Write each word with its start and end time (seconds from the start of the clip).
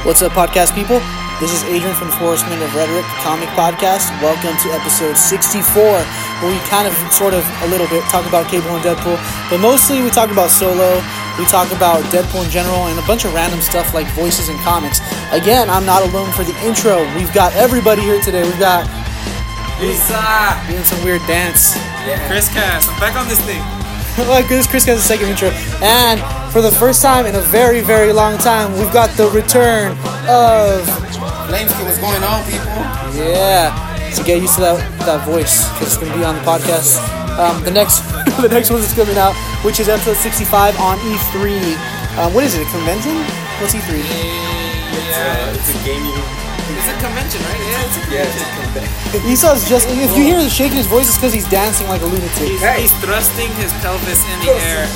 What's 0.00 0.22
up, 0.24 0.32
podcast 0.32 0.72
people? 0.72 0.96
This 1.44 1.52
is 1.52 1.60
Adrian 1.68 1.92
from 1.92 2.08
the 2.08 2.16
Four 2.16 2.32
Horsemen 2.32 2.56
of 2.64 2.72
Rhetoric 2.74 3.04
Comic 3.20 3.52
Podcast. 3.52 4.08
Welcome 4.24 4.56
to 4.64 4.72
episode 4.72 5.12
64, 5.12 5.76
where 5.76 6.48
we 6.48 6.56
kind 6.72 6.88
of, 6.88 6.96
sort 7.12 7.36
of, 7.36 7.44
a 7.60 7.68
little 7.68 7.84
bit 7.92 8.00
talk 8.08 8.24
about 8.24 8.48
Cable 8.48 8.72
and 8.72 8.80
Deadpool, 8.80 9.20
but 9.52 9.60
mostly 9.60 10.00
we 10.00 10.08
talk 10.08 10.32
about 10.32 10.48
Solo, 10.48 11.04
we 11.36 11.44
talk 11.52 11.68
about 11.76 12.00
Deadpool 12.08 12.48
in 12.48 12.50
general, 12.50 12.88
and 12.88 12.98
a 12.98 13.04
bunch 13.04 13.28
of 13.28 13.34
random 13.36 13.60
stuff 13.60 13.92
like 13.92 14.08
voices 14.16 14.48
and 14.48 14.58
comics. 14.64 15.04
Again, 15.36 15.68
I'm 15.68 15.84
not 15.84 16.00
alone 16.00 16.32
for 16.32 16.48
the 16.48 16.56
intro. 16.64 17.04
We've 17.12 17.32
got 17.36 17.52
everybody 17.52 18.00
here 18.00 18.22
today. 18.22 18.42
We've 18.42 18.58
got 18.58 18.88
Lisa! 19.84 20.16
doing 20.64 20.84
some 20.88 21.04
weird 21.04 21.20
dance. 21.28 21.76
Chris 22.24 22.48
Cass, 22.48 22.88
I'm 22.88 22.98
back 23.04 23.20
on 23.20 23.28
this 23.28 23.40
thing. 23.44 23.60
like 24.32 24.48
this, 24.48 24.66
Chris 24.66 24.86
has 24.86 24.98
a 24.98 25.02
second 25.04 25.28
intro, 25.28 25.52
and 25.84 26.39
for 26.52 26.60
the 26.60 26.70
first 26.70 27.00
time 27.00 27.26
in 27.26 27.34
a 27.36 27.40
very, 27.40 27.80
very 27.80 28.12
long 28.12 28.36
time, 28.38 28.72
we've 28.78 28.92
got 28.92 29.10
the 29.16 29.30
return 29.30 29.92
of 30.26 30.82
Flamesky, 31.46 31.82
what's 31.86 31.98
going 31.98 32.22
on, 32.22 32.42
people? 32.44 32.66
Yeah. 33.14 33.70
So 34.10 34.24
get 34.24 34.42
used 34.42 34.54
to 34.56 34.62
that 34.62 34.78
that 35.06 35.22
voice 35.26 35.70
because 35.70 35.94
it's 35.94 35.98
gonna 35.98 36.16
be 36.18 36.24
on 36.24 36.34
the 36.34 36.42
podcast. 36.42 36.98
Um, 37.38 37.62
the 37.62 37.70
next 37.70 38.02
the 38.42 38.50
next 38.50 38.70
one 38.70 38.80
that's 38.82 38.94
coming 38.94 39.16
out, 39.16 39.34
which 39.62 39.78
is 39.78 39.88
episode 39.88 40.18
65 40.18 40.74
on 40.80 40.98
E3. 40.98 42.18
Um, 42.18 42.34
what 42.34 42.42
is 42.42 42.58
it? 42.58 42.66
A 42.66 42.70
convention? 42.70 43.14
What's 43.62 43.74
E3? 43.74 44.02
Yeah, 44.02 45.54
it's 45.54 45.70
a 45.70 45.78
gaming. 45.86 46.18
It's 46.74 46.90
a 46.90 46.96
convention, 46.98 47.38
right? 47.46 47.62
Yeah, 47.70 47.86
it's 47.86 47.96
a 47.98 48.02
convention. 48.02 48.14
Yeah, 48.14 48.26
it's 48.26 48.42
a 48.42 48.50
convention. 48.58 49.30
Esau's 49.30 49.68
just 49.68 49.86
if 49.90 50.10
you 50.18 50.22
hear 50.22 50.38
him 50.38 50.50
shaking 50.50 50.78
his 50.82 50.90
voice, 50.90 51.06
it's 51.06 51.18
because 51.18 51.32
he's 51.32 51.48
dancing 51.50 51.86
like 51.86 52.02
a 52.02 52.06
lunatic. 52.06 52.50
He's, 52.50 52.62
he's 52.62 52.94
thrusting 52.98 53.50
his 53.62 53.70
pelvis 53.78 54.22
in 54.26 54.38
the 54.42 54.58
air. 54.58 54.86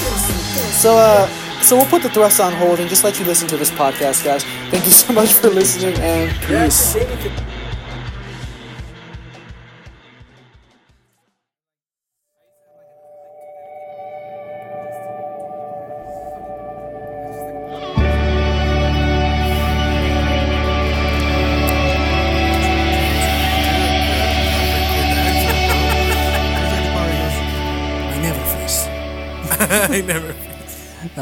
So 0.74 0.98
uh, 0.98 1.30
so 1.64 1.77
we'll 1.77 1.86
put 1.86 2.02
the 2.02 2.10
thrust 2.10 2.41
on 2.41 2.52
hold 2.52 2.78
and 2.78 2.91
just 2.91 3.04
let 3.04 3.18
you 3.18 3.24
listen 3.24 3.48
to 3.48 3.56
this 3.56 3.70
podcast, 3.70 4.23
guys. 4.23 4.45
Thank 4.70 4.84
you 4.84 4.90
so 4.90 5.12
much 5.15 5.32
for 5.32 5.48
listening 5.48 5.95
and 5.98 6.30
peace. 6.43 6.95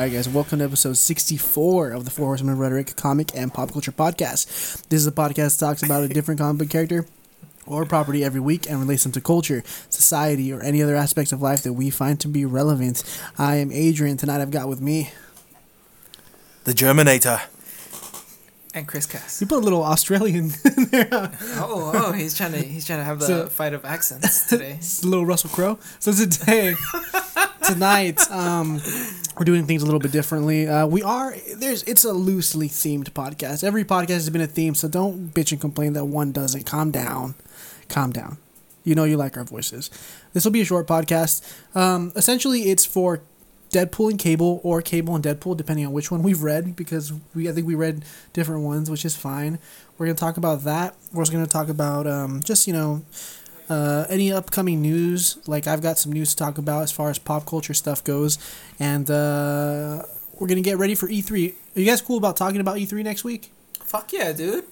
All 0.02 0.08
right, 0.08 0.14
guys, 0.14 0.28
welcome 0.28 0.58
to 0.58 0.64
episode 0.64 0.96
64 0.96 1.92
of 1.92 2.04
the 2.04 2.10
Four 2.10 2.26
Horsemen 2.26 2.54
of 2.54 2.58
Rhetoric 2.58 2.96
comic 2.96 3.36
and 3.36 3.54
pop 3.54 3.70
culture 3.70 3.92
podcast. 3.92 4.88
This 4.88 4.98
is 5.00 5.06
a 5.06 5.12
podcast 5.12 5.60
that 5.60 5.66
talks 5.66 5.84
about 5.84 6.02
a 6.02 6.08
different 6.08 6.40
comic 6.40 6.58
book 6.58 6.70
character 6.70 7.06
or 7.68 7.86
property 7.86 8.24
every 8.24 8.40
week 8.40 8.68
and 8.68 8.80
relates 8.80 9.04
them 9.04 9.12
to 9.12 9.20
culture, 9.20 9.62
society, 9.90 10.52
or 10.52 10.60
any 10.60 10.82
other 10.82 10.96
aspects 10.96 11.30
of 11.30 11.40
life 11.40 11.62
that 11.62 11.74
we 11.74 11.88
find 11.88 12.18
to 12.18 12.26
be 12.26 12.44
relevant. 12.44 13.04
I 13.38 13.58
am 13.58 13.70
Adrian. 13.70 14.16
Tonight 14.16 14.40
I've 14.40 14.50
got 14.50 14.68
with 14.68 14.80
me. 14.80 15.12
The 16.64 16.72
Germinator. 16.72 17.40
And 18.74 18.88
Chris 18.88 19.04
Cass. 19.04 19.40
You 19.40 19.46
put 19.46 19.58
a 19.58 19.60
little 19.60 19.82
Australian 19.84 20.46
in 20.64 20.84
there. 20.86 21.08
Oh, 21.56 21.92
oh, 21.94 22.12
he's 22.12 22.34
trying 22.34 22.52
to 22.52 22.58
he's 22.58 22.86
trying 22.86 23.00
to 23.00 23.04
have 23.04 23.18
the 23.18 23.26
So- 23.26 23.48
fight 23.48 23.74
of 23.74 23.84
accents 23.84 24.48
today. 24.48 24.72
It's 24.78 25.02
a 25.02 25.08
little 25.08 25.26
Russell 25.26 25.50
Crowe. 25.50 25.78
So 25.98 26.12
today, 26.12 26.74
tonight, 27.66 28.20
um, 28.30 28.80
we're 29.38 29.44
doing 29.44 29.66
things 29.66 29.82
a 29.82 29.84
little 29.84 30.00
bit 30.00 30.10
differently. 30.12 30.66
Uh, 30.66 30.86
we 30.86 31.02
are 31.02 31.34
there's 31.56 31.82
it's 31.82 32.04
a 32.04 32.12
loosely 32.14 32.68
themed 32.68 33.10
podcast. 33.10 33.62
Every 33.62 33.84
podcast 33.84 34.08
has 34.24 34.30
been 34.30 34.40
a 34.40 34.46
theme, 34.46 34.74
so 34.74 34.88
don't 34.88 35.34
bitch 35.34 35.52
and 35.52 35.60
complain 35.60 35.92
that 35.92 36.06
one 36.06 36.32
doesn't. 36.32 36.64
Calm 36.64 36.90
down, 36.90 37.34
calm 37.90 38.10
down. 38.10 38.38
You 38.84 38.94
know 38.94 39.04
you 39.04 39.16
like 39.18 39.36
our 39.36 39.44
voices. 39.44 39.90
This 40.32 40.44
will 40.44 40.50
be 40.52 40.62
a 40.62 40.64
short 40.64 40.86
podcast. 40.88 41.42
Um, 41.76 42.10
essentially, 42.16 42.62
it's 42.70 42.84
for 42.86 43.20
Deadpool 43.72 44.10
and 44.10 44.18
Cable, 44.18 44.60
or 44.62 44.82
Cable 44.82 45.14
and 45.14 45.24
Deadpool, 45.24 45.56
depending 45.56 45.86
on 45.86 45.92
which 45.92 46.10
one 46.10 46.22
we've 46.22 46.42
read, 46.42 46.76
because 46.76 47.12
we 47.34 47.48
I 47.48 47.52
think 47.52 47.66
we 47.66 47.74
read 47.74 48.04
different 48.32 48.62
ones, 48.62 48.90
which 48.90 49.04
is 49.04 49.16
fine. 49.16 49.58
We're 49.98 50.06
gonna 50.06 50.16
talk 50.16 50.36
about 50.36 50.64
that. 50.64 50.94
We're 51.12 51.22
also 51.22 51.32
gonna 51.32 51.46
talk 51.46 51.68
about 51.68 52.06
um, 52.06 52.42
just 52.42 52.66
you 52.66 52.72
know 52.72 53.02
uh, 53.68 54.04
any 54.08 54.30
upcoming 54.30 54.82
news. 54.82 55.38
Like 55.46 55.66
I've 55.66 55.82
got 55.82 55.98
some 55.98 56.12
news 56.12 56.30
to 56.30 56.36
talk 56.36 56.58
about 56.58 56.82
as 56.82 56.92
far 56.92 57.10
as 57.10 57.18
pop 57.18 57.46
culture 57.46 57.74
stuff 57.74 58.04
goes, 58.04 58.38
and 58.78 59.10
uh, 59.10 60.02
we're 60.38 60.48
gonna 60.48 60.60
get 60.60 60.78
ready 60.78 60.94
for 60.94 61.08
E3. 61.08 61.54
Are 61.76 61.80
you 61.80 61.86
guys 61.86 62.02
cool 62.02 62.18
about 62.18 62.36
talking 62.36 62.60
about 62.60 62.76
E3 62.76 63.02
next 63.02 63.24
week? 63.24 63.52
Fuck 63.80 64.12
yeah, 64.12 64.32
dude. 64.32 64.64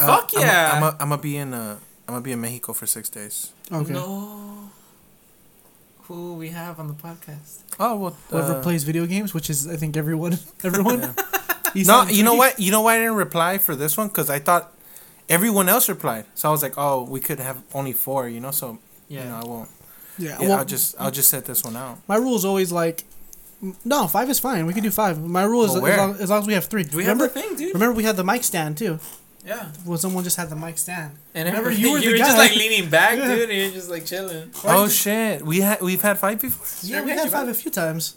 Uh, 0.00 0.06
Fuck 0.06 0.32
yeah. 0.32 0.72
I'm 0.74 0.80
gonna 0.80 0.96
I'm 0.98 1.12
I'm 1.12 1.20
be 1.20 1.36
in 1.36 1.54
uh 1.54 1.78
I'm 2.08 2.14
gonna 2.14 2.20
be 2.22 2.32
in 2.32 2.40
Mexico 2.40 2.72
for 2.72 2.86
six 2.86 3.08
days. 3.08 3.52
Okay. 3.70 3.92
No. 3.92 4.70
Who 6.08 6.34
we 6.34 6.50
have 6.50 6.78
on 6.78 6.88
the 6.88 6.94
podcast? 6.94 7.62
Oh 7.80 7.96
well. 7.96 8.16
Whoever 8.30 8.54
uh, 8.56 8.62
plays 8.62 8.84
video 8.84 9.06
games, 9.06 9.32
which 9.32 9.48
is 9.48 9.66
I 9.66 9.76
think 9.76 9.96
everyone, 9.96 10.38
everyone. 10.64 11.14
He's 11.74 11.88
No, 11.88 12.04
you 12.06 12.22
know 12.22 12.34
what? 12.34 12.60
You 12.60 12.70
know 12.70 12.82
why 12.82 12.96
I 12.96 12.98
didn't 12.98 13.14
reply 13.16 13.58
for 13.58 13.74
this 13.74 13.96
one? 13.96 14.08
Because 14.08 14.28
I 14.30 14.38
thought 14.38 14.72
everyone 15.28 15.68
else 15.68 15.88
replied. 15.88 16.26
So 16.34 16.48
I 16.48 16.52
was 16.52 16.62
like, 16.62 16.74
oh, 16.76 17.02
we 17.04 17.20
could 17.20 17.40
have 17.40 17.62
only 17.72 17.92
four. 17.92 18.28
You 18.28 18.40
know, 18.40 18.50
so 18.50 18.78
Yeah. 19.08 19.22
you 19.24 19.28
know, 19.30 19.36
I 19.36 19.44
won't. 19.46 19.68
Yeah. 20.18 20.36
Yeah, 20.40 20.48
well, 20.48 20.58
I'll 20.58 20.64
just 20.64 20.94
I'll 21.00 21.10
just 21.10 21.28
set 21.30 21.46
this 21.46 21.64
one 21.64 21.76
out. 21.76 21.98
my 22.06 22.16
rule 22.16 22.36
is 22.36 22.44
always 22.44 22.70
like, 22.70 23.04
no, 23.84 24.06
five 24.06 24.28
is 24.28 24.38
fine. 24.38 24.66
We 24.66 24.74
can 24.74 24.82
do 24.84 24.90
five. 24.90 25.18
My 25.20 25.42
rule 25.44 25.64
is 25.64 25.72
Well, 25.72 25.86
as 25.86 25.96
long, 25.98 26.14
as 26.20 26.30
long 26.30 26.40
as 26.42 26.46
we 26.46 26.52
have 26.54 26.66
three. 26.66 26.84
Do 26.84 26.98
we 26.98 27.02
remember? 27.04 27.24
have 27.24 27.34
the 27.34 27.40
thing, 27.40 27.56
dude? 27.56 27.72
Remember 27.74 27.94
we 27.96 28.04
had 28.04 28.16
the 28.16 28.24
mic 28.24 28.44
stand 28.44 28.76
too. 28.76 28.98
Yeah. 29.44 29.68
Well, 29.84 29.98
someone 29.98 30.24
just 30.24 30.36
had 30.36 30.48
the 30.48 30.56
mic 30.56 30.78
stand. 30.78 31.12
And 31.34 31.46
Remember, 31.46 31.70
every- 31.70 31.82
you 31.82 31.92
were 31.92 32.00
just 32.00 32.38
like 32.38 32.54
leaning 32.56 32.88
back, 32.88 33.18
Yeah. 33.18 33.28
dude, 33.34 33.50
and 33.50 33.58
you're 33.58 33.70
just 33.72 33.90
like 33.90 34.06
chilling. 34.06 34.50
Oh 34.64 34.88
shit! 34.88 35.44
We 35.44 35.60
had 35.60 35.80
we've 35.82 36.00
had 36.00 36.18
five 36.18 36.40
before. 36.40 36.66
Yeah, 36.82 37.00
we 37.00 37.06
we 37.06 37.10
had 37.12 37.20
had 37.24 37.30
five 37.30 37.48
a 37.48 37.54
few 37.54 37.70
times. 37.70 38.14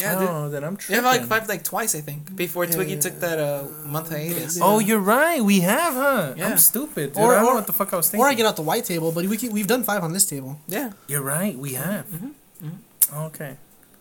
Yeah, 0.00 0.18
dude. 0.18 0.28
oh, 0.28 0.48
then 0.50 0.64
I'm 0.64 0.72
We 0.74 0.78
tripping. 0.78 1.04
have 1.04 1.04
like 1.04 1.24
five, 1.28 1.48
like 1.48 1.62
twice, 1.62 1.94
I 1.94 2.00
think, 2.00 2.34
before 2.34 2.64
Yeah, 2.64 2.72
Twiggy 2.72 2.94
yeah. 2.94 3.00
took 3.00 3.20
that 3.20 3.38
uh, 3.38 3.62
month 3.86 4.10
hiatus. 4.10 4.58
Oh, 4.60 4.80
you're 4.80 4.98
right. 4.98 5.40
We 5.44 5.60
have, 5.60 5.94
huh? 5.94 6.34
Yeah. 6.36 6.48
I'm 6.48 6.58
stupid. 6.58 7.12
Dude. 7.14 7.22
Or- 7.22 7.32
I 7.36 7.36
don't 7.36 7.46
know 7.50 7.54
what 7.54 7.68
the 7.68 7.72
fuck 7.72 7.92
I 7.92 7.96
was 7.98 8.08
thinking. 8.10 8.24
Or 8.24 8.28
I 8.28 8.34
get 8.34 8.44
out 8.44 8.56
the 8.56 8.62
white 8.62 8.84
table, 8.84 9.12
but 9.12 9.24
we 9.26 9.36
can, 9.36 9.52
we've 9.52 9.68
done 9.68 9.84
five 9.84 10.02
on 10.02 10.12
this 10.12 10.26
table. 10.26 10.58
Yeah. 10.66 10.90
You're 11.06 11.22
right. 11.22 11.56
We 11.56 11.74
have. 11.74 12.06
Mm-hmm. 12.10 13.14
Okay. 13.30 13.56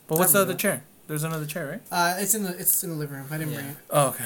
But 0.08 0.18
what's 0.18 0.32
the 0.34 0.40
other 0.42 0.56
chair? 0.56 0.84
There's 1.06 1.24
another 1.24 1.46
chair, 1.46 1.68
right? 1.70 1.82
Uh, 1.92 2.16
it's 2.20 2.34
in 2.34 2.42
the 2.44 2.58
it's 2.58 2.84
in 2.84 2.90
the 2.90 2.96
living 2.96 3.18
room. 3.18 3.28
I 3.30 3.38
didn't 3.38 3.52
Yeah. 3.54 3.58
bring 3.60 3.70
it. 3.70 3.78
Oh, 3.92 4.08
okay. 4.08 4.24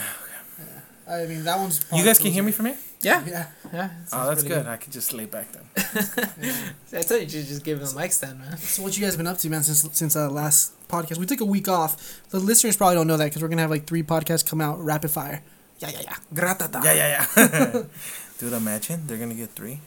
I 1.09 1.25
mean 1.25 1.43
that 1.43 1.57
one's. 1.57 1.85
You 1.93 2.03
guys 2.03 2.19
can 2.19 2.31
hear 2.31 2.43
me 2.43 2.51
from 2.51 2.67
here? 2.67 2.77
Yeah. 3.01 3.23
Yeah. 3.25 3.45
Yeah. 3.73 3.89
Oh, 4.11 4.27
that's 4.27 4.43
good. 4.43 4.65
I 4.65 4.77
could 4.77 4.91
just 4.91 5.13
lay 5.13 5.25
back 5.25 5.47
then. 5.51 5.63
yeah. 6.41 6.99
I 6.99 7.01
told 7.01 7.21
you, 7.21 7.25
you 7.25 7.29
should 7.29 7.47
just 7.47 7.63
give 7.63 7.79
him 7.79 7.85
the 7.85 7.93
mic 7.95 8.11
stand, 8.11 8.39
man. 8.39 8.57
So 8.57 8.83
what 8.83 8.97
you 8.97 9.03
guys 9.03 9.15
been 9.15 9.27
up 9.27 9.37
to, 9.39 9.49
man? 9.49 9.63
Since 9.63 9.97
since 9.97 10.15
uh, 10.15 10.29
last 10.29 10.73
podcast, 10.87 11.17
we 11.17 11.25
took 11.25 11.41
a 11.41 11.45
week 11.45 11.67
off. 11.67 12.21
The 12.29 12.39
listeners 12.39 12.75
probably 12.75 12.95
don't 12.95 13.07
know 13.07 13.17
that 13.17 13.25
because 13.25 13.41
we're 13.41 13.47
gonna 13.49 13.61
have 13.61 13.71
like 13.71 13.85
three 13.85 14.03
podcasts 14.03 14.45
come 14.47 14.61
out 14.61 14.83
rapid 14.83 15.11
fire. 15.11 15.43
Yeah, 15.79 15.89
yeah, 15.89 16.01
yeah. 16.03 16.15
Gratata. 16.33 16.83
Yeah, 16.83 16.93
yeah, 16.93 17.25
yeah. 17.37 17.83
Dude, 18.39 18.53
imagine 18.53 19.05
they're 19.07 19.17
gonna 19.17 19.35
get 19.35 19.51
three. 19.51 19.79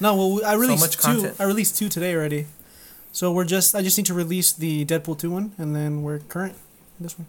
No, 0.00 0.14
well, 0.14 0.44
I 0.44 0.54
released 0.54 0.80
much 0.80 0.96
two. 0.96 1.02
content. 1.02 1.36
I 1.40 1.44
released 1.44 1.76
two 1.76 1.88
today 1.88 2.14
already. 2.14 2.46
So 3.12 3.32
we're 3.32 3.44
just. 3.46 3.74
I 3.74 3.82
just 3.82 3.96
need 3.96 4.06
to 4.06 4.14
release 4.14 4.52
the 4.52 4.84
Deadpool 4.84 5.18
two 5.18 5.30
one, 5.30 5.54
and 5.58 5.74
then 5.74 6.02
we're 6.02 6.20
current. 6.20 6.54
This 7.00 7.18
one. 7.18 7.26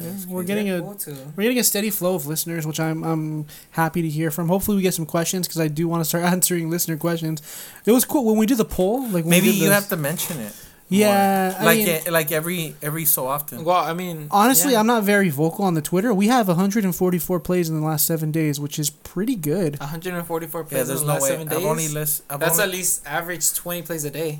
Yeah, 0.00 0.10
we're 0.28 0.42
crazy. 0.42 0.46
getting 0.46 0.70
a 0.70 0.80
Cool 0.80 0.96
we're 1.36 1.42
getting 1.44 1.58
a 1.58 1.64
steady 1.64 1.90
flow 1.90 2.14
of 2.14 2.26
listeners, 2.26 2.66
which 2.66 2.80
I'm 2.80 3.02
I'm 3.04 3.46
happy 3.70 4.02
to 4.02 4.08
hear 4.08 4.30
from. 4.30 4.48
Hopefully, 4.48 4.76
we 4.76 4.82
get 4.82 4.94
some 4.94 5.06
questions 5.06 5.46
because 5.46 5.60
I 5.60 5.68
do 5.68 5.88
want 5.88 6.00
to 6.02 6.04
start 6.04 6.24
answering 6.32 6.70
listener 6.70 6.96
questions. 6.96 7.42
It 7.84 7.92
was 7.92 8.04
cool 8.04 8.24
when 8.24 8.36
we 8.36 8.46
do 8.46 8.54
the 8.54 8.64
poll. 8.64 9.08
Like 9.08 9.24
Maybe 9.24 9.48
you 9.50 9.68
the- 9.68 9.74
have 9.74 9.88
to 9.88 9.96
mention 9.96 10.40
it. 10.40 10.52
Yeah, 10.88 11.50
more. 11.50 11.60
I 11.62 11.64
like 11.64 11.78
mean- 11.78 11.88
eh, 11.88 12.10
like 12.12 12.30
every 12.30 12.76
every 12.80 13.04
so 13.06 13.26
often. 13.26 13.64
Well, 13.64 13.76
I 13.84 13.92
mean, 13.92 14.28
Honestly, 14.30 14.72
yeah. 14.72 14.78
I'm 14.78 14.86
not 14.86 15.02
very 15.02 15.30
vocal 15.30 15.64
on 15.64 15.74
the 15.74 15.82
Twitter. 15.82 16.14
We 16.14 16.28
have 16.28 16.46
144 16.46 17.40
plays 17.40 17.68
in 17.68 17.74
the 17.80 17.84
last 17.84 18.06
seven 18.06 18.30
days, 18.30 18.60
which 18.60 18.78
is 18.78 18.90
pretty 18.90 19.34
good. 19.34 19.80
144 19.80 20.60
Yeah, 20.60 20.68
plays 20.68 20.88
in 20.88 20.94
the 20.94 21.00
no 21.02 21.06
last 21.08 21.22
way. 21.22 21.28
seven 21.30 21.48
days. 21.48 21.58
I've 21.58 21.64
only 21.64 21.88
list. 21.88 22.22
I've 22.30 22.38
That's 22.38 22.52
only, 22.52 22.62
at 22.64 22.70
least 22.70 23.02
average 23.04 23.52
20 23.54 23.82
plays 23.82 24.04
a 24.04 24.10
day. 24.10 24.38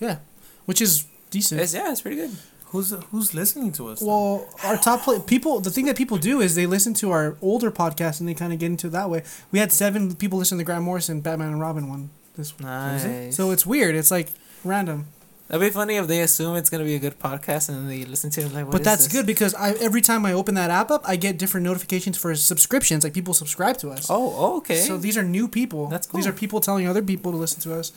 Yeah, 0.00 0.16
which 0.64 0.82
is 0.82 1.04
decent. 1.30 1.60
It's, 1.60 1.74
yeah, 1.74 1.92
it's 1.92 2.00
pretty 2.00 2.16
good. 2.16 2.30
Who's 2.70 2.90
who's 3.10 3.34
listening 3.34 3.72
to 3.72 3.88
us? 3.88 4.00
though? 4.00 4.06
Well, 4.06 4.48
our 4.64 4.76
top 4.76 5.02
play 5.02 5.18
people. 5.20 5.60
The 5.60 5.70
thing 5.70 5.86
that 5.86 5.96
people 5.96 6.16
do 6.18 6.40
is 6.40 6.54
they 6.54 6.66
listen 6.66 6.94
to 6.94 7.10
our 7.10 7.36
older 7.42 7.70
podcast 7.70 8.20
and 8.20 8.28
they 8.28 8.34
kind 8.34 8.52
of 8.52 8.58
get 8.58 8.66
into 8.66 8.86
it 8.88 8.90
that 8.90 9.10
way. 9.10 9.22
We 9.52 9.58
had 9.58 9.72
seven 9.72 10.14
people 10.16 10.38
listen 10.38 10.56
to 10.58 10.60
the 10.60 10.66
Grant 10.66 10.84
Morrison 10.84 11.20
Batman 11.20 11.48
and 11.48 11.60
Robin 11.60 11.88
one 11.88 12.10
this 12.36 12.56
week. 12.58 12.66
Nice. 12.66 13.36
So 13.36 13.50
it's 13.50 13.64
weird. 13.66 13.94
It's 13.94 14.10
like 14.10 14.28
random. 14.64 15.06
That'd 15.48 15.66
be 15.66 15.72
funny 15.72 15.96
if 15.96 16.06
they 16.06 16.20
assume 16.20 16.56
it's 16.56 16.68
gonna 16.68 16.84
be 16.84 16.94
a 16.94 16.98
good 16.98 17.18
podcast 17.18 17.70
and 17.70 17.88
they 17.90 18.04
listen 18.04 18.28
to 18.32 18.42
it 18.42 18.52
like, 18.52 18.66
what 18.66 18.72
but 18.72 18.80
is 18.82 18.84
that's 18.84 19.04
this? 19.04 19.12
good 19.14 19.24
because 19.26 19.54
I 19.54 19.70
every 19.80 20.02
time 20.02 20.26
I 20.26 20.34
open 20.34 20.54
that 20.56 20.70
app 20.70 20.90
up, 20.90 21.08
I 21.08 21.16
get 21.16 21.38
different 21.38 21.64
notifications 21.64 22.18
for 22.18 22.34
subscriptions. 22.34 23.02
Like 23.02 23.14
people 23.14 23.32
subscribe 23.32 23.78
to 23.78 23.88
us. 23.88 24.10
Oh, 24.10 24.34
oh, 24.36 24.56
okay. 24.58 24.76
So 24.80 24.98
these 24.98 25.16
are 25.16 25.22
new 25.22 25.48
people. 25.48 25.86
That's 25.86 26.06
cool. 26.06 26.18
These 26.18 26.26
are 26.26 26.34
people 26.34 26.60
telling 26.60 26.86
other 26.86 27.00
people 27.02 27.32
to 27.32 27.38
listen 27.38 27.62
to 27.62 27.74
us, 27.78 27.92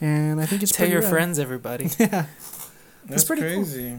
and 0.00 0.40
I 0.40 0.46
think 0.46 0.64
it's 0.64 0.72
Tell 0.72 0.86
pretty 0.86 0.92
your 0.94 1.02
rad. 1.02 1.10
friends, 1.10 1.38
everybody. 1.38 1.88
Yeah. 2.00 2.26
That's 3.08 3.24
pretty 3.24 3.42
cool. 3.42 3.62
crazy. 3.64 3.96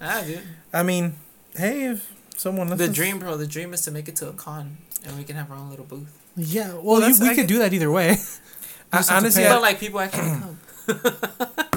ah, 0.00 0.22
dude. 0.26 0.40
I 0.72 0.82
mean, 0.82 1.14
hey, 1.56 1.84
if 1.86 2.12
Someone 2.36 2.68
The 2.76 2.88
dream, 2.88 3.18
bro. 3.18 3.36
The 3.36 3.46
dream 3.48 3.74
is 3.74 3.82
to 3.82 3.90
make 3.90 4.06
it 4.08 4.14
to 4.16 4.28
a 4.28 4.32
con, 4.32 4.76
and 5.04 5.16
we 5.18 5.24
can 5.24 5.34
have 5.36 5.50
our 5.50 5.56
own 5.56 5.70
little 5.70 5.84
booth. 5.84 6.16
Yeah, 6.36 6.74
well, 6.74 7.00
Well, 7.00 7.08
you, 7.10 7.16
we 7.20 7.28
I 7.30 7.34
could 7.34 7.48
do 7.48 7.58
that 7.58 7.72
either 7.72 7.90
way. 7.90 8.10
I- 8.92 8.98
Just 8.98 9.08
have 9.08 9.08
to 9.08 9.14
honestly. 9.16 9.44
I- 9.46 9.52
But 9.54 9.62
like 9.62 9.80
people 9.80 9.98
actually 10.00 10.22
come. 10.38 10.60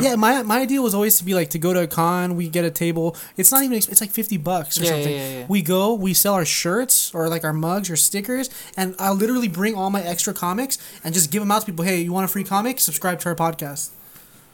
yeah, 0.02 0.16
my 0.16 0.42
my 0.44 0.60
idea 0.62 0.82
was 0.82 0.94
always 0.94 1.18
to 1.18 1.26
be 1.26 1.34
like 1.34 1.50
to 1.50 1.60
go 1.60 1.74
to 1.74 1.82
a 1.82 1.88
con, 1.88 2.36
we 2.38 2.48
get 2.48 2.64
a 2.64 2.70
table. 2.72 3.16
It's 3.38 3.52
not 3.52 3.64
even 3.64 3.76
it's 3.78 4.00
like 4.00 4.12
fifty 4.12 4.38
bucks 4.38 4.80
or 4.80 4.84
Yeah, 4.84 4.90
something. 4.92 5.12
yeah, 5.12 5.30
yeah, 5.30 5.40
yeah. 5.40 5.46
We 5.50 5.62
go, 5.64 5.94
we 5.96 6.14
sell 6.14 6.36
our 6.36 6.46
shirts 6.46 7.14
or 7.14 7.28
like 7.28 7.44
our 7.44 7.52
mugs 7.54 7.90
or 7.90 7.96
stickers, 7.98 8.50
and 8.78 8.96
I'll 9.00 9.16
literally 9.16 9.48
bring 9.50 9.76
all 9.76 9.90
my 9.90 10.02
extra 10.04 10.34
comics 10.34 10.78
and 11.04 11.14
just 11.14 11.32
give 11.32 11.42
them 11.42 11.52
out 11.52 11.62
to 11.62 11.66
people. 11.66 11.84
Hey, 11.86 12.02
you 12.02 12.14
want 12.14 12.24
a 12.26 12.28
free 12.30 12.44
comic? 12.46 12.80
Subscribe 12.80 13.20
to 13.22 13.30
our 13.30 13.36
podcast. 13.36 13.90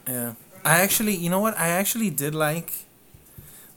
Yeah. 0.08 0.34
I 0.65 0.81
actually, 0.81 1.15
you 1.15 1.30
know 1.30 1.39
what? 1.39 1.57
I 1.57 1.69
actually 1.69 2.09
did 2.09 2.36
like 2.36 2.71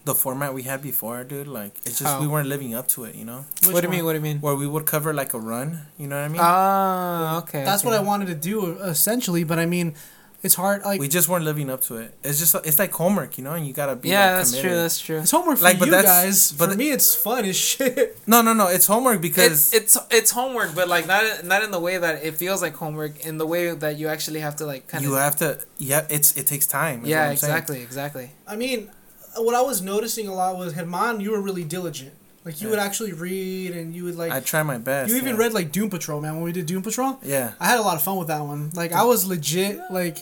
the 0.04 0.14
format 0.14 0.54
we 0.54 0.62
had 0.62 0.82
before, 0.82 1.22
dude. 1.24 1.48
Like, 1.48 1.76
it's 1.84 1.98
just 1.98 2.12
How? 2.14 2.20
we 2.20 2.26
weren't 2.26 2.48
living 2.48 2.74
up 2.74 2.88
to 2.88 3.04
it, 3.04 3.14
you 3.14 3.24
know? 3.24 3.44
Which 3.64 3.72
what 3.72 3.80
do 3.82 3.86
you 3.86 3.92
mean? 3.92 4.04
What 4.04 4.12
do 4.12 4.18
you 4.18 4.22
mean? 4.22 4.40
Where 4.40 4.54
we 4.54 4.66
would 4.66 4.86
cover 4.86 5.12
like 5.12 5.34
a 5.34 5.38
run, 5.38 5.86
you 5.98 6.06
know 6.06 6.16
what 6.16 6.24
I 6.24 6.28
mean? 6.28 6.40
Ah, 6.42 7.38
okay. 7.38 7.64
That's 7.64 7.82
okay. 7.82 7.90
what 7.90 7.98
I 7.98 8.02
wanted 8.02 8.28
to 8.28 8.34
do 8.34 8.78
essentially, 8.78 9.44
but 9.44 9.58
I 9.58 9.66
mean, 9.66 9.94
it's 10.42 10.54
hard. 10.54 10.82
Like 10.84 11.00
we 11.00 11.08
just 11.08 11.28
weren't 11.28 11.44
living 11.44 11.68
up 11.68 11.82
to 11.82 11.96
it. 11.96 12.14
It's 12.24 12.38
just, 12.38 12.54
it's 12.66 12.78
like 12.78 12.92
homework, 12.92 13.36
you 13.36 13.44
know? 13.44 13.52
And 13.52 13.66
you 13.66 13.72
gotta 13.72 13.94
be 13.96 14.08
Yeah, 14.08 14.26
like, 14.26 14.36
that's 14.38 14.58
true. 14.60 14.70
That's 14.74 14.98
true. 15.00 15.18
it's 15.18 15.30
homework 15.30 15.58
for 15.58 15.64
Like, 15.64 15.78
but 15.78 15.86
you 15.86 15.90
that's- 15.92 16.24
guys. 16.24 16.52
but 16.52 16.70
for 16.70 16.76
me, 16.76 16.90
it's 16.92 17.14
fun 17.14 17.44
as 17.44 17.56
shit. 17.56 18.18
No, 18.26 18.40
no, 18.42 18.52
no. 18.54 18.68
It's 18.68 18.86
homework 18.86 19.20
because 19.20 19.72
It's 19.74 19.96
it's 19.96 20.06
it's 20.10 20.30
homework, 20.30 20.74
but 20.74 20.88
like 20.88 21.06
not 21.06 21.44
not 21.44 21.62
in 21.62 21.70
the 21.70 21.80
way 21.80 21.98
that 21.98 22.24
it 22.24 22.36
feels 22.36 22.62
like 22.62 22.74
homework. 22.74 23.26
In 23.26 23.38
the 23.38 23.46
way 23.46 23.72
that 23.74 23.96
you 23.98 24.08
actually 24.08 24.40
have 24.40 24.56
to 24.56 24.66
like 24.66 24.88
kind 24.88 25.04
of. 25.04 25.10
you 25.10 25.16
have 25.16 25.36
to, 25.36 25.60
yeah, 25.78 26.06
it's 26.08 26.36
it 26.36 26.46
takes 26.46 26.66
time. 26.66 27.02
Yeah, 27.04 27.28
I'm 27.28 27.36
saying. 27.36 27.52
exactly, 27.52 27.82
exactly. 27.82 28.30
I 28.46 28.56
mean, 28.56 28.90
what 29.36 29.54
I 29.54 29.60
was 29.62 29.82
noticing 29.82 30.26
a 30.28 30.34
lot 30.34 30.56
was 30.56 30.72
Herman, 30.72 31.20
you 31.20 31.30
were 31.32 31.40
really 31.40 31.64
diligent. 31.64 32.14
Like 32.44 32.60
you 32.60 32.68
Yeah. 32.68 32.70
would 32.70 32.78
actually 32.80 33.12
read, 33.12 33.72
and 33.72 33.94
you 33.94 34.04
would 34.04 34.16
like. 34.16 34.32
I 34.32 34.40
try 34.40 34.62
my 34.62 34.78
best. 34.78 35.10
you 35.10 35.16
even 35.16 35.34
yeah. 35.36 35.40
read 35.42 35.52
like 35.52 35.72
Doom 35.72 35.90
Patrol, 35.90 36.20
man. 36.20 36.34
When 36.36 36.42
we 36.44 36.52
did 36.52 36.66
Doom 36.66 36.82
Patrol, 36.82 37.18
Yeah. 37.22 37.52
I 37.60 37.66
had 37.66 37.78
a 37.78 37.82
lot 37.82 37.96
of 37.96 38.02
fun 38.02 38.16
with 38.16 38.28
that 38.28 38.40
one. 38.40 38.70
Like 38.74 38.92
I 38.92 39.02
was 39.04 39.26
legit 39.26 39.78
like, 39.90 40.18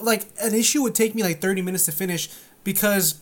like 0.00 0.26
an 0.40 0.54
issue 0.54 0.82
would 0.82 0.94
take 0.94 1.14
me 1.14 1.22
like 1.22 1.40
thirty 1.40 1.60
minutes 1.62 1.84
to 1.86 1.92
finish 1.92 2.30
because 2.64 3.20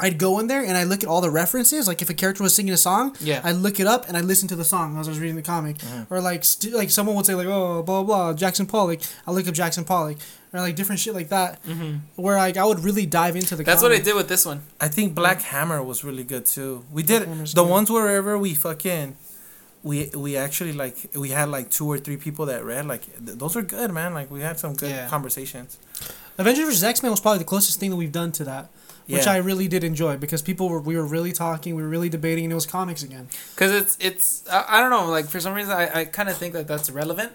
I'd 0.00 0.18
go 0.18 0.38
in 0.38 0.46
there 0.46 0.64
and 0.64 0.76
I 0.76 0.84
look 0.84 1.02
at 1.02 1.08
all 1.08 1.20
the 1.20 1.30
references. 1.30 1.86
Like 1.86 2.00
if 2.02 2.10
a 2.10 2.14
character 2.14 2.42
was 2.42 2.54
singing 2.54 2.72
a 2.72 2.76
song, 2.76 3.16
Yeah. 3.20 3.40
I 3.44 3.52
look 3.52 3.78
it 3.80 3.86
up 3.86 4.08
and 4.08 4.16
I 4.16 4.20
listen 4.22 4.48
to 4.48 4.56
the 4.56 4.64
song 4.64 4.98
as 4.98 5.06
I 5.08 5.10
was 5.10 5.20
reading 5.20 5.36
the 5.36 5.42
comic. 5.42 5.76
Or 6.10 6.20
like 6.20 6.44
st- 6.44 6.74
like 6.74 6.90
someone 6.90 7.14
would 7.16 7.26
say 7.26 7.34
like 7.34 7.46
oh 7.46 7.82
blah 7.82 8.02
blah, 8.02 8.02
blah 8.02 8.32
Jackson 8.34 8.66
Pollock. 8.66 9.00
I 9.26 9.30
look 9.32 9.46
up 9.46 9.54
Jackson 9.54 9.84
Pollock 9.84 10.18
or 10.52 10.60
like 10.60 10.74
different 10.74 11.00
shit 11.00 11.14
like 11.14 11.28
that. 11.28 11.62
Mm-hmm. 11.64 11.96
Where 12.16 12.36
like 12.36 12.56
I 12.56 12.64
would 12.64 12.80
really 12.80 13.06
dive 13.06 13.36
into 13.36 13.54
the. 13.56 13.62
That's 13.64 13.82
what 13.82 13.92
I 13.92 13.98
did 14.00 14.14
with 14.16 14.28
this 14.28 14.44
one. 14.46 14.62
I 14.80 14.88
think 14.88 15.14
Black 15.14 15.42
Hammer 15.42 15.82
was 15.82 16.02
really 16.04 16.24
good 16.24 16.46
too. 16.46 16.84
We 16.92 17.02
did 17.02 17.22
Hammer's 17.28 17.54
the 17.54 17.62
good. 17.62 17.70
ones 17.70 17.90
wherever 17.90 18.38
we 18.38 18.54
fucking 18.54 19.16
we 19.82 20.10
we 20.14 20.36
actually 20.36 20.72
like 20.74 20.96
we 21.14 21.30
had 21.30 21.48
like 21.48 21.70
two 21.70 21.86
or 21.90 21.96
three 21.98 22.16
people 22.18 22.44
that 22.46 22.62
read 22.64 22.86
like 22.86 23.02
th- 23.24 23.38
those 23.38 23.56
are 23.56 23.62
good 23.62 23.90
man 23.90 24.12
like 24.12 24.30
we 24.30 24.40
had 24.42 24.58
some 24.58 24.74
good 24.74 24.90
Yeah. 24.90 25.08
conversations 25.08 25.78
Avengers 26.36 26.66
vs 26.66 26.84
X 26.84 27.02
Men 27.02 27.10
was 27.10 27.20
probably 27.20 27.38
the 27.38 27.44
closest 27.46 27.80
thing 27.80 27.88
that 27.90 27.96
we've 27.96 28.12
done 28.12 28.32
to 28.32 28.44
that, 28.44 28.70
which 29.10 29.26
Yeah. 29.26 29.32
I 29.32 29.36
really 29.38 29.68
did 29.68 29.82
enjoy 29.84 30.16
because 30.16 30.42
people 30.42 30.68
were 30.68 30.80
we 30.80 30.96
were 30.96 31.06
really 31.16 31.32
talking, 31.32 31.74
we 31.74 31.82
were 31.82 31.88
really 31.96 32.08
debating, 32.08 32.44
and 32.44 32.52
it 32.52 32.54
was 32.62 32.66
comics 32.66 33.02
again. 33.02 33.28
Cause 33.56 33.70
it's 33.72 33.96
it's 34.00 34.48
I, 34.48 34.64
I 34.68 34.80
don't 34.80 34.90
know 34.90 35.06
like 35.10 35.26
for 35.28 35.40
some 35.40 35.54
reason 35.54 35.72
I, 35.72 36.00
I 36.00 36.04
kind 36.04 36.28
of 36.28 36.36
think 36.36 36.52
that 36.54 36.66
that's 36.66 36.90
relevant, 36.90 37.32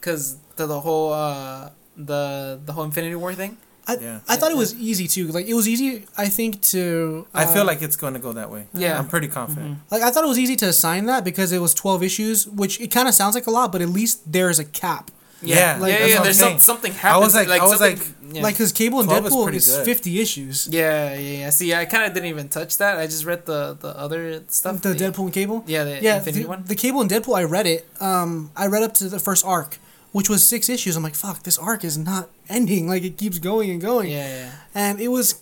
cause 0.00 0.36
the 0.56 0.66
the 0.66 0.80
whole 0.80 1.12
uh 1.12 1.70
the 1.96 2.60
the 2.64 2.72
whole 2.72 2.84
Infinity 2.84 3.14
War 3.16 3.34
thing. 3.34 3.56
I, 3.86 3.96
Yeah. 3.96 4.20
I 4.28 4.36
thought 4.36 4.50
it 4.50 4.56
was 4.56 4.74
easy 4.74 5.06
too. 5.06 5.26
Like 5.28 5.46
it 5.46 5.52
was 5.54 5.68
easy, 5.68 6.06
I 6.16 6.28
think 6.28 6.62
to. 6.72 7.26
I 7.34 7.44
feel 7.44 7.62
uh, 7.62 7.66
like 7.66 7.82
it's 7.82 7.96
going 7.96 8.14
to 8.14 8.18
go 8.18 8.32
that 8.32 8.50
way 8.50 8.66
Yeah. 8.72 8.98
I'm 8.98 9.08
pretty 9.08 9.28
confident 9.28 9.78
like 9.90 10.00
I 10.02 10.10
thought 10.10 10.24
it 10.24 10.28
was 10.34 10.38
easy 10.38 10.56
to 10.56 10.66
assign 10.74 11.04
that 11.06 11.22
because 11.22 11.52
it 11.52 11.60
was 11.60 11.74
twelve 11.74 12.02
issues, 12.02 12.48
which 12.48 12.80
it 12.80 12.90
kind 12.90 13.08
of 13.08 13.14
sounds 13.14 13.34
like 13.34 13.46
a 13.46 13.50
lot, 13.50 13.72
but 13.72 13.82
at 13.82 13.90
least 13.90 14.32
there 14.32 14.48
is 14.48 14.58
a 14.58 14.64
cap. 14.64 15.10
Yeah, 15.46 15.78
like, 15.80 15.92
yeah, 15.98 16.06
yeah. 16.06 16.22
There's 16.22 16.38
some, 16.38 16.58
something 16.58 16.92
I 17.02 17.18
was 17.18 17.34
like- 17.34 17.48
I 17.48 17.64
was 17.66 17.80
like- 17.80 17.98
yeah. 18.32 18.42
Like 18.42 18.54
because 18.54 18.72
Cable 18.72 19.00
and 19.00 19.08
Deadpool 19.08 19.52
is 19.54 19.66
good. 19.68 19.84
fifty 19.84 20.20
issues. 20.20 20.66
yeah, 20.70 21.14
yeah, 21.14 21.38
yeah. 21.40 21.50
See, 21.50 21.72
I 21.74 21.84
kind 21.84 22.04
of 22.04 22.14
didn't 22.14 22.28
even 22.30 22.48
touch 22.48 22.78
that. 22.78 22.98
I 22.98 23.06
just 23.06 23.24
read 23.24 23.46
the 23.46 23.76
the 23.78 23.96
other 23.96 24.42
stuff. 24.48 24.80
The 24.82 24.94
Deadpool 24.94 25.24
and 25.26 25.32
Cable. 25.32 25.62
Yeah, 25.66 25.84
the 25.84 26.02
Yeah, 26.02 26.16
Infinity 26.16 26.42
the, 26.42 26.48
one. 26.48 26.64
the 26.66 26.74
Cable 26.74 27.00
and 27.00 27.08
Deadpool. 27.10 27.36
I 27.38 27.44
read 27.44 27.66
it. 27.66 27.86
Um, 28.00 28.50
I 28.56 28.66
read 28.66 28.82
up 28.82 28.94
to 28.94 29.08
the 29.08 29.20
first 29.20 29.44
arc, 29.44 29.78
which 30.12 30.28
was 30.28 30.44
six 30.44 30.68
issues. 30.68 30.96
I'm 30.96 31.02
like, 31.04 31.14
fuck, 31.14 31.42
this 31.44 31.58
arc 31.58 31.84
is 31.84 31.96
not 31.96 32.28
ending. 32.48 32.88
Like 32.88 33.04
it 33.04 33.16
keeps 33.18 33.38
going 33.38 33.70
and 33.70 33.80
going. 33.80 34.10
Yeah, 34.10 34.26
yeah. 34.28 34.50
and 34.74 35.00
it 35.00 35.08
was 35.08 35.36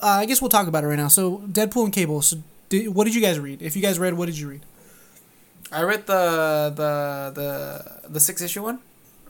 uh, 0.00 0.18
i 0.22 0.26
guess 0.26 0.40
we'll 0.42 0.48
talk 0.50 0.66
about 0.66 0.82
it 0.82 0.88
right 0.88 0.98
now 0.98 1.06
so 1.08 1.38
deadpool 1.52 1.84
and 1.84 1.92
cable 1.92 2.20
so 2.22 2.36
did, 2.68 2.88
what 2.88 3.04
did 3.04 3.14
you 3.14 3.20
guys 3.20 3.38
read 3.38 3.62
if 3.62 3.76
you 3.76 3.82
guys 3.82 4.00
read 4.00 4.14
what 4.14 4.26
did 4.26 4.36
you 4.36 4.48
read 4.48 4.60
I 5.70 5.82
read 5.82 6.06
the 6.06 6.72
the 6.74 6.90
the 7.38 8.08
the 8.08 8.20
six 8.20 8.42
issue 8.42 8.62
one, 8.62 8.78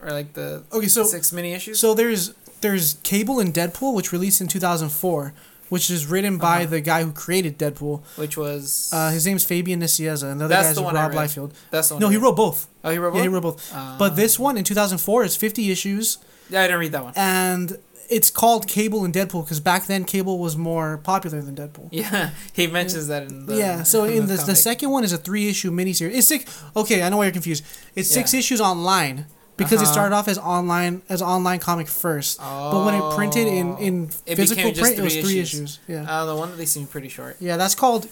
or 0.05 0.11
like 0.11 0.33
the 0.33 0.63
okay 0.71 0.87
so 0.87 1.03
six 1.03 1.31
mini 1.31 1.53
issues. 1.53 1.79
so 1.79 1.93
there's 1.93 2.33
there's 2.61 2.95
cable 3.03 3.39
and 3.39 3.53
deadpool 3.53 3.93
which 3.93 4.11
released 4.11 4.39
in 4.41 4.47
2004 4.47 5.33
which 5.69 5.89
is 5.89 6.05
written 6.05 6.37
by 6.37 6.57
Uh-huh. 6.63 6.69
the 6.69 6.81
guy 6.81 7.03
who 7.03 7.11
created 7.11 7.57
deadpool 7.57 8.01
which 8.17 8.35
was 8.37 8.89
uh, 8.93 9.09
his 9.11 9.25
name's 9.25 9.43
fabian 9.43 9.79
nicieza 9.81 10.31
and 10.31 10.39
the 10.41 10.45
other 10.45 10.55
guy's 10.55 10.75
the 10.75 10.83
rob 10.83 11.11
liefeld 11.13 11.51
that's 11.71 11.87
the 11.89 11.95
one. 11.95 12.01
no 12.01 12.09
he 12.09 12.17
wrote 12.17 12.35
both 12.35 12.67
Oh, 12.83 12.89
he 12.91 12.97
wrote. 12.97 13.15
yeah 13.15 13.21
he 13.21 13.27
wrote 13.29 13.43
both 13.43 13.73
Uh, 13.73 13.95
but 13.97 14.15
this 14.15 14.37
one 14.37 14.57
in 14.57 14.63
2004 14.63 15.23
is 15.23 15.35
50 15.35 15.71
issues 15.71 16.17
Yeah, 16.49 16.61
I 16.61 16.67
didn't 16.67 16.79
read 16.81 16.91
that 16.91 17.03
one. 17.03 17.13
and 17.15 17.77
it's 18.09 18.29
called 18.29 18.67
cable 18.67 19.05
and 19.05 19.13
deadpool 19.13 19.43
because 19.45 19.61
back 19.61 19.85
then 19.87 20.03
cable 20.03 20.37
was 20.37 20.55
more 20.57 20.97
popular 20.97 21.41
than 21.41 21.55
deadpool 21.55 21.87
Yeah, 21.91 22.31
he 22.53 22.67
mentions 22.67 23.07
that 23.07 23.23
in 23.23 23.45
the 23.47 23.55
yeah, 23.55 23.83
so 23.83 24.03
in 24.17 24.27
the, 24.27 24.33
the 24.35 24.41
comic. 24.41 24.57
second 24.57 24.89
one 24.91 25.03
is 25.05 25.13
a 25.13 25.17
three 25.17 25.47
issue 25.49 25.71
miniseries. 25.71 26.13
It's 26.17 26.27
six. 26.27 26.43
Okay, 26.75 27.01
I 27.01 27.07
know 27.09 27.17
why 27.17 27.25
you're 27.25 27.31
confused. 27.41 27.63
It's 27.95 28.09
six 28.09 28.33
issues 28.33 28.59
online 28.59 29.25
because 29.57 29.81
it 29.81 29.85
Uh-huh. 29.85 29.93
started 29.93 30.15
off 30.15 30.27
as 30.27 30.37
online 30.37 31.01
as 31.09 31.21
online 31.21 31.59
comic 31.59 31.87
first, 31.87 32.39
but 32.39 32.85
when 32.85 32.95
it 32.95 33.03
printed 33.15 33.47
in 33.47 33.77
in 33.77 34.09
Oh. 34.11 34.15
It 34.25 34.35
physical 34.35 34.71
print, 34.73 34.97
it 34.99 35.01
was 35.03 35.13
three 35.13 35.21
three 35.23 35.39
issues. 35.39 35.59
issues. 35.61 35.79
Yeah, 35.87 36.05
Uh, 36.09 36.25
the 36.25 36.35
one 36.35 36.49
that 36.51 36.57
they 36.57 36.65
seem 36.65 36.87
pretty 36.87 37.09
short. 37.09 37.37
yeah, 37.39 37.57
that's 37.57 37.75
called 37.75 38.07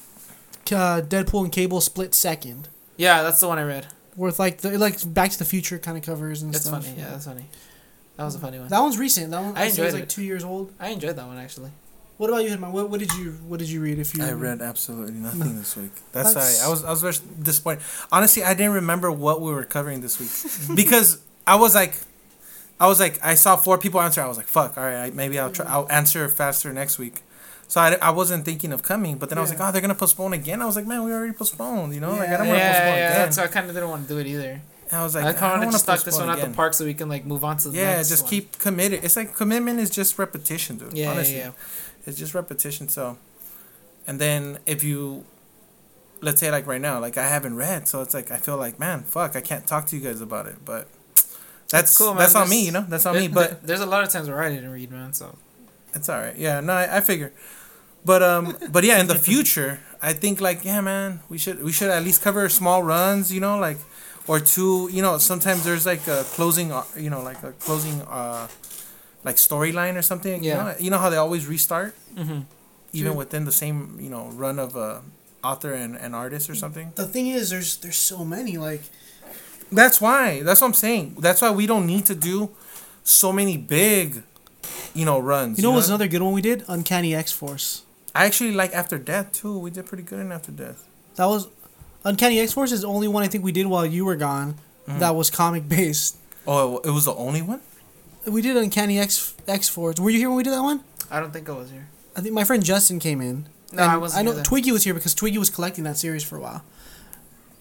uh, 0.71 1.01
Deadpool 1.01 1.43
and 1.43 1.51
Cable 1.51 1.81
split 1.81 2.13
second, 2.15 2.69
Yeah, 2.95 3.23
that's 3.23 3.39
the 3.41 3.47
one 3.47 3.57
I 3.59 3.63
read. 3.63 3.87
with 4.15 4.39
like 4.39 4.59
the 4.61 4.77
like 4.77 4.97
Back 5.13 5.31
to 5.31 5.39
the 5.39 5.45
Future 5.45 5.77
kind 5.79 5.97
of 5.97 6.03
covers 6.03 6.41
and 6.43 6.53
That's 6.53 6.65
stuff. 6.65 6.85
funny. 6.85 6.95
Yeah, 6.97 7.09
that's 7.11 7.25
funny. 7.25 7.45
That 8.17 8.25
was 8.25 8.35
a 8.35 8.39
funny 8.39 8.59
one. 8.59 8.67
That 8.69 8.79
one's 8.81 8.97
recent. 8.97 9.31
That 9.31 9.41
one 9.41 9.57
I 9.57 9.61
I 9.61 9.65
enjoyed 9.65 9.85
enjoyed 9.87 9.93
like 9.93 10.03
it. 10.03 10.09
two 10.09 10.21
years 10.23 10.43
old. 10.43 10.71
I 10.79 10.89
enjoyed 10.89 11.15
that 11.15 11.25
one 11.27 11.37
actually. 11.37 11.71
What 12.17 12.29
about 12.29 12.43
you, 12.43 12.51
Hitman? 12.51 12.69
What, 12.71 12.89
what 12.91 12.99
did 12.99 13.11
you 13.13 13.31
what 13.47 13.57
did 13.59 13.69
you 13.69 13.81
read? 13.81 13.97
If 13.97 14.15
you 14.15 14.23
I 14.23 14.31
read 14.33 14.61
absolutely 14.61 15.13
nothing 15.13 15.57
this 15.57 15.75
week. 15.75 15.91
That's, 16.11 16.33
That's- 16.35 16.59
why 16.59 16.67
I 16.67 16.69
was 16.69 16.83
I 16.83 16.89
was 16.91 17.01
very 17.01 17.15
disappointed. 17.41 17.81
Honestly, 18.11 18.43
I 18.43 18.53
didn't 18.53 18.73
remember 18.73 19.11
what 19.11 19.41
we 19.41 19.51
were 19.51 19.63
covering 19.65 20.01
this 20.01 20.19
week 20.19 20.29
because 20.75 21.17
I 21.47 21.55
was 21.55 21.75
like, 21.75 21.95
I 22.79 22.87
was 22.87 22.99
like, 22.99 23.19
I 23.23 23.35
saw 23.35 23.55
four 23.55 23.77
people 23.77 24.01
answer. 24.01 24.21
I 24.21 24.27
was 24.27 24.37
like, 24.37 24.47
fuck. 24.47 24.77
All 24.77 24.83
right, 24.83 25.13
maybe 25.13 25.37
I'll 25.39 25.51
try. 25.51 25.65
I'll 25.65 25.87
answer 25.91 26.27
faster 26.29 26.71
next 26.73 26.97
week. 26.99 27.21
So 27.67 27.79
I, 27.79 27.93
I 28.01 28.09
wasn't 28.09 28.43
thinking 28.43 28.73
of 28.73 28.83
coming, 28.83 29.17
but 29.17 29.29
then 29.29 29.37
I 29.37 29.41
was 29.41 29.49
like, 29.49 29.59
oh, 29.61 29.71
they're 29.71 29.81
gonna 29.81 29.95
postpone 29.95 30.33
again. 30.33 30.61
I 30.61 30.65
was 30.65 30.75
like, 30.75 30.85
man, 30.85 31.03
we 31.03 31.11
already 31.13 31.31
postponed. 31.33 31.93
You 31.93 32.01
know, 32.01 32.11
like 32.11 32.27
I 32.27 32.31
Yeah. 32.31 32.37
don't 32.37 32.47
Yeah, 32.47 32.51
want 32.53 32.61
to 32.61 32.67
postpone 32.67 32.97
yeah, 32.97 33.23
again. 33.23 33.33
why 33.37 33.43
I 33.43 33.47
kind 33.47 33.67
of 33.69 33.73
didn't 33.75 33.89
want 33.89 34.01
to 34.03 34.13
do 34.13 34.19
it 34.19 34.27
either. 34.27 34.61
I 34.91 35.03
was 35.03 35.15
like, 35.15 35.23
I 35.23 35.31
kind 35.31 35.53
of 35.55 35.59
want 35.61 35.71
to 35.71 35.79
stuck 35.79 36.03
this 36.03 36.17
one 36.19 36.29
at 36.29 36.37
again. 36.39 36.51
the 36.51 36.55
park 36.55 36.73
so 36.73 36.83
we 36.83 36.93
can 36.93 37.07
like 37.07 37.23
move 37.25 37.45
on 37.45 37.55
to 37.57 37.69
the 37.69 37.77
Yeah, 37.77 37.95
next 37.95 38.09
just 38.09 38.23
one. 38.23 38.29
keep 38.29 38.59
committed. 38.59 39.05
It's 39.05 39.15
like 39.15 39.35
commitment 39.37 39.79
is 39.79 39.89
just 39.89 40.19
repetition, 40.19 40.77
dude. 40.79 40.93
Yeah, 40.97 41.11
honestly. 41.11 41.37
yeah, 41.37 41.45
yeah. 41.45 41.51
It's 42.05 42.17
just 42.17 42.33
repetition. 42.35 42.89
So, 42.89 43.17
and 44.05 44.19
then 44.19 44.57
if 44.65 44.83
you, 44.83 45.23
let's 46.19 46.41
say 46.41 46.51
like 46.51 46.67
right 46.67 46.81
now, 46.81 46.99
like 46.99 47.17
I 47.17 47.27
haven't 47.29 47.55
read, 47.55 47.87
so 47.87 48.01
it's 48.01 48.13
like 48.13 48.31
I 48.31 48.37
feel 48.37 48.57
like 48.57 48.79
man, 48.79 49.03
fuck, 49.03 49.37
I 49.37 49.41
can't 49.41 49.65
talk 49.65 49.85
to 49.87 49.95
you 49.95 50.01
guys 50.03 50.19
about 50.19 50.45
it. 50.47 50.55
But 50.65 50.89
that's 51.71 51.97
cool, 51.97 52.09
man. 52.09 52.17
that's 52.17 52.35
on 52.35 52.49
me, 52.49 52.65
you 52.65 52.71
know. 52.71 52.85
That's 52.87 53.05
on 53.05 53.13
There- 53.13 53.23
me. 53.23 53.27
But 53.27 53.65
there's 53.65 53.81
a 53.81 53.85
lot 53.85 54.03
of 54.03 54.09
times 54.09 54.29
where 54.29 54.41
I 54.41 54.49
didn't 54.49 54.71
read, 54.71 54.91
man. 54.91 55.13
So 55.13 55.37
it's 55.93 56.09
all 56.09 56.19
right. 56.19 56.37
Yeah, 56.37 56.59
no, 56.59 56.73
I, 56.73 56.97
I 56.97 57.01
figure. 57.01 57.31
But 58.03 58.23
um, 58.23 58.57
but 58.69 58.83
yeah, 58.83 58.99
in 58.99 59.07
the 59.07 59.15
future, 59.15 59.79
I 60.01 60.13
think 60.13 60.41
like 60.41 60.65
yeah, 60.65 60.81
man, 60.81 61.19
we 61.29 61.37
should 61.37 61.63
we 61.63 61.71
should 61.71 61.89
at 61.89 62.03
least 62.03 62.21
cover 62.21 62.49
small 62.49 62.81
runs, 62.83 63.31
you 63.31 63.39
know, 63.39 63.57
like 63.59 63.77
or 64.27 64.39
two. 64.39 64.89
You 64.91 65.01
know, 65.01 65.17
sometimes 65.17 65.63
there's 65.63 65.85
like 65.85 66.07
a 66.07 66.23
closing, 66.35 66.71
uh, 66.71 66.83
you 66.97 67.09
know, 67.09 67.21
like 67.21 67.43
a 67.43 67.51
closing, 67.53 68.01
uh, 68.01 68.47
like 69.23 69.35
storyline 69.35 69.97
or 69.97 70.01
something. 70.01 70.43
Yeah. 70.43 70.51
You 70.51 70.57
know, 70.57 70.75
you 70.79 70.89
know 70.89 70.97
how 70.97 71.09
they 71.09 71.17
always 71.17 71.45
restart, 71.45 71.95
mm-hmm. 72.15 72.41
even 72.93 73.11
True. 73.11 73.17
within 73.17 73.45
the 73.45 73.51
same 73.51 73.97
you 73.99 74.09
know 74.09 74.29
run 74.33 74.57
of 74.57 74.75
a 74.75 75.03
author 75.43 75.73
and, 75.73 75.95
and 75.95 76.15
artist 76.15 76.49
or 76.49 76.55
something. 76.55 76.93
The 76.95 77.07
thing 77.07 77.27
is, 77.27 77.51
there's 77.51 77.77
there's 77.77 77.97
so 77.97 78.25
many 78.25 78.57
like 78.57 78.81
That's 79.71 80.01
why. 80.01 80.41
That's 80.43 80.61
what 80.61 80.67
I'm 80.67 80.73
saying. 80.73 81.15
That's 81.19 81.41
why 81.41 81.51
we 81.51 81.65
don't 81.65 81.85
need 81.85 82.05
to 82.07 82.15
do 82.15 82.49
so 83.03 83.31
many 83.31 83.57
big, 83.57 84.23
you 84.93 85.05
know, 85.05 85.19
runs. 85.19 85.57
you 85.57 85.63
know 85.63 85.71
what's 85.71 85.87
another 85.87 86.07
good 86.07 86.21
one 86.21 86.33
we 86.33 86.41
did? 86.41 86.63
Uncanny 86.67 87.15
X 87.15 87.31
Force. 87.31 87.83
I 88.13 88.25
actually 88.25 88.53
like 88.53 88.73
After 88.73 88.97
Death 88.97 89.31
too. 89.31 89.57
We 89.57 89.71
did 89.71 89.85
pretty 89.85 90.03
good 90.03 90.19
in 90.19 90.31
After 90.31 90.51
Death. 90.51 90.85
That 91.15 91.25
was 91.25 91.47
Uncanny 92.03 92.39
X 92.39 92.53
Force 92.53 92.71
is 92.71 92.81
the 92.81 92.87
only 92.87 93.07
one 93.07 93.23
I 93.23 93.27
think 93.27 93.43
we 93.43 93.51
did 93.51 93.67
while 93.67 93.85
you 93.85 94.05
were 94.05 94.15
gone. 94.17 94.55
Mhm. 94.87 94.99
That 94.99 95.15
was 95.15 95.29
comic 95.29 95.67
based. 95.69 96.17
Oh, 96.47 96.79
it 96.79 96.89
was 96.89 97.05
the 97.05 97.13
only 97.15 97.41
one. 97.41 97.61
We 98.25 98.41
did 98.41 98.57
Uncanny 98.57 98.99
X 98.99 99.33
X 99.47 99.69
Force. 99.69 99.99
Were 99.99 100.09
you 100.09 100.17
here 100.19 100.27
when 100.29 100.37
we 100.37 100.43
did 100.43 100.53
that 100.53 100.61
one? 100.63 100.81
I 101.09 101.19
don't 101.19 101.31
think 101.31 101.47
I 101.49 101.53
was 101.53 101.69
here. 101.71 101.87
I 102.15 102.21
think 102.21 102.33
my 102.33 102.43
friend 102.43 102.63
Justin 102.63 102.99
came 102.99 103.21
in, 103.21 103.47
No, 103.71 103.83
And 103.83 103.91
I 103.91 103.97
wasn't. 103.97 104.19
I 104.19 104.23
know 104.23 104.33
here. 104.33 104.43
Twiggy 104.43 104.71
was 104.73 104.83
here 104.83 104.93
because 104.93 105.13
Twiggy 105.13 105.37
was 105.37 105.49
collecting 105.49 105.85
that 105.85 105.97
series 105.97 106.23
for 106.23 106.35
a 106.37 106.41
while. 106.41 106.63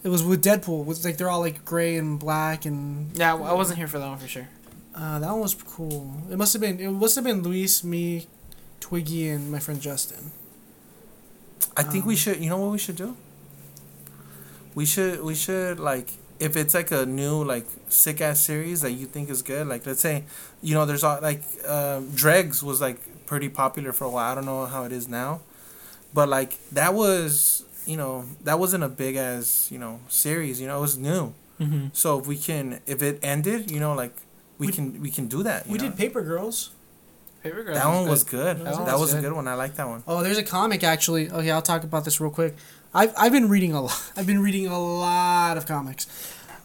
It 0.02 0.09
was 0.09 0.23
with 0.23 0.42
Deadpool. 0.42 0.85
With 0.85 1.04
like 1.04 1.16
they're 1.19 1.28
all 1.30 1.40
like 1.40 1.64
gray 1.64 1.97
and 1.97 2.19
black 2.19 2.64
and 2.64 3.14
Yeah, 3.16 3.35
I 3.35 3.52
wasn't 3.52 3.78
here 3.78 3.88
for 3.88 3.99
that 3.99 4.09
one 4.09 4.19
for 4.19 4.28
sure. 4.28 4.49
uh, 4.95 5.19
that 5.19 5.30
one 5.30 5.40
was 5.40 5.54
cool. 5.54 6.23
It 6.30 6.37
must 6.38 6.52
have 6.54 6.62
been 6.62 6.80
it 6.80 6.90
must 6.90 7.14
have 7.16 7.25
been 7.25 7.42
Luis, 7.42 7.85
me, 7.85 8.26
Twiggy, 8.80 9.28
and 9.28 9.50
my 9.52 9.59
friend 9.59 9.80
Justin. 9.80 10.30
I 11.76 11.83
think 11.83 12.04
we 12.07 12.14
Um, 12.14 12.19
should. 12.19 12.40
You 12.42 12.49
know 12.50 12.59
what 12.59 12.73
we 12.73 12.78
should 12.78 12.97
do? 12.97 13.16
We 14.75 14.87
should. 14.87 15.23
We 15.23 15.35
should 15.35 15.78
like 15.80 16.11
if 16.38 16.57
it's 16.57 16.73
like 16.75 16.90
a 16.90 17.04
new 17.04 17.45
like 17.45 17.66
sick 17.88 18.21
ass 18.21 18.40
series 18.40 18.80
that 18.80 18.92
you 18.92 19.07
think 19.07 19.28
is 19.28 19.42
good. 19.42 19.66
Like 19.66 19.85
let's 19.87 20.00
say, 20.00 20.25
you 20.62 20.75
know, 20.75 20.87
there's 20.87 21.04
all 21.04 21.19
like 21.21 21.42
um, 21.69 22.11
Dregs 22.14 22.62
was 22.62 22.80
like 22.80 22.99
pretty 23.26 23.49
popular 23.49 23.92
for 23.92 24.04
a 24.04 24.11
while. 24.11 24.33
I 24.33 24.35
don't 24.35 24.47
know 24.47 24.66
how 24.66 24.85
it 24.85 24.92
is 24.92 25.09
now, 25.09 25.40
but 26.14 26.28
like 26.28 26.59
that 26.73 26.95
was 26.95 27.64
you 27.90 27.97
know 28.00 28.25
that 28.47 28.59
wasn't 28.59 28.85
a 28.85 28.88
big 28.88 29.14
as 29.16 29.68
you 29.73 29.78
know 29.82 30.00
series. 30.09 30.61
You 30.61 30.66
know, 30.68 30.78
it 30.78 30.85
was 30.88 30.97
new. 30.97 31.23
Mm-hmm. 31.61 31.87
So 31.92 32.18
if 32.20 32.26
we 32.26 32.37
can, 32.49 32.80
if 32.87 33.02
it 33.02 33.18
ended, 33.23 33.70
you 33.70 33.80
know, 33.85 33.92
like 34.02 34.14
we, 34.59 34.66
We- 34.68 34.73
can 34.76 34.87
we 35.04 35.11
can 35.11 35.26
do 35.28 35.42
that. 35.49 35.66
you 35.66 35.73
We 35.73 35.78
know? 35.78 35.85
did 35.85 35.97
Paper 35.99 36.23
Girls. 36.23 36.70
Paper 37.42 37.62
Girls 37.64 37.78
That 37.78 37.88
one 37.88 38.06
was 38.09 38.23
good. 38.25 38.59
That 38.59 38.64
That, 38.64 38.75
one 38.75 38.85
was, 38.92 39.00
was 39.00 39.12
a 39.12 39.16
good. 39.16 39.28
good 39.28 39.32
one. 39.40 39.49
I 39.49 39.54
like 39.64 39.75
that 39.76 39.88
one. 39.88 40.02
Oh, 40.06 40.23
there's 40.23 40.38
a 40.38 40.42
comic 40.59 40.85
actually. 40.85 41.30
Okay, 41.30 41.50
I'll 41.50 41.62
talk 41.73 41.85
about 41.85 42.04
this 42.04 42.20
real 42.20 42.30
quick. 42.40 42.52
I've 43.00 43.12
I've 43.23 43.32
been 43.32 43.49
reading 43.49 43.73
a 43.73 43.80
lot. 43.88 44.00
I've 44.16 44.26
been 44.26 44.42
reading 44.42 44.66
a 44.66 44.78
lot 44.78 45.56
of 45.56 45.64
comics, 45.66 46.06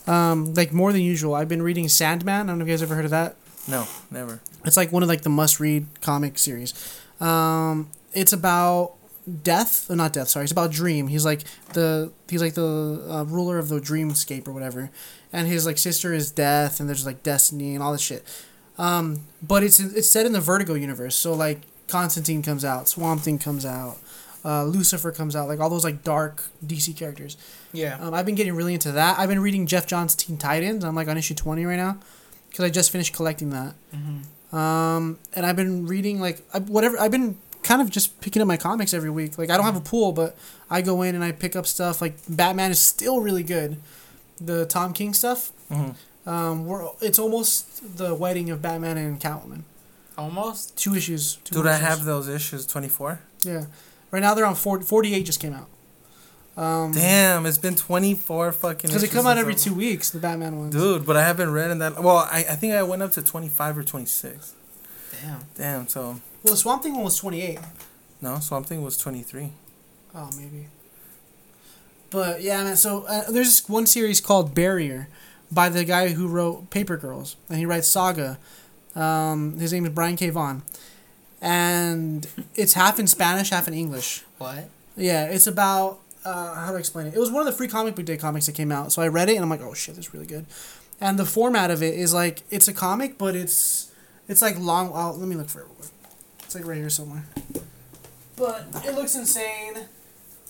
um, 0.07 0.53
like 0.53 0.71
more 0.81 0.91
than 0.95 1.01
usual. 1.01 1.33
I've 1.39 1.49
been 1.55 1.61
reading 1.69 1.87
Sandman. 1.89 2.41
I 2.47 2.51
don't 2.51 2.57
know 2.59 2.63
if 2.65 2.69
you 2.69 2.73
guys 2.73 2.83
ever 2.83 2.95
heard 2.95 3.05
of 3.11 3.11
that. 3.11 3.35
No, 3.67 3.87
never. 4.11 4.39
It's 4.67 4.77
like 4.77 4.91
one 4.91 5.03
of 5.03 5.09
like 5.09 5.21
the 5.23 5.29
must 5.41 5.59
read 5.59 5.85
comic 6.01 6.37
series. 6.37 6.73
Um, 7.19 7.89
it's 8.13 8.33
about 8.33 8.93
death, 9.43 9.89
uh, 9.89 9.95
not 9.95 10.13
death. 10.13 10.29
Sorry, 10.29 10.43
it's 10.43 10.51
about 10.51 10.71
Dream. 10.71 11.07
He's 11.07 11.25
like 11.25 11.41
the 11.73 12.11
he's 12.29 12.41
like 12.41 12.53
the 12.53 13.05
uh, 13.09 13.23
ruler 13.23 13.57
of 13.57 13.69
the 13.69 13.79
dreamscape 13.79 14.47
or 14.47 14.51
whatever, 14.51 14.89
and 15.33 15.47
his 15.47 15.65
like 15.65 15.77
sister 15.77 16.13
is 16.13 16.31
Death, 16.31 16.79
and 16.79 16.87
there's 16.87 17.05
like 17.05 17.23
Destiny 17.23 17.73
and 17.73 17.83
all 17.83 17.91
this 17.91 18.01
shit. 18.01 18.23
Um, 18.77 19.21
but 19.41 19.63
it's 19.63 19.79
it's 19.79 20.09
set 20.09 20.25
in 20.25 20.31
the 20.31 20.41
Vertigo 20.41 20.73
universe, 20.73 21.15
so 21.15 21.33
like 21.33 21.61
Constantine 21.87 22.41
comes 22.41 22.65
out, 22.65 22.87
Swamp 22.87 23.21
Thing 23.21 23.39
comes 23.39 23.65
out, 23.65 23.97
uh, 24.43 24.65
Lucifer 24.65 25.11
comes 25.11 25.35
out, 25.35 25.47
like 25.47 25.59
all 25.59 25.69
those 25.69 25.83
like 25.83 26.03
dark 26.03 26.43
DC 26.65 26.95
characters. 26.95 27.37
Yeah. 27.73 27.97
Um, 27.99 28.13
I've 28.13 28.25
been 28.25 28.35
getting 28.35 28.53
really 28.53 28.73
into 28.73 28.91
that. 28.91 29.17
I've 29.17 29.29
been 29.29 29.41
reading 29.41 29.65
Geoff 29.65 29.87
Johns' 29.87 30.15
Teen 30.15 30.37
Titans. 30.37 30.83
I'm 30.83 30.95
like 30.95 31.07
on 31.07 31.17
issue 31.17 31.35
twenty 31.35 31.65
right 31.65 31.77
now, 31.77 31.97
because 32.49 32.65
I 32.65 32.69
just 32.69 32.91
finished 32.91 33.13
collecting 33.13 33.49
that. 33.51 33.75
Mm-hmm. 33.93 34.55
Um, 34.55 35.19
and 35.33 35.45
I've 35.45 35.55
been 35.55 35.85
reading 35.87 36.19
like 36.19 36.41
I, 36.53 36.59
whatever. 36.59 36.99
I've 36.99 37.11
been 37.11 37.37
kind 37.65 37.81
of 37.81 37.89
just 37.89 38.21
picking 38.21 38.41
up 38.41 38.47
my 38.47 38.55
comics 38.57 38.93
every 38.93 39.09
week. 39.09 39.37
Like 39.37 39.49
I 39.49 39.57
don't 39.57 39.65
have 39.65 39.75
a 39.75 39.81
pool, 39.81 40.13
but 40.13 40.37
I 40.69 40.81
go 40.81 41.01
in 41.01 41.15
and 41.15 41.23
I 41.23 41.31
pick 41.33 41.55
up 41.55 41.65
stuff. 41.67 42.01
Like 42.01 42.15
Batman 42.29 42.71
is 42.71 42.79
still 42.79 43.19
really 43.19 43.43
good. 43.43 43.77
The 44.39 44.65
Tom 44.65 44.93
King 44.93 45.13
stuff. 45.13 45.51
hmm 45.69 45.91
Um, 46.25 46.65
we're 46.65 46.87
it's 47.01 47.19
almost 47.19 47.97
the 47.97 48.15
wedding 48.15 48.49
of 48.51 48.61
Batman 48.61 48.97
and 48.97 49.19
Catwoman. 49.19 49.63
Almost. 50.17 50.77
Two 50.77 50.95
issues. 50.95 51.35
Two 51.43 51.55
Dude, 51.55 51.67
I 51.67 51.77
have 51.77 52.05
those 52.05 52.27
issues 52.29 52.65
twenty 52.65 52.87
four. 52.87 53.19
Yeah, 53.43 53.65
right 54.11 54.21
now 54.21 54.33
they're 54.33 54.45
on 54.45 54.55
40, 54.55 54.85
48 54.85 55.23
Just 55.23 55.39
came 55.39 55.53
out. 55.53 55.67
Um, 56.57 56.93
Damn, 56.93 57.45
it's 57.45 57.57
been 57.57 57.75
twenty 57.75 58.13
four 58.13 58.51
fucking. 58.53 58.87
Because 58.87 59.01
they 59.01 59.07
issues 59.07 59.15
come 59.17 59.27
out 59.27 59.37
every 59.37 59.55
two 59.55 59.73
weeks. 59.73 60.09
The 60.09 60.19
Batman 60.19 60.57
ones. 60.57 60.73
Dude, 60.73 61.05
but 61.05 61.17
I 61.17 61.23
haven't 61.23 61.51
read 61.51 61.69
in 61.71 61.79
that. 61.79 62.01
Well, 62.01 62.17
I, 62.17 62.45
I 62.49 62.55
think 62.55 62.73
I 62.73 62.83
went 62.83 63.01
up 63.03 63.11
to 63.13 63.21
twenty 63.21 63.49
five 63.49 63.77
or 63.77 63.83
twenty 63.83 64.05
six. 64.05 64.53
Damn. 65.25 65.39
Damn, 65.57 65.87
so 65.87 66.19
Well, 66.43 66.53
the 66.53 66.57
Swamp 66.57 66.83
Thing 66.83 66.93
one 66.93 67.03
was 67.05 67.17
twenty 67.17 67.41
eight. 67.41 67.59
no, 68.21 68.39
Swamp 68.39 68.67
Thing 68.67 68.83
was 68.83 68.97
twenty 68.97 69.21
three. 69.23 69.51
Oh, 70.13 70.29
maybe. 70.37 70.67
But 72.09 72.41
yeah, 72.41 72.63
man. 72.63 72.77
So 72.77 73.03
uh, 73.07 73.29
there's 73.31 73.47
this 73.47 73.69
one 73.69 73.85
series 73.87 74.21
called 74.21 74.53
Barrier, 74.53 75.07
by 75.51 75.69
the 75.69 75.83
guy 75.83 76.09
who 76.09 76.27
wrote 76.27 76.69
Paper 76.69 76.97
Girls, 76.97 77.35
and 77.49 77.57
he 77.57 77.65
writes 77.65 77.87
Saga. 77.87 78.37
Um, 78.95 79.57
his 79.57 79.73
name 79.73 79.85
is 79.85 79.91
Brian 79.91 80.15
K. 80.15 80.29
Vaughan, 80.29 80.61
and 81.41 82.27
it's 82.55 82.73
half 82.73 82.99
in 82.99 83.07
Spanish, 83.07 83.49
half 83.49 83.67
in 83.67 83.73
English. 83.73 84.23
What? 84.37 84.69
Yeah, 84.95 85.25
it's 85.25 85.47
about 85.47 85.99
uh, 86.23 86.53
how 86.55 86.71
to 86.71 86.77
explain 86.77 87.07
it. 87.07 87.13
It 87.13 87.19
was 87.19 87.31
one 87.31 87.41
of 87.41 87.45
the 87.47 87.57
free 87.57 87.67
comic 87.67 87.95
book 87.95 88.05
day 88.05 88.17
comics 88.17 88.45
that 88.45 88.55
came 88.55 88.71
out, 88.71 88.91
so 88.91 89.01
I 89.01 89.07
read 89.07 89.29
it 89.29 89.35
and 89.35 89.43
I'm 89.43 89.49
like, 89.49 89.61
oh 89.61 89.73
shit, 89.73 89.95
this 89.95 90.07
is 90.07 90.13
really 90.13 90.27
good. 90.27 90.45
And 91.01 91.19
the 91.19 91.25
format 91.25 91.71
of 91.71 91.83
it 91.83 91.95
is 91.95 92.13
like 92.13 92.43
it's 92.49 92.67
a 92.69 92.73
comic, 92.73 93.17
but 93.17 93.35
it's 93.35 93.84
it's 94.27 94.41
like 94.41 94.59
long. 94.59 94.91
Oh, 94.93 95.11
let 95.17 95.27
me 95.27 95.35
look 95.35 95.49
for 95.49 95.59
it. 95.61 95.65
Real 95.65 95.75
quick. 95.75 95.89
It's 96.43 96.55
like 96.55 96.65
right 96.65 96.77
here 96.77 96.89
somewhere. 96.89 97.25
But 98.35 98.65
it 98.85 98.95
looks 98.95 99.15
insane. 99.15 99.77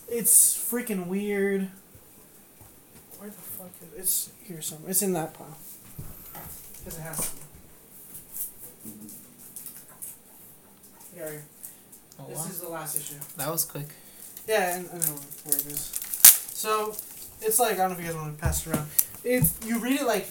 It's 0.09 0.55
freaking 0.57 1.07
weird. 1.07 1.69
Where 3.19 3.29
the 3.29 3.35
fuck 3.35 3.69
is 3.81 3.87
it? 3.93 3.99
It's 3.99 4.29
here 4.43 4.61
somewhere. 4.61 4.91
It's 4.91 5.01
in 5.01 5.13
that 5.13 5.33
pile. 5.33 5.57
Because 6.83 6.97
it 6.99 7.01
has 7.01 7.17
to. 7.17 7.35
be. 7.35 7.41
Yeah, 11.17 11.23
right 11.23 11.31
here. 11.31 11.43
Oh, 12.19 12.25
This 12.29 12.37
wow. 12.37 12.45
is 12.45 12.59
the 12.61 12.69
last 12.69 12.95
issue. 12.97 13.15
That 13.37 13.49
was 13.51 13.65
quick. 13.65 13.87
Yeah, 14.47 14.75
and 14.77 14.89
I 14.91 14.97
know 14.97 15.15
where 15.45 15.57
it 15.57 15.65
is. 15.65 15.79
So, 16.53 16.95
it's 17.41 17.59
like 17.59 17.73
I 17.73 17.77
don't 17.77 17.91
know 17.91 17.97
if 17.97 18.01
you 18.01 18.05
guys 18.07 18.15
want 18.15 18.37
to 18.37 18.41
pass 18.43 18.65
it 18.65 18.73
around. 18.73 18.87
It's 19.23 19.53
you 19.65 19.79
read 19.79 20.01
it 20.01 20.05
like 20.05 20.27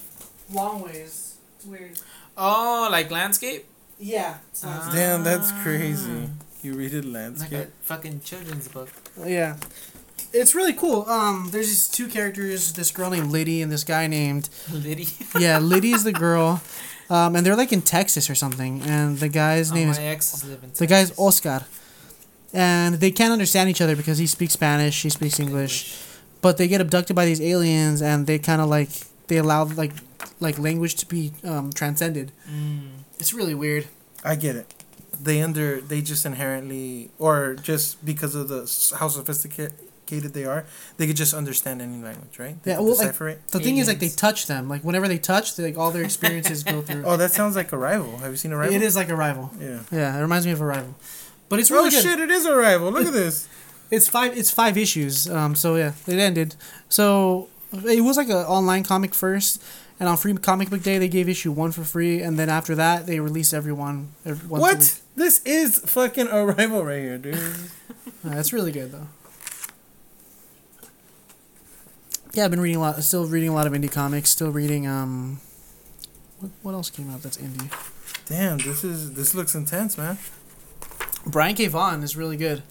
long 0.52 0.82
ways. 0.82 1.33
It's 1.64 1.70
weird. 1.80 1.98
Oh, 2.36 2.88
like 2.90 3.10
landscape? 3.10 3.64
Yeah. 3.98 4.36
It's 4.50 4.62
not, 4.62 4.82
Ah. 4.84 4.90
Damn, 4.92 5.24
that's 5.24 5.50
crazy. 5.62 6.28
You 6.62 6.74
read 6.74 6.92
it 6.94 7.04
Like 7.04 7.06
a 7.06 7.08
landscape. 7.18 7.68
fucking 7.82 8.20
children's 8.20 8.68
book. 8.68 8.90
yeah. 9.24 9.56
It's 10.32 10.54
really 10.54 10.72
cool. 10.72 11.08
Um, 11.08 11.48
there's 11.52 11.68
these 11.68 11.88
two 11.88 12.08
characters. 12.08 12.72
This 12.72 12.90
girl 12.90 13.08
named 13.10 13.30
Liddy 13.30 13.62
and 13.62 13.70
this 13.70 13.84
guy 13.84 14.06
named 14.08 14.48
Liddy. 14.72 15.06
yeah. 15.38 15.58
Liddy 15.58 15.92
is 15.92 16.02
the 16.02 16.12
girl, 16.12 16.60
um, 17.08 17.36
and 17.36 17.46
they're 17.46 17.54
like 17.56 17.72
in 17.72 17.82
Texas 17.82 18.28
or 18.28 18.34
something. 18.34 18.82
And 18.82 19.18
the 19.18 19.28
guy's 19.28 19.70
Oh, 19.70 19.74
name 19.76 19.86
my 19.86 19.92
is 19.92 19.98
ex 20.00 20.34
is 20.34 20.44
living. 20.44 20.70
the 20.76 20.86
guy's 20.88 21.16
Oscar, 21.18 21.64
and 22.52 22.96
they 22.96 23.12
can't 23.12 23.32
understand 23.32 23.70
each 23.70 23.80
other 23.80 23.94
because 23.94 24.18
he 24.18 24.26
speaks 24.26 24.54
Spanish, 24.54 24.94
she 24.94 25.08
speaks 25.08 25.38
English. 25.38 25.96
but 26.40 26.56
they 26.58 26.66
get 26.68 26.80
abducted 26.80 27.14
by 27.16 27.24
these 27.26 27.40
aliens 27.40 28.02
and 28.02 28.26
they 28.26 28.38
kind 28.38 28.60
of 28.60 28.68
like 28.68 28.90
they 29.28 29.36
allow 29.36 29.64
like 29.64 29.92
like 30.40 30.58
language 30.58 30.94
to 30.96 31.06
be 31.06 31.32
um, 31.44 31.72
transcended 31.72 32.32
Mm. 32.50 32.88
it's 33.18 33.32
really 33.34 33.54
weird 33.54 33.86
I 34.24 34.36
get 34.36 34.56
it. 34.56 34.72
They 35.22 35.42
under 35.42 35.80
they 35.80 36.00
just 36.00 36.24
inherently 36.26 37.10
or 37.18 37.54
just 37.54 38.04
because 38.04 38.34
of 38.34 38.48
the 38.48 38.60
how 38.98 39.08
sophisticated 39.08 40.32
they 40.34 40.44
are, 40.44 40.64
they 40.96 41.06
could 41.06 41.16
just 41.16 41.34
understand 41.34 41.80
any 41.82 42.02
language, 42.02 42.38
right? 42.38 42.56
They 42.62 42.72
Yeah, 42.72 42.80
well, 42.80 42.96
like- 42.96 43.48
the 43.50 43.60
thing 43.60 43.78
is 43.78 43.86
like 43.88 44.00
they 44.00 44.08
touch 44.08 44.46
them 44.46 44.68
like 44.68 44.82
whenever 44.82 45.08
they 45.08 45.18
touch 45.18 45.56
they, 45.56 45.64
like 45.64 45.78
all 45.78 45.90
their 45.90 46.02
experiences 46.04 46.62
go 46.64 46.82
through 46.86 47.04
Oh, 47.04 47.16
that 47.16 47.32
sounds 47.32 47.54
like 47.56 47.72
Arrival. 47.72 48.18
Have 48.18 48.30
you 48.30 48.36
seen 48.36 48.52
Arrival? 48.52 48.74
it 48.74 48.82
is 48.82 48.96
like 48.96 49.10
arrival 49.10 49.50
Yeah. 49.60 49.80
yeah 49.90 50.16
it 50.18 50.22
reminds 50.22 50.46
me 50.46 50.52
of 50.52 50.60
arrival 50.62 50.94
but 51.48 51.58
it's 51.60 51.70
really 51.70 51.88
oh 51.88 51.90
good 51.90 52.02
shit! 52.02 52.18
It 52.20 52.30
is 52.30 52.46
Arrival. 52.46 52.90
Look 52.90 53.06
at 53.06 53.12
this. 53.12 53.46
it's 53.90 54.08
five 54.08 54.36
it's 54.36 54.50
five 54.50 54.76
issues 54.78 55.28
um 55.28 55.54
so 55.54 55.76
yeah 55.76 55.92
it 56.06 56.18
ended 56.18 56.56
so 56.88 57.48
it 57.84 58.00
was 58.00 58.16
like 58.16 58.28
an 58.28 58.36
online 58.36 58.84
comic 58.84 59.14
first 59.14 59.62
and 60.00 60.08
on 60.08 60.16
free 60.16 60.34
comic 60.34 60.70
book 60.70 60.82
day 60.82 60.98
they 60.98 61.08
gave 61.08 61.28
issue 61.28 61.52
one 61.52 61.72
for 61.72 61.84
free 61.84 62.20
and 62.22 62.38
then 62.38 62.48
after 62.48 62.74
that 62.74 63.06
they 63.06 63.20
released 63.20 63.54
every 63.54 63.72
one 63.72 64.12
every, 64.24 64.46
once 64.48 64.62
a 64.62 64.66
week. 64.66 64.78
What? 64.78 65.00
This 65.16 65.42
is 65.44 65.78
fucking 65.78 66.28
Arrival 66.28 66.84
right 66.84 67.00
here, 67.00 67.18
dude. 67.18 67.38
It's 68.26 68.54
really 68.54 68.72
good 68.72 68.90
though. 68.90 69.06
Yeah, 72.34 72.46
I've 72.46 72.50
been 72.50 72.60
reading 72.60 72.76
a 72.76 72.80
lot. 72.80 73.02
Still 73.04 73.26
reading 73.26 73.50
a 73.50 73.54
lot 73.54 73.66
of 73.66 73.72
indie 73.74 73.90
comics. 73.90 74.30
Still 74.30 74.50
reading 74.50 74.86
um. 74.86 75.40
What, 76.40 76.50
what 76.62 76.72
else 76.72 76.90
came 76.90 77.10
out 77.10 77.22
that's 77.22 77.36
indie? 77.36 77.70
Damn, 78.26 78.58
this 78.58 78.82
is 78.82 79.12
this 79.12 79.34
looks 79.34 79.54
intense, 79.54 79.96
man. 79.96 80.18
Brian 81.26 81.54
K. 81.54 81.68
Vaughan 81.68 82.02
is 82.02 82.16
really 82.16 82.36
good. 82.36 82.62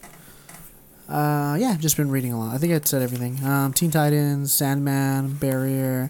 Uh, 1.09 1.57
yeah, 1.59 1.69
I've 1.69 1.79
just 1.81 1.97
been 1.97 2.09
reading 2.09 2.33
a 2.33 2.39
lot. 2.39 2.55
I 2.55 2.57
think 2.57 2.73
I 2.73 2.79
said 2.85 3.01
everything. 3.01 3.43
Um, 3.45 3.73
Teen 3.73 3.91
Titans, 3.91 4.53
Sandman, 4.53 5.33
Barrier, 5.33 6.09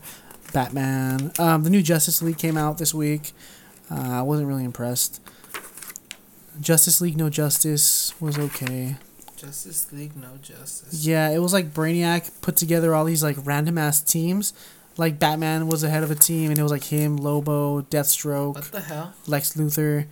Batman. 0.54 1.32
Um, 1.40 1.64
the 1.64 1.70
new 1.70 1.82
Justice 1.82 2.22
League 2.22 2.38
came 2.38 2.58
out 2.58 2.78
this 2.78 2.94
week. 2.94 3.32
Uh, 3.92 4.20
I 4.20 4.22
wasn't 4.22 4.48
really 4.48 4.64
impressed. 4.64 5.20
Justice 6.62 7.02
League 7.02 7.18
No 7.18 7.30
Justice 7.30 8.14
was 8.22 8.38
okay. 8.38 8.96
Justice 9.36 9.92
League, 9.92 10.16
no 10.16 10.30
justice. 10.42 11.06
Yeah, 11.06 11.30
it 11.30 11.40
was 11.40 11.52
like 11.52 11.74
Brainiac 11.74 12.32
put 12.42 12.56
together 12.56 12.96
all 12.96 13.04
these 13.04 13.22
like 13.22 13.36
random 13.44 13.78
ass 13.78 14.00
teams. 14.00 14.54
Like 14.96 15.20
Batman 15.20 15.68
was 15.68 15.82
the 15.82 15.90
head 15.90 16.02
of 16.04 16.12
a 16.12 16.16
team, 16.16 16.50
and 16.50 16.58
it 16.58 16.64
was 16.64 16.72
like 16.72 16.86
him, 16.86 17.18
Lobo, 17.18 17.82
Deathstroke, 17.82 18.56
What 18.56 18.72
the 18.72 18.80
hell? 18.80 19.14
Lex 19.28 19.56
Luthor, 19.56 20.06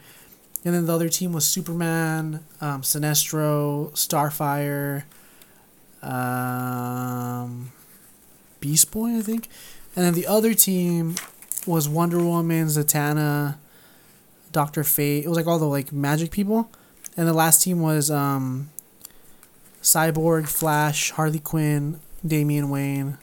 and 0.63 0.75
then 0.75 0.85
the 0.85 0.93
other 0.93 1.09
team 1.09 1.33
was 1.33 1.45
Superman, 1.45 2.43
um, 2.59 2.83
Sinestro, 2.83 3.91
Starfire, 3.93 5.03
um, 6.03 7.71
Beast 8.59 8.91
Boy, 8.91 9.17
I 9.17 9.21
think, 9.21 9.49
and 9.95 10.05
then 10.05 10.13
the 10.13 10.27
other 10.27 10.53
team 10.53 11.15
was 11.65 11.89
Wonder 11.89 12.23
Woman, 12.23 12.67
Zatanna, 12.67 13.57
Doctor 14.51 14.83
Fate. 14.83 15.25
It 15.25 15.27
was 15.27 15.37
like 15.37 15.47
all 15.47 15.59
the 15.59 15.65
like 15.65 15.91
magic 15.91 16.31
people, 16.31 16.69
and 17.17 17.27
the 17.27 17.33
last 17.33 17.61
team 17.61 17.81
was 17.81 18.11
um, 18.11 18.69
Cyborg, 19.81 20.47
Flash, 20.47 21.11
Harley 21.11 21.39
Quinn, 21.39 21.99
Damian 22.25 22.69
Wayne. 22.69 23.17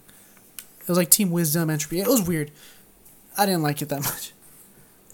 It 0.80 0.88
was 0.88 0.98
like 0.98 1.10
Team 1.10 1.30
Wisdom, 1.30 1.70
Entropy. 1.70 2.00
It 2.00 2.08
was 2.08 2.26
weird. 2.26 2.50
I 3.36 3.46
didn't 3.46 3.62
like 3.62 3.82
it 3.82 3.88
that 3.90 4.00
much. 4.02 4.32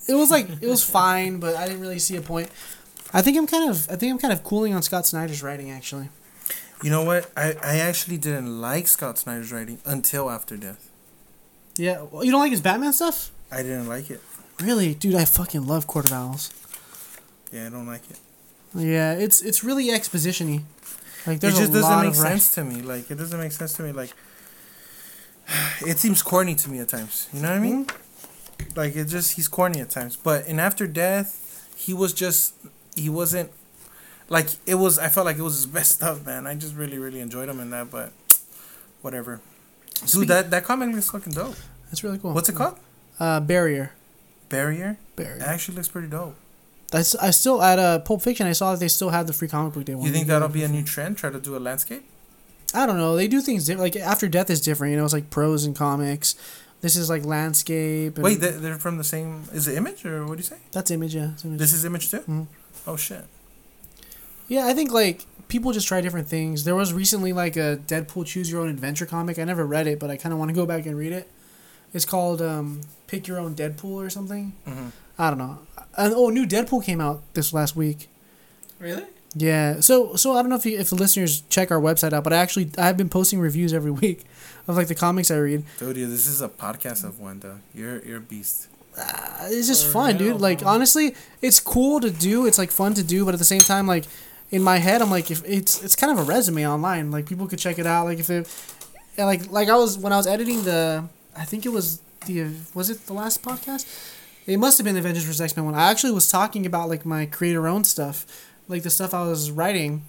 It 0.08 0.14
was 0.14 0.30
like 0.30 0.49
it 0.61 0.68
was 0.68 0.84
fine, 0.84 1.38
but 1.38 1.56
I 1.56 1.66
didn't 1.66 1.80
really 1.80 1.99
see 1.99 2.16
a 2.16 2.20
point. 2.20 2.50
I 3.12 3.23
think 3.23 3.37
I'm 3.38 3.46
kind 3.46 3.70
of 3.70 3.88
I 3.90 3.96
think 3.96 4.12
I'm 4.12 4.18
kind 4.18 4.32
of 4.32 4.44
cooling 4.44 4.75
on 4.75 4.82
Scott 4.82 5.06
Snyder's 5.06 5.42
writing 5.42 5.70
actually. 5.70 6.08
You 6.82 6.90
know 6.90 7.02
what? 7.04 7.30
I, 7.37 7.54
I 7.62 7.76
actually 7.78 8.18
didn't 8.18 8.61
like 8.61 8.88
Scott 8.88 9.18
Snyder's 9.18 9.50
writing 9.52 9.78
until 9.87 10.28
After 10.28 10.56
Death. 10.56 10.90
Yeah, 11.78 12.02
well, 12.02 12.25
you 12.25 12.30
don't 12.30 12.40
like 12.40 12.50
his 12.50 12.61
Batman 12.61 12.92
stuff? 12.92 13.30
I 13.50 13.62
didn't 13.62 13.88
like 13.88 14.11
it. 14.11 14.20
Really, 14.61 14.94
dude, 14.94 15.14
I 15.14 15.25
fucking 15.25 15.66
love 15.66 15.87
Court 15.87 16.04
of 16.04 16.12
Owls. 16.12 16.52
Yeah, 17.50 17.66
I 17.66 17.70
don't 17.70 17.87
like 17.87 18.08
it. 18.11 18.18
Yeah, 18.75 19.14
it's 19.14 19.40
it's 19.40 19.64
really 19.64 19.87
expositiony. 19.88 20.62
Like 21.26 21.40
there's 21.40 21.56
it 21.56 21.61
just 21.61 21.70
a 21.70 21.75
doesn't 21.75 21.90
lot 21.90 22.04
make 22.04 22.14
sense 22.14 22.54
to 22.54 22.64
me. 22.64 22.82
Like 22.82 23.11
it 23.11 23.16
doesn't 23.16 23.38
make 23.38 23.52
sense 23.52 23.73
to 23.75 23.82
me. 23.82 23.92
Like 23.92 24.12
it 25.87 25.99
seems 25.99 26.23
corny 26.23 26.54
to 26.56 26.70
me 26.70 26.80
at 26.80 26.88
times. 26.88 27.28
You 27.32 27.40
know 27.42 27.50
what 27.50 27.56
I 27.56 27.61
mean? 27.61 27.87
Mm-hmm. 27.87 28.03
Like 28.76 28.96
it 28.96 29.06
just 29.06 29.32
he's 29.37 29.49
corny 29.49 29.80
at 29.80 29.90
times. 29.90 30.16
But 30.16 30.46
in 30.46 30.58
After 30.58 30.87
Death, 30.87 31.68
he 31.76 31.94
was 31.94 32.12
just 32.12 32.54
he 32.96 33.08
wasn't 33.08 33.50
like 34.28 34.49
it 34.66 34.76
was. 34.76 34.99
I 34.99 35.08
felt 35.08 35.26
like 35.26 35.38
it 35.38 35.42
was 35.42 35.56
his 35.56 35.66
best 35.78 35.92
stuff, 35.92 36.25
man. 36.25 36.46
I 36.46 36.54
just 36.54 36.75
really 36.75 36.99
really 36.99 37.20
enjoyed 37.20 37.49
him 37.49 37.61
in 37.61 37.70
that. 37.70 37.90
But 37.90 38.12
whatever. 39.02 39.40
Dude, 40.06 40.28
that 40.28 40.50
that 40.50 40.64
comic 40.64 40.94
looks 40.94 41.11
fucking 41.11 41.32
dope. 41.32 41.56
That's 41.87 42.02
really 42.02 42.18
cool. 42.18 42.32
What's 42.32 42.49
it 42.49 42.56
called? 42.56 42.78
Uh, 43.20 43.40
Barrier. 43.40 43.92
Barrier. 44.49 44.99
It 45.12 45.16
Barrier. 45.16 45.42
actually 45.44 45.76
looks 45.76 45.88
pretty 45.88 46.08
dope. 46.08 46.34
i 46.92 47.02
still 47.02 47.62
at 47.62 47.78
uh, 47.78 48.00
Pulp 48.00 48.23
Fiction. 48.23 48.46
I 48.46 48.52
saw 48.52 48.73
that 48.73 48.80
they 48.80 48.88
still 48.88 49.11
had 49.11 49.26
the 49.28 49.32
free 49.32 49.49
comic 49.49 49.73
book 49.75 49.84
day 49.84 49.94
one. 49.94 50.06
You 50.06 50.12
think 50.12 50.26
that'll 50.26 50.49
be 50.49 50.64
a 50.64 50.68
new 50.68 50.82
trend? 50.82 51.16
Try 51.16 51.30
to 51.30 51.40
do 51.40 51.56
a 51.56 51.58
landscape. 51.58 52.04
I 52.75 52.87
don't 52.87 52.99
know. 52.99 53.14
They 53.14 53.28
do 53.28 53.40
things 53.40 53.66
different. 53.66 53.94
Like 53.94 54.02
After 54.02 54.28
Death 54.28 54.50
is 54.50 54.61
different. 54.61 54.90
You 54.90 54.99
know, 54.99 55.04
it's 55.04 55.12
like 55.12 55.30
prose 55.30 55.64
and 55.64 55.76
comics. 55.76 56.34
This 56.85 56.97
is 56.97 57.09
like 57.09 57.25
landscape. 57.25 58.17
And 58.17 58.25
Wait, 58.25 58.41
they- 58.43 58.50
they're 58.62 58.79
from 58.79 58.99
the 58.99 59.05
same. 59.14 59.45
Is 59.55 59.67
it 59.69 59.75
Image 59.76 60.05
or 60.05 60.26
what 60.26 60.35
do 60.37 60.41
you 60.45 60.50
say? 60.55 60.59
that's 60.71 60.91
image. 60.91 61.14
Yeah, 61.14 61.31
image. 61.45 61.59
This 61.59 61.73
is 61.73 61.85
Image 61.85 62.11
too. 62.11 62.21
Mhm. 62.29 62.47
Oh 62.87 62.97
shit. 62.97 63.25
Yeah, 64.49 64.67
I 64.67 64.75
think 64.75 64.93
like 64.93 65.25
people 65.49 65.73
just 65.73 65.88
try 65.88 66.00
different 66.03 66.29
things. 66.29 66.64
There 66.64 66.75
was 66.75 66.93
recently 66.93 67.33
like 67.33 67.57
a 67.57 67.79
Deadpool 67.87 68.26
Choose 68.26 68.50
Your 68.50 68.61
Own 68.62 68.69
Adventure 68.69 69.07
comic. 69.07 69.38
I 69.38 69.45
never 69.45 69.64
read 69.67 69.87
it, 69.87 69.99
but 69.99 70.11
I 70.11 70.17
kind 70.19 70.33
of 70.33 70.38
want 70.38 70.50
to 70.50 70.55
go 70.55 70.67
back 70.67 70.85
and 70.87 70.97
read 70.97 71.12
it. 71.12 71.31
It's 71.95 72.05
called 72.05 72.43
um, 72.43 72.81
Pick 73.07 73.26
Your 73.29 73.38
Own 73.38 73.55
Deadpool 73.55 73.95
or 74.07 74.11
something. 74.11 74.53
hmm 74.67 74.88
I 75.19 75.31
don't 75.31 75.38
know. 75.38 75.59
And 75.97 76.12
oh, 76.14 76.29
new 76.29 76.45
Deadpool 76.45 76.85
came 76.85 77.00
out 77.00 77.23
this 77.35 77.53
last 77.55 77.76
week. 77.76 78.09
Really? 78.81 79.05
Yeah. 79.37 79.81
So 79.81 80.17
so 80.17 80.37
I 80.37 80.43
don't 80.43 80.50
know 80.50 80.57
if 80.57 80.67
you, 80.67 80.76
if 80.79 80.91
the 80.91 80.97
listeners 80.97 81.43
check 81.49 81.71
our 81.71 81.81
website 81.81 82.12
out, 82.12 82.25
but 82.25 82.33
I 82.33 82.37
actually 82.37 82.71
I've 82.76 82.97
been 82.97 83.09
posting 83.09 83.38
reviews 83.41 83.73
every 83.73 83.91
week 84.05 84.25
of 84.68 84.76
like 84.76 84.88
the 84.88 84.94
comics 84.94 85.30
I 85.30 85.37
read. 85.37 85.64
Dude, 85.78 85.97
you- 85.97 86.06
this 86.06 86.26
is 86.26 86.40
a 86.42 86.49
podcast 86.49 87.04
of 87.04 87.21
one, 87.21 87.40
though. 87.40 87.59
You're 87.75 88.04
you're 88.04 88.18
a 88.18 88.21
beast. 88.21 88.68
Uh, 88.97 89.49
it's 89.50 89.66
just 89.66 89.87
For 89.87 89.92
fun, 89.92 90.18
real, 90.18 90.33
dude. 90.35 90.40
Like 90.40 90.61
bro. 90.61 90.68
honestly, 90.68 91.14
it's 91.42 91.59
cool 91.61 92.00
to 92.00 92.11
do. 92.11 92.47
It's 92.47 92.59
like 92.59 92.71
fun 92.71 92.94
to 92.94 93.02
do, 93.02 93.25
but 93.25 93.35
at 93.35 93.38
the 93.38 93.44
same 93.44 93.61
time, 93.61 93.87
like 93.87 94.04
in 94.50 94.62
my 94.62 94.78
head, 94.78 95.02
I'm 95.02 95.11
like, 95.11 95.30
if 95.30 95.42
it's 95.44 95.83
it's 95.83 95.97
kind 95.97 96.12
of 96.16 96.18
a 96.18 96.23
resume 96.30 96.66
online. 96.66 97.11
Like 97.11 97.26
people 97.26 97.47
could 97.49 97.59
check 97.59 97.78
it 97.78 97.87
out. 97.87 98.04
Like 98.04 98.18
if 98.21 98.30
it, 98.30 98.47
and 99.18 99.26
like 99.26 99.50
like 99.50 99.68
I 99.68 99.76
was 99.76 99.99
when 99.99 100.12
I 100.12 100.16
was 100.16 100.26
editing 100.28 100.62
the, 100.62 101.04
I 101.37 101.44
think 101.44 101.66
it 101.66 101.71
was 101.71 102.00
the 102.26 102.50
was 102.73 102.88
it 102.90 103.06
the 103.06 103.12
last 103.14 103.42
podcast? 103.42 103.87
It 104.47 104.59
must 104.59 104.76
have 104.78 104.85
been 104.85 104.94
the 104.94 105.00
Avengers 105.00 105.25
vs 105.25 105.40
X 105.40 105.56
Men 105.56 105.64
one. 105.64 105.75
I 105.75 105.90
actually 105.90 106.12
was 106.12 106.28
talking 106.30 106.64
about 106.66 106.88
like 106.88 107.04
my 107.04 107.26
creator 107.26 107.66
own 107.66 107.83
stuff, 107.83 108.26
like 108.68 108.83
the 108.85 108.90
stuff 108.90 109.12
I 109.12 109.26
was 109.26 109.50
writing. 109.50 110.04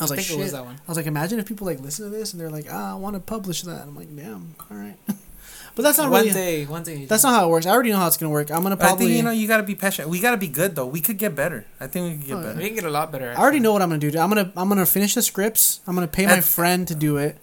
I 0.00 0.04
was 0.04 0.10
I 0.12 0.14
like, 0.16 0.18
think 0.24 0.28
shit. 0.30 0.38
it 0.38 0.42
was 0.42 0.52
that 0.52 0.64
one. 0.64 0.74
I 0.76 0.88
was 0.90 0.96
like, 0.96 1.06
imagine 1.06 1.38
if 1.38 1.46
people 1.46 1.66
like 1.66 1.80
listen 1.80 2.10
to 2.10 2.16
this 2.16 2.32
and 2.32 2.40
they're 2.40 2.50
like, 2.50 2.66
ah, 2.70 2.92
I 2.92 2.94
want 2.94 3.14
to 3.14 3.20
publish 3.20 3.62
that. 3.62 3.82
I'm 3.82 3.94
like, 3.96 4.14
damn, 4.16 4.54
all 4.70 4.76
right. 4.76 4.96
but 5.74 5.82
that's 5.82 5.98
not 5.98 6.10
one 6.10 6.22
really. 6.22 6.32
day, 6.32 6.64
one 6.66 6.82
day. 6.82 7.04
That's 7.04 7.22
not 7.22 7.34
how 7.34 7.46
it 7.46 7.50
works. 7.50 7.66
I 7.66 7.70
already 7.70 7.90
know 7.90 7.98
how 7.98 8.06
it's 8.06 8.16
gonna 8.16 8.30
work. 8.32 8.50
I'm 8.50 8.62
gonna 8.62 8.76
But 8.76 8.86
I 8.86 8.96
think 8.96 9.10
you 9.10 9.22
know 9.22 9.30
you 9.30 9.46
gotta 9.46 9.62
be 9.62 9.74
passionate. 9.74 10.08
We 10.08 10.20
gotta 10.20 10.36
be 10.36 10.48
good 10.48 10.74
though. 10.74 10.86
We 10.86 11.00
could 11.00 11.18
get 11.18 11.34
better. 11.36 11.66
I 11.78 11.86
think 11.86 12.06
we 12.12 12.18
could 12.18 12.26
get 12.26 12.36
Oh, 12.38 12.42
better. 12.42 12.58
We 12.58 12.66
can 12.66 12.74
get 12.74 12.84
a 12.84 12.90
lot 12.90 13.12
better. 13.12 13.30
I 13.32 13.36
already 13.36 13.60
know 13.60 13.72
what 13.72 13.82
I'm 13.82 13.88
gonna 13.90 14.00
do. 14.00 14.10
dude. 14.10 14.20
I'm 14.20 14.28
gonna 14.30 14.52
I'm 14.56 14.68
gonna 14.68 14.86
finish 14.86 15.14
the 15.14 15.22
scripts. 15.22 15.80
I'm 15.86 15.94
gonna 15.94 16.08
pay 16.08 16.26
my 16.26 16.38
At- 16.38 16.44
friend 16.44 16.88
to 16.88 16.94
do 16.94 17.16
it. 17.18 17.38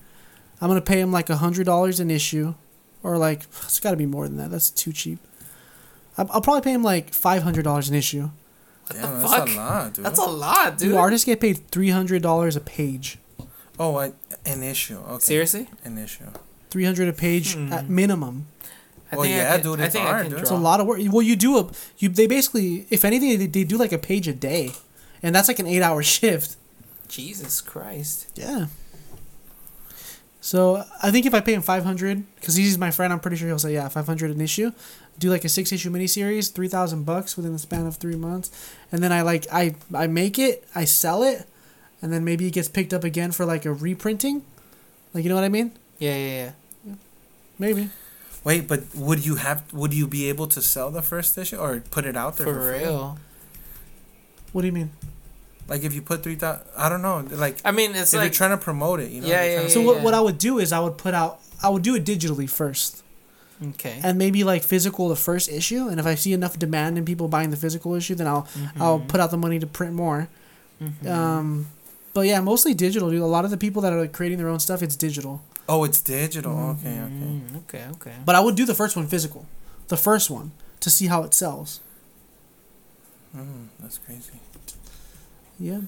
I'm 0.60 0.68
gonna 0.70 0.82
pay 0.82 1.00
him 1.00 1.12
like 1.12 1.30
a 1.30 1.38
hundred 1.38 1.66
dollars 1.66 2.00
an 2.00 2.10
issue, 2.10 2.56
or 3.04 3.18
like 3.18 3.44
it's 3.64 3.80
got 3.80 3.92
to 3.92 3.98
be 3.98 4.06
more 4.08 4.28
than 4.28 4.38
that. 4.38 4.50
That's 4.52 4.70
too 4.72 4.92
cheap. 4.92 5.20
I'll, 6.18 6.28
I'll 6.32 6.42
probably 6.42 6.62
pay 6.62 6.74
him 6.74 6.84
like 6.84 7.14
five 7.14 7.44
hundred 7.44 7.64
dollars 7.64 7.90
an 7.90 7.96
issue. 7.96 8.32
What 8.88 8.96
Damn, 9.02 9.14
the 9.22 9.28
that's 9.28 9.52
a 9.52 9.56
lot, 9.56 9.94
dude. 9.94 10.06
That's 10.06 10.20
a 10.20 10.24
lot, 10.26 10.78
Dude, 10.78 10.90
dude. 10.90 10.98
artists 10.98 11.26
get 11.26 11.40
paid 11.42 11.68
three 11.70 11.90
hundred 11.90 12.22
dollars 12.22 12.56
a 12.56 12.62
page. 12.62 13.18
oh, 13.80 13.98
I, 13.98 14.14
an 14.46 14.64
issue. 14.64 14.98
Okay. 14.98 15.20
Seriously? 15.20 15.68
An 15.84 15.98
issue. 15.98 16.26
Three 16.70 16.86
hundred 16.86 17.08
a 17.10 17.14
page 17.14 17.54
Hmm. 17.56 17.72
at 17.74 17.90
minimum. 17.90 18.48
I 19.12 19.16
Well, 19.16 19.24
think 19.24 19.36
I 19.36 19.38
yeah, 19.38 19.56
can, 19.58 19.64
dude, 19.64 19.80
it's 19.80 19.96
I 19.96 20.00
hard, 20.00 20.30
dude. 20.30 20.40
It's 20.40 20.50
a 20.50 20.56
lot 20.56 20.80
of 20.82 20.88
work. 20.88 21.00
Well, 21.12 21.22
you 21.22 21.36
do 21.36 21.58
a 21.60 21.70
you. 21.98 22.10
They 22.10 22.28
basically, 22.28 22.86
if 22.90 23.04
anything, 23.06 23.38
they, 23.40 23.46
they 23.48 23.64
do 23.64 23.78
like 23.78 23.92
a 23.94 23.98
page 23.98 24.28
a 24.28 24.34
day, 24.34 24.72
and 25.24 25.34
that's 25.36 25.48
like 25.48 25.60
an 25.60 25.68
eight 25.68 25.82
hour 25.82 26.02
shift. 26.16 26.56
Jesus 27.08 27.62
Christ. 27.62 28.28
Yeah. 28.36 28.66
So 30.42 30.84
I 31.04 31.12
think 31.12 31.26
if 31.26 31.34
I 31.34 31.40
pay 31.42 31.54
him 31.54 31.62
five 31.62 31.84
hundred, 31.84 32.24
because 32.36 32.56
he's 32.56 32.78
my 32.78 32.92
friend, 32.92 33.12
I'm 33.12 33.20
pretty 33.20 33.38
sure 33.38 33.48
he'll 33.48 33.60
say 33.60 33.74
yeah, 33.74 33.88
five 33.90 34.06
hundred 34.06 34.32
an 34.32 34.42
issue. 34.42 34.72
Do 35.20 35.30
like 35.32 35.44
a 35.46 35.50
six 35.50 35.72
issue 35.72 35.90
miniseries, 35.90 36.52
three 36.54 36.68
thousand 36.68 37.04
bucks 37.06 37.36
within 37.38 37.52
the 37.54 37.60
span 37.60 37.88
of 37.88 37.96
three 37.98 38.16
months, 38.16 38.52
and 38.92 39.02
then 39.02 39.12
I 39.12 39.22
like 39.24 39.48
I 39.52 39.76
I 39.94 40.06
make 40.08 40.38
it, 40.38 40.68
I 40.76 40.86
sell 40.86 41.24
it, 41.24 41.48
and 42.02 42.14
then 42.14 42.24
maybe 42.24 42.46
it 42.46 42.52
gets 42.54 42.68
picked 42.70 42.94
up 42.94 43.04
again 43.04 43.32
for 43.32 43.44
like 43.46 43.66
a 43.66 43.74
reprinting, 43.74 44.44
like 45.14 45.24
you 45.24 45.30
know 45.30 45.36
what 45.36 45.44
I 45.44 45.50
mean? 45.50 45.72
Yeah, 45.98 46.16
yeah, 46.16 46.52
yeah. 46.86 46.94
Maybe. 47.58 47.90
Wait, 48.44 48.68
but 48.68 48.84
would 48.96 49.26
you 49.26 49.36
have? 49.36 49.74
Would 49.74 49.94
you 49.94 50.08
be 50.08 50.30
able 50.30 50.46
to 50.48 50.62
sell 50.62 50.92
the 50.92 51.02
first 51.02 51.38
issue 51.38 51.58
or 51.58 51.80
put 51.92 52.06
it 52.06 52.16
out 52.16 52.38
there 52.38 52.46
For 52.48 52.54
for, 52.54 52.62
free? 52.74 52.80
real. 52.84 53.18
What 54.54 54.62
do 54.62 54.68
you 54.68 54.74
mean? 54.74 54.92
Like 55.68 55.84
if 55.84 55.94
you 55.94 56.02
put 56.02 56.22
three 56.24 56.36
thousand, 56.36 56.66
I 56.78 56.88
don't 56.90 57.02
know. 57.02 57.26
Like 57.32 57.58
I 57.66 57.72
mean, 57.72 57.96
it's 57.96 58.14
if 58.14 58.20
like 58.20 58.26
you're 58.28 58.34
trying 58.34 58.52
to 58.52 58.58
promote 58.64 59.00
it, 59.00 59.10
you 59.12 59.22
know. 59.22 59.28
Yeah, 59.28 59.42
you're 59.42 59.50
yeah, 59.52 59.56
trying 59.58 59.68
to- 59.68 59.74
So 59.74 59.80
yeah. 59.82 59.86
what 59.88 60.02
what 60.04 60.14
I 60.14 60.22
would 60.22 60.38
do 60.38 60.60
is 60.60 60.72
I 60.72 60.80
would 60.80 60.98
put 60.98 61.14
out 61.16 61.40
I 61.62 61.70
would 61.70 61.82
do 61.82 61.96
it 61.96 62.06
digitally 62.06 62.48
first, 62.50 63.04
okay. 63.62 64.00
and 64.04 64.18
maybe 64.18 64.44
like 64.44 64.64
physical 64.64 65.10
the 65.10 65.16
first 65.16 65.50
issue, 65.50 65.88
and 65.88 66.00
if 66.00 66.06
I 66.06 66.16
see 66.16 66.34
enough 66.34 66.58
demand 66.60 66.98
in 66.98 67.06
people 67.06 67.28
buying 67.28 67.50
the 67.52 67.58
physical 67.58 67.94
issue, 67.96 68.16
then 68.16 68.28
I'll 68.28 68.48
I'll 68.80 69.00
Mhm. 69.00 69.08
put 69.08 69.20
out 69.20 69.32
the 69.32 69.38
money 69.38 69.60
to 69.60 69.68
print 69.68 69.94
more. 69.94 70.28
Mhm. 70.82 71.08
Um, 71.10 71.68
but 72.14 72.22
yeah, 72.28 72.40
mostly 72.42 72.74
digital. 72.74 73.10
Dude. 73.10 73.22
A 73.22 73.26
lot 73.26 73.46
of 73.46 73.52
the 73.52 73.58
people 73.58 73.82
that 73.84 73.94
are 73.94 74.00
like, 74.02 74.14
creating 74.14 74.38
their 74.38 74.50
own 74.50 74.60
stuff, 74.60 74.82
it's 74.84 74.96
digital. 74.96 75.42
Oh, 75.70 75.84
it's 75.84 76.00
digital. 76.02 76.58
Okay, 76.80 77.00
okay. 77.00 77.14
Mm, 77.14 77.58
okay, 77.58 77.84
okay. 77.94 78.14
But 78.26 78.36
I 78.36 78.40
would 78.40 78.56
do 78.56 78.66
the 78.66 78.74
first 78.76 78.96
one 78.96 79.08
physical, 79.08 79.46
the 79.90 79.98
first 79.98 80.30
one 80.30 80.52
to 80.80 80.90
see 80.90 81.08
how 81.08 81.24
it 81.24 81.34
sells. 81.34 81.80
Mm, 83.36 83.68
that's 83.80 83.98
crazy. 83.98 84.40
Yeah. 85.60 85.82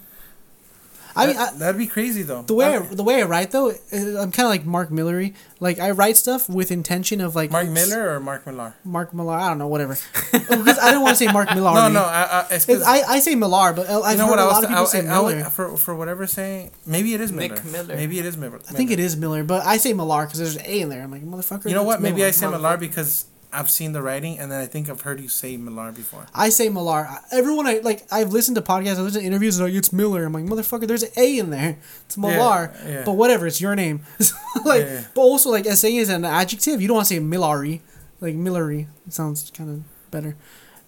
I 1.23 1.27
mean, 1.27 1.35
That- 1.35 1.53
I, 1.53 1.57
that'd 1.57 1.77
be 1.77 1.87
crazy 1.87 2.21
though. 2.23 2.41
the 2.43 2.53
way 2.53 2.65
I, 2.65 2.77
I- 2.77 2.79
the 2.79 3.03
way 3.03 3.21
I 3.21 3.25
write 3.25 3.51
though, 3.51 3.69
I'm 3.91 4.31
kind 4.31 4.39
of 4.45 4.49
like 4.49 4.65
Mark 4.65 4.89
Millery. 4.91 5.33
Like 5.59 5.79
I 5.79 5.91
write 5.91 6.15
stuff 6.17 6.47
with 6.49 6.71
intention 6.71 7.19
of 7.21 7.35
like 7.35 7.51
Mark 7.51 7.67
Miller 7.69 8.15
or 8.15 8.19
Mark 8.19 8.45
Millar? 8.45 8.75
Mark 8.83 9.13
Millar. 9.13 9.35
I 9.35 9.49
don't 9.49 9.57
know, 9.57 9.67
whatever. 9.67 9.97
Oh, 10.51 10.57
because 10.57 10.79
I 10.79 10.89
don't 10.91 11.03
want 11.03 11.15
to 11.17 11.23
say 11.25 11.31
Mark 11.31 11.49
Millar. 11.53 11.73
No, 11.75 11.89
no. 11.89 12.01
I, 12.03 12.23
I, 12.41 12.47
It's, 12.55 12.67
I, 12.69 13.01
I 13.07 13.19
say 13.19 13.35
Millar, 13.35 13.71
but 13.73 13.87
I- 13.87 13.99
I've 13.99 14.11
you 14.13 14.17
know 14.17 14.25
heard 14.25 14.29
what 14.31 14.39
a 14.39 14.41
I 14.41 14.45
was? 14.45 14.53
lot 14.53 14.63
of 14.63 14.69
people 14.69 14.83
I, 14.83 14.87
say 14.87 14.99
I, 15.07 15.19
I, 15.19 15.33
Miller. 15.33 15.43
for 15.51 15.77
for 15.77 15.95
whatever 15.95 16.25
saying, 16.25 16.71
maybe 16.87 17.13
it 17.13 17.21
is 17.21 17.31
Miller. 17.31 17.53
Nick 17.55 17.65
Miller. 17.65 17.95
Maybe 17.95 18.17
it 18.19 18.25
is 18.25 18.35
Miller. 18.37 18.59
I 18.67 18.73
think 18.73 18.89
it 18.89 18.99
is 18.99 19.15
Miller, 19.15 19.43
but 19.43 19.63
I 19.65 19.77
say 19.77 19.93
Millar 19.93 20.25
because 20.25 20.39
there's 20.39 20.55
an 20.55 20.63
A 20.65 20.81
in 20.81 20.89
there. 20.89 21.03
I'm 21.03 21.11
like, 21.11 21.23
motherfucker. 21.23 21.65
You 21.69 21.75
know 21.75 21.83
what? 21.83 22.01
Maybe 22.01 22.17
Miller. 22.17 22.27
I 22.29 22.31
say 22.31 22.47
Millar 22.49 22.77
because 22.77 23.25
I've 23.51 23.69
seen 23.71 23.93
the 23.93 24.01
writing, 24.03 24.37
and 24.37 24.51
then 24.51 24.61
I 24.61 24.67
think 24.67 24.89
I've 24.89 25.01
heard 25.01 25.19
you 25.19 25.27
say 25.27 25.57
Millar 25.57 25.91
before. 25.91 26.27
I 26.35 26.49
say 26.49 26.69
Millar. 26.69 27.07
Everyone 27.31 27.65
I 27.65 27.79
like, 27.79 28.05
I've 28.11 28.31
listened 28.31 28.55
to 28.57 28.61
podcasts, 28.61 28.97
I 28.97 29.01
listen 29.01 29.21
to 29.21 29.25
interviews, 29.27 29.57
and 29.57 29.67
like 29.67 29.75
it's 29.75 29.91
Miller. 29.91 30.23
I'm 30.25 30.33
like, 30.33 30.43
motherfucker, 30.45 30.87
there's 30.87 31.01
an 31.01 31.09
A 31.17 31.39
in 31.39 31.49
there. 31.49 31.79
It's 32.05 32.15
Millar. 32.17 32.71
Yeah, 32.85 32.89
yeah. 32.89 33.03
But 33.05 33.13
whatever, 33.13 33.47
it's 33.47 33.59
your 33.59 33.75
name. 33.75 34.01
like, 34.65 34.81
Yeah, 34.83 34.93
yeah. 34.93 35.03
but 35.15 35.21
also 35.21 35.49
like 35.49 35.65
as 35.65 35.79
saying 35.81 35.95
is 35.95 36.09
an 36.09 36.25
adjective. 36.25 36.79
You 36.79 36.87
don't 36.87 36.95
want 36.97 37.07
to 37.07 37.13
say 37.15 37.19
Millary, 37.19 37.81
like 38.21 38.35
Millary 38.35 38.87
It 39.07 39.13
sounds 39.13 39.49
kind 39.51 39.69
of 39.71 40.11
better. 40.11 40.35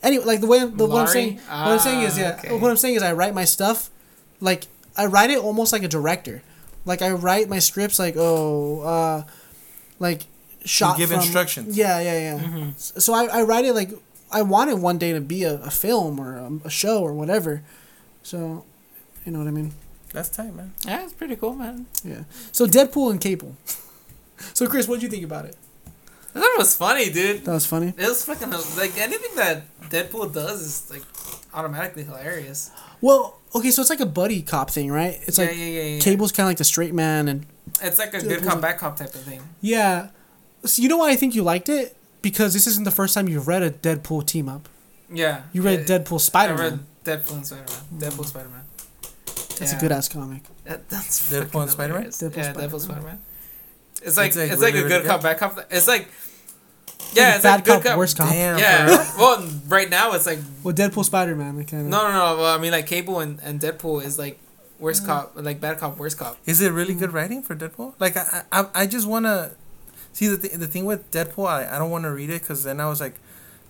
Anyway, 0.04 0.26
like 0.26 0.41
the 0.41 0.47
way 0.47 0.60
the, 0.60 0.65
what 0.67 0.82
I'm 0.84 0.89
Millary? 0.89 1.08
saying, 1.13 1.36
what 1.38 1.47
I'm 1.50 1.80
saying 1.80 2.02
is 2.04 2.17
Ah, 2.17 2.21
yeah. 2.21 2.36
okay. 2.38 2.58
What 2.60 2.69
I'm 2.69 2.78
saying 2.78 2.95
is 2.95 3.02
I 3.04 3.13
write 3.13 3.34
my 3.34 3.45
stuff, 3.45 3.89
like 4.39 4.67
I 4.95 5.08
write 5.08 5.32
it 5.32 5.39
almost 5.39 5.74
like 5.74 5.82
a 5.84 5.88
director. 5.88 6.43
Like 6.86 7.02
I 7.02 7.10
write 7.12 7.50
my 7.50 7.60
scripts 7.60 7.97
like 7.97 8.15
oh, 8.17 8.82
uh, 8.82 9.24
like 10.00 10.24
shot. 10.65 10.97
give 10.97 11.10
from- 11.10 11.19
instructions. 11.19 11.78
Yeah, 11.78 12.00
yeah, 12.00 12.19
yeah. 12.19 12.39
Mm-hmm. 12.43 12.69
So 12.78 13.13
I, 13.13 13.26
I 13.26 13.41
write 13.43 13.65
it 13.65 13.74
like 13.74 13.91
I 14.32 14.41
want 14.43 14.69
it 14.69 14.78
one 14.78 14.97
day 14.97 15.13
to 15.13 15.21
be 15.21 15.43
a, 15.43 15.56
a 15.62 15.69
film 15.71 16.19
or 16.19 16.38
a, 16.38 16.52
a 16.65 16.69
show 16.69 17.02
or 17.02 17.13
whatever. 17.13 17.63
So, 18.24 18.63
you 19.26 19.32
know 19.32 19.39
what 19.39 19.47
I 19.47 19.52
mean? 19.52 19.74
That's 20.13 20.30
tight, 20.30 20.54
man. 20.54 20.74
Yeah, 20.86 21.04
it's 21.04 21.13
pretty 21.13 21.36
cool, 21.36 21.54
man. 21.56 21.86
Yeah. 22.04 22.24
So 22.52 22.65
Deadpool 22.67 23.12
and 23.12 23.19
Cable. 23.21 23.56
so 24.54 24.67
Chris, 24.67 24.88
what 24.88 24.95
would 24.95 25.04
you 25.04 25.10
think 25.10 25.24
about 25.24 25.45
it? 25.45 25.56
I 26.34 26.39
thought 26.39 26.45
it 26.54 26.58
was 26.60 26.76
funny, 26.78 27.10
dude. 27.12 27.43
That 27.43 27.52
was 27.52 27.65
funny. 27.65 27.93
It 27.97 28.08
was 28.08 28.24
fucking 28.24 28.50
like 28.78 28.97
anything 28.97 29.36
that 29.36 29.63
Deadpool 29.89 30.34
does 30.34 30.62
is 30.62 30.89
like 30.89 31.02
automatically 31.54 32.04
hilarious. 32.04 32.71
Well, 33.02 33.38
okay, 33.54 33.71
so 33.71 33.82
it's 33.82 33.89
like 33.89 34.00
a 34.00 34.06
buddy 34.06 34.41
cop 34.41 34.69
thing, 34.69 34.91
right? 34.91 35.19
It's 35.24 35.38
yeah, 35.38 35.45
like 35.45 35.58
yeah, 35.58 35.65
yeah, 35.65 35.82
yeah. 35.95 36.00
Cable's 36.00 36.32
kind 36.32 36.45
of 36.45 36.52
like 36.52 36.58
the 36.58 36.63
straight 36.63 36.93
man, 36.93 37.28
and 37.28 37.45
It's 37.82 38.00
like 38.00 38.13
a 38.13 38.19
Dude, 38.21 38.30
good 38.30 38.43
cop, 38.43 38.60
it- 38.60 38.62
bad 38.62 38.78
cop 38.78 38.95
type 38.97 39.13
of 39.13 39.21
thing. 39.21 39.41
yeah. 39.60 40.10
So 40.63 40.82
you 40.82 40.89
know 40.89 40.97
why 40.97 41.10
I 41.12 41.15
think 41.15 41.36
you 41.36 41.43
liked 41.43 41.69
it? 41.69 41.95
Because 42.21 42.54
this 42.54 42.67
isn't 42.67 42.84
the 42.84 42.91
first 42.91 43.13
time 43.15 43.28
you've 43.28 43.47
read 43.47 43.63
a 43.63 43.71
Deadpool 43.71 44.26
team 44.28 44.47
up. 44.47 44.69
Yeah. 45.12 45.43
You 45.54 45.62
read 45.63 45.82
It- 45.82 45.88
Deadpool 45.88 46.15
I 46.15 46.17
Spider 46.17 46.56
read 46.56 46.71
Man. 46.74 46.86
Deadpool 47.04 47.34
and 47.34 47.45
Spider 47.47 47.63
Man. 47.91 48.00
Deadpool 48.12 48.26
Spider 48.26 48.50
Man. 48.50 48.62
That's 49.58 49.74
a 49.74 49.78
good 49.78 49.91
ass 49.91 50.08
comic. 50.08 50.41
That, 50.65 50.89
that's 50.89 51.32
Deadpool 51.32 51.62
and 51.63 51.69
Spider-Man? 51.71 52.06
Deadpool, 52.06 52.36
yeah, 52.38 52.43
Spider-Man. 52.54 52.69
Deadpool 52.69 52.80
Spider 52.82 53.02
Man. 53.02 53.19
It's 54.04 54.17
like 54.17 54.28
It's, 54.30 54.38
it's 54.38 54.52
like, 54.54 54.62
like, 54.62 54.74
really, 54.74 54.86
a 54.86 54.88
good 54.89 54.95
really 54.95 55.08
cop, 55.08 55.21
good? 55.21 55.28
bad 55.28 55.38
cop. 55.38 55.60
It's 55.69 55.88
like 55.88 56.08
yeah, 57.13 57.36
it's 57.36 57.43
bad 57.43 57.56
like 57.56 57.62
a 57.62 57.65
good 57.65 57.74
cop, 57.74 57.84
cop. 57.84 57.97
worst 57.97 58.17
cop. 58.17 58.30
Damn. 58.30 58.56
for 58.58 58.62
real? 58.62 58.69
Yeah. 58.69 59.12
well, 59.17 59.50
right 59.67 59.89
now 59.89 60.13
it's 60.13 60.26
like 60.26 60.39
Well, 60.63 60.74
Deadpool 60.74 61.06
Spider 61.06 61.36
Man, 61.36 61.58
like 61.58 61.69
kind 61.69 61.84
of. 61.84 61.89
no, 61.89 62.04
no, 62.04 62.12
no. 62.12 62.41
Well, 62.41 62.56
I 62.56 62.58
mean 62.58 62.71
like 62.71 62.88
Cable 62.88 63.19
and, 63.19 63.39
and 63.43 63.60
Deadpool 63.60 64.04
is 64.04 64.17
like 64.17 64.39
Mm. 64.39 64.84
worst 64.84 65.06
cop, 65.06 65.34
like 65.36 65.62
bad 65.62 65.78
cop, 65.78 65.97
worst 66.00 66.17
cop. 66.17 66.38
Is 66.47 66.60
it 66.60 66.71
really 66.71 66.95
good 66.95 67.13
writing 67.13 67.43
for 67.43 67.56
Deadpool? 67.56 67.93
Like 68.00 68.17
I 68.17 68.43
I, 68.52 68.65
I 68.74 68.86
just 68.88 69.06
want 69.06 69.26
to 69.26 69.52
see 70.13 70.28
the 70.28 70.38
th- 70.38 70.54
the 70.54 70.67
thing 70.67 70.86
with 70.86 71.10
Deadpool. 71.12 71.47
I, 71.47 71.76
I 71.76 71.80
don't 71.80 71.89
want 71.91 72.04
to 72.06 72.12
read 72.12 72.30
it 72.30 72.41
because 72.41 72.63
then 72.63 72.80
I 72.80 72.88
was 72.88 73.00
like, 73.02 73.15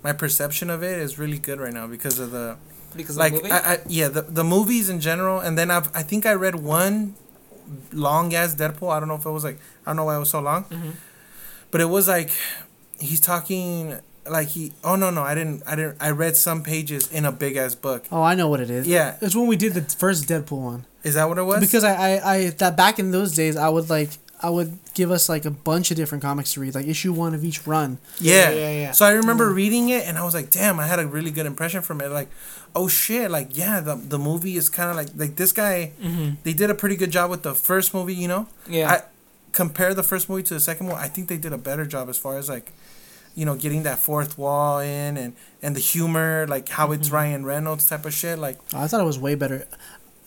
my 0.04 0.13
perception 0.13 0.69
of 0.69 0.84
it 0.84 0.99
is 0.99 1.17
really 1.19 1.38
good 1.39 1.60
right 1.60 1.73
now 1.73 1.88
because 1.88 2.17
of 2.19 2.32
the 2.32 2.58
Because 2.95 3.17
like 3.17 3.34
of 3.34 3.43
the 3.43 3.49
movie. 3.49 3.54
I, 3.54 3.73
I 3.73 3.77
yeah 3.88 4.08
the 4.10 4.21
the 4.23 4.43
movies 4.43 4.89
in 4.89 4.99
general 4.99 5.39
and 5.39 5.58
then 5.58 5.69
I've 5.71 5.89
I 5.95 6.04
think 6.04 6.25
I 6.25 6.34
read 6.34 6.56
one 6.56 7.15
long 7.93 8.34
ass 8.34 8.56
Deadpool. 8.56 8.91
I 8.91 8.99
don't 8.99 9.08
know 9.08 9.15
if 9.15 9.25
it 9.25 9.30
was 9.32 9.43
like 9.43 9.60
I 9.86 9.89
don't 9.89 9.95
know 9.97 10.06
why 10.06 10.15
it 10.15 10.19
was 10.19 10.30
so 10.30 10.39
long, 10.41 10.65
Mhm. 10.65 10.93
but 11.71 11.82
it 11.82 11.86
was 11.89 12.08
like 12.08 12.32
he's 12.99 13.19
talking 13.19 13.97
like 14.30 14.49
he 14.49 14.71
oh 14.84 14.95
no 14.95 15.10
no 15.10 15.23
I 15.23 15.34
didn't 15.36 15.63
I 15.65 15.75
didn't 15.75 15.97
I 15.99 16.12
read 16.12 16.36
some 16.38 16.63
pages 16.63 17.12
in 17.12 17.25
a 17.25 17.32
big 17.32 17.56
ass 17.58 17.75
book. 17.75 18.06
Oh, 18.12 18.21
I 18.21 18.36
know 18.36 18.47
what 18.49 18.60
it 18.60 18.69
is. 18.69 18.88
Yeah. 18.88 19.15
It's 19.21 19.36
when 19.36 19.47
we 19.47 19.56
did 19.56 19.73
the 19.73 19.82
first 19.82 20.27
Deadpool 20.27 20.62
one. 20.62 20.86
Is 21.04 21.15
that 21.15 21.27
what 21.27 21.38
it 21.39 21.43
was? 21.43 21.60
Because 21.62 21.84
I, 21.84 21.93
I, 21.95 22.34
I, 22.36 22.49
that 22.51 22.77
back 22.77 22.99
in 22.99 23.10
those 23.10 23.34
days, 23.34 23.58
I 23.58 23.69
would 23.69 23.89
like, 23.89 24.12
I 24.43 24.49
would 24.49 24.80
give 24.95 25.12
us 25.12 25.30
like 25.30 25.45
a 25.45 25.51
bunch 25.51 25.91
of 25.91 25.97
different 25.97 26.23
comics 26.23 26.54
to 26.54 26.62
read, 26.62 26.73
like 26.75 26.88
issue 26.88 27.13
one 27.13 27.34
of 27.36 27.43
each 27.43 27.67
run. 27.67 27.99
Yeah. 28.19 28.49
Yeah, 28.49 28.56
yeah, 28.56 28.71
yeah. 28.82 28.91
So 28.91 29.06
I 29.06 29.12
remember 29.12 29.49
reading 29.54 29.89
it 29.89 30.08
and 30.08 30.17
I 30.17 30.23
was 30.23 30.34
like, 30.34 30.49
damn, 30.49 30.80
I 30.80 30.88
had 30.88 30.99
a 30.99 31.06
really 31.06 31.30
good 31.32 31.45
impression 31.45 31.82
from 31.82 32.01
it. 32.01 32.10
Like, 32.10 32.30
oh 32.75 32.88
shit, 32.88 33.30
like 33.30 33.56
yeah, 33.56 33.80
the 33.82 33.95
the 33.95 34.17
movie 34.17 34.58
is 34.58 34.67
kind 34.69 34.89
of 34.89 34.95
like 34.95 35.10
like 35.15 35.36
this 35.36 35.51
guy. 35.51 35.91
Mhm. 36.01 36.38
They 36.43 36.54
did 36.54 36.69
a 36.69 36.75
pretty 36.75 36.95
good 36.95 37.12
job 37.12 37.30
with 37.30 37.43
the 37.43 37.54
first 37.54 37.93
movie, 37.93 38.15
you 38.15 38.27
know. 38.27 38.47
Yeah. 38.67 38.89
I 38.91 39.01
compare 39.51 39.93
the 39.93 40.04
first 40.04 40.30
movie 40.30 40.43
to 40.43 40.54
the 40.54 40.60
second 40.60 40.88
one. 40.88 40.97
I 40.97 41.08
think 41.08 41.27
they 41.27 41.38
did 41.38 41.54
a 41.54 41.58
better 41.58 41.86
job 41.86 42.10
as 42.10 42.17
far 42.17 42.38
as 42.38 42.49
like, 42.49 42.71
you 43.36 43.45
know, 43.45 43.56
getting 43.56 43.84
that 43.84 43.99
fourth 43.99 44.38
wall 44.38 44.80
in 44.80 45.17
and 45.17 45.34
and 45.62 45.75
the 45.75 45.80
humor, 45.82 46.47
like 46.47 46.69
how 46.69 46.91
it's 46.93 47.12
Ryan 47.12 47.45
Reynolds 47.45 47.86
type 47.86 48.06
of 48.06 48.13
shit. 48.13 48.39
Like 48.39 48.58
I 48.73 48.88
thought 48.88 49.01
it 49.01 49.06
was 49.06 49.19
way 49.19 49.36
better. 49.36 49.67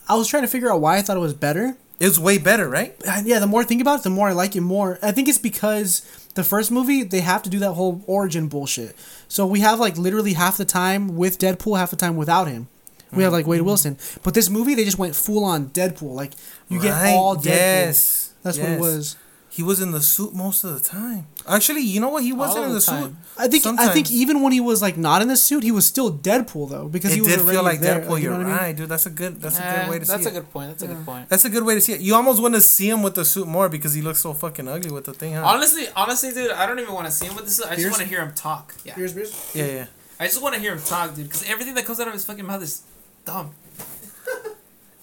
I 0.09 0.14
was 0.16 0.29
trying 0.29 0.42
to 0.44 0.48
figure 0.48 0.70
out 0.70 0.81
why 0.81 0.98
I 0.98 1.03
thought 1.03 1.16
it 1.16 1.20
was 1.20 1.35
better. 1.35 1.77
It 2.00 2.07
was 2.07 2.18
way 2.18 2.38
better, 2.38 2.68
right? 2.68 2.94
Uh, 3.07 3.22
yeah, 3.24 3.38
the 3.38 3.46
more 3.46 3.62
I 3.62 3.64
think 3.64 3.80
about 3.80 4.00
it, 4.00 4.02
the 4.02 4.11
more 4.11 4.28
I 4.28 4.33
like 4.33 4.57
it 4.57 4.61
more. 4.61 4.98
I 5.02 5.12
think 5.12 5.28
it's 5.28 5.38
because 5.38 6.02
the 6.35 6.44
first 6.44 6.70
movie 6.70 7.02
they 7.02 7.20
have 7.20 7.42
to 7.44 7.50
do 7.50 7.59
that 7.61 7.72
whole 7.72 8.02
origin 8.07 8.48
bullshit. 8.48 8.96
So 9.28 9.46
we 9.46 9.61
have 9.61 9.78
like 9.78 9.96
literally 9.96 10.33
half 10.33 10.57
the 10.57 10.64
time 10.64 11.16
with 11.16 11.38
Deadpool, 11.38 11.78
half 11.78 11.90
the 11.90 11.96
time 11.96 12.16
without 12.16 12.48
him. 12.48 12.68
We 13.12 13.22
have 13.22 13.33
like 13.33 13.46
Wade 13.46 13.61
mm-hmm. 13.61 13.66
Wilson, 13.66 13.98
but 14.24 14.35
this 14.35 14.50
movie 14.50 14.74
they 14.74 14.85
just 14.85 14.98
went 14.98 15.14
full 15.14 15.44
on 15.44 15.68
Deadpool. 15.68 16.14
Like 16.14 16.33
you 16.68 16.80
get 16.80 17.14
all 17.14 17.37
Deadpool. 17.37 17.44
Yes, 17.44 18.33
That's 18.42 18.59
what 18.59 18.70
it 18.70 18.80
was. 18.80 19.16
He 19.57 19.62
was 19.62 19.79
in 19.81 19.93
the 19.93 20.03
suit 20.03 20.35
most 20.35 20.64
of 20.64 20.75
the 20.75 20.81
time. 20.81 21.29
Actually, 21.47 21.83
you 21.83 22.01
know 22.01 22.09
what? 22.09 22.25
He 22.25 22.33
wasn't 22.33 22.64
of 22.64 22.64
in 22.64 22.69
the 22.71 22.75
the, 22.75 22.81
suit. 22.81 23.12
I 23.38 23.47
think 23.47 23.64
I 23.67 23.87
think 23.95 24.11
even 24.11 24.43
when 24.43 24.53
he 24.53 24.59
was 24.61 24.83
like 24.83 24.97
not 24.97 25.23
in 25.23 25.29
the 25.29 25.37
suit, 25.37 25.62
he 25.62 25.71
was 25.71 25.87
still 25.87 26.11
Deadpool 26.12 26.71
though 26.71 26.88
because 26.88 27.12
it 27.12 27.17
he 27.17 27.21
was 27.21 27.37
did 27.37 27.47
feel 27.47 27.62
like 27.62 27.79
there. 27.79 28.01
Deadpool. 28.01 28.09
like, 28.14 28.23
you 28.25 28.31
You're 28.31 28.33
know 28.33 28.38
what 28.38 28.47
I 28.47 28.51
mean? 28.51 28.59
right, 28.59 28.77
dude. 28.77 28.88
That's 28.88 29.07
a 29.07 29.11
good. 29.11 29.40
That's 29.40 29.59
a 29.61 29.64
Eh, 29.64 29.83
good 29.85 29.90
way 29.93 29.99
to 30.01 30.05
see 30.07 30.11
it. 30.11 30.14
that's 30.17 30.25
see 30.25 30.31
a 30.31 30.40
good 30.40 30.51
point. 30.53 30.69
That's 30.71 30.83
a 30.83 30.87
good 30.88 31.05
point. 31.07 31.29
That's 31.29 31.45
a 31.45 31.51
good 31.51 31.64
way 31.64 31.75
to 31.77 31.81
see 31.81 31.93
it. 31.93 32.01
You 32.01 32.17
almost 32.17 32.43
want 32.43 32.55
to 32.55 32.61
see 32.61 32.88
him 32.88 33.03
with 33.05 33.14
the 33.14 33.25
suit 33.25 33.47
more 33.47 33.69
because 33.69 33.95
he 33.95 34.03
looks 34.03 34.19
so 34.19 34.33
fucking 34.35 34.67
ugly 34.67 34.90
with 34.90 35.05
the 35.05 35.14
thing, 35.14 35.35
huh? 35.35 35.45
Honestly, 35.45 35.87
honestly, 35.95 36.33
dude, 36.33 36.51
I 36.51 36.67
don't 36.67 36.81
even 36.81 36.93
want 36.93 37.07
to 37.07 37.12
see 37.12 37.27
him 37.27 37.37
with 37.37 37.45
this. 37.45 37.61
I 37.61 37.69
just 37.69 37.79
Here's- 37.79 37.93
want 37.93 38.03
to 38.03 38.09
hear 38.09 38.23
him 38.27 38.33
talk. 38.35 38.75
Yeah. 38.85 38.95
Here's- 38.97 39.12
here's- 39.12 39.51
yeah, 39.55 39.67
yeah. 39.67 39.87
I 40.19 40.27
just 40.27 40.43
want 40.43 40.57
to 40.57 40.61
hear 40.61 40.73
him 40.75 40.83
talk, 40.83 41.14
dude, 41.14 41.27
because 41.29 41.45
everything 41.49 41.75
that 41.77 41.85
comes 41.85 42.01
out 42.01 42.09
of 42.09 42.12
his 42.12 42.25
fucking 42.25 42.45
mouth 42.45 42.62
is 42.62 42.83
dumb. 43.25 43.53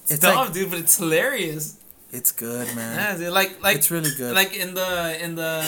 It's, 0.03 0.11
It's 0.13 0.19
dumb, 0.19 0.35
like- 0.47 0.53
dude, 0.53 0.69
but 0.69 0.79
it's 0.79 0.97
hilarious. 0.97 1.77
It's 2.11 2.31
good, 2.31 2.67
man. 2.75 2.95
Yeah, 2.97 3.17
dude, 3.17 3.33
like 3.33 3.61
like 3.63 3.77
it's 3.77 3.89
really 3.91 4.11
good. 4.17 4.35
like 4.35 4.53
in 4.55 4.73
the 4.73 5.23
in 5.23 5.35
the 5.35 5.63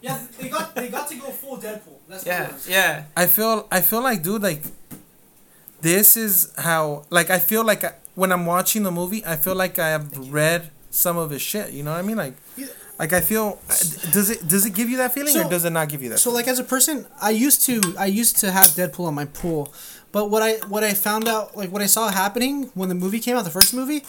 Yeah, 0.00 0.18
they 0.40 0.48
got 0.48 0.74
they 0.74 0.88
got 0.88 1.08
to 1.08 1.14
go 1.14 1.30
full 1.30 1.58
Deadpool. 1.58 1.98
That's 2.08 2.26
yeah 2.26 2.52
yeah 2.68 3.04
I 3.16 3.26
feel 3.26 3.68
I 3.70 3.80
feel 3.80 4.02
like 4.02 4.22
dude 4.22 4.42
like 4.42 4.62
this 5.80 6.16
is 6.16 6.52
how 6.58 7.04
like 7.10 7.30
I 7.30 7.38
feel 7.38 7.64
like 7.64 7.84
I, 7.84 7.92
when 8.14 8.32
I'm 8.32 8.44
watching 8.46 8.82
the 8.82 8.90
movie 8.90 9.24
I 9.24 9.36
feel 9.36 9.54
like 9.54 9.78
I 9.78 9.88
have 9.90 10.32
read 10.32 10.70
some 10.90 11.16
of 11.16 11.30
his 11.30 11.40
shit 11.40 11.72
you 11.72 11.82
know 11.82 11.92
what 11.92 11.98
I 11.98 12.02
mean 12.02 12.16
like 12.16 12.34
like 12.98 13.12
I 13.12 13.20
feel 13.20 13.58
uh, 13.70 13.74
does 14.12 14.28
it 14.30 14.46
does 14.48 14.66
it 14.66 14.74
give 14.74 14.88
you 14.90 14.96
that 14.98 15.14
feeling 15.14 15.34
So- 15.34 15.46
or 15.46 15.50
does 15.50 15.64
it 15.64 15.70
not 15.70 15.88
give 15.88 16.02
you 16.02 16.10
that 16.10 16.18
So 16.18 16.30
like 16.32 16.48
as 16.48 16.58
a 16.58 16.64
person, 16.64 17.06
I 17.20 17.30
used 17.30 17.64
to 17.66 17.80
I 17.98 18.06
used 18.06 18.36
to 18.38 18.50
have 18.50 18.66
Deadpool 18.78 19.06
on 19.06 19.14
my 19.14 19.24
pool, 19.26 19.72
but 20.12 20.30
what 20.30 20.42
I 20.42 20.52
what 20.68 20.84
I 20.84 20.94
found 20.94 21.26
out 21.28 21.56
like 21.56 21.70
what 21.72 21.82
I 21.82 21.86
saw 21.86 22.10
happening 22.10 22.70
when 22.74 22.88
the 22.88 22.94
movie 22.94 23.18
came 23.20 23.36
out, 23.36 23.44
the 23.44 23.50
first 23.50 23.74
movie, 23.74 24.04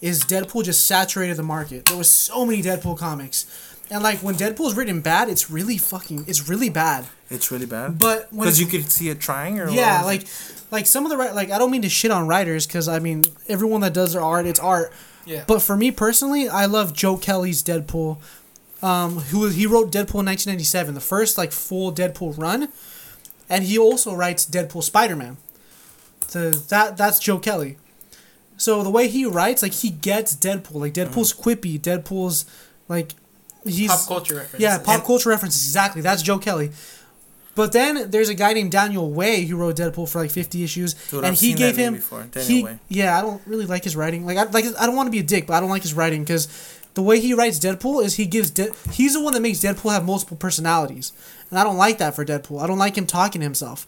is 0.00 0.22
Deadpool 0.24 0.64
just 0.64 0.86
saturated 0.86 1.36
the 1.36 1.42
market. 1.42 1.86
There 1.86 1.96
was 1.96 2.10
so 2.10 2.44
many 2.44 2.62
Deadpool 2.62 2.98
comics, 2.98 3.46
and 3.90 4.02
like 4.02 4.18
when 4.18 4.34
Deadpool's 4.34 4.74
written 4.74 5.00
bad, 5.00 5.28
it's 5.28 5.50
really 5.50 5.78
fucking 5.78 6.24
it's 6.26 6.48
really 6.48 6.68
bad. 6.70 7.06
it's 7.30 7.50
really 7.50 7.66
bad 7.66 7.98
But 7.98 8.30
because 8.30 8.60
you 8.60 8.66
could 8.66 8.90
see 8.90 9.08
it 9.08 9.20
trying 9.20 9.58
or 9.60 9.68
yeah, 9.70 10.02
like 10.04 10.22
it? 10.22 10.62
like 10.70 10.86
some 10.86 11.04
of 11.06 11.10
the 11.10 11.16
ri- 11.16 11.32
like 11.32 11.50
I 11.50 11.58
don't 11.58 11.70
mean 11.70 11.82
to 11.82 11.88
shit 11.88 12.10
on 12.10 12.26
writers 12.26 12.66
because 12.66 12.88
I 12.88 12.98
mean 12.98 13.22
everyone 13.48 13.80
that 13.82 13.94
does 13.94 14.12
their 14.12 14.22
art, 14.22 14.46
it's 14.46 14.60
art. 14.60 14.92
yeah. 15.24 15.44
But 15.46 15.62
for 15.62 15.76
me 15.76 15.90
personally, 15.90 16.48
I 16.48 16.66
love 16.66 16.92
Joe 16.92 17.16
Kelly's 17.16 17.62
Deadpool. 17.62 18.18
Um, 18.82 19.16
who 19.30 19.48
he 19.48 19.66
wrote 19.66 19.86
Deadpool 19.90 20.20
in 20.20 20.26
1997, 20.26 20.92
the 20.94 21.00
first 21.00 21.38
like 21.38 21.52
full 21.52 21.90
Deadpool 21.90 22.36
run, 22.36 22.68
and 23.48 23.64
he 23.64 23.78
also 23.78 24.14
writes 24.14 24.46
Deadpool 24.46 24.82
Spider 24.82 25.16
Man. 25.16 25.36
So 26.26 26.50
that 26.50 26.96
that's 26.96 27.18
Joe 27.18 27.38
Kelly. 27.38 27.76
So 28.56 28.82
the 28.82 28.90
way 28.90 29.08
he 29.08 29.24
writes, 29.24 29.62
like 29.62 29.72
he 29.72 29.90
gets 29.90 30.34
Deadpool, 30.34 30.74
like 30.74 30.94
Deadpool's 30.94 31.32
mm-hmm. 31.32 31.48
quippy, 31.48 31.80
Deadpool's 31.80 32.46
like 32.88 33.12
he's 33.64 33.90
pop 33.90 34.06
culture 34.06 34.36
reference. 34.36 34.62
yeah, 34.62 34.78
pop 34.78 34.96
And- 34.96 35.04
culture 35.04 35.28
references 35.28 35.64
exactly. 35.66 36.02
That's 36.02 36.22
Joe 36.22 36.38
Kelly. 36.38 36.70
But 37.56 37.70
then 37.70 38.10
there's 38.10 38.28
a 38.28 38.34
guy 38.34 38.52
named 38.52 38.72
Daniel 38.72 39.12
Way 39.12 39.44
who 39.44 39.56
wrote 39.56 39.76
Deadpool 39.76 40.08
for 40.08 40.20
like 40.20 40.32
50 40.32 40.64
issues, 40.64 40.94
Dude, 40.94 41.18
and 41.18 41.28
I've 41.28 41.40
he 41.40 41.54
gave 41.54 41.76
him. 41.76 42.02
he, 42.36 42.64
Way. 42.64 42.80
yeah, 42.88 43.16
I 43.16 43.22
don't 43.22 43.40
really 43.46 43.66
like 43.66 43.84
his 43.84 43.94
writing. 43.94 44.26
Like, 44.26 44.38
I 44.38 44.44
like 44.44 44.64
I 44.76 44.86
don't 44.86 44.96
want 44.96 45.06
to 45.06 45.12
be 45.12 45.20
a 45.20 45.22
dick, 45.22 45.46
but 45.46 45.54
I 45.54 45.60
don't 45.60 45.70
like 45.70 45.82
his 45.82 45.94
writing 45.94 46.24
because 46.24 46.48
the 46.94 47.02
way 47.02 47.20
he 47.20 47.34
writes 47.34 47.58
Deadpool 47.58 48.04
is 48.04 48.16
he 48.16 48.26
gives 48.26 48.50
De- 48.50 48.72
he's 48.92 49.14
the 49.14 49.20
one 49.22 49.34
that 49.34 49.40
makes 49.40 49.58
Deadpool 49.58 49.92
have 49.92 50.04
multiple 50.04 50.36
personalities, 50.36 51.12
and 51.50 51.58
I 51.58 51.64
don't 51.64 51.76
like 51.76 51.98
that 51.98 52.14
for 52.14 52.24
Deadpool. 52.24 52.62
I 52.62 52.66
don't 52.66 52.78
like 52.78 52.96
him 52.96 53.06
talking 53.06 53.40
to 53.40 53.44
himself. 53.44 53.86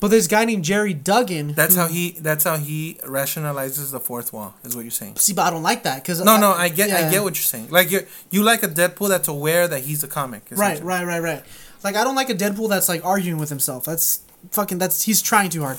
But 0.00 0.08
this 0.10 0.26
guy 0.26 0.44
named 0.44 0.64
Gerry 0.64 0.94
Duggan. 0.94 1.54
that's 1.54 1.74
who- 1.76 1.80
how 1.82 1.86
he 1.86 2.16
that's 2.20 2.42
how 2.42 2.56
he 2.56 2.98
rationalizes 3.04 3.92
the 3.92 4.00
fourth 4.00 4.32
wall 4.32 4.54
is 4.64 4.74
what 4.74 4.82
you're 4.82 4.90
saying 4.90 5.14
See, 5.16 5.32
but 5.32 5.42
I 5.42 5.50
don't 5.50 5.62
like 5.62 5.84
that 5.84 6.02
because 6.02 6.20
no 6.24 6.36
no 6.38 6.50
I 6.52 6.68
get 6.70 6.90
I 6.90 7.08
get 7.08 7.22
what 7.22 7.36
you're 7.36 7.42
saying 7.44 7.68
like 7.70 7.90
you 7.92 8.04
you 8.30 8.42
like 8.42 8.64
a 8.64 8.68
Deadpool 8.68 9.08
that's 9.08 9.28
aware 9.28 9.68
that 9.68 9.82
he's 9.84 10.02
a 10.02 10.08
comic 10.08 10.42
Right, 10.50 10.82
right, 10.82 11.04
right, 11.06 11.20
right. 11.22 11.44
Like 11.84 11.94
I 11.94 12.02
don't 12.02 12.16
like 12.16 12.30
a 12.30 12.34
Deadpool 12.34 12.68
that's 12.68 12.88
like 12.88 13.04
arguing 13.04 13.38
with 13.38 13.48
himself. 13.48 13.84
That's 13.84 14.20
fucking 14.50 14.78
that's 14.78 15.02
he's 15.02 15.22
trying 15.22 15.50
too 15.50 15.62
hard. 15.62 15.78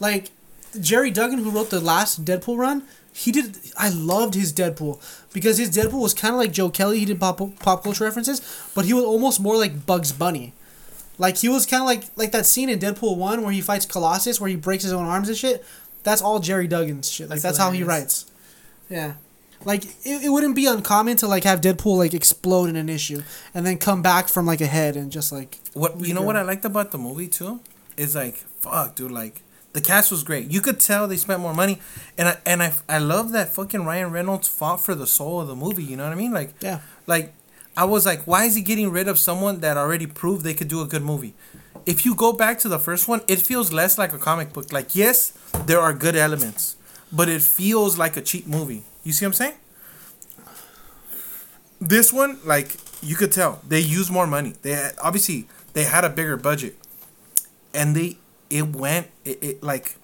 Like 0.00 0.30
Gerry 0.78 1.10
Duggan 1.10 1.38
who 1.38 1.50
wrote 1.50 1.70
the 1.70 1.80
last 1.80 2.26
Deadpool 2.26 2.58
run, 2.58 2.82
he 3.12 3.30
did 3.30 3.56
I 3.76 3.90
loved 3.90 4.34
his 4.34 4.52
Deadpool 4.52 5.00
because 5.32 5.58
his 5.58 5.70
Deadpool 5.70 6.00
was 6.00 6.14
kind 6.14 6.34
of 6.34 6.38
like 6.38 6.52
Joe 6.52 6.70
Kelly, 6.70 6.98
he 7.00 7.04
did 7.04 7.20
pop 7.20 7.40
pop 7.60 7.82
culture 7.82 8.04
references, 8.04 8.40
but 8.74 8.84
he 8.84 8.92
was 8.92 9.04
almost 9.04 9.40
more 9.40 9.56
like 9.56 9.86
Bugs 9.86 10.12
Bunny. 10.12 10.54
Like 11.18 11.36
he 11.38 11.48
was 11.48 11.66
kind 11.66 11.82
of 11.82 11.86
like 11.86 12.04
like 12.16 12.32
that 12.32 12.46
scene 12.46 12.68
in 12.68 12.78
Deadpool 12.78 13.16
1 13.16 13.42
where 13.42 13.52
he 13.52 13.60
fights 13.60 13.86
Colossus 13.86 14.40
where 14.40 14.48
he 14.48 14.56
breaks 14.56 14.82
his 14.82 14.92
own 14.92 15.04
arms 15.04 15.28
and 15.28 15.36
shit. 15.36 15.64
That's 16.02 16.22
all 16.22 16.40
Gerry 16.40 16.66
Duggan's 16.66 17.10
shit. 17.10 17.28
Like 17.28 17.40
That's 17.40 17.58
that's 17.58 17.58
how 17.58 17.70
he 17.70 17.84
writes. 17.84 18.26
Yeah. 18.88 19.14
Like 19.64 19.84
it, 20.04 20.24
it 20.24 20.28
wouldn't 20.30 20.56
be 20.56 20.66
uncommon 20.66 21.16
to 21.18 21.28
like 21.28 21.44
have 21.44 21.60
Deadpool 21.60 21.98
like 21.98 22.14
explode 22.14 22.68
in 22.68 22.76
an 22.76 22.88
issue 22.88 23.22
and 23.54 23.64
then 23.64 23.78
come 23.78 24.02
back 24.02 24.28
from 24.28 24.46
like 24.46 24.60
a 24.60 24.66
head 24.66 24.96
and 24.96 25.12
just 25.12 25.30
like 25.30 25.60
What 25.74 26.00
you 26.00 26.14
know 26.14 26.22
what 26.22 26.36
I 26.36 26.42
liked 26.42 26.64
about 26.64 26.90
the 26.90 26.98
movie 26.98 27.28
too 27.28 27.60
is 27.96 28.14
like 28.16 28.36
fuck 28.36 28.94
dude 28.94 29.12
like 29.12 29.42
the 29.72 29.80
cast 29.80 30.10
was 30.10 30.22
great. 30.22 30.50
You 30.50 30.60
could 30.60 30.78
tell 30.78 31.08
they 31.08 31.16
spent 31.16 31.40
more 31.40 31.54
money, 31.54 31.80
and 32.18 32.28
I 32.28 32.38
and 32.44 32.62
I 32.62 32.72
I 32.88 32.98
love 32.98 33.32
that 33.32 33.54
fucking 33.54 33.84
Ryan 33.84 34.10
Reynolds 34.10 34.48
fought 34.48 34.80
for 34.80 34.94
the 34.94 35.06
soul 35.06 35.40
of 35.40 35.48
the 35.48 35.56
movie. 35.56 35.84
You 35.84 35.96
know 35.96 36.04
what 36.04 36.12
I 36.12 36.16
mean? 36.16 36.32
Like 36.32 36.54
yeah. 36.60 36.80
like 37.06 37.32
I 37.76 37.84
was 37.84 38.04
like, 38.04 38.26
why 38.26 38.44
is 38.44 38.54
he 38.54 38.62
getting 38.62 38.90
rid 38.90 39.08
of 39.08 39.18
someone 39.18 39.60
that 39.60 39.76
already 39.76 40.06
proved 40.06 40.44
they 40.44 40.54
could 40.54 40.68
do 40.68 40.82
a 40.82 40.86
good 40.86 41.02
movie? 41.02 41.34
If 41.86 42.04
you 42.04 42.14
go 42.14 42.32
back 42.32 42.58
to 42.60 42.68
the 42.68 42.78
first 42.78 43.08
one, 43.08 43.22
it 43.28 43.40
feels 43.40 43.72
less 43.72 43.98
like 43.98 44.12
a 44.12 44.18
comic 44.18 44.52
book. 44.52 44.72
Like 44.72 44.94
yes, 44.94 45.32
there 45.66 45.80
are 45.80 45.94
good 45.94 46.16
elements, 46.16 46.76
but 47.10 47.28
it 47.28 47.42
feels 47.42 47.98
like 47.98 48.16
a 48.16 48.20
cheap 48.22 48.46
movie. 48.46 48.82
You 49.04 49.12
see 49.12 49.24
what 49.24 49.30
I'm 49.30 49.34
saying? 49.34 49.54
This 51.80 52.12
one, 52.12 52.38
like 52.44 52.76
you 53.02 53.16
could 53.16 53.32
tell, 53.32 53.60
they 53.66 53.80
used 53.80 54.10
more 54.10 54.26
money. 54.26 54.54
They 54.62 54.72
had, 54.72 54.94
obviously 55.02 55.48
they 55.72 55.84
had 55.84 56.04
a 56.04 56.10
bigger 56.10 56.36
budget, 56.36 56.76
and 57.74 57.96
they 57.96 58.18
it 58.58 58.66
went 58.84 59.06
it, 59.24 59.38
it 59.48 59.62
like 59.62 59.96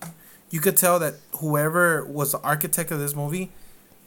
you 0.50 0.60
could 0.60 0.76
tell 0.76 0.98
that 0.98 1.14
whoever 1.40 2.04
was 2.06 2.32
the 2.32 2.40
architect 2.40 2.90
of 2.90 2.98
this 2.98 3.14
movie 3.14 3.50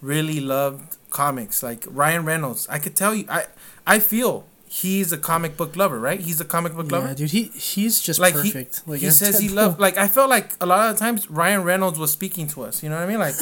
really 0.01 0.39
loved 0.39 0.97
comics. 1.11 1.61
Like 1.61 1.85
ryan 1.87 2.23
reynolds 2.25 2.67
i 2.69 2.79
could 2.79 2.95
tell 2.95 3.13
you 3.13 3.25
i 3.29 3.45
i 3.85 3.99
feel 3.99 4.33
he's 4.81 5.11
a 5.11 5.17
comic 5.17 5.57
book 5.57 5.75
lover 5.75 5.99
right? 5.99 6.21
He's 6.21 6.39
a 6.39 6.45
comic 6.45 6.73
book 6.77 6.87
Yeah, 6.89 6.97
lover? 6.99 7.13
dude, 7.13 7.29
he 7.31 7.43
he's 7.73 7.99
just 7.99 8.19
like 8.21 8.33
perfect. 8.33 8.81
he, 8.85 8.91
like 8.91 9.01
he 9.01 9.09
says 9.11 9.37
he 9.37 9.49
loved 9.49 9.79
like 9.85 9.97
i 9.97 10.07
felt 10.07 10.29
like 10.29 10.47
a 10.61 10.65
lot 10.65 10.89
of 10.91 10.97
times 10.97 11.29
ryan 11.29 11.63
reynolds 11.63 11.99
was 11.99 12.11
speaking 12.19 12.47
to 12.53 12.63
us 12.63 12.81
you 12.81 12.87
know 12.89 12.95
what 12.95 13.03
i 13.03 13.11
mean? 13.11 13.19
Like 13.19 13.35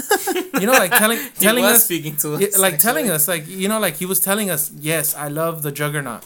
you 0.60 0.66
know 0.66 0.74
like 0.74 0.92
telling 1.04 1.20
He 1.40 1.46
telling 1.48 1.64
was 1.64 1.76
us 1.76 1.86
speaking 1.86 2.16
to 2.24 2.34
us. 2.36 2.58
like 2.58 2.80
telling 2.80 3.10
us 3.16 3.28
like 3.28 3.48
you 3.48 3.68
know 3.72 3.80
like 3.80 3.96
he 4.02 4.08
was 4.14 4.20
telling 4.20 4.50
us 4.50 4.72
yes 4.90 5.16
i 5.16 5.28
love 5.42 5.62
the 5.62 5.72
juggernaut. 5.72 6.24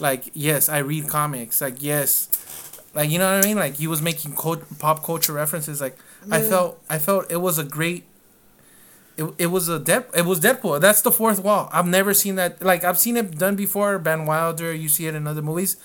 Like 0.00 0.22
yes 0.34 0.68
i 0.68 0.78
read 0.78 1.04
comics. 1.08 1.60
Like 1.60 1.76
yes 1.80 2.28
like 2.94 3.10
you 3.10 3.18
know 3.18 3.32
what 3.34 3.44
i 3.44 3.46
mean 3.46 3.56
like 3.56 3.74
he 3.76 3.86
was 3.86 4.02
making 4.02 4.34
cult- 4.34 4.78
pop 4.78 5.02
culture 5.02 5.32
references 5.32 5.80
like 5.80 5.96
i 6.30 6.40
felt 6.40 6.82
i 6.88 6.98
felt 6.98 7.30
it 7.30 7.38
was 7.38 7.58
a 7.58 7.64
great 7.64 8.04
it, 9.16 9.24
it 9.38 9.46
was 9.46 9.68
a 9.68 9.78
Dead 9.78 10.06
it 10.14 10.24
was 10.24 10.40
Deadpool. 10.40 10.80
That's 10.80 11.02
the 11.02 11.10
fourth 11.10 11.42
wall. 11.42 11.68
I've 11.70 11.86
never 11.86 12.14
seen 12.14 12.36
that. 12.36 12.62
Like 12.62 12.82
I've 12.82 12.98
seen 12.98 13.16
it 13.16 13.38
done 13.38 13.56
before. 13.56 13.98
Ben 13.98 14.24
Wilder. 14.24 14.72
You 14.72 14.88
see 14.88 15.06
it 15.06 15.14
in 15.14 15.26
other 15.26 15.42
movies, 15.42 15.76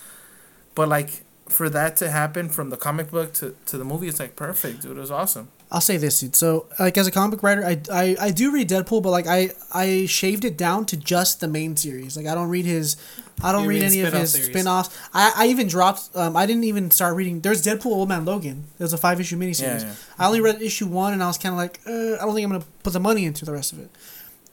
but 0.75 0.87
like 0.87 1.23
for 1.49 1.69
that 1.69 1.95
to 1.97 2.09
happen 2.09 2.49
from 2.49 2.69
the 2.69 2.77
comic 2.77 3.11
book 3.11 3.33
to, 3.33 3.55
to 3.65 3.77
the 3.77 3.83
movie, 3.85 4.07
it's 4.07 4.19
like 4.19 4.35
perfect, 4.35 4.81
dude. 4.81 4.97
It 4.97 4.99
was 4.99 5.11
awesome. 5.11 5.49
I'll 5.71 5.81
say 5.81 5.97
this, 5.97 6.19
dude. 6.19 6.35
So, 6.35 6.67
like, 6.79 6.97
as 6.97 7.07
a 7.07 7.11
comic 7.11 7.31
book 7.31 7.43
writer, 7.43 7.65
I, 7.65 7.81
I, 7.91 8.15
I 8.19 8.31
do 8.31 8.51
read 8.51 8.69
Deadpool, 8.69 9.03
but 9.03 9.11
like, 9.11 9.27
I 9.27 9.51
I 9.73 10.05
shaved 10.05 10.45
it 10.45 10.57
down 10.57 10.85
to 10.87 10.97
just 10.97 11.39
the 11.39 11.47
main 11.47 11.75
series. 11.75 12.15
Like, 12.15 12.25
I 12.25 12.35
don't 12.35 12.49
read 12.49 12.65
his, 12.65 12.95
I 13.43 13.51
don't 13.51 13.67
read 13.67 13.81
read 13.81 13.91
any 13.91 14.01
of 14.01 14.13
his 14.13 14.31
series. 14.31 14.47
spin-offs. 14.49 14.89
I, 15.13 15.31
I 15.35 15.47
even 15.47 15.67
dropped. 15.67 16.09
Um, 16.15 16.35
I 16.35 16.45
didn't 16.47 16.63
even 16.63 16.89
start 16.89 17.15
reading. 17.15 17.41
There's 17.41 17.61
Deadpool 17.61 17.85
Old 17.87 18.09
Man 18.09 18.25
Logan. 18.25 18.63
There's 18.79 18.93
a 18.93 18.97
five 18.97 19.19
issue 19.19 19.37
miniseries. 19.37 19.81
Yeah, 19.81 19.87
yeah. 19.87 19.93
I 20.17 20.25
only 20.27 20.41
read 20.41 20.61
issue 20.61 20.87
one, 20.87 21.13
and 21.13 21.23
I 21.23 21.27
was 21.27 21.37
kind 21.37 21.53
of 21.53 21.57
like, 21.57 21.79
uh, 21.85 22.15
I 22.15 22.25
don't 22.25 22.33
think 22.33 22.45
I'm 22.45 22.51
gonna 22.51 22.65
put 22.83 22.93
the 22.93 22.99
money 22.99 23.25
into 23.25 23.45
the 23.45 23.51
rest 23.51 23.73
of 23.73 23.79
it. 23.79 23.91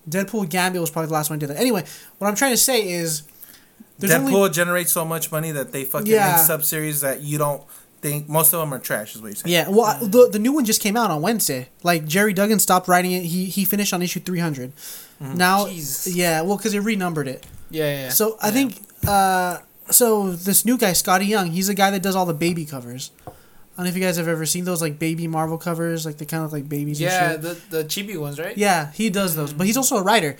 Deadpool 0.08 0.50
Gambit 0.50 0.80
was 0.82 0.90
probably 0.90 1.06
the 1.08 1.14
last 1.14 1.30
one 1.30 1.38
I 1.38 1.40
did 1.40 1.48
that. 1.48 1.58
Anyway, 1.58 1.82
what 2.18 2.28
I'm 2.28 2.34
trying 2.34 2.50
to 2.52 2.58
say 2.58 2.86
is, 2.90 3.22
Deadpool 4.00 4.34
only 4.34 4.50
generates 4.50 4.92
so 4.92 5.04
much 5.04 5.32
money 5.32 5.50
that 5.52 5.72
they 5.72 5.84
fucking 5.84 6.06
Yeah. 6.08 6.32
make 6.36 6.44
sub 6.44 6.62
series 6.64 7.00
that 7.00 7.22
you 7.22 7.38
don't 7.38 7.62
think 8.02 8.28
most 8.28 8.52
of 8.52 8.60
them 8.60 8.74
are 8.74 8.78
trash. 8.78 9.14
Is 9.16 9.22
what 9.22 9.28
you're 9.28 9.36
saying. 9.36 9.52
Yeah, 9.54 9.68
well, 9.70 9.86
I- 9.86 9.98
the 10.04 10.28
the 10.30 10.38
new 10.38 10.52
one 10.52 10.66
just 10.66 10.82
came 10.82 10.94
out 10.96 11.10
on 11.10 11.22
Wednesday. 11.22 11.68
Like 11.82 12.04
Gerry 12.06 12.34
Duggan 12.34 12.58
stopped 12.58 12.86
writing 12.86 13.12
it. 13.12 13.22
He 13.24 13.46
he 13.46 13.64
finished 13.64 13.94
on 13.94 14.02
issue 14.02 14.20
three 14.20 14.40
hundred. 14.40 14.72
Now, 15.20 15.66
Jeez. 15.66 16.14
yeah, 16.14 16.42
well, 16.42 16.58
because 16.58 16.72
they 16.72 16.80
renumbered 16.80 17.28
it. 17.28 17.46
Yeah, 17.74 17.84
yeah. 17.84 18.02
yeah. 18.04 18.08
So 18.10 18.38
I 18.40 18.48
Yeah. 18.48 18.52
think, 18.56 18.70
uh, 19.06 19.58
so 19.90 20.30
this 20.32 20.64
new 20.64 20.76
guy, 20.78 20.92
Skottie 20.92 21.28
Young, 21.28 21.50
he's 21.50 21.66
the 21.66 21.74
guy 21.74 21.90
that 21.90 22.02
does 22.02 22.14
all 22.16 22.26
the 22.26 22.34
baby 22.46 22.64
covers. 22.64 23.10
I 23.26 23.30
don't 23.78 23.84
know 23.86 23.90
if 23.90 23.96
you 23.96 24.02
guys 24.02 24.16
have 24.16 24.28
ever 24.28 24.46
seen 24.46 24.64
those 24.64 24.80
like 24.80 24.98
baby 25.00 25.26
Marvel 25.26 25.58
covers, 25.58 26.06
like 26.06 26.16
they 26.18 26.24
kind 26.26 26.44
of 26.44 26.52
like 26.52 26.68
babies. 26.68 27.00
Yeah, 27.00 27.32
and 27.32 27.42
shit. 27.44 27.68
the 27.70 27.76
the 27.78 27.84
chibi 27.84 28.16
ones, 28.16 28.38
right? 28.38 28.56
yeah, 28.56 28.92
he 28.92 29.10
does 29.10 29.34
those, 29.34 29.52
but 29.52 29.66
he's 29.66 29.76
also 29.76 29.96
a 29.96 30.02
writer, 30.02 30.36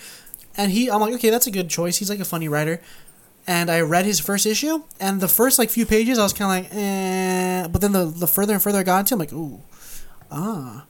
and 0.56 0.70
he, 0.70 0.88
I'm 0.90 1.00
like, 1.00 1.14
okay, 1.14 1.30
that's 1.30 1.48
a 1.48 1.50
good 1.50 1.68
choice. 1.68 1.96
He's 1.98 2.08
like 2.10 2.20
a 2.20 2.24
funny 2.34 2.48
writer. 2.48 2.80
And 3.46 3.68
I 3.70 3.80
read 3.82 4.06
his 4.06 4.20
first 4.20 4.46
issue, 4.46 4.84
and 4.98 5.20
the 5.20 5.28
first 5.28 5.58
like 5.58 5.68
few 5.68 5.84
pages, 5.84 6.18
I 6.18 6.22
was 6.22 6.32
kind 6.32 6.48
of 6.48 6.54
like, 6.72 6.80
eh. 6.80 7.66
But 7.68 7.80
then 7.82 7.92
the 7.92 8.04
the 8.06 8.26
further 8.26 8.54
and 8.54 8.62
further 8.62 8.78
I 8.78 8.84
got 8.84 9.00
into, 9.00 9.14
I'm 9.16 9.18
like, 9.20 9.34
ooh, 9.34 9.60
ah, 10.30 10.86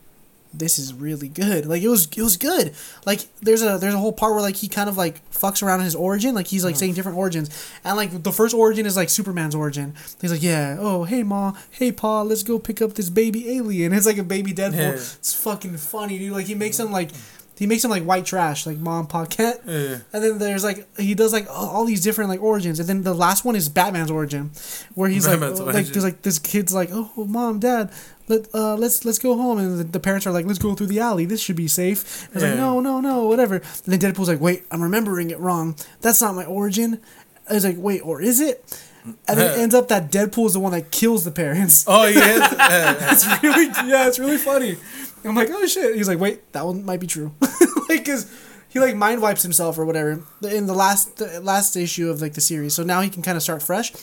this 0.57 0.79
is 0.79 0.93
really 0.93 1.27
good. 1.27 1.65
Like 1.65 1.81
it 1.81 1.87
was 1.89 2.05
it 2.05 2.21
was 2.21 2.37
good. 2.37 2.73
Like 3.05 3.21
there's 3.41 3.61
a 3.61 3.77
there's 3.77 3.93
a 3.93 3.97
whole 3.97 4.13
part 4.13 4.33
where 4.33 4.41
like 4.41 4.55
he 4.55 4.67
kind 4.67 4.89
of 4.89 4.97
like 4.97 5.27
fucks 5.31 5.61
around 5.61 5.81
his 5.81 5.95
origin. 5.95 6.35
Like 6.35 6.47
he's 6.47 6.63
like 6.63 6.75
mm. 6.75 6.79
saying 6.79 6.93
different 6.93 7.17
origins, 7.17 7.49
and 7.83 7.97
like 7.97 8.23
the 8.23 8.31
first 8.31 8.53
origin 8.53 8.85
is 8.85 8.95
like 8.95 9.09
Superman's 9.09 9.55
origin. 9.55 9.93
He's 10.21 10.31
like, 10.31 10.43
yeah, 10.43 10.77
oh 10.79 11.03
hey 11.03 11.23
ma, 11.23 11.53
hey 11.71 11.91
pa, 11.91 12.21
let's 12.21 12.43
go 12.43 12.59
pick 12.59 12.81
up 12.81 12.93
this 12.93 13.09
baby 13.09 13.57
alien. 13.57 13.93
It's 14.05 14.05
like 14.05 14.17
a 14.17 14.23
baby 14.23 14.53
Deadpool. 14.53 14.73
Yeah. 14.73 14.91
It's 14.91 15.33
fucking 15.33 15.77
funny, 15.77 16.19
dude. 16.19 16.33
Like 16.33 16.47
he 16.47 16.55
makes 16.55 16.79
him 16.79 16.91
like. 16.91 17.11
He 17.57 17.67
makes 17.67 17.85
him 17.85 17.89
like 17.89 18.03
white 18.03 18.25
trash, 18.25 18.65
like 18.65 18.77
mom, 18.79 19.07
pa, 19.07 19.23
cat. 19.23 19.61
Yeah. 19.65 19.99
And 20.11 20.21
then 20.21 20.37
there's 20.39 20.65
like 20.65 20.85
he 20.99 21.15
does 21.15 21.31
like 21.31 21.47
all, 21.49 21.69
all 21.69 21.85
these 21.85 22.01
different 22.01 22.29
like 22.29 22.41
origins, 22.41 22.81
and 22.81 22.89
then 22.89 23.03
the 23.03 23.13
last 23.13 23.45
one 23.45 23.55
is 23.55 23.69
Batman's 23.69 24.11
origin, 24.11 24.51
where 24.93 25.07
he's 25.07 25.25
like 25.25 25.39
Batman's 25.39 25.61
like 25.61 25.75
origin. 25.75 25.93
there's 25.93 26.03
like 26.03 26.21
this 26.21 26.37
kid's 26.37 26.73
like 26.73 26.89
oh 26.91 27.25
mom 27.25 27.59
dad 27.59 27.93
let 28.27 28.53
uh 28.53 28.75
let's 28.75 29.05
let's 29.05 29.19
go 29.19 29.35
home, 29.35 29.57
and 29.59 29.79
the, 29.79 29.83
the 29.83 29.99
parents 29.99 30.25
are 30.25 30.31
like 30.31 30.45
let's 30.45 30.59
go 30.59 30.73
through 30.75 30.87
the 30.87 30.99
alley, 30.99 31.25
this 31.25 31.41
should 31.41 31.55
be 31.55 31.67
safe. 31.67 32.25
And 32.27 32.35
it's 32.35 32.43
like 32.43 32.55
no 32.55 32.79
no 32.79 32.99
no 32.99 33.27
whatever. 33.27 33.55
And 33.55 33.63
then 33.85 33.99
Deadpool's 33.99 34.27
like 34.27 34.41
wait 34.41 34.63
I'm 34.71 34.81
remembering 34.81 35.29
it 35.29 35.39
wrong. 35.39 35.75
That's 36.01 36.21
not 36.21 36.35
my 36.35 36.45
origin. 36.45 37.01
I 37.49 37.53
was 37.53 37.65
like 37.65 37.77
wait 37.77 38.01
or 38.01 38.21
is 38.21 38.39
it? 38.39 38.81
And 39.27 39.37
then 39.37 39.59
it 39.59 39.59
ends 39.63 39.75
up 39.75 39.87
that 39.89 40.11
Deadpool 40.11 40.47
is 40.47 40.53
the 40.53 40.59
one 40.59 40.71
that 40.71 40.91
kills 40.91 41.23
the 41.23 41.31
parents. 41.31 41.85
Oh 41.87 42.05
yeah. 42.05 43.11
It's 43.11 43.43
really 43.43 43.65
yeah, 43.89 44.07
it's 44.07 44.19
really 44.19 44.37
funny. 44.37 44.77
I'm 45.23 45.35
like, 45.35 45.49
oh 45.51 45.65
shit. 45.65 45.95
He's 45.95 46.07
like, 46.07 46.19
wait, 46.19 46.51
that 46.53 46.65
one 46.65 46.85
might 46.85 46.99
be 46.99 47.07
true, 47.07 47.33
like, 47.89 48.05
cause 48.05 48.31
he 48.69 48.79
like 48.79 48.95
mind 48.95 49.21
wipes 49.21 49.41
himself 49.41 49.77
or 49.77 49.85
whatever 49.85 50.21
in 50.43 50.65
the 50.65 50.73
last 50.73 51.17
the 51.17 51.39
last 51.39 51.75
issue 51.77 52.09
of 52.09 52.21
like 52.21 52.33
the 52.33 52.41
series. 52.41 52.73
So 52.73 52.83
now 52.83 53.01
he 53.01 53.09
can 53.09 53.21
kind 53.21 53.37
of 53.37 53.43
start 53.43 53.63
fresh. 53.63 53.93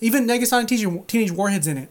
Even 0.00 0.26
Negasonic 0.26 0.68
Teenage, 0.68 1.06
Teenage 1.06 1.30
Warhead's 1.30 1.66
in 1.66 1.78
it. 1.78 1.88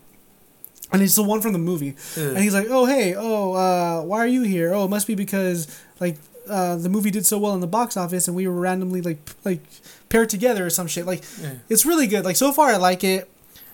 And 0.96 1.04
it's 1.04 1.16
the 1.16 1.24
one 1.24 1.42
from 1.42 1.54
the 1.54 1.60
movie. 1.60 1.96
And 2.16 2.38
he's 2.38 2.54
like, 2.54 2.68
oh, 2.70 2.86
hey, 2.86 3.14
oh, 3.16 3.54
uh, 3.54 4.02
why 4.02 4.20
are 4.20 4.28
you 4.28 4.42
here? 4.44 4.74
Oh, 4.74 4.86
it 4.86 4.90
must 4.90 5.08
be 5.08 5.16
because, 5.16 5.68
like, 6.00 6.18
uh, 6.50 6.76
the 6.78 6.90
movie 6.90 7.12
did 7.12 7.26
so 7.26 7.38
well 7.38 7.54
in 7.54 7.60
the 7.60 7.68
box 7.68 7.98
office 7.98 8.28
and 8.28 8.36
we 8.38 8.48
were 8.48 8.54
randomly, 8.60 9.02
like, 9.02 9.26
p- 9.26 9.34
like 9.44 9.62
paired 10.10 10.30
together 10.30 10.66
or 10.66 10.70
some 10.70 10.88
shit. 10.88 11.06
Like, 11.06 11.24
Yeah. 11.42 11.56
it's 11.70 11.86
really 11.86 12.08
good. 12.08 12.24
Like, 12.24 12.36
so 12.36 12.52
far, 12.52 12.70
I 12.70 12.78
like 12.78 13.04
it. 13.04 13.30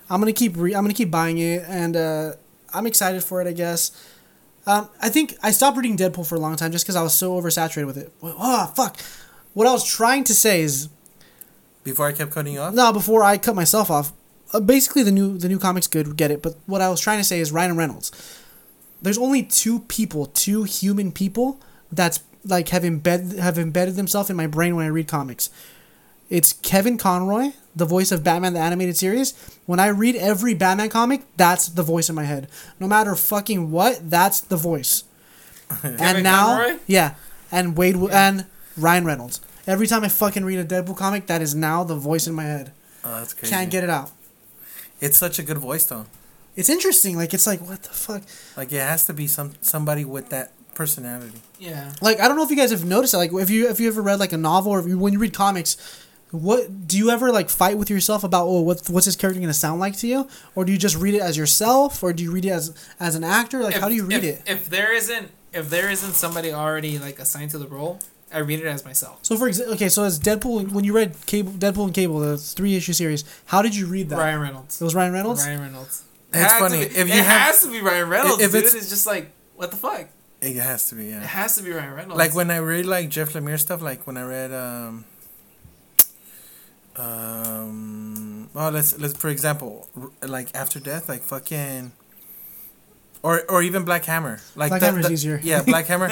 I'm 0.10 0.20
going 0.22 0.34
to 0.34 0.38
keep, 0.38 0.56
re- 0.58 0.74
I'm 0.76 0.88
to 0.88 0.94
keep 0.94 1.12
buying 1.12 1.38
it. 1.38 1.64
And, 1.68 1.96
uh, 1.96 2.34
I'm 2.74 2.88
excited 2.88 3.24
for 3.24 3.42
it, 3.42 3.48
I 3.48 3.52
guess. 3.54 3.92
Um, 4.66 4.90
I 5.02 5.10
think 5.10 5.36
I 5.44 5.52
stopped 5.52 5.76
reading 5.78 5.98
Deadpool 5.98 6.26
for 6.28 6.36
a 6.36 6.40
long 6.40 6.56
time 6.56 6.72
just 6.72 6.86
because 6.86 6.96
I 6.96 7.02
was 7.04 7.14
so 7.14 7.40
oversaturated 7.40 7.86
with 7.88 7.98
it. 7.98 8.12
Oh, 8.24 8.72
fuck. 8.76 8.98
What 9.54 9.68
I 9.68 9.72
was 9.74 9.84
trying 9.84 10.24
to 10.26 10.34
say 10.34 10.62
is, 10.62 10.88
Before 11.84 12.08
I 12.08 12.14
kept 12.14 12.32
cutting 12.32 12.54
you 12.54 12.60
off. 12.62 12.74
no, 12.74 12.94
before 12.94 13.24
I 13.24 13.38
cut 13.38 13.56
myself 13.56 13.90
off, 13.92 14.14
uh, 14.54 14.60
basically 14.60 15.04
the 15.04 15.12
new 15.12 15.38
the 15.38 15.48
new 15.50 15.60
comics 15.60 15.88
good 15.88 16.16
get 16.18 16.32
it. 16.32 16.42
But 16.42 16.56
what 16.66 16.82
I 16.82 16.90
was 16.90 17.00
trying 17.00 17.20
to 17.20 17.24
say 17.24 17.40
is 17.40 17.52
Ryan 17.52 17.78
Reynolds. 17.78 18.12
There's 19.02 19.18
only 19.18 19.44
two 19.44 19.80
people, 19.80 20.28
two 20.28 20.64
human 20.64 21.12
people 21.12 21.60
that's 21.92 22.22
like 22.46 22.70
have 22.70 22.86
embedded 22.86 23.40
have 23.40 23.58
embedded 23.58 23.96
themselves 23.96 24.30
in 24.30 24.36
my 24.36 24.48
brain 24.48 24.76
when 24.76 24.86
I 24.86 24.90
read 24.90 25.08
comics. 25.08 25.50
It's 26.30 26.54
Kevin 26.54 26.98
Conroy, 26.98 27.52
the 27.76 27.86
voice 27.86 28.12
of 28.12 28.24
Batman 28.24 28.54
the 28.54 28.60
animated 28.60 28.96
series. 28.96 29.34
When 29.66 29.80
I 29.80 29.88
read 29.88 30.16
every 30.16 30.54
Batman 30.54 30.90
comic, 30.90 31.24
that's 31.36 31.68
the 31.68 31.84
voice 31.84 32.08
in 32.10 32.16
my 32.16 32.24
head. 32.24 32.48
No 32.80 32.88
matter 32.88 33.16
fucking 33.16 33.70
what, 33.72 34.10
that's 34.10 34.40
the 34.40 34.56
voice. 34.56 35.04
and 35.84 35.98
Kevin 35.98 36.24
now, 36.24 36.58
Conroy? 36.58 36.80
yeah, 36.88 37.16
and 37.52 37.76
Wade 37.78 37.96
Wi- 37.96 38.14
and 38.14 38.46
Ryan 38.78 39.06
Reynolds. 39.06 39.42
Every 39.68 39.88
time 39.88 40.04
I 40.04 40.08
fucking 40.08 40.44
read 40.46 40.60
a 40.60 40.66
Deadpool 40.66 40.98
comic, 40.98 41.28
that 41.28 41.42
is 41.42 41.54
now 41.54 41.84
the 41.84 41.96
voice 41.96 42.28
in 42.28 42.34
my 42.34 42.44
head. 42.44 42.72
Oh, 43.04 43.20
that's 43.20 43.34
crazy. 43.34 43.54
Can't 43.54 43.70
get 43.70 43.84
it 43.84 43.90
out. 43.90 44.12
It's 45.02 45.18
such 45.18 45.40
a 45.40 45.44
good 45.44 45.58
voice 45.58 45.86
tone. 45.86 46.06
It's 46.56 46.70
interesting. 46.70 47.18
Like 47.18 47.34
it's 47.34 47.48
like 47.48 47.60
what 47.62 47.84
the 47.84 47.90
fuck. 47.90 48.24
Like 48.56 48.72
it 48.72 48.80
has 48.80 49.06
to 49.08 49.14
be 49.14 49.28
some 49.28 49.54
somebody 49.62 50.06
with 50.06 50.30
that 50.30 50.54
personality. 50.76 51.42
Yeah. 51.60 51.94
Like 52.02 52.20
I 52.20 52.28
don't 52.28 52.38
know 52.38 52.44
if 52.44 52.50
you 52.50 52.56
guys 52.56 52.72
have 52.72 52.86
noticed 52.86 53.14
that. 53.14 53.18
Like 53.18 53.34
if 53.34 53.50
you 53.50 53.70
if 53.70 53.80
you 53.80 53.88
ever 53.88 54.02
read 54.02 54.20
like 54.20 54.34
a 54.34 54.38
novel 54.38 54.72
or 54.72 54.80
if 54.80 54.88
you, 54.88 54.98
when 54.98 55.14
you 55.14 55.20
read 55.20 55.34
comics, 55.34 55.78
what 56.32 56.88
do 56.88 56.98
you 56.98 57.10
ever 57.10 57.32
like 57.32 57.50
fight 57.50 57.78
with 57.78 57.90
yourself 57.90 58.24
about? 58.24 58.46
Oh, 58.46 58.62
what 58.62 58.88
what's 58.90 59.06
this 59.06 59.16
character 59.16 59.40
gonna 59.40 59.54
sound 59.54 59.80
like 59.80 59.98
to 59.98 60.08
you? 60.08 60.28
Or 60.56 60.66
do 60.66 60.72
you 60.72 60.78
just 60.78 60.96
read 60.98 61.16
it 61.16 61.22
as 61.22 61.38
yourself? 61.38 62.04
Or 62.04 62.14
do 62.14 62.24
you 62.24 62.32
read 62.32 62.46
it 62.46 62.52
as 62.52 62.76
as 63.00 63.16
an 63.16 63.24
actor? 63.24 63.64
Like 63.64 63.76
how 63.76 63.90
do 63.90 63.96
you 63.96 64.06
read 64.06 64.24
if, 64.24 64.40
it? 64.40 64.44
If 64.46 64.70
there 64.70 64.94
isn't 64.94 65.32
if 65.54 65.70
there 65.70 65.90
isn't 65.90 66.14
somebody 66.14 66.54
already 66.54 67.00
like 67.00 67.20
assigned 67.20 67.52
to 67.52 67.58
the 67.58 67.68
role, 67.68 68.00
I 68.34 68.39
read 68.39 68.60
it 68.60 68.65
as 68.65 68.86
myself. 68.86 69.20
So 69.24 69.36
for 69.38 69.48
example, 69.48 69.74
okay, 69.76 69.89
so 69.89 70.04
as 70.04 70.20
Deadpool, 70.20 70.72
when 70.72 70.84
you 70.86 70.94
read 70.94 71.15
Cable, 71.26 71.52
Deadpool 71.54 71.86
and 71.86 71.94
Cable, 71.94 72.20
the 72.20 72.38
three 72.38 72.76
issue 72.76 72.94
series, 72.94 73.24
how 73.46 73.62
did 73.62 73.76
you 73.76 73.86
read 73.88 74.10
that? 74.10 74.17
Ryan 74.17 74.39
Reynolds. 74.41 74.82
It 74.82 74.84
was 74.84 74.96
Ryan 74.96 75.13
Reynolds. 75.13 75.46
Ryan 75.46 75.62
Reynolds. 75.62 76.04
It's 76.34 76.54
It 76.54 76.58
funny, 76.60 76.78
be- 76.80 76.84
if 76.86 76.96
you 77.10 77.13
it 77.15 77.26
have- 77.26 77.41
has 77.41 77.62
to 77.62 77.70
be 77.72 77.82
Ryan 77.82 78.08
Reynolds, 78.10 78.41
if 78.41 78.52
dude. 78.52 78.60
it's- 78.63 78.74
It's 78.76 78.89
just 78.89 79.06
like 79.06 79.32
what 79.56 79.72
the 79.72 79.78
fuck. 79.78 80.08
It 80.41 80.56
has 80.56 80.88
to 80.89 80.96
be, 80.96 81.06
Yeah. 81.06 81.17
It 81.22 81.28
has 81.28 81.56
to 81.58 81.63
be 81.63 81.72
Ryan 81.72 81.94
Reynolds. 81.94 82.17
Like 82.17 82.34
when 82.34 82.50
I 82.50 82.58
read 82.58 82.86
like 82.86 83.10
Jeff 83.10 83.34
Lemire 83.34 83.60
stuff, 83.60 83.82
like 83.82 84.08
when 84.08 84.17
I 84.17 84.24
read 84.24 84.52
um 84.54 85.06
um 86.98 88.50
oh 88.56 88.70
let's 88.70 88.98
let's 89.00 89.15
for 89.15 89.30
example 89.30 89.88
r- 90.00 90.10
like 90.28 90.50
After 90.56 90.80
Death, 90.80 91.08
like 91.10 91.22
fucking 91.24 91.91
or 93.24 93.44
or 93.50 93.62
even 93.62 93.84
Black 93.84 94.06
Hammer. 94.06 94.39
Like 94.56 94.70
Black 94.70 94.80
the- 94.82 94.86
Hammer's 94.88 95.08
the- 95.08 95.13
easier. 95.13 95.39
Yeah, 95.44 95.62
Black 95.63 95.86
Hammer. 95.91 96.10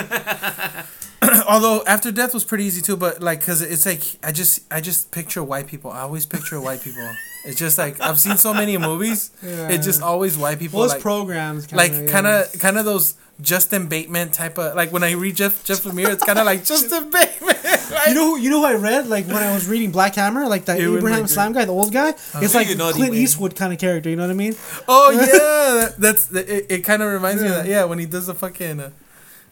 Although 1.48 1.84
After 1.86 2.12
Death 2.12 2.34
was 2.34 2.44
pretty 2.44 2.64
easy 2.66 2.82
too, 2.82 2.96
but 2.98 3.22
like 3.22 3.42
cuz 3.42 3.62
it's 3.62 3.86
like 3.86 4.02
I 4.24 4.32
just 4.32 4.62
I 4.72 4.82
just 4.82 5.12
picture 5.12 5.44
white 5.44 5.68
people. 5.68 5.92
I 5.92 6.02
always 6.02 6.26
picture 6.26 6.60
white 6.62 6.82
people. 6.82 7.08
It's 7.46 7.58
just 7.58 7.78
like 7.78 8.00
I've 8.02 8.20
seen 8.20 8.38
so 8.38 8.54
many 8.54 8.78
movies. 8.78 9.32
It's 9.44 9.86
just 9.86 10.02
always 10.02 10.38
white 10.38 10.60
people 10.60 10.80
well, 10.80 10.86
it's 10.86 10.94
like 10.96 11.02
programs. 11.02 11.66
Kinda, 11.68 11.84
like 11.84 12.08
kind 12.10 12.28
of 12.28 12.52
kind 12.60 12.78
of 12.78 12.86
those 12.86 13.16
Justin 13.42 13.88
Bateman 13.88 14.32
type 14.32 14.58
of 14.58 14.76
like 14.76 14.92
when 14.92 15.04
I 15.04 15.12
read 15.14 15.36
Jeff 15.38 15.64
Jeff 15.64 15.84
Lemire, 15.84 16.10
it's 16.14 16.24
kind 16.24 16.40
of 16.40 16.46
like 16.46 16.64
Justin 16.66 17.10
Bateman. 17.18 17.56
You 18.08 18.14
know, 18.14 18.26
who, 18.36 18.38
you 18.38 18.50
know 18.52 18.60
who 18.62 18.66
I 18.68 18.76
read 18.76 19.08
like 19.08 19.26
when 19.26 19.38
I 19.42 19.52
was 19.54 19.68
reading 19.68 19.92
Black 19.92 20.14
Hammer, 20.16 20.48
like 20.48 20.66
that 20.66 20.80
Ewan 20.80 21.00
Abraham 21.00 21.24
McGregor. 21.26 21.30
Slam 21.30 21.54
guy, 21.54 21.66
the 21.66 21.72
old 21.74 21.92
guy. 21.92 22.10
It's 22.36 22.54
like 22.54 22.70
You 22.70 22.76
know 22.76 22.88
the 22.88 22.94
Clint 22.94 23.12
way. 23.14 23.18
Eastwood 23.18 23.56
kind 23.56 23.74
of 23.74 23.80
character. 23.80 24.10
You 24.12 24.16
know 24.16 24.24
what 24.24 24.30
I 24.32 24.36
mean? 24.36 24.56
Oh 24.88 25.10
yeah, 25.14 25.26
that- 25.26 25.96
that's 25.98 26.32
it. 26.32 26.68
It 26.70 26.82
kind 26.84 27.02
of 27.02 27.12
reminds 27.12 27.42
me 27.42 27.48
of 27.50 27.56
that. 27.56 27.66
Yeah, 27.68 27.86
when 27.86 27.98
he 27.98 28.06
does 28.06 28.28
the 28.28 28.36
fucking. 28.36 28.80
Uh, 28.80 28.90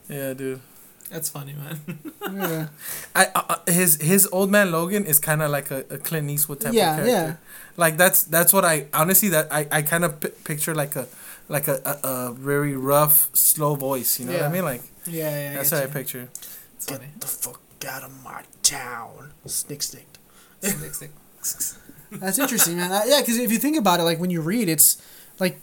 yeah, 0.08 0.34
dude. 0.34 0.62
That's 1.10 1.30
funny, 1.30 1.54
man. 1.54 1.80
Yeah. 2.22 2.67
I 3.15 3.26
uh, 3.34 3.41
uh, 3.50 3.72
his 3.72 4.02
his 4.02 4.28
old 4.32 4.52
man 4.52 4.72
Logan 4.72 5.06
is 5.06 5.20
kind 5.20 5.41
of 5.41 5.50
like 5.52 5.72
a, 5.72 5.86
a 5.89 5.98
Clint 5.98 6.30
Eastwood 6.30 6.60
type 6.62 6.74
Yeah, 6.74 6.91
of 6.91 7.06
character. 7.06 7.12
yeah. 7.12 7.36
Like 7.78 7.98
that's 7.98 8.24
that's 8.24 8.52
what 8.52 8.65
I 8.65 8.88
honestly 8.93 9.30
that 9.30 9.48
I, 9.52 9.67
I 9.72 9.82
kind 9.84 10.04
of 10.04 10.20
p- 10.20 10.30
picture 10.43 10.76
like 10.76 10.96
a 10.96 11.08
like 11.48 11.67
a, 11.70 11.80
a, 11.86 12.08
a 12.08 12.34
very 12.34 12.76
rough 12.76 13.30
slow 13.34 13.76
voice. 13.76 14.20
You 14.20 14.26
know 14.26 14.34
what 14.34 14.43
I 14.43 14.50
mean? 14.50 14.65
Like 14.65 14.82
yeah, 15.06 15.30
yeah. 15.30 15.54
that's 15.56 15.72
I 15.72 15.82
what 15.82 15.89
I 15.89 15.93
picture. 15.93 16.28
It's 16.76 16.86
funny. 16.86 17.08
The 17.20 17.28
fuck 17.28 17.62
out 17.88 18.04
of 18.04 18.12
my 18.24 18.43
town, 18.63 19.32
snick 19.46 19.82
stick. 19.84 20.08
Stick, 20.62 20.93
stick. 20.93 21.12
That's 22.12 22.39
interesting, 22.39 22.78
man. 22.78 22.91
Uh, 22.91 23.04
yeah, 23.06 23.20
because 23.22 23.38
if 23.38 23.52
you 23.52 23.58
think 23.60 23.78
about 23.78 24.00
it, 24.00 24.04
like 24.04 24.20
when 24.20 24.30
you 24.30 24.41
read, 24.41 24.67
it's 24.70 24.98
like 25.39 25.60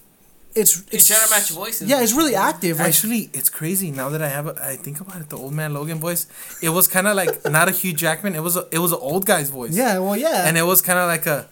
it's 0.55 0.77
You're 0.77 0.85
it's 0.93 1.07
trying 1.09 1.25
to 1.27 1.31
match 1.31 1.51
voices. 1.51 1.89
Yeah, 1.89 2.01
it's 2.03 2.13
really 2.13 2.35
active. 2.35 2.79
Like, 2.79 2.89
Actually, 2.89 3.31
it's 3.33 3.51
crazy 3.51 3.91
now 3.91 4.09
that 4.11 4.23
I 4.23 4.29
have 4.29 4.47
a, 4.47 4.55
I 4.65 4.77
think 4.77 5.01
about 5.01 5.21
it. 5.21 5.29
The 5.29 5.37
old 5.37 5.53
man 5.53 5.75
Logan 5.75 5.99
voice, 5.99 6.27
it 6.63 6.69
was 6.71 6.87
kind 6.89 7.07
of 7.07 7.17
like 7.17 7.45
not 7.51 7.69
a 7.69 7.73
Hugh 7.73 7.93
Jackman. 7.93 8.35
It 8.35 8.41
was 8.43 8.57
a 8.57 8.67
it 8.71 8.79
was 8.79 8.93
an 8.93 8.99
old 9.01 9.27
guy's 9.27 9.51
voice. 9.51 9.77
yeah, 9.77 9.99
well, 9.99 10.17
yeah, 10.17 10.47
and 10.47 10.57
it 10.57 10.63
was 10.63 10.81
kind 10.83 10.99
of 10.99 11.07
like 11.09 11.27
a. 11.27 11.49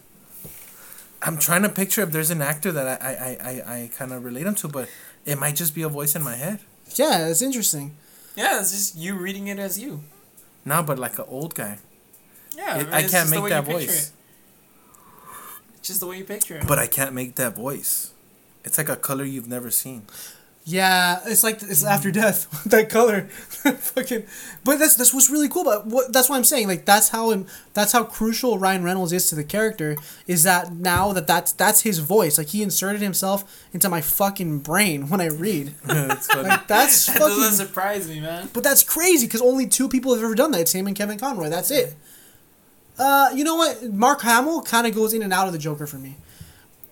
I'm 1.21 1.37
trying 1.37 1.61
to 1.63 1.69
picture 1.69 2.01
if 2.01 2.11
there's 2.11 2.31
an 2.31 2.41
actor 2.41 2.71
that 2.73 3.01
I 3.01 3.07
I, 3.07 3.13
I, 3.13 3.49
I, 3.51 3.75
I 3.83 3.89
kind 3.97 4.11
of 4.13 4.23
relate 4.25 4.45
him 4.45 4.55
to, 4.55 4.67
but 4.67 4.89
it 5.25 5.37
might 5.39 5.55
just 5.55 5.73
be 5.75 5.81
a 5.81 5.89
voice 5.89 6.15
in 6.15 6.21
my 6.23 6.35
head. 6.35 6.59
yeah, 6.95 7.27
it's 7.27 7.41
interesting. 7.41 7.95
Yeah, 8.35 8.59
it's 8.59 8.71
just 8.71 8.95
you 8.97 9.15
reading 9.15 9.47
it 9.47 9.59
as 9.59 9.77
you. 9.79 10.03
No, 10.65 10.81
but 10.83 10.97
like 10.97 11.19
an 11.19 11.25
old 11.27 11.55
guy. 11.55 11.77
Yeah, 12.55 12.77
It- 12.79 12.85
mean, 12.85 12.93
I 12.93 12.99
it's 13.01 13.11
can't 13.11 13.23
just 13.23 13.29
the 13.29 13.35
make 13.35 13.43
way 13.43 13.49
that 13.51 13.67
you 13.67 13.73
picture 13.77 13.87
voice. 13.93 14.07
it. 14.07 14.13
It's 15.79 15.87
just 15.87 15.99
the 15.99 16.07
way 16.07 16.17
you 16.17 16.23
picture 16.23 16.55
it. 16.57 16.67
But 16.67 16.79
I 16.79 16.87
can't 16.87 17.13
make 17.13 17.35
that 17.35 17.55
voice. 17.55 18.11
It's 18.63 18.77
like 18.77 18.89
a 18.89 18.95
color 18.95 19.23
you've 19.23 19.47
never 19.47 19.69
seen. 19.69 20.03
Yeah, 20.65 21.19
it's 21.25 21.43
like 21.43 21.61
it's 21.61 21.83
after 21.83 22.09
death. 22.09 22.63
that 22.69 22.89
color, 22.89 23.21
fucking. 23.27 24.23
But 24.63 24.79
that's 24.79 24.95
that's 24.95 25.13
what's 25.13 25.29
really 25.29 25.49
cool. 25.49 25.65
But 25.65 25.87
what 25.87 26.13
that's 26.13 26.29
what 26.29 26.37
I'm 26.37 26.45
saying. 26.45 26.69
Like 26.69 26.85
that's 26.85 27.09
how 27.09 27.31
him. 27.31 27.47
That's 27.73 27.91
how 27.91 28.05
crucial 28.05 28.57
Ryan 28.57 28.83
Reynolds 28.83 29.11
is 29.11 29.27
to 29.27 29.35
the 29.35 29.43
character. 29.43 29.97
Is 30.25 30.43
that 30.43 30.71
now 30.71 31.11
that 31.11 31.27
that's 31.27 31.51
that's 31.51 31.81
his 31.81 31.99
voice. 31.99 32.37
Like 32.37 32.47
he 32.47 32.63
inserted 32.63 33.01
himself 33.01 33.67
into 33.73 33.89
my 33.89 33.99
fucking 33.99 34.59
brain 34.59 35.09
when 35.09 35.19
I 35.19 35.27
read. 35.27 35.73
it's 35.83 36.27
funny. 36.27 36.47
Like 36.47 36.67
that's 36.67 37.07
that 37.07 37.19
doesn't 37.19 37.65
surprise 37.65 38.07
me, 38.07 38.21
man. 38.21 38.49
But 38.53 38.63
that's 38.63 38.83
crazy 38.83 39.27
because 39.27 39.41
only 39.41 39.67
two 39.67 39.89
people 39.89 40.13
have 40.13 40.23
ever 40.23 40.35
done 40.35 40.51
that. 40.51 40.61
It's 40.61 40.73
him 40.73 40.87
and 40.87 40.95
Kevin 40.95 41.19
Conroy. 41.19 41.49
That's 41.49 41.71
it. 41.71 41.93
Uh, 42.97 43.31
you 43.35 43.43
know 43.43 43.55
what? 43.55 43.91
Mark 43.91 44.21
Hamill 44.21 44.61
kind 44.61 44.87
of 44.87 44.95
goes 44.95 45.13
in 45.13 45.23
and 45.23 45.33
out 45.33 45.47
of 45.47 45.51
the 45.51 45.59
Joker 45.59 45.87
for 45.87 45.97
me. 45.97 46.15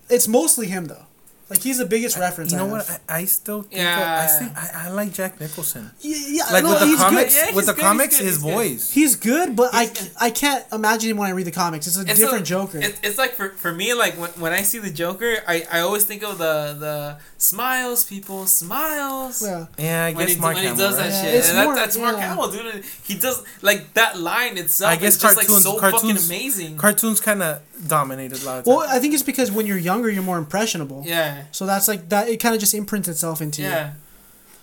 It's 0.10 0.28
mostly 0.28 0.68
him 0.68 0.86
though. 0.86 1.06
Like 1.52 1.60
he's 1.62 1.78
the 1.78 1.86
biggest 1.86 2.18
reference. 2.18 2.52
you 2.54 2.58
know 2.58 2.68
I 2.68 2.72
what? 2.72 3.02
I, 3.10 3.18
I 3.20 3.26
still 3.26 3.62
think 3.64 3.76
Yeah. 3.82 4.24
I, 4.24 4.40
think 4.40 4.58
I, 4.58 4.86
I 4.88 4.90
like 4.90 5.12
Jack 5.14 5.40
Nicholson. 5.40 5.92
Yeah, 6.00 6.18
yeah, 6.30 6.44
Like 6.54 6.64
no, 6.64 6.70
with 6.72 6.80
the 6.92 6.96
comics. 6.98 7.36
Yeah, 7.38 7.54
with 7.54 7.66
the 7.66 7.74
good, 7.74 7.82
comics, 7.82 8.18
good, 8.18 8.26
his 8.26 8.36
he's 8.36 8.44
good. 8.44 8.54
voice. 8.54 8.92
He's 8.94 9.16
good, 9.18 9.56
but 9.56 9.74
I, 9.74 9.84
He's- 9.86 10.10
I 10.20 10.30
can't 10.32 10.66
imagine 10.72 11.12
him 11.12 11.18
when 11.18 11.28
I 11.30 11.34
read 11.34 11.46
the 11.48 11.52
comics. 11.52 11.86
It's 11.88 11.98
a 11.98 12.02
It's 12.02 12.20
different 12.20 12.44
a- 12.44 12.50
Joker. 12.56 12.80
It, 12.80 12.98
it's 13.04 13.18
like 13.18 13.34
for, 13.34 13.50
for 13.50 13.74
me, 13.74 13.94
like 13.94 14.14
when, 14.16 14.30
when 14.44 14.54
I 14.54 14.62
see 14.62 14.80
the 14.80 14.90
Joker, 14.90 15.36
I, 15.48 15.66
I 15.70 15.80
always 15.82 16.06
think 16.06 16.24
of 16.24 16.38
the 16.38 16.76
the 16.80 17.18
smiles, 17.38 18.04
people 18.06 18.46
smiles. 18.46 19.42
yeah. 19.46 19.66
Yeah, 19.78 20.06
I 20.06 20.14
When 20.14 20.26
guess 20.28 20.36
he, 20.36 20.42
Mark 20.42 20.56
when 20.56 20.64
he 20.64 20.70
Hamill, 20.70 20.88
does 20.88 20.98
that 20.98 21.04
right? 21.04 21.12
Yeah, 21.12 21.22
shit, 21.24 21.36
it's 21.36 21.50
and 21.50 21.58
that, 21.58 21.66
more- 21.66 21.76
that's 21.76 21.98
Mark. 21.98 22.18
Hamill, 22.18 22.50
dude. 22.52 22.86
He 23.04 23.16
does 23.18 23.44
like 23.62 23.94
that 23.96 24.18
line 24.18 24.58
itself. 24.58 24.92
I 24.92 24.96
guess 24.96 25.16
is 25.16 25.22
just 25.22 25.36
cartoons, 25.36 25.66
like 25.66 25.74
so 25.76 25.80
cartoons, 25.80 26.02
fucking 26.28 26.38
amazing. 26.40 26.78
Cartoons 26.78 27.20
kind 27.20 27.44
of 27.44 27.62
dominated 27.88 28.42
a 28.44 28.46
lot 28.46 28.60
of 28.60 28.66
Well. 28.66 28.86
I 28.88 29.00
think 29.00 29.14
it's 29.14 29.24
because 29.24 29.52
when 29.52 29.66
you're 29.66 29.78
younger, 29.78 30.10
you're 30.10 30.24
more 30.24 30.38
impressionable. 30.38 31.04
yeah, 31.06 31.44
So 31.52 31.66
that's 31.66 31.88
like 31.88 32.10
that. 32.10 32.30
It 32.30 32.38
kind 32.38 32.54
of 32.56 32.62
just 32.62 32.74
imprints 32.74 33.08
itself 33.08 33.42
into 33.42 33.62
you. 33.62 33.68
yeah, 33.70 33.94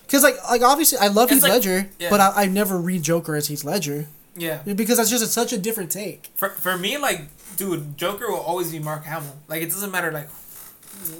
Because 0.06 0.22
like 0.22 0.36
like 0.50 0.62
obviously 0.62 0.98
I 0.98 1.08
love 1.08 1.24
It's 1.30 1.34
Heath 1.34 1.42
like- 1.42 1.52
Ledger, 1.52 1.90
yeah. 1.98 2.10
but 2.10 2.20
I, 2.20 2.32
I 2.42 2.46
never 2.46 2.78
read 2.78 3.02
Joker 3.02 3.34
as 3.36 3.48
Heath 3.48 3.64
Ledger 3.64 4.06
yeah. 4.36 4.62
because 4.62 4.98
that's 4.98 5.10
just 5.10 5.24
a, 5.24 5.26
such 5.26 5.52
a 5.52 5.58
different 5.58 5.90
take. 5.90 6.30
For 6.36 6.50
for 6.50 6.76
me, 6.78 6.96
like, 6.98 7.22
dude, 7.56 7.96
Joker 7.96 8.28
will 8.30 8.38
always 8.40 8.70
be 8.70 8.78
Mark 8.78 9.04
Hamill. 9.04 9.36
Like, 9.48 9.62
it 9.62 9.70
doesn't 9.70 9.90
matter, 9.90 10.12
like, 10.12 10.28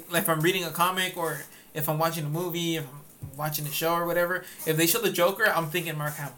like 0.09 0.23
if 0.23 0.29
I'm 0.29 0.39
reading 0.41 0.63
a 0.63 0.71
comic 0.71 1.17
or 1.17 1.41
if 1.73 1.89
I'm 1.89 1.97
watching 1.99 2.25
a 2.25 2.29
movie, 2.29 2.77
if 2.77 2.85
I'm 2.87 3.37
watching 3.37 3.65
a 3.67 3.71
show 3.71 3.93
or 3.93 4.05
whatever. 4.05 4.43
If 4.65 4.77
they 4.77 4.87
show 4.87 4.99
the 5.01 5.11
Joker, 5.11 5.45
I'm 5.53 5.67
thinking 5.67 5.97
Mark 5.97 6.15
Hamill. 6.15 6.33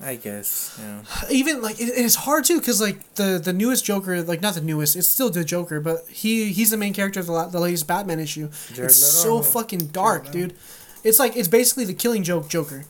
I 0.00 0.16
guess. 0.16 0.78
Yeah. 0.78 1.02
Even 1.30 1.62
like 1.62 1.80
it, 1.80 1.84
it's 1.84 2.14
hard 2.14 2.44
too 2.44 2.58
because 2.58 2.80
like 2.80 3.14
the 3.14 3.40
the 3.42 3.52
newest 3.52 3.84
Joker, 3.84 4.22
like 4.22 4.42
not 4.42 4.54
the 4.54 4.60
newest, 4.60 4.94
it's 4.94 5.08
still 5.08 5.30
the 5.30 5.44
Joker, 5.44 5.80
but 5.80 6.06
he 6.08 6.52
he's 6.52 6.70
the 6.70 6.76
main 6.76 6.92
character 6.92 7.20
of 7.20 7.26
the, 7.26 7.32
la- 7.32 7.48
the 7.48 7.60
latest 7.60 7.86
Batman 7.86 8.20
issue. 8.20 8.50
Jared 8.72 8.90
it's 8.90 9.24
Leto? 9.24 9.40
so 9.40 9.42
fucking 9.42 9.86
dark, 9.88 10.30
dude. 10.30 10.54
It's 11.02 11.18
like 11.18 11.36
it's 11.36 11.48
basically 11.48 11.84
the 11.84 11.94
Killing 11.94 12.22
Joke 12.24 12.48
Joker, 12.48 12.84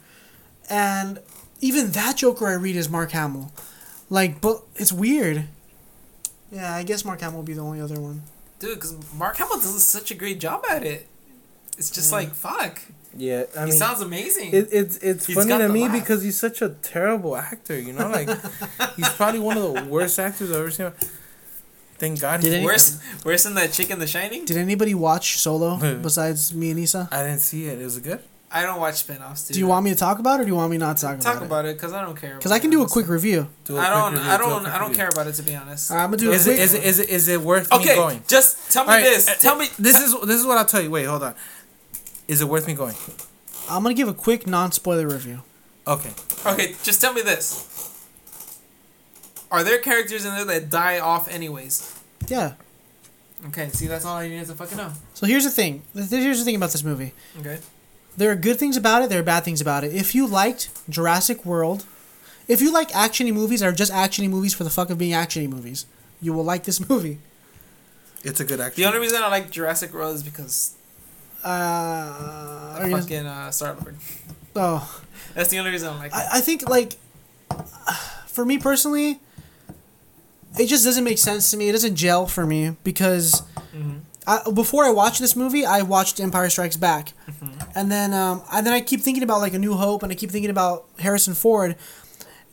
and 0.69 1.21
even 1.61 1.93
that 1.93 2.17
Joker 2.17 2.49
I 2.49 2.55
read 2.55 2.77
is 2.77 2.89
Mark 2.89 3.13
Hamill, 3.13 3.53
like, 4.11 4.41
but 4.41 4.63
it's 4.75 4.93
weird. 4.93 5.45
Yeah, 6.51 6.75
I 6.75 6.83
guess 6.83 7.05
Mark 7.05 7.21
Hamill 7.21 7.39
will 7.39 7.45
be 7.45 7.55
the 7.55 7.61
only 7.63 7.81
other 7.81 8.01
one. 8.01 8.23
Dude, 8.59 8.75
because 8.75 8.97
Mark 9.15 9.37
Hamill 9.37 9.57
does 9.57 9.85
such 9.85 10.11
a 10.11 10.15
great 10.15 10.41
job 10.41 10.65
at 10.71 10.83
it. 10.83 11.09
It's 11.79 11.91
just 11.91 12.11
like, 12.11 12.35
fuck. 12.35 12.81
Yeah, 13.19 13.45
I 13.57 13.61
mean, 13.65 13.73
he 13.73 13.79
sounds 13.79 14.01
amazing. 14.03 14.53
it, 14.53 14.69
it's 14.73 14.97
it's 14.99 15.27
He's 15.27 15.37
funny 15.37 15.57
to 15.57 15.69
me 15.69 15.83
laugh. 15.83 15.93
because 15.93 16.23
he's 16.23 16.39
such 16.39 16.63
a 16.63 16.71
terrible 16.71 17.37
actor. 17.37 17.79
You 17.79 17.93
know, 17.93 18.09
like 18.09 18.29
he's 18.97 19.09
probably 19.11 19.41
one 19.41 19.57
of 19.57 19.63
the 19.75 19.85
worst 19.85 20.19
actors 20.19 20.51
I've 20.51 20.57
ever 20.59 20.71
seen. 20.71 20.93
Thank 21.99 22.21
God. 22.21 22.41
Did 22.41 22.49
he's- 22.49 22.57
any- 22.57 22.65
worse, 22.67 23.01
worse 23.25 23.43
than 23.45 23.55
that 23.55 23.73
chick 23.73 23.91
in 23.91 23.99
The 23.99 24.07
Shining? 24.07 24.45
Did 24.45 24.59
anybody 24.59 24.95
watch 24.95 25.39
Solo 25.39 25.77
besides 26.03 26.53
me 26.55 26.71
and 26.73 26.81
Issa? 26.81 27.09
I 27.11 27.23
didn't 27.23 27.41
see 27.41 27.67
it. 27.67 27.79
Is 27.81 27.97
it 27.97 28.03
good? 28.05 28.21
I 28.49 28.63
don't 28.63 28.79
watch 28.79 28.95
spin-offs, 28.95 29.49
dude. 29.49 29.55
Do 29.55 29.59
you 29.61 29.67
want 29.67 29.85
me 29.85 29.91
to 29.91 29.97
talk 29.97 30.21
about 30.21 30.39
it 30.39 30.43
or 30.43 30.45
do 30.45 30.51
you 30.51 30.57
want 30.57 30.71
me 30.71 30.79
not 30.79 30.97
to 30.99 31.03
talk, 31.03 31.19
Talk 31.21 31.37
about, 31.39 31.47
about 31.47 31.47
it, 31.47 31.47
Talk 31.47 31.47
about 31.47 31.65
it 31.67 31.75
because 31.77 31.93
I 31.93 32.03
don't 32.03 32.17
care. 32.17 32.37
Because 32.37 32.53
I 32.53 32.59
can 32.61 32.71
do 32.71 32.83
a 32.83 32.87
quick 32.87 33.09
review. 33.09 33.49
Do 33.65 33.77
a 33.77 33.81
I 33.81 33.91
don't. 33.91 34.13
review, 34.13 34.31
I 34.31 34.37
do 34.37 34.45
a 34.45 34.47
don't. 34.49 34.67
I 34.67 34.79
don't 34.79 34.89
review. 34.91 34.97
care 34.97 35.09
about 35.09 35.27
it 35.27 35.33
to 35.35 35.43
be 35.43 35.57
honest. 35.57 35.91
All 35.91 35.97
right, 35.97 36.05
I'm 36.05 36.11
gonna 36.11 36.19
do 36.19 36.31
a 36.31 36.35
Is 36.35 36.45
quick. 36.45 36.59
it, 36.59 36.63
is 36.63 36.75
it 36.75 36.85
is 36.85 36.99
it 37.01 37.09
is 37.11 37.29
it 37.29 37.41
worth 37.41 37.71
me 37.73 37.77
Okay, 37.79 37.97
going? 37.97 38.23
just 38.29 38.71
tell 38.71 38.85
me 38.85 38.91
All 38.91 38.97
right, 38.99 39.03
this. 39.05 39.29
uh, 39.29 39.35
Tell 39.41 39.57
me. 39.57 39.67
This 39.81 39.99
is 40.01 40.15
this 40.23 40.39
is 40.41 40.47
what 40.47 40.59
I'll 40.59 40.65
tell 40.65 40.81
you. 40.81 40.91
Wait, 40.91 41.05
hold 41.05 41.25
on. 41.25 41.35
Is 42.29 42.41
it 42.41 42.49
worth 42.49 42.67
me 42.67 42.75
going? 42.75 42.95
I'm 43.71 43.83
gonna 43.83 43.95
give 43.95 44.09
a 44.09 44.15
quick 44.15 44.47
non-spoiler 44.47 45.07
review. 45.07 45.43
Okay. 45.87 46.11
Okay, 46.45 46.75
just 46.83 47.01
tell 47.01 47.13
me 47.13 47.23
this. 47.23 47.73
Are 49.51 49.63
there 49.63 49.79
characters 49.79 50.25
in 50.25 50.35
there 50.35 50.45
that 50.45 50.71
die 50.71 50.99
off 50.99 51.29
anyways? 51.29 51.95
Yeah. 52.29 52.55
Okay, 53.49 53.69
see, 53.69 53.87
that's 53.87 54.05
all 54.05 54.17
I 54.17 54.29
need 54.29 54.45
to 54.47 54.55
fucking 54.55 54.77
know. 54.77 54.93
So 55.15 55.27
here's 55.27 55.45
the 55.45 55.51
thing. 55.51 55.83
Th- 55.95 56.09
Here's 56.09 56.39
the 56.39 56.45
thing 56.45 56.57
about 56.57 56.71
this 56.73 56.83
movie. 56.83 57.13
Okay. 57.39 57.59
There 58.17 58.31
are 58.31 58.35
good 58.35 58.59
things 58.59 58.77
about 58.77 59.03
it. 59.03 59.11
There 59.11 59.21
are 59.21 59.25
bad 59.25 59.45
things 59.45 59.61
about 59.61 59.85
it. 59.85 59.93
If 59.95 60.15
you 60.15 60.27
liked 60.27 60.71
Jurassic 60.89 61.45
World, 61.45 61.85
if 62.49 62.61
you 62.61 62.73
like 62.73 62.91
actiony 62.91 63.33
movies 63.33 63.63
or 63.63 63.73
just 63.73 63.93
actiony 63.93 64.29
movies 64.31 64.55
for 64.55 64.65
the 64.65 64.71
fuck 64.71 64.91
of 64.91 64.99
being 64.99 65.13
actiony 65.13 65.49
movies, 65.49 65.87
you 66.21 66.33
will 66.33 66.45
like 66.45 66.65
this 66.65 66.81
movie. 66.89 67.19
It's 68.25 68.41
a 68.41 68.45
good 68.45 68.61
action. 68.61 68.83
The 68.83 68.89
only 68.89 69.01
reason 69.01 69.23
I 69.23 69.29
like 69.29 69.51
Jurassic 69.51 69.93
World 69.93 70.17
is 70.17 70.23
because 70.23 70.75
Uh, 71.47 72.85
you- 72.89 72.97
fucking 72.97 73.27
uh, 73.27 73.51
Star 73.51 73.75
Lord. 73.81 73.97
oh, 74.57 75.01
That's 75.35 75.49
the 75.51 75.59
only 75.59 75.71
reason 75.71 75.89
I'm 75.89 75.99
like. 75.99 76.13
I, 76.15 76.29
I 76.35 76.41
think 76.41 76.69
like 76.69 76.95
for 78.27 78.45
me 78.45 78.59
personally, 78.59 79.21
it 80.59 80.67
just 80.67 80.85
doesn't 80.85 81.05
make 81.05 81.19
sense 81.19 81.51
to 81.51 81.57
me. 81.57 81.69
It 81.69 81.73
doesn't 81.73 81.97
gel 81.97 82.27
for 82.27 82.47
me 82.47 82.77
because 82.85 83.43
Mhm. 83.77 84.01
I, 84.27 84.51
before 84.51 84.85
I 84.85 84.91
watched 84.91 85.21
this 85.21 85.37
movie, 85.37 85.65
I 85.65 85.83
watched 85.83 86.19
Empire 86.19 86.51
Strikes 86.51 86.77
Back, 86.77 87.13
and 87.77 87.93
then 87.93 88.13
um, 88.13 88.43
and 88.53 88.67
then 88.67 88.73
I 88.75 88.81
keep 88.81 89.01
thinking 89.01 89.23
about 89.23 89.39
like 89.41 89.55
A 89.55 89.59
New 89.59 89.75
Hope, 89.75 90.03
and 90.03 90.11
I 90.11 90.17
keep 90.17 90.31
thinking 90.31 90.51
about 90.51 90.85
Harrison 90.99 91.35
Ford, 91.35 91.77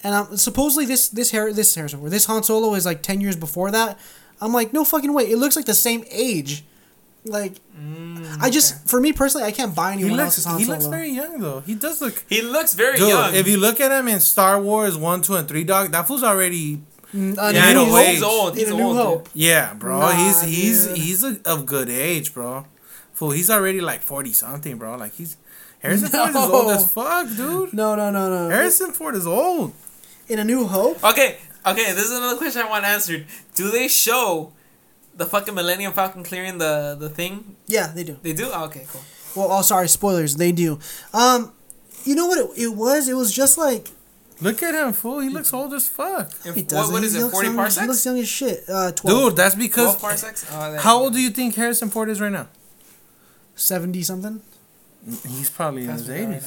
and 0.04 0.14
um, 0.14 0.38
supposedly 0.38 0.86
this 0.86 1.08
this 1.10 1.32
Har- 1.32 1.52
this 1.54 1.74
Harrison 1.74 2.00
Ford, 2.00 2.12
this 2.12 2.26
Han 2.26 2.44
Solo 2.44 2.76
is 2.76 2.86
like 2.86 3.02
ten 3.02 3.22
years 3.22 3.36
before 3.36 3.72
that. 3.72 3.98
I'm 4.42 4.54
like, 4.54 4.72
no 4.74 4.84
fucking 4.84 5.14
way. 5.14 5.24
It 5.32 5.38
looks 5.38 5.56
like 5.56 5.66
the 5.66 5.74
same 5.74 6.04
age. 6.12 6.64
Like, 7.26 7.54
I 8.42 8.50
just 8.52 8.88
for 8.90 9.00
me 9.00 9.14
personally, 9.14 9.48
I 9.48 9.52
can't 9.52 9.74
buy 9.74 9.94
He 9.94 10.02
anyone 10.02 10.18
looks 10.18 10.26
else's 10.38 10.46
Han 10.46 10.60
he 10.60 10.66
Solo. 10.66 10.78
looks 10.78 10.88
very 10.88 11.10
young 11.10 11.40
though. 11.40 11.62
He 11.62 11.76
does 11.76 12.02
look. 12.02 12.24
He 12.28 12.42
looks 12.42 12.74
very 12.74 12.98
Dude, 12.98 13.10
young. 13.10 13.34
if 13.34 13.48
you 13.48 13.58
look 13.58 13.80
at 13.80 13.92
him 13.92 14.08
in 14.10 14.20
Star 14.20 14.60
Wars 14.62 14.98
one, 14.98 15.22
two, 15.22 15.36
and 15.36 15.48
three, 15.48 15.64
dog, 15.64 15.92
that 15.94 16.06
fool's 16.08 16.24
already. 16.24 16.82
Mm, 17.16 17.38
uh, 17.38 17.52
Yeah, 17.54 17.68
New 17.70 17.74
no 17.76 17.86
Hope- 17.86 18.08
he's 18.08 18.24
old. 18.24 18.58
He's 18.58 18.68
In 18.68 18.74
A 18.74 18.78
New 18.78 18.84
old. 18.84 18.98
Hope. 18.98 19.30
Yeah, 19.34 19.74
bro. 19.76 20.00
Nah, 20.00 20.12
he's 20.12 20.42
he's 20.42 20.88
dude. 20.88 20.98
he's 20.98 21.24
a, 21.24 21.38
of 21.46 21.66
good 21.66 21.88
age, 21.90 22.34
bro. 22.34 22.66
Fool, 23.14 23.32
he's 23.32 23.50
already 23.50 23.80
like 23.80 24.02
forty 24.02 24.34
something, 24.34 24.78
bro. 24.78 24.98
Like 24.98 25.14
he's 25.16 25.38
Harrison 25.80 26.10
Ford 26.10 26.30
is 26.32 26.36
old 26.36 26.72
as 26.72 26.92
fuck, 26.92 27.28
dude. 27.38 27.72
No, 27.74 27.96
no, 27.96 28.10
no, 28.10 28.30
no. 28.30 28.50
Harrison 28.50 28.92
Ford 28.92 29.16
is 29.16 29.28
old. 29.28 29.74
In 30.28 30.40
A 30.40 30.44
New 30.44 30.66
Hope. 30.68 31.02
Okay, 31.04 31.38
okay. 31.66 31.92
This 31.94 32.06
is 32.06 32.18
another 32.18 32.38
question 32.38 32.64
I 32.64 32.70
want 32.70 32.84
answered. 32.86 33.26
Do 33.56 33.70
they 33.70 33.88
show 33.88 34.52
the 35.16 35.26
fucking 35.26 35.54
Millennium 35.54 35.94
Falcon 35.94 36.24
clearing 36.24 36.58
the 36.58 36.96
the 37.00 37.10
thing? 37.10 37.56
Yeah, 37.68 37.88
they 37.96 38.04
do. 38.04 38.18
They 38.22 38.34
do. 38.34 38.50
Oh, 38.54 38.66
okay, 38.66 38.86
cool. 38.92 39.02
Well, 39.36 39.48
oh, 39.58 39.62
sorry, 39.62 39.88
spoilers. 39.88 40.36
They 40.36 40.52
do. 40.52 40.80
Um, 41.14 41.52
you 42.06 42.16
know 42.16 42.28
what 42.28 42.38
it, 42.38 42.62
it 42.64 42.74
was? 42.76 43.08
It 43.08 43.16
was 43.16 43.34
just 43.34 43.58
like 43.58 43.90
Look 44.42 44.62
at 44.64 44.74
him, 44.76 44.92
fool. 44.94 45.20
He 45.20 45.30
looks 45.30 45.54
old 45.54 45.74
as 45.74 45.88
fuck. 45.88 46.32
If- 46.44 46.56
He 46.56 46.64
doesn't. 46.64 46.92
what 46.92 47.04
is 47.04 47.14
He 47.14 47.20
it? 47.22 47.30
Forty 47.32 47.48
young- 47.48 47.56
parsecs. 47.56 47.82
He 47.82 47.88
looks 47.88 48.06
young 48.06 48.20
as 48.20 48.28
shit. 48.28 48.64
Uh, 48.68 48.92
12. 48.92 49.20
Dude, 49.30 49.36
that's 49.38 49.56
because. 49.56 49.86
Twelve 49.96 50.02
parsecs. 50.02 50.46
Oh, 50.52 50.78
How 50.80 51.00
old 51.00 51.14
do 51.14 51.20
you 51.22 51.30
think 51.30 51.56
Harrison 51.56 51.90
Ford 51.90 52.10
is 52.10 52.20
right 52.20 52.32
now? 52.32 52.48
70 53.56 54.02
something. 54.04 54.42
He's 55.28 55.50
probably 55.50 55.86
go. 55.86 55.92
in 55.92 55.98
Pass 55.98 56.00
his 56.00 56.10
me 56.10 56.16
that 56.16 56.26
right 56.28 56.42
80s. 56.42 56.44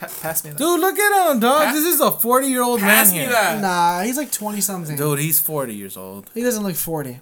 now. 0.00 0.08
Pass 0.22 0.44
me 0.44 0.50
that. 0.50 0.58
Dude, 0.58 0.80
look 0.80 0.98
at 0.98 1.30
him, 1.32 1.40
dog. 1.40 1.66
Pa- 1.66 1.72
this 1.72 1.84
is 1.84 2.00
a 2.00 2.10
40 2.10 2.46
year 2.48 2.62
old 2.62 2.80
man 2.80 2.88
pass 2.90 3.12
me 3.12 3.18
here. 3.20 3.28
that. 3.30 3.60
Nah, 3.60 4.02
he's 4.02 4.16
like 4.16 4.32
20 4.32 4.60
something. 4.60 4.96
Dude, 4.96 5.18
he's 5.20 5.38
40 5.40 5.74
years 5.74 5.96
old. 5.96 6.30
He 6.34 6.42
doesn't 6.42 6.62
look 6.62 6.74
40. 6.76 7.20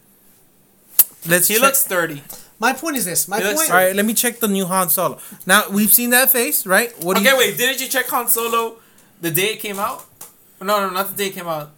Let's 1.27 1.49
He 1.49 1.55
check- 1.55 1.62
looks 1.62 1.85
thirty. 1.85 2.23
My 2.61 2.73
point 2.73 2.97
is 2.97 3.05
this. 3.05 3.29
My 3.29 3.39
He 3.41 3.55
point. 3.55 3.71
All 3.71 3.77
right, 3.77 3.95
let 3.95 4.05
me 4.05 4.14
check 4.14 4.41
the 4.41 4.49
new 4.49 4.66
Han 4.66 4.89
Solo. 4.91 5.19
Now, 5.47 5.69
we've 5.71 5.93
seen 5.93 6.11
that 6.11 6.31
face, 6.31 6.66
right? 6.66 6.91
What 7.05 7.16
do 7.16 7.21
Okay, 7.23 7.31
you, 7.31 7.39
wait. 7.39 7.57
Didn't 7.57 7.81
you 7.81 7.87
check 7.89 8.07
Han 8.09 8.27
Solo 8.29 8.77
the 9.21 9.31
day 9.31 9.53
it 9.55 9.61
came 9.61 9.79
out? 9.79 10.05
No, 10.61 10.81
no, 10.81 10.91
not 10.91 11.09
the 11.11 11.14
day 11.14 11.27
it 11.29 11.35
came 11.35 11.47
out. 11.47 11.71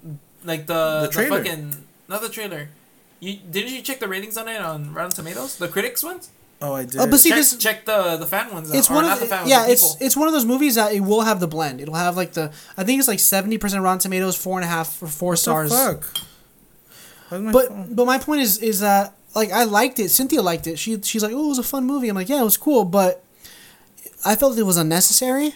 Like 0.45 0.67
the 0.67 1.03
The 1.03 1.09
trailer. 1.13 1.37
fucking 1.45 1.85
not 2.09 2.23
the 2.23 2.31
trailer. 2.31 2.69
You 3.21 3.37
didn't 3.51 3.73
you 3.73 3.83
check 3.83 4.01
the 4.01 4.09
ratings 4.09 4.39
on 4.39 4.49
it 4.49 4.61
on 4.61 4.95
Rotten 4.95 5.11
Tomatoes? 5.13 5.57
The 5.57 5.69
critics 5.69 6.03
ones. 6.03 6.31
Oh, 6.63 6.73
I 6.75 6.85
did. 6.85 6.97
Oh, 7.01 7.07
but 7.07 7.21
see, 7.21 7.29
check, 7.31 7.37
this- 7.39 7.57
check 7.57 7.85
the 7.85 8.17
the 8.17 8.27
fan 8.27 8.51
ones. 8.53 8.73
It's 8.73 8.89
uh, 8.91 8.95
or 8.95 8.97
one 8.97 9.05
of 9.05 9.19
the 9.19 9.25
the, 9.27 9.31
fan 9.31 9.41
ones, 9.41 9.51
yeah. 9.51 9.67
the 9.67 9.73
It's 9.73 9.83
people. 9.93 10.07
it's 10.07 10.17
one 10.17 10.29
of 10.29 10.33
those 10.35 10.47
movies 10.47 10.77
that 10.77 10.95
it 10.95 11.01
will 11.01 11.21
have 11.23 11.41
the 11.41 11.47
blend. 11.49 11.81
It'll 11.83 11.95
have 11.95 12.17
like 12.17 12.33
the 12.33 12.53
I 12.79 12.85
think 12.85 12.99
it's 13.01 13.09
like 13.09 13.21
seventy 13.21 13.59
percent 13.59 13.83
Rotten 13.83 13.99
Tomatoes, 13.99 14.35
four 14.37 14.57
and 14.59 14.65
a 14.65 14.69
half 14.69 15.03
or 15.03 15.09
four 15.09 15.33
What 15.33 15.33
the 15.33 15.43
stars. 15.43 15.73
fuck? 15.73 16.09
But 17.31 17.69
phone? 17.69 17.95
but 17.95 18.07
my 18.07 18.19
point 18.19 18.41
is 18.41 18.59
is 18.59 18.81
that 18.81 19.13
like 19.35 19.51
I 19.53 19.65
liked 19.65 19.99
it. 19.99 20.11
Cynthia 20.11 20.43
liked 20.43 20.67
it. 20.67 20.79
She 20.79 21.01
she's 21.03 21.23
like, 21.23 21.33
oh, 21.33 21.47
it 21.47 21.49
was 21.49 21.59
a 21.59 21.63
fun 21.63 21.85
movie. 21.87 22.09
I'm 22.09 22.17
like, 22.17 22.29
yeah, 22.29 22.41
it 22.41 22.45
was 22.45 22.57
cool, 22.57 22.85
but 22.85 23.25
I 24.25 24.35
felt 24.37 24.59
it 24.59 24.65
was 24.65 24.77
unnecessary. 24.77 25.55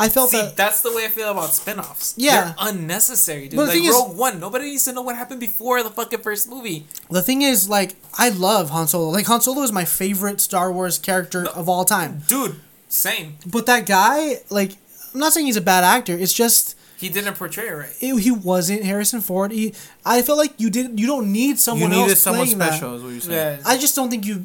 I 0.00 0.08
felt 0.08 0.30
See, 0.30 0.36
that 0.40 0.56
that's 0.56 0.80
the 0.82 0.94
way 0.94 1.06
I 1.06 1.08
feel 1.08 1.28
about 1.28 1.52
spin-offs. 1.52 2.14
Yeah. 2.16 2.44
They're 2.44 2.54
unnecessary, 2.68 3.48
dude. 3.48 3.56
But 3.56 3.62
the 3.64 3.68
like 3.72 3.76
thing 3.78 3.84
is- 3.86 3.90
Rogue 3.94 4.16
One, 4.16 4.38
nobody 4.38 4.66
needs 4.66 4.84
to 4.84 4.92
know 4.92 5.02
what 5.02 5.16
happened 5.16 5.40
before 5.40 5.82
the 5.82 5.90
fucking 5.90 6.20
first 6.20 6.48
movie. 6.48 6.86
the 7.10 7.20
thing 7.20 7.42
is 7.42 7.68
like 7.68 7.96
I 8.16 8.28
love 8.28 8.70
Han 8.70 8.86
Solo. 8.86 9.08
Like 9.10 9.26
Han 9.26 9.40
Solo 9.40 9.62
is 9.62 9.72
my 9.72 9.84
favorite 9.84 10.40
Star 10.40 10.70
Wars 10.72 10.98
character 11.00 11.46
of 11.48 11.68
all 11.68 11.84
time. 11.84 12.22
Dude, 12.28 12.60
same. 12.88 13.38
But 13.44 13.66
that 13.66 13.86
guy, 13.86 14.36
like, 14.50 14.72
I'm 15.12 15.18
not 15.18 15.32
saying 15.32 15.46
he's 15.46 15.56
a 15.56 15.60
bad 15.60 15.82
actor. 15.82 16.14
It's 16.16 16.32
just 16.32 16.76
He 16.98 17.08
didn't 17.08 17.34
portray 17.34 17.68
it 17.68 17.72
right. 17.72 17.90
it, 18.00 18.18
he 18.20 18.30
wasn't 18.32 18.82
Harrison 18.82 19.20
Ford. 19.20 19.52
He, 19.52 19.72
I 20.04 20.20
feel 20.22 20.36
like 20.36 20.54
you 20.60 20.68
did. 20.68 20.98
You 20.98 21.06
don't 21.06 21.30
need 21.32 21.58
someone. 21.58 21.90
You 21.90 21.94
someone 21.94 21.98
needed 22.00 22.10
else 22.10 22.20
someone 22.20 22.46
playing 22.46 22.60
special, 22.60 22.90
that. 22.90 22.96
is 22.96 23.02
what 23.04 23.08
you're 23.10 23.20
saying. 23.20 23.58
Yeah. 23.60 23.64
I 23.68 23.78
just 23.78 23.94
don't 23.94 24.10
think 24.10 24.26
you. 24.26 24.44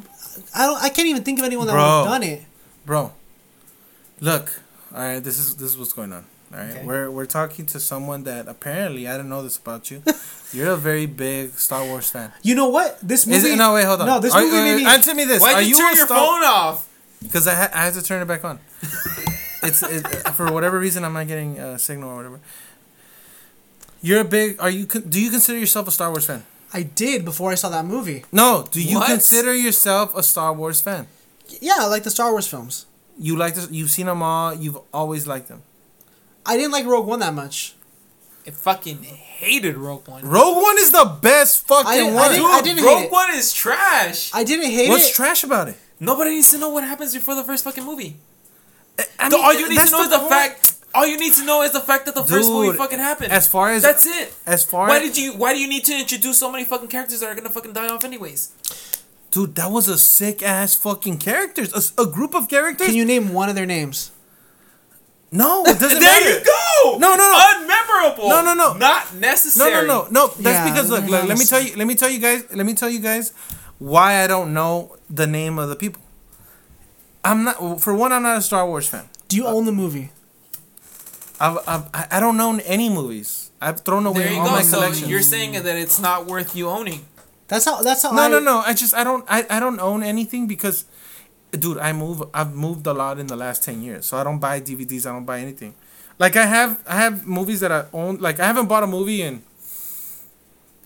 I 0.55 0.67
don't. 0.67 0.81
I 0.83 0.89
can't 0.89 1.07
even 1.07 1.23
think 1.23 1.39
of 1.39 1.45
anyone 1.45 1.65
that 1.67 1.73
would 1.73 1.79
have 1.81 2.05
done 2.05 2.23
it. 2.23 2.43
Bro, 2.85 3.11
look. 4.19 4.61
All 4.93 4.99
right, 5.01 5.19
this 5.23 5.39
is 5.39 5.55
this 5.55 5.71
is 5.71 5.77
what's 5.77 5.93
going 5.93 6.13
on. 6.13 6.25
All 6.53 6.59
right, 6.59 6.69
Okay. 6.69 6.85
we're 6.85 7.09
we're 7.09 7.25
talking 7.25 7.65
to 7.65 7.79
someone 7.79 8.23
that 8.25 8.47
apparently 8.47 9.07
I 9.07 9.13
didn't 9.17 9.29
know 9.29 9.41
this 9.41 9.57
about 9.57 9.89
you. 9.89 10.03
You're 10.53 10.73
a 10.73 10.77
very 10.77 11.07
big 11.07 11.57
Star 11.57 11.83
Wars 11.83 12.11
fan. 12.11 12.31
You 12.43 12.53
know 12.53 12.69
what? 12.69 12.99
This 13.01 13.25
movie. 13.25 13.37
Is 13.39 13.45
it? 13.45 13.55
No, 13.57 13.73
wait, 13.73 13.85
hold 13.85 14.01
on. 14.01 14.05
No, 14.07 14.19
this 14.19 14.35
Are- 14.35 14.41
movie 14.43 14.57
uh, 14.57 14.63
made 14.63 14.75
me. 14.77 14.85
Answer 14.85 15.15
me 15.15 15.25
this. 15.25 15.41
Why'd 15.41 15.55
Are 15.55 15.61
you 15.63 15.69
you 15.69 15.77
turn 15.77 15.93
a 15.93 15.95
your 15.95 16.05
Star- 16.05 16.17
phone 16.19 16.43
off? 16.43 16.87
Because 17.23 17.47
I, 17.47 17.55
ha- 17.55 17.71
I 17.73 17.85
had 17.85 17.93
to 17.95 18.03
turn 18.03 18.21
it 18.21 18.25
back 18.25 18.43
on. 18.45 18.59
it's 19.63 19.81
it, 19.83 20.05
for 20.35 20.51
whatever 20.51 20.79
reason 20.79 21.03
I'm 21.03 21.13
not 21.13 21.27
getting 21.27 21.59
a 21.59 21.77
signal 21.79 22.09
or 22.11 22.15
whatever. 22.17 22.39
You're 24.01 24.21
a 24.21 24.25
big. 24.25 24.57
Are 24.59 24.69
you? 24.69 24.85
Do 24.85 25.21
you 25.21 25.29
consider 25.29 25.57
yourself 25.57 25.87
a 25.87 25.91
Star 25.91 26.09
Wars 26.09 26.25
fan? 26.25 26.43
I 26.73 26.83
did 26.83 27.23
before 27.23 27.51
I 27.51 27.55
saw 27.55 27.69
that 27.69 27.85
movie. 27.85 28.25
No. 28.31 28.65
Do 28.69 28.81
you 28.81 28.97
What? 28.97 29.07
consider 29.07 29.53
yourself 29.53 30.15
a 30.15 30.23
Star 30.23 30.51
Wars 30.53 30.81
fan? 30.81 31.07
Yeah, 31.61 31.75
I 31.79 31.85
like 31.85 32.03
the 32.03 32.09
Star 32.09 32.31
Wars 32.31 32.47
films. 32.47 32.85
You 33.17 33.35
like 33.37 33.53
this? 33.55 33.69
You've 33.69 33.91
seen 33.91 34.07
them 34.07 34.23
all. 34.23 34.53
You've 34.55 34.79
always 34.91 35.27
liked 35.27 35.47
them. 35.49 35.61
I 36.45 36.57
didn't 36.57 36.71
like 36.71 36.85
Rogue 36.85 37.05
One 37.07 37.19
that 37.19 37.33
much. 37.33 37.75
I 38.45 38.51
fucking 38.51 39.03
hated 39.03 39.77
Rogue 39.77 40.07
One. 40.07 40.27
Rogue 40.27 40.57
One 40.57 40.77
is 40.79 40.91
the 40.91 41.17
best 41.21 41.65
fucking 41.67 41.87
I 41.91 41.95
didn't- 41.97 42.13
I 42.17 42.19
one. 42.19 42.31
didn't- 42.31 42.41
Dude, 42.43 42.51
I 42.51 42.61
didn't 42.61 42.83
Rogue 42.83 43.03
it. 43.03 43.11
One 43.11 43.33
is 43.35 43.53
trash. 43.53 44.31
I 44.33 44.43
didn't 44.43 44.65
hate 44.71 44.89
What's 44.89 45.03
it. 45.03 45.05
What's 45.07 45.15
trash 45.15 45.43
about 45.45 45.69
it? 45.69 45.77
Nobody 45.99 46.31
needs 46.31 46.51
to 46.51 46.57
know 46.57 46.69
what 46.69 46.83
happens 46.83 47.13
before 47.13 47.35
the 47.35 47.43
first 47.45 47.63
fucking 47.63 47.85
movie. 47.85 48.17
I 49.19 49.29
The- 49.29 49.35
mean, 49.37 49.45
all 49.45 49.53
you 49.53 49.69
need 49.69 49.75
to 49.75 49.79
that's 49.81 49.91
know 49.91 50.01
is 50.03 50.09
the 50.09 50.19
point. 50.19 50.29
fact. 50.31 50.73
All 50.95 51.07
you 51.07 51.17
need 51.19 51.33
to 51.33 51.43
know 51.43 51.63
is 51.63 51.71
the 51.71 51.79
fact 51.81 52.05
that 52.05 52.13
the 52.13 52.23
first 52.23 52.49
movie 52.49 52.77
fucking 52.77 52.99
happened. 52.99 53.31
As 53.33 53.47
far 53.47 53.71
as 53.71 53.81
That's 53.81 54.05
it. 54.05 54.31
as 54.45 54.63
far 54.63 54.85
as 54.85 54.89
Why 54.91 54.97
as 54.97 55.03
did 55.13 55.17
you? 55.17 55.33
Why 55.33 55.53
do 55.53 55.59
you 55.59 55.67
need 55.67 55.85
to 55.85 55.97
introduce 55.97 56.37
so 56.37 56.51
many 56.51 56.65
fucking 56.65 56.89
characters 56.89 57.21
that 57.21 57.29
are 57.29 57.35
gonna 57.35 57.49
fucking 57.49 57.73
die 57.73 57.87
off 57.89 58.03
anyways? 58.05 58.49
dude, 59.31 59.55
that 59.55 59.71
was 59.71 59.87
a 59.87 59.97
sick 59.97 60.43
ass 60.43 60.75
fucking 60.75 61.17
characters. 61.17 61.73
A, 61.73 61.77
s- 61.77 61.93
a 61.97 62.05
group 62.05 62.35
of 62.35 62.47
characters. 62.47 62.85
Can 62.85 62.95
you 62.95 63.03
name 63.05 63.33
one 63.33 63.49
of 63.49 63.55
their 63.55 63.65
names? 63.65 64.11
no, 65.31 65.63
it 65.65 65.79
doesn't 65.79 65.99
there 65.99 66.11
matter. 66.21 66.29
you 66.29 66.45
go. 66.45 66.97
No, 66.99 67.15
no, 67.15 67.25
no. 67.31 67.39
Unmemorable. 67.65 68.29
No, 68.29 68.43
no, 68.43 68.53
no. 68.53 68.73
Not 68.77 69.15
necessary. 69.15 69.71
no, 69.71 69.81
no, 69.81 70.03
no. 70.03 70.07
no. 70.11 70.27
That's 70.27 70.39
Yeah, 70.59 70.69
because 70.71 70.91
look, 70.91 71.05
look. 71.07 71.23
Let 71.27 71.39
me 71.39 71.45
tell 71.45 71.59
you. 71.59 71.75
Let 71.75 71.87
me 71.87 71.95
tell 71.95 72.09
you 72.11 72.19
guys. 72.19 72.43
Let 72.53 72.67
me 72.67 72.75
tell 72.75 72.89
you 72.91 72.99
guys 72.99 73.33
why 73.79 74.23
I 74.23 74.27
don't 74.27 74.53
know 74.53 74.95
the 75.09 75.25
name 75.25 75.57
of 75.57 75.69
the 75.69 75.75
people. 75.75 75.99
I'm 77.23 77.43
not. 77.45 77.81
For 77.81 77.93
one, 77.95 78.11
I'm 78.11 78.23
not 78.23 78.37
a 78.37 78.41
Star 78.41 78.65
Wars 78.67 78.87
fan. 78.87 79.07
Do 79.27 79.35
you 79.37 79.45
own 79.45 79.65
the 79.65 79.71
movie? 79.71 80.11
I've, 81.39 81.57
I've, 81.67 81.83
I 81.93 82.07
I 82.11 82.19
don't 82.19 82.39
own 82.39 82.59
any 82.61 82.89
movies. 82.89 83.51
I've 83.61 83.79
thrown 83.81 84.05
away 84.05 84.23
There 84.25 84.33
you 84.33 84.39
all 84.39 84.45
go. 84.47 84.51
my 84.51 84.61
So 84.61 84.77
collections. 84.77 85.09
you're 85.09 85.21
saying 85.21 85.53
that 85.53 85.65
it's 85.77 85.99
not 85.99 86.25
worth 86.25 86.55
you 86.55 86.69
owning. 86.69 87.05
That's 87.47 87.65
how. 87.65 87.81
That's 87.81 88.03
how. 88.03 88.11
no, 88.11 88.23
I, 88.23 88.27
no, 88.27 88.39
no. 88.39 88.59
I 88.59 88.73
just 88.73 88.93
I 88.93 89.03
don't 89.03 89.25
I, 89.27 89.45
I 89.49 89.59
don't 89.59 89.79
own 89.79 90.03
anything 90.03 90.47
because, 90.47 90.85
dude, 91.51 91.77
I 91.77 91.93
move. 91.93 92.23
I've 92.33 92.53
moved 92.53 92.85
a 92.87 92.93
lot 92.93 93.19
in 93.19 93.27
the 93.27 93.35
last 93.35 93.63
ten 93.63 93.81
years, 93.81 94.05
so 94.05 94.17
I 94.17 94.23
don't 94.23 94.39
buy 94.39 94.59
DVDs. 94.61 95.05
I 95.05 95.11
don't 95.11 95.25
buy 95.25 95.39
anything. 95.39 95.73
Like 96.19 96.35
I 96.35 96.45
have 96.45 96.81
I 96.87 96.97
have 96.97 97.25
movies 97.25 97.59
that 97.61 97.71
I 97.71 97.85
own. 97.93 98.17
Like 98.17 98.39
I 98.39 98.45
haven't 98.45 98.67
bought 98.67 98.83
a 98.83 98.87
movie 98.87 99.21
in 99.21 99.43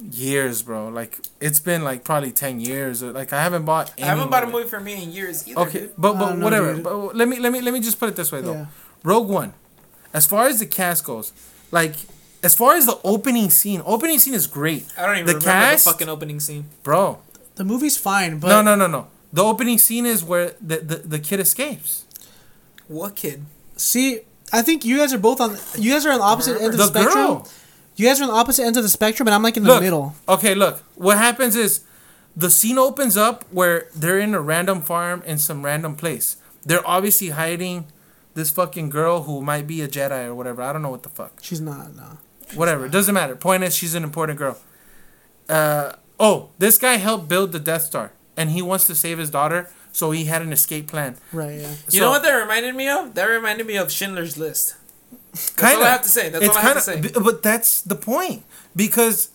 years, 0.02 0.62
bro. 0.62 0.90
Like 0.90 1.20
it's 1.40 1.60
been 1.60 1.84
like 1.84 2.04
probably 2.04 2.32
ten 2.32 2.60
years. 2.60 3.02
Or, 3.04 3.12
like 3.12 3.34
I 3.34 3.42
haven't 3.44 3.66
bought. 3.66 3.94
Any 3.98 4.04
I 4.06 4.10
haven't 4.14 4.30
bought 4.30 4.44
a 4.44 4.48
movie 4.48 4.68
for 4.68 4.80
me 4.80 5.02
in 5.04 5.12
years 5.12 5.48
either. 5.48 5.60
Okay, 5.62 5.80
dude. 5.80 5.94
but 5.98 6.14
but 6.14 6.20
don't 6.30 6.40
know, 6.40 6.46
whatever. 6.46 6.74
dude. 6.76 6.84
But 6.84 7.16
let 7.16 7.28
me 7.28 7.40
let 7.40 7.52
me 7.52 7.62
let 7.62 7.74
me 7.74 7.80
just 7.80 8.00
put 8.00 8.10
it 8.10 8.16
this 8.16 8.32
way 8.32 8.42
though. 8.42 8.54
Yeah. 8.54 8.66
Rogue 9.04 9.30
One, 9.30 9.54
as 10.14 10.26
far 10.26 10.48
as 10.48 10.60
the 10.60 10.66
cast 10.66 11.04
goes, 11.06 11.32
like 11.72 11.96
as 12.44 12.54
far 12.56 12.76
as 12.76 12.86
the 12.86 13.00
opening 13.04 13.50
scene, 13.50 13.82
opening 13.86 14.20
scene 14.20 14.34
is 14.34 14.48
great, 14.48 14.86
I 14.98 15.06
don't 15.06 15.16
even 15.16 15.26
the 15.28 15.34
remember 15.34 15.46
cast- 15.46 15.86
the 15.86 15.92
fucking 15.92 16.10
opening 16.10 16.40
scene. 16.40 16.66
bro. 16.84 17.20
The 17.56 17.64
movie's 17.66 17.98
fine, 17.98 18.38
but 18.40 18.50
no, 18.50 18.62
no, 18.62 18.76
no, 18.76 18.86
no. 18.86 19.08
The 19.34 19.44
opening 19.44 19.80
scene 19.80 20.06
is 20.06 20.24
where 20.24 20.52
the, 20.62 20.78
the, 20.78 20.96
the 20.98 21.20
kid 21.20 21.40
escapes. 21.40 22.06
What 22.88 23.16
kid? 23.16 23.46
See, 23.76 24.22
I 24.54 24.62
think 24.62 24.86
you 24.86 24.98
guys 24.98 25.12
are 25.12 25.18
both 25.18 25.42
on. 25.42 25.58
You 25.78 25.92
guys 25.94 26.06
are 26.06 26.12
on 26.12 26.20
the 26.20 26.24
opposite 26.24 26.58
end 26.62 26.66
of 26.68 26.72
the, 26.74 26.78
The 26.78 26.88
spectrum. 26.88 27.14
girl. 27.16 27.48
You 27.98 28.08
guys 28.08 28.20
are 28.20 28.24
on 28.24 28.30
the 28.30 28.36
opposite 28.36 28.64
ends 28.64 28.78
of 28.78 28.84
the 28.84 28.90
spectrum, 28.90 29.28
and 29.28 29.36
I'm 29.36 29.44
like 29.44 29.58
in 29.58 29.64
the 29.64 29.70
Look, 29.70 29.82
middle. 29.82 30.16
okay, 30.30 30.54
look. 30.56 30.84
What 30.96 31.18
happens 31.18 31.56
is 31.56 31.82
the 32.36 32.50
scene 32.52 32.78
opens 32.78 33.18
up 33.18 33.44
where 33.52 33.88
they're 33.96 34.20
in 34.20 34.34
a 34.36 34.40
random 34.40 34.82
farm 34.82 35.24
in 35.26 35.38
some 35.40 35.66
random 35.66 35.96
place. 35.96 36.38
They're 36.64 36.88
obviously 36.88 37.30
hiding 37.30 37.86
this 38.36 38.52
fucking 38.52 38.90
girl 38.92 39.24
who 39.24 39.42
might 39.42 39.66
be 39.66 39.82
a 39.82 39.88
Jedi 39.88 40.26
or 40.28 40.36
whatever. 40.36 40.62
I 40.62 40.72
don't 40.72 40.84
know 40.84 40.92
what 40.92 41.02
the 41.04 41.10
fuck. 41.10 41.40
She's 41.42 41.60
not. 41.60 41.96
No. 41.96 42.20
Whatever. 42.54 42.86
It 42.86 42.92
doesn't 42.92 43.14
matter. 43.16 43.36
Point 43.36 43.64
is, 43.64 43.76
she's 43.76 43.96
an 43.96 44.04
important 44.04 44.38
girl. 44.38 44.58
Uh, 45.50 45.94
oh, 46.20 46.50
this 46.60 46.78
guy 46.78 46.98
helped 46.98 47.28
build 47.28 47.52
the 47.52 47.60
Death 47.60 47.84
Star, 47.84 48.12
and 48.36 48.52
he 48.52 48.62
wants 48.62 48.86
to 48.88 48.96
save 48.96 49.18
his 49.18 49.32
daughter, 49.32 49.70
so 49.92 50.12
he 50.12 50.26
had 50.26 50.44
an 50.44 50.54
escape 50.54 50.88
plan. 50.88 51.16
Right. 51.32 51.62
Yeah. 51.62 51.74
You 51.90 52.00
know 52.02 52.12
what 52.12 52.22
that 52.22 52.32
reminded 52.34 52.76
me 52.76 52.88
of? 52.90 53.16
That 53.16 53.26
reminded 53.26 53.66
me 53.66 53.76
of 53.78 53.92
Schindler's 53.92 54.38
List. 54.38 54.76
Kind 55.56 55.78
all 55.78 55.84
I 55.84 55.90
have 55.90 56.02
to 56.04 56.10
say. 56.10 56.30
That's 56.30 56.48
all 56.48 56.58
I 56.58 56.62
have 56.62 56.76
to 56.76 56.82
say. 56.82 57.02
But 57.02 57.44
that's 57.44 57.82
the 57.82 57.96
point 57.96 58.44
because 58.76 59.30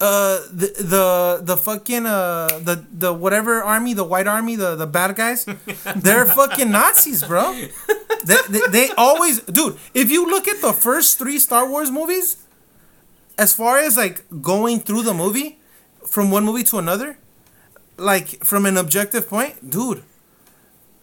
uh 0.00 0.40
the 0.50 0.72
the 0.78 1.40
the 1.42 1.56
fucking 1.56 2.06
uh 2.06 2.48
the 2.64 2.86
the 2.90 3.12
whatever 3.12 3.62
army 3.62 3.92
the 3.92 4.04
white 4.04 4.26
army 4.26 4.56
the 4.56 4.74
the 4.74 4.86
bad 4.86 5.14
guys 5.14 5.44
they're 5.96 6.24
fucking 6.24 6.70
Nazis 6.70 7.22
bro 7.22 7.52
they, 8.24 8.36
they, 8.48 8.60
they 8.70 8.88
always 8.96 9.40
dude 9.40 9.76
if 9.92 10.10
you 10.10 10.24
look 10.24 10.48
at 10.48 10.62
the 10.62 10.72
first 10.72 11.18
three 11.18 11.38
Star 11.38 11.68
Wars 11.68 11.90
movies 11.90 12.38
as 13.36 13.52
far 13.52 13.76
as 13.78 13.98
like 13.98 14.24
going 14.40 14.80
through 14.80 15.02
the 15.02 15.12
movie 15.12 15.58
from 16.06 16.30
one 16.30 16.46
movie 16.46 16.64
to 16.64 16.78
another 16.78 17.18
like 17.98 18.42
from 18.42 18.64
an 18.64 18.78
objective 18.78 19.28
point 19.28 19.68
dude 19.68 20.02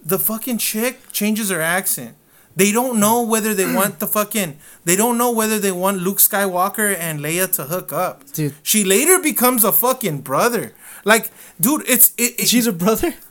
the 0.03 0.17
fucking 0.17 0.57
chick 0.57 1.11
changes 1.11 1.49
her 1.49 1.61
accent. 1.61 2.16
They 2.57 2.71
don't 2.71 2.99
know 2.99 3.21
whether 3.21 3.53
they 3.53 3.71
want 3.71 3.99
the 3.99 4.07
fucking. 4.07 4.57
They 4.83 4.95
don't 4.95 5.17
know 5.17 5.31
whether 5.31 5.59
they 5.59 5.71
want 5.71 5.99
Luke 6.01 6.17
Skywalker 6.17 6.97
and 6.97 7.19
Leia 7.21 7.49
to 7.53 7.65
hook 7.65 7.93
up. 7.93 8.25
Dude. 8.33 8.55
She 8.63 8.83
later 8.83 9.19
becomes 9.21 9.63
a 9.63 9.71
fucking 9.71 10.21
brother. 10.21 10.73
Like, 11.05 11.29
dude, 11.61 11.83
it's 11.87 12.13
it. 12.17 12.39
it 12.41 12.47
She's 12.47 12.65
a 12.65 12.73
brother. 12.73 13.13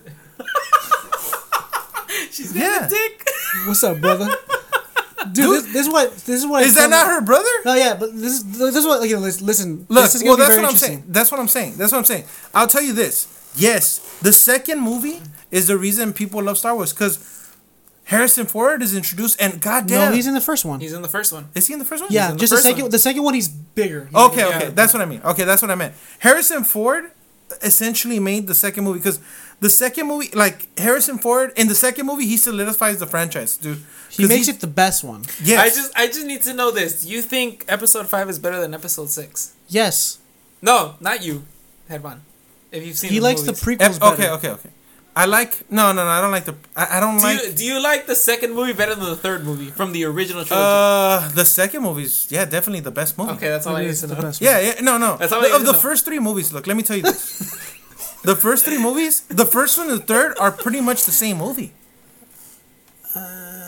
She's 2.31 2.55
Yeah. 2.55 2.87
a 2.87 2.89
dick. 2.89 3.27
What's 3.66 3.83
up, 3.83 4.01
brother? 4.01 4.29
Dude, 5.33 5.64
This, 5.64 5.72
this 5.72 5.87
is 5.87 5.93
what 5.93 6.12
this 6.12 6.29
is 6.43 6.47
what 6.47 6.62
is 6.62 6.77
I 6.79 6.83
that 6.83 6.83
come- 6.83 6.91
not 6.91 7.07
her 7.09 7.20
brother? 7.20 7.49
No, 7.64 7.74
yeah, 7.74 7.97
but 7.99 8.12
this 8.14 8.33
is 8.35 8.59
this 8.59 8.77
is 8.77 8.87
what. 8.87 9.01
Okay, 9.03 9.16
listen. 9.16 9.47
listen 9.47 9.87
Look, 9.89 10.05
this 10.05 10.14
is 10.14 10.22
well, 10.22 10.37
that's 10.37 10.51
very 10.51 10.62
what 10.62 10.70
I'm 10.70 10.77
saying. 10.77 11.05
That's 11.09 11.33
what 11.33 11.41
I'm 11.41 11.49
saying. 11.49 11.74
That's 11.77 11.91
what 11.91 11.99
I'm 11.99 12.05
saying. 12.05 12.24
I'll 12.55 12.68
tell 12.68 12.83
you 12.83 12.93
this. 12.93 13.27
Yes, 13.57 13.99
the 14.22 14.33
second 14.33 14.81
movie 14.81 15.20
is 15.51 15.66
the 15.66 15.77
reason 15.79 16.12
people 16.12 16.43
love 16.43 16.59
Star 16.59 16.77
Wars 16.77 16.93
because 16.93 17.18
Harrison 18.07 18.47
Ford 18.47 18.83
is 18.83 18.95
introduced, 18.95 19.41
and 19.41 19.61
goddamn, 19.61 20.11
No, 20.11 20.15
he's 20.15 20.27
in 20.29 20.35
the 20.35 20.41
first 20.41 20.65
one. 20.65 20.79
He's 20.81 20.93
in 20.93 21.03
the 21.03 21.09
first 21.09 21.33
one. 21.33 21.49
is 21.55 21.67
he 21.67 21.73
in 21.73 21.79
the 21.81 21.85
first 21.85 22.03
one? 22.03 22.13
yeah, 22.13 22.29
in 22.31 22.35
the 22.35 22.39
just 22.41 22.53
the 22.53 22.59
second. 22.59 22.83
one. 22.83 22.91
The 22.93 22.99
second 23.01 23.23
one, 23.25 23.35
he's 23.35 23.49
bigger. 23.49 24.07
He's 24.07 24.15
Okay, 24.15 24.37
bigger. 24.45 24.57
okay, 24.57 24.69
that's 24.71 24.93
what 24.95 25.03
I 25.03 25.07
mean. 25.07 25.21
Okay, 25.25 25.45
that's 25.45 25.61
what 25.61 25.71
I 25.71 25.75
meant. 25.75 25.95
Harrison 26.21 26.63
Ford 26.65 27.11
essentially 27.63 28.19
made 28.21 28.47
the 28.47 28.55
second 28.55 28.85
movie 28.85 28.99
because 29.01 29.19
the 29.61 29.71
second 29.71 30.07
movie, 30.07 30.31
like 30.35 30.69
Harrison 30.79 31.19
Ford 31.19 31.53
in 31.57 31.67
the 31.69 31.75
second 31.75 32.07
movie, 32.07 32.27
he 32.27 32.37
solidifies 32.37 32.99
the 33.01 33.07
franchise, 33.07 33.57
dude. 33.57 33.83
He 34.11 34.27
makes 34.27 34.49
it 34.49 34.61
the 34.61 34.67
best 34.67 35.03
one. 35.05 35.25
Yes. 35.43 35.59
I 35.61 35.69
just 35.75 35.93
I 35.99 36.07
just 36.07 36.27
need 36.27 36.43
to 36.43 36.55
know 36.55 36.71
this. 36.71 37.05
You 37.05 37.23
think 37.23 37.65
episode 37.69 38.07
five 38.09 38.29
is 38.31 38.39
better 38.39 38.61
than 38.61 38.73
episode 38.75 39.11
six? 39.11 39.55
Yes, 39.69 40.19
No, 40.63 40.95
not 41.01 41.25
you, 41.25 41.45
Headband. 41.89 42.21
If 42.71 42.87
you've 42.87 42.97
seen 42.99 43.11
he 43.11 43.19
the 43.19 43.25
likes 43.25 43.43
movies. 43.43 43.61
the 43.61 43.67
prequels 43.77 43.97
Ep- 43.97 44.03
okay, 44.15 44.29
okay, 44.31 44.51
okay. 44.51 44.71
I 45.19 45.25
like 45.25 45.64
no, 45.73 45.93
no, 45.93 46.05
no. 46.05 46.11
I 46.11 46.21
don't 46.21 46.31
like 46.31 46.45
the. 46.45 46.55
I, 46.77 46.99
I 46.99 47.01
don't 47.01 47.17
Do 47.17 47.25
like. 47.25 47.43
you, 47.43 47.53
do 47.53 47.64
you 47.64 47.83
like 47.83 48.07
the 48.07 48.14
second 48.14 48.53
movie 48.55 48.75
better 48.75 48.95
than 48.95 49.05
the 49.07 49.17
third 49.17 49.45
movie 49.47 49.71
from 49.71 49.93
the 49.93 50.05
original 50.05 50.45
trilogy? 50.45 50.62
Uh, 50.69 51.29
the 51.35 51.45
second 51.47 51.83
movie's 51.83 52.27
yeah, 52.31 52.45
definitely 52.45 52.81
the 52.81 52.91
best 52.91 53.17
movie. 53.17 53.33
okay, 53.33 53.49
that's 53.49 53.67
all 53.67 53.77
I 53.77 53.81
need 53.81 53.89
is 53.97 54.01
to 54.03 54.09
the 54.09 54.14
know. 54.14 54.21
best. 54.21 54.43
Yeah, 54.43 54.61
yeah, 54.61 54.81
no, 54.83 54.99
no. 54.99 55.17
That's 55.17 55.33
all 55.33 55.41
The- 55.41 55.49
need 55.49 55.55
of 55.57 55.64
the 55.64 55.73
know. 55.73 55.79
first 55.79 56.05
three 56.05 56.19
movies, 56.21 56.53
look, 56.53 56.67
let 56.67 56.77
me 56.77 56.83
tell 56.83 56.97
you 56.97 57.03
this. 57.03 57.39
the 58.25 58.37
first 58.37 58.67
three 58.67 58.77
movies, 58.79 59.23
the 59.29 59.47
first 59.47 59.79
one 59.79 59.89
and 59.89 60.01
the 60.01 60.05
third 60.05 60.37
are 60.39 60.53
pretty 60.53 60.83
much 60.83 61.07
the 61.07 61.12
same 61.12 61.39
movie. 61.39 61.73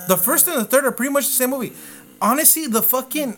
the 0.09 0.18
first 0.20 0.46
and 0.49 0.57
the 0.61 0.64
third 0.64 0.84
are 0.84 0.92
pretty 0.92 1.12
much 1.12 1.26
the 1.26 1.32
same 1.32 1.51
movie. 1.51 1.72
Honestly, 2.20 2.66
the 2.66 2.82
fucking, 2.82 3.36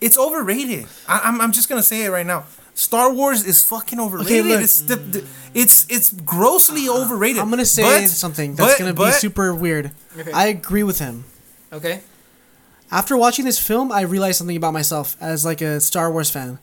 it's 0.00 0.16
overrated. 0.16 0.86
I, 1.06 1.20
I'm, 1.24 1.40
I'm 1.40 1.52
just 1.52 1.68
gonna 1.68 1.82
say 1.82 2.04
it 2.04 2.10
right 2.10 2.24
now. 2.26 2.44
Star 2.80 3.12
Wars 3.12 3.44
is 3.44 3.62
fucking 3.62 4.00
overrated. 4.00 4.46
look. 4.46 4.60
it's, 4.62 4.80
the, 4.80 4.96
the, 4.96 5.26
it's 5.52 5.86
it's 5.90 6.10
grossly 6.12 6.88
overrated. 6.88 7.38
I'm 7.42 7.50
gonna 7.50 7.66
say 7.66 7.82
But- 7.82 8.08
something 8.08 8.54
that's 8.54 8.72
but- 8.72 8.78
gonna 8.78 8.94
be 8.94 9.12
super 9.12 9.54
weird. 9.54 9.90
Okay. 10.18 10.32
I 10.32 10.46
agree 10.46 10.82
with 10.82 10.98
him. 10.98 11.24
Okay. 11.70 12.00
After 12.90 13.16
watching 13.18 13.44
this 13.44 13.58
film, 13.58 13.92
I 13.92 14.00
realized 14.00 14.38
something 14.38 14.56
about 14.56 14.72
myself 14.72 15.14
as 15.20 15.44
like 15.44 15.60
a 15.60 15.78
Star 15.78 16.10
Wars 16.10 16.30
fan. 16.30 16.58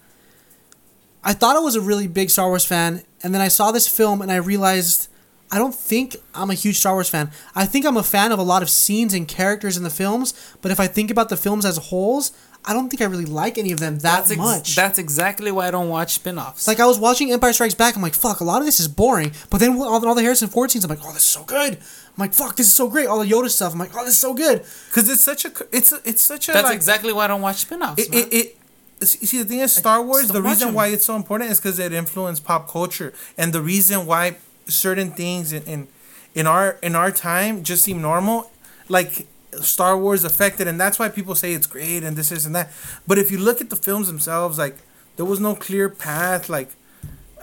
I 1.23 1.33
thought 1.33 1.55
I 1.55 1.59
was 1.59 1.75
a 1.75 1.81
really 1.81 2.07
big 2.07 2.29
Star 2.31 2.47
Wars 2.47 2.65
fan, 2.65 3.03
and 3.23 3.33
then 3.33 3.41
I 3.41 3.47
saw 3.47 3.71
this 3.71 3.87
film 3.87 4.21
and 4.21 4.31
I 4.31 4.37
realized 4.37 5.09
I 5.51 5.57
don't 5.59 5.75
think 5.75 6.15
I'm 6.33 6.49
a 6.49 6.53
huge 6.55 6.77
Star 6.79 6.93
Wars 6.93 7.09
fan. 7.09 7.31
I 7.55 7.65
think 7.65 7.85
I'm 7.85 7.95
a 7.95 8.03
fan 8.03 8.31
of 8.31 8.39
a 8.39 8.43
lot 8.43 8.61
of 8.63 8.69
scenes 8.69 9.13
and 9.13 9.27
characters 9.27 9.77
in 9.77 9.83
the 9.83 9.89
films, 9.89 10.33
but 10.61 10.71
if 10.71 10.79
I 10.79 10.87
think 10.87 11.11
about 11.11 11.29
the 11.29 11.37
films 11.37 11.63
as 11.63 11.77
wholes, 11.77 12.31
I 12.67 12.73
don't 12.73 12.89
think 12.89 13.01
I 13.01 13.05
really 13.05 13.25
like 13.25 13.57
any 13.57 13.71
of 13.71 13.79
them 13.79 13.95
that 13.99 14.01
That's 14.01 14.31
ex- 14.31 14.37
much. 14.37 14.75
That's 14.75 14.99
exactly 14.99 15.51
why 15.51 15.67
I 15.67 15.71
don't 15.71 15.87
watch 15.89 16.13
spin-offs. 16.15 16.67
like 16.67 16.79
I 16.79 16.85
was 16.85 16.99
watching 16.99 17.31
Empire 17.31 17.53
Strikes 17.53 17.73
Back, 17.75 17.95
I'm 17.95 18.01
like, 18.01 18.13
fuck, 18.13 18.41
a 18.41 18.43
lot 18.43 18.59
of 18.61 18.65
this 18.65 18.79
is 18.79 18.87
boring. 18.87 19.31
But 19.49 19.59
then 19.59 19.77
all, 19.77 20.05
all 20.05 20.15
the 20.15 20.21
Harrison 20.21 20.49
Ford 20.49 20.69
scenes, 20.69 20.83
I'm 20.83 20.89
like, 20.89 20.99
oh, 21.03 21.13
this 21.13 21.21
is 21.21 21.27
so 21.29 21.43
good. 21.43 21.73
I'm 21.75 22.17
like, 22.17 22.33
fuck, 22.33 22.55
this 22.57 22.67
is 22.67 22.73
so 22.73 22.89
great. 22.89 23.07
All 23.07 23.19
the 23.19 23.25
Yoda 23.29 23.49
stuff, 23.49 23.73
I'm 23.73 23.79
like, 23.79 23.91
oh, 23.95 24.03
this 24.03 24.13
is 24.15 24.19
so 24.19 24.33
good. 24.33 24.65
Cause 24.91 25.09
it's 25.09 25.23
such 25.23 25.45
a 25.45 25.51
it's 25.71 25.91
a, 25.93 25.99
it's 26.03 26.21
such 26.21 26.49
a 26.49 26.51
that's 26.51 26.65
like, 26.65 26.75
exactly 26.75 27.13
why 27.13 27.25
I 27.25 27.27
don't 27.27 27.41
watch 27.41 27.57
spin-offs. 27.57 28.01
it, 28.03 28.11
man. 28.11 28.19
it, 28.31 28.33
it 28.33 28.57
you 28.99 29.27
see 29.27 29.37
the 29.37 29.45
thing 29.45 29.59
is 29.59 29.73
Star 29.73 30.01
Wars. 30.01 30.27
The 30.27 30.41
reason 30.41 30.67
watch 30.67 30.69
'em. 30.69 30.73
why 30.73 30.87
it's 30.87 31.05
so 31.05 31.15
important 31.15 31.51
is 31.51 31.59
because 31.59 31.77
it 31.79 31.93
influenced 31.93 32.43
pop 32.43 32.67
culture, 32.67 33.13
and 33.37 33.53
the 33.53 33.61
reason 33.61 34.05
why 34.07 34.37
certain 34.67 35.11
things 35.11 35.53
in, 35.53 35.63
in 35.63 35.87
in 36.33 36.47
our 36.47 36.77
in 36.81 36.95
our 36.95 37.11
time 37.11 37.63
just 37.63 37.83
seem 37.83 38.01
normal, 38.01 38.51
like 38.89 39.27
Star 39.61 39.97
Wars 39.97 40.23
affected, 40.23 40.67
and 40.67 40.79
that's 40.79 40.99
why 40.99 41.09
people 41.09 41.35
say 41.35 41.53
it's 41.53 41.67
great 41.67 42.03
and 42.03 42.15
this, 42.17 42.29
this, 42.29 42.45
and 42.45 42.55
that. 42.55 42.71
But 43.07 43.17
if 43.17 43.31
you 43.31 43.37
look 43.37 43.61
at 43.61 43.69
the 43.69 43.75
films 43.75 44.07
themselves, 44.07 44.57
like 44.57 44.77
there 45.15 45.25
was 45.25 45.39
no 45.39 45.55
clear 45.55 45.89
path, 45.89 46.49
like. 46.49 46.69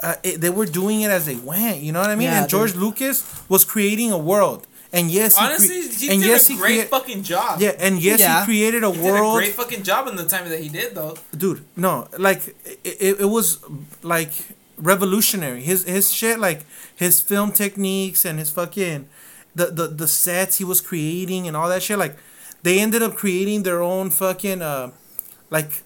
Uh, 0.03 0.17
it, 0.25 0.41
they 0.41 0.51
were 0.51 0.67
doing 0.67 1.01
it 1.03 1.11
as 1.11 1.25
they 1.25 1.37
went, 1.37 1.79
you 1.79 1.93
know 1.93 2.01
what 2.01 2.11
I 2.11 2.17
mean. 2.17 2.29
Yeah, 2.29 2.41
and 2.43 2.49
George 2.51 2.73
dude. 2.73 2.83
Lucas 2.83 3.43
was 3.49 3.65
creating 3.65 4.11
a 4.11 4.19
world, 4.19 4.67
and 4.93 5.09
yes, 5.11 5.37
he 5.39 5.41
cre- 5.41 5.51
Honestly, 5.53 5.83
he 5.89 6.11
and 6.13 6.21
did 6.21 6.29
yes, 6.29 6.51
a 6.51 6.53
he 6.53 6.59
great 6.59 6.81
crea- 6.81 6.89
fucking 6.89 7.23
job. 7.23 7.61
yeah, 7.61 7.71
and 7.79 8.03
yes, 8.03 8.19
Yeah. 8.19 8.41
he 8.41 8.45
created 8.45 8.83
a 8.85 8.91
He 8.91 8.97
did 9.01 9.05
world 9.05 9.37
a 9.37 9.39
great 9.39 9.55
fucking 9.55 9.83
job 9.85 10.09
in 10.09 10.17
the 10.17 10.27
time 10.27 10.49
that 10.51 10.61
he 10.61 10.69
did, 10.69 10.95
though. 10.97 11.17
dude 11.35 11.65
no 11.77 12.09
like 12.19 12.49
it, 12.67 12.79
it, 13.01 13.21
it 13.21 13.31
was 13.31 13.61
like 14.03 14.33
revolutionary 14.77 15.63
his 15.63 15.85
his 15.85 16.13
shit 16.13 16.39
like 16.39 16.65
his 16.95 17.21
film 17.21 17.53
techniques 17.53 18.25
and 18.25 18.39
his 18.39 18.51
fucking 18.51 19.09
the, 19.55 19.67
the 19.67 19.87
the 19.89 20.09
sets 20.09 20.59
he 20.59 20.65
was 20.65 20.81
creating 20.81 21.47
and 21.47 21.57
all 21.57 21.69
that 21.69 21.83
shit 21.83 21.99
like 21.99 22.17
they 22.63 22.79
ended 22.81 23.03
up 23.03 23.15
creating 23.15 23.63
their 23.63 23.83
own 23.83 24.11
fucking 24.11 24.63
uh 24.63 24.91
like 25.51 25.83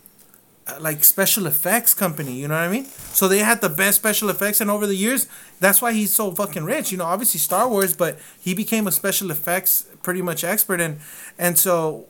uh, 0.66 0.78
like 0.80 1.04
special 1.04 1.46
effects 1.46 1.94
company 1.94 2.32
you 2.32 2.48
know 2.48 2.54
what 2.54 2.64
i 2.64 2.68
mean? 2.70 2.84
So 2.84 3.26
they 3.28 3.38
had 3.38 3.60
the 3.60 3.68
best 3.68 3.96
special 3.96 4.28
effects 4.28 4.60
and 4.60 4.70
over 4.70 4.86
the 4.86 4.94
years 4.94 5.26
that's 5.60 5.80
why 5.82 5.92
he's 5.92 6.14
so 6.14 6.30
fucking 6.32 6.64
rich 6.64 6.92
you 6.92 6.98
know 6.98 7.04
obviously 7.04 7.40
star 7.40 7.68
wars 7.68 7.94
but 7.94 8.18
he 8.40 8.54
became 8.54 8.86
a 8.86 8.92
special 8.92 9.30
effects 9.30 9.86
pretty 10.02 10.22
much 10.22 10.44
expert 10.44 10.80
and 10.80 11.00
and 11.38 11.58
so 11.58 12.06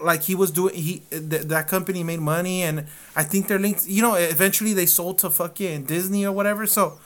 like 0.00 0.22
he 0.22 0.34
was 0.34 0.50
doing 0.50 0.74
he 0.74 1.02
th- 1.10 1.42
that 1.42 1.68
company 1.68 2.02
made 2.02 2.20
money 2.20 2.62
and 2.62 2.86
i 3.14 3.22
think 3.22 3.46
they're 3.48 3.58
linked 3.58 3.86
you 3.86 4.02
know 4.02 4.14
eventually 4.14 4.72
they 4.72 4.86
sold 4.86 5.16
to 5.18 5.30
fucking 5.30 5.84
disney 5.84 6.26
or 6.26 6.32
whatever 6.32 6.66
so 6.66 6.98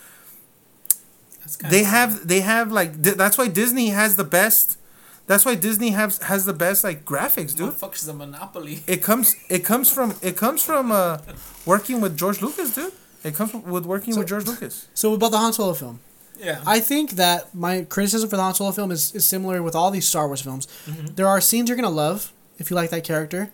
That's 1.47 1.57
kinda 1.57 1.71
they 1.77 1.85
have 1.85 2.27
they 2.29 2.41
have 2.41 2.73
like 2.73 2.91
th- 3.03 3.17
that's 3.17 3.39
why 3.39 3.47
disney 3.49 3.89
has 3.91 4.17
the 4.17 4.25
best 4.25 4.79
that's 5.27 5.45
why 5.47 5.55
disney 5.55 5.91
has 5.91 6.19
has 6.31 6.45
the 6.45 6.53
best 6.53 6.83
like 6.85 7.05
graphics 7.05 7.55
dude 7.57 7.71
Motherfuckers 7.73 8.09
a 8.09 8.13
monopoly. 8.13 8.83
it 8.95 9.01
comes 9.03 9.37
it 9.49 9.63
comes 9.65 9.93
from 9.93 10.15
it 10.23 10.37
comes 10.37 10.61
from 10.63 10.91
uh 10.91 11.19
working 11.65 12.01
with 12.01 12.17
george 12.17 12.41
lucas 12.43 12.75
dude 12.75 12.93
it 13.25 13.35
comes 13.35 13.51
from, 13.53 13.63
with 13.75 13.87
working 13.87 14.17
with 14.17 14.27
george 14.29 14.47
lucas 14.47 14.89
So 14.95 15.15
about 15.15 15.31
the 15.33 15.39
Han 15.39 15.53
Solo 15.53 15.75
film. 15.75 16.01
Yeah. 16.39 16.61
I 16.67 16.81
think 16.81 17.13
that 17.23 17.55
my 17.55 17.75
criticism 17.95 18.29
for 18.29 18.37
the 18.37 18.43
Han 18.43 18.55
Solo 18.55 18.71
film 18.71 18.91
is, 18.93 19.15
is 19.15 19.25
similar 19.25 19.63
with 19.63 19.75
all 19.75 19.91
these 19.91 20.07
Star 20.07 20.27
Wars 20.29 20.43
films. 20.43 20.67
Mm-hmm. 20.87 21.15
There 21.17 21.27
are 21.27 21.41
scenes 21.41 21.69
you're 21.69 21.77
gonna 21.83 21.89
love 22.07 22.33
if 22.59 22.71
you 22.71 22.77
like 22.77 22.91
that 22.91 23.05
character, 23.05 23.51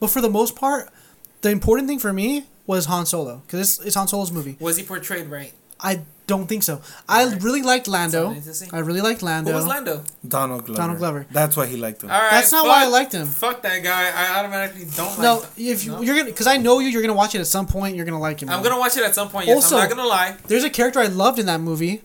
but 0.00 0.08
for 0.10 0.20
the 0.20 0.28
most 0.30 0.54
part, 0.54 0.90
the 1.40 1.50
important 1.50 1.88
thing 1.88 1.98
for 1.98 2.12
me 2.12 2.44
was 2.66 2.84
Han 2.86 3.06
Solo 3.06 3.42
because 3.46 3.60
it's, 3.60 3.86
it's 3.86 3.96
Han 3.96 4.06
Solo's 4.06 4.30
movie. 4.30 4.56
was 4.60 4.76
he 4.76 4.84
portrayed 4.84 5.26
right? 5.28 5.52
I 5.80 6.00
don't 6.26 6.46
think 6.48 6.62
so. 6.64 6.80
I 7.08 7.24
Alright. 7.24 7.42
really 7.42 7.62
liked 7.62 7.86
That's 7.86 8.14
all 8.14 8.20
I 8.22 8.24
Lando. 8.24 8.34
need 8.34 8.44
to 8.44 8.54
see. 8.54 8.66
I 8.72 8.78
really 8.80 9.00
liked 9.00 9.22
Lando. 9.22 9.50
Who 9.50 9.56
was 9.56 9.66
Lando? 9.66 10.02
donald 10.26 10.64
glover 10.64 10.80
Donald 10.80 10.98
Glover. 10.98 11.26
that's 11.30 11.56
why 11.56 11.66
he 11.66 11.76
liked 11.76 12.02
him 12.02 12.10
All 12.10 12.18
right. 12.20 12.30
That's 12.32 12.50
not 12.50 12.66
why 12.66 12.82
I 12.84 12.86
liked 12.88 13.12
him. 13.12 13.26
Fuck 13.26 13.62
that 13.62 13.82
guy. 13.84 14.10
I 14.10 14.38
automatically 14.40 14.86
don't 14.96 15.18
no, 15.20 15.36
like. 15.38 15.48
if 15.56 15.84
you, 15.84 15.92
no? 15.92 16.00
you're 16.00 16.16
gonna, 16.16 16.30
because 16.30 16.46
I 16.48 16.56
know 16.56 16.80
you, 16.80 16.88
you're 16.88 17.02
gonna 17.02 17.14
watch 17.14 17.34
it 17.36 17.40
at 17.40 17.46
some 17.46 17.66
point. 17.66 17.94
You're 17.94 18.06
gonna 18.06 18.18
like 18.18 18.40
him. 18.42 18.48
I'm 18.48 18.62
gonna 18.62 18.78
watch 18.78 18.96
it 18.96 19.04
at 19.04 19.14
some 19.14 19.28
point. 19.28 19.46
Yes, 19.46 19.56
Also- 19.56 19.76
I'm 19.76 19.88
not 19.88 19.96
gonna 19.96 20.08
lie. 20.08 20.36
There's 20.48 20.64
a 20.64 20.70
character 20.70 20.98
I 20.98 21.06
loved 21.06 21.38
in 21.38 21.46
that 21.46 21.60
movie. 21.60 22.02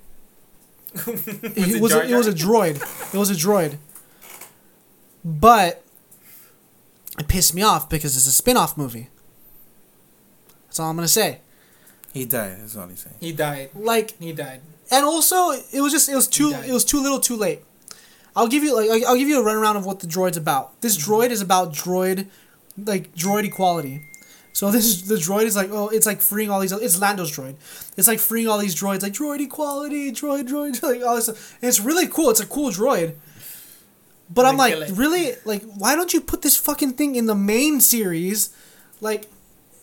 Was 1.07 1.07
it, 1.27 1.57
it 1.57 1.81
was 1.81 1.91
Jar 1.93 2.01
a, 2.01 2.07
it 2.09 2.15
was 2.15 2.27
a 2.27 2.33
droid. 2.33 3.13
It 3.13 3.17
was 3.17 3.29
a 3.31 3.33
droid. 3.33 3.77
But 5.23 5.83
it 7.17 7.27
pissed 7.29 7.55
me 7.55 7.61
off 7.61 7.89
because 7.89 8.15
it's 8.17 8.27
a 8.27 8.31
spin-off 8.31 8.77
movie. 8.77 9.09
That's 10.65 10.79
all 10.79 10.89
I'm 10.89 10.95
gonna 10.97 11.07
say. 11.07 11.39
He 12.13 12.25
died 12.25 12.57
that's 12.59 12.75
all 12.75 12.87
he's 12.87 12.99
saying 12.99 13.15
He 13.19 13.31
died. 13.31 13.69
Like, 13.75 14.17
He 14.19 14.33
died. 14.33 14.61
and 14.91 15.05
also 15.05 15.51
it 15.51 15.81
was 15.81 15.91
just 15.91 16.09
it 16.09 16.15
was 16.15 16.27
too 16.27 16.49
it 16.65 16.71
was 16.71 16.85
too 16.85 17.01
little, 17.01 17.19
too 17.19 17.35
late. 17.37 17.59
I'll 18.35 18.47
give 18.47 18.63
you 18.63 18.75
like 18.75 19.03
I'll 19.07 19.17
give 19.17 19.27
you 19.27 19.41
a 19.41 19.45
runaround 19.45 19.75
of 19.77 19.85
what 19.85 19.99
the 19.99 20.07
droid's 20.07 20.37
about. 20.37 20.79
This 20.81 20.97
Mm-hmm. 20.97 21.11
droid 21.13 21.29
is 21.31 21.41
about 21.41 21.73
droid, 21.73 22.27
like 22.77 23.13
droid 23.15 23.43
equality. 23.45 24.01
So 24.53 24.69
this 24.69 24.85
is 24.85 25.07
the 25.07 25.15
droid 25.15 25.43
is 25.45 25.55
like 25.55 25.69
oh 25.71 25.87
it's 25.89 26.05
like 26.05 26.19
freeing 26.21 26.49
all 26.49 26.59
these 26.59 26.71
it's 26.73 26.99
Lando's 26.99 27.31
droid. 27.35 27.55
It's 27.97 28.07
like 28.07 28.19
freeing 28.19 28.47
all 28.49 28.57
these 28.57 28.75
droids 28.75 29.01
like 29.01 29.13
droid 29.13 29.39
equality, 29.41 30.11
droid 30.11 30.47
droid 30.47 30.81
like 30.89 31.01
all 31.03 31.15
this 31.15 31.25
stuff. 31.25 31.57
And 31.61 31.69
it's 31.69 31.79
really 31.79 32.07
cool. 32.07 32.29
It's 32.29 32.41
a 32.41 32.45
cool 32.45 32.69
droid. 32.71 33.15
But 34.33 34.45
I'm 34.45 34.57
They 34.57 34.75
like 34.75 34.97
really 34.97 35.33
like 35.45 35.63
why 35.63 35.95
don't 35.95 36.13
you 36.13 36.21
put 36.21 36.41
this 36.41 36.55
fucking 36.57 36.93
thing 36.93 37.15
in 37.15 37.25
the 37.25 37.35
main 37.35 37.81
series? 37.81 38.49
Like 39.01 39.27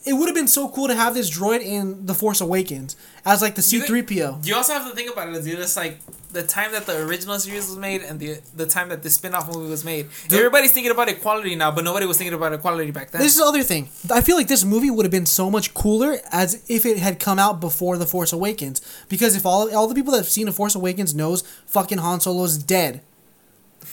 it 0.05 0.13
would 0.15 0.27
have 0.27 0.35
been 0.35 0.49
so 0.49 0.69
cool 0.69 0.89
to 0.89 0.95
have 0.95 1.15
this 1.15 1.31
droid 1.31 1.61
in 1.61 2.07
The 2.07 2.15
Force 2.15 2.41
Awakens 2.41 2.97
as 3.25 3.43
like 3.43 3.55
the 3.57 3.63
C3PO. 3.63 4.47
You 4.47 4.55
also 4.55 4.73
have 4.73 4.89
to 4.89 4.95
think 4.95 5.13
about 5.13 5.29
it, 5.35 5.45
dude. 5.45 5.59
It's 5.59 5.77
like 5.77 5.99
the 6.33 6.43
time 6.43 6.73
that 6.73 6.87
the 6.87 7.03
original 7.05 7.39
series 7.39 7.67
was 7.67 7.77
made 7.77 8.03
and 8.03 8.21
the 8.21 8.41
the 8.55 8.67
time 8.67 8.91
that 8.91 9.03
the 9.03 9.11
spin-off 9.11 9.53
movie 9.53 9.69
was 9.69 9.85
made. 9.85 10.09
Everybody's 10.33 10.73
thinking 10.73 10.93
about 10.93 11.09
equality 11.09 11.57
now, 11.57 11.71
but 11.71 11.85
nobody 11.85 12.07
was 12.07 12.17
thinking 12.17 12.35
about 12.35 12.53
equality 12.53 12.91
back 12.91 13.11
then. 13.11 13.21
This 13.21 13.33
is 13.33 13.39
the 13.39 13.45
other 13.47 13.63
thing. 13.63 13.89
I 14.11 14.21
feel 14.21 14.37
like 14.37 14.49
this 14.49 14.65
movie 14.65 14.91
would 14.91 15.05
have 15.05 15.13
been 15.13 15.27
so 15.27 15.51
much 15.51 15.75
cooler 15.75 16.19
as 16.31 16.65
if 16.69 16.87
it 16.87 16.99
had 16.99 17.19
come 17.19 17.39
out 17.39 17.61
before 17.61 17.97
The 17.99 18.07
Force 18.07 18.33
Awakens. 18.33 18.81
Because 19.09 19.35
if 19.37 19.45
all 19.45 19.75
all 19.75 19.89
the 19.89 19.95
people 19.95 20.13
that 20.13 20.19
have 20.19 20.29
seen 20.29 20.47
The 20.47 20.53
Force 20.53 20.75
Awakens 20.75 21.15
knows 21.15 21.43
fucking 21.67 21.99
Han 21.99 22.21
Solo's 22.21 22.57
dead. 22.59 23.03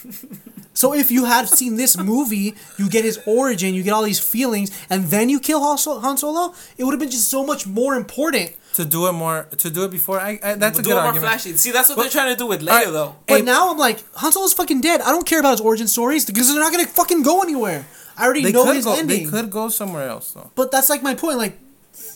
so 0.75 0.93
if 0.93 1.09
you 1.09 1.25
had 1.25 1.49
seen 1.49 1.75
this 1.77 1.97
movie, 1.97 2.53
you 2.77 2.87
get 2.89 3.03
his 3.03 3.17
origin, 3.25 3.73
you 3.73 3.81
get 3.81 3.93
all 3.93 4.03
these 4.03 4.19
feelings, 4.19 4.69
and 4.91 5.05
then 5.13 5.29
you 5.29 5.39
kill 5.39 5.59
Han 5.61 6.17
Solo, 6.17 6.53
it 6.77 6.83
would 6.83 6.91
have 6.91 6.99
been 6.99 7.09
just 7.09 7.29
so 7.35 7.43
much 7.51 7.65
more 7.65 7.95
important. 7.95 8.51
to 8.75 8.85
do 8.85 9.07
it 9.07 9.13
more 9.13 9.47
to 9.63 9.69
do 9.71 9.81
it 9.87 9.91
before 9.97 10.19
i, 10.19 10.31
I 10.43 10.55
that's 10.63 10.77
a 10.79 10.83
do 10.83 10.89
good 10.89 10.97
it 10.97 11.01
more 11.01 11.07
argument 11.09 11.31
flashy. 11.31 11.55
See, 11.63 11.71
that's 11.71 11.87
what 11.89 11.95
But- 11.95 12.01
they're 12.03 12.11
trying 12.19 12.31
to 12.35 12.39
do 12.43 12.45
with 12.53 12.61
Leia, 12.61 12.71
Alright. 12.75 12.91
though. 12.97 13.11
But 13.25 13.37
Hey, 13.39 13.41
now 13.53 13.61
I'm 13.71 13.77
like, 13.87 13.97
Han 14.21 14.31
Solo's 14.35 14.53
fucking 14.61 14.81
dead. 14.81 14.99
I 15.07 15.09
don't 15.15 15.25
care 15.31 15.39
about 15.39 15.51
his 15.57 15.61
origin 15.69 15.87
stories 15.87 16.23
because 16.29 16.45
they're 16.51 16.59
not 16.67 16.73
gonna 16.75 16.85
fucking 17.01 17.21
go 17.23 17.41
anywhere. 17.47 17.81
I 18.17 18.25
already 18.25 18.43
they 18.43 18.51
know 18.51 18.65
could 18.65 18.75
his 18.75 18.85
go 18.85 18.93
ending. 18.99 19.23
they 19.25 19.31
could 19.33 19.49
go 19.49 19.69
somewhere 19.69 20.07
else 20.09 20.27
though 20.35 20.49
But 20.59 20.71
that's 20.73 20.89
like 20.89 21.01
my 21.09 21.15
point. 21.23 21.37
Like, 21.37 21.55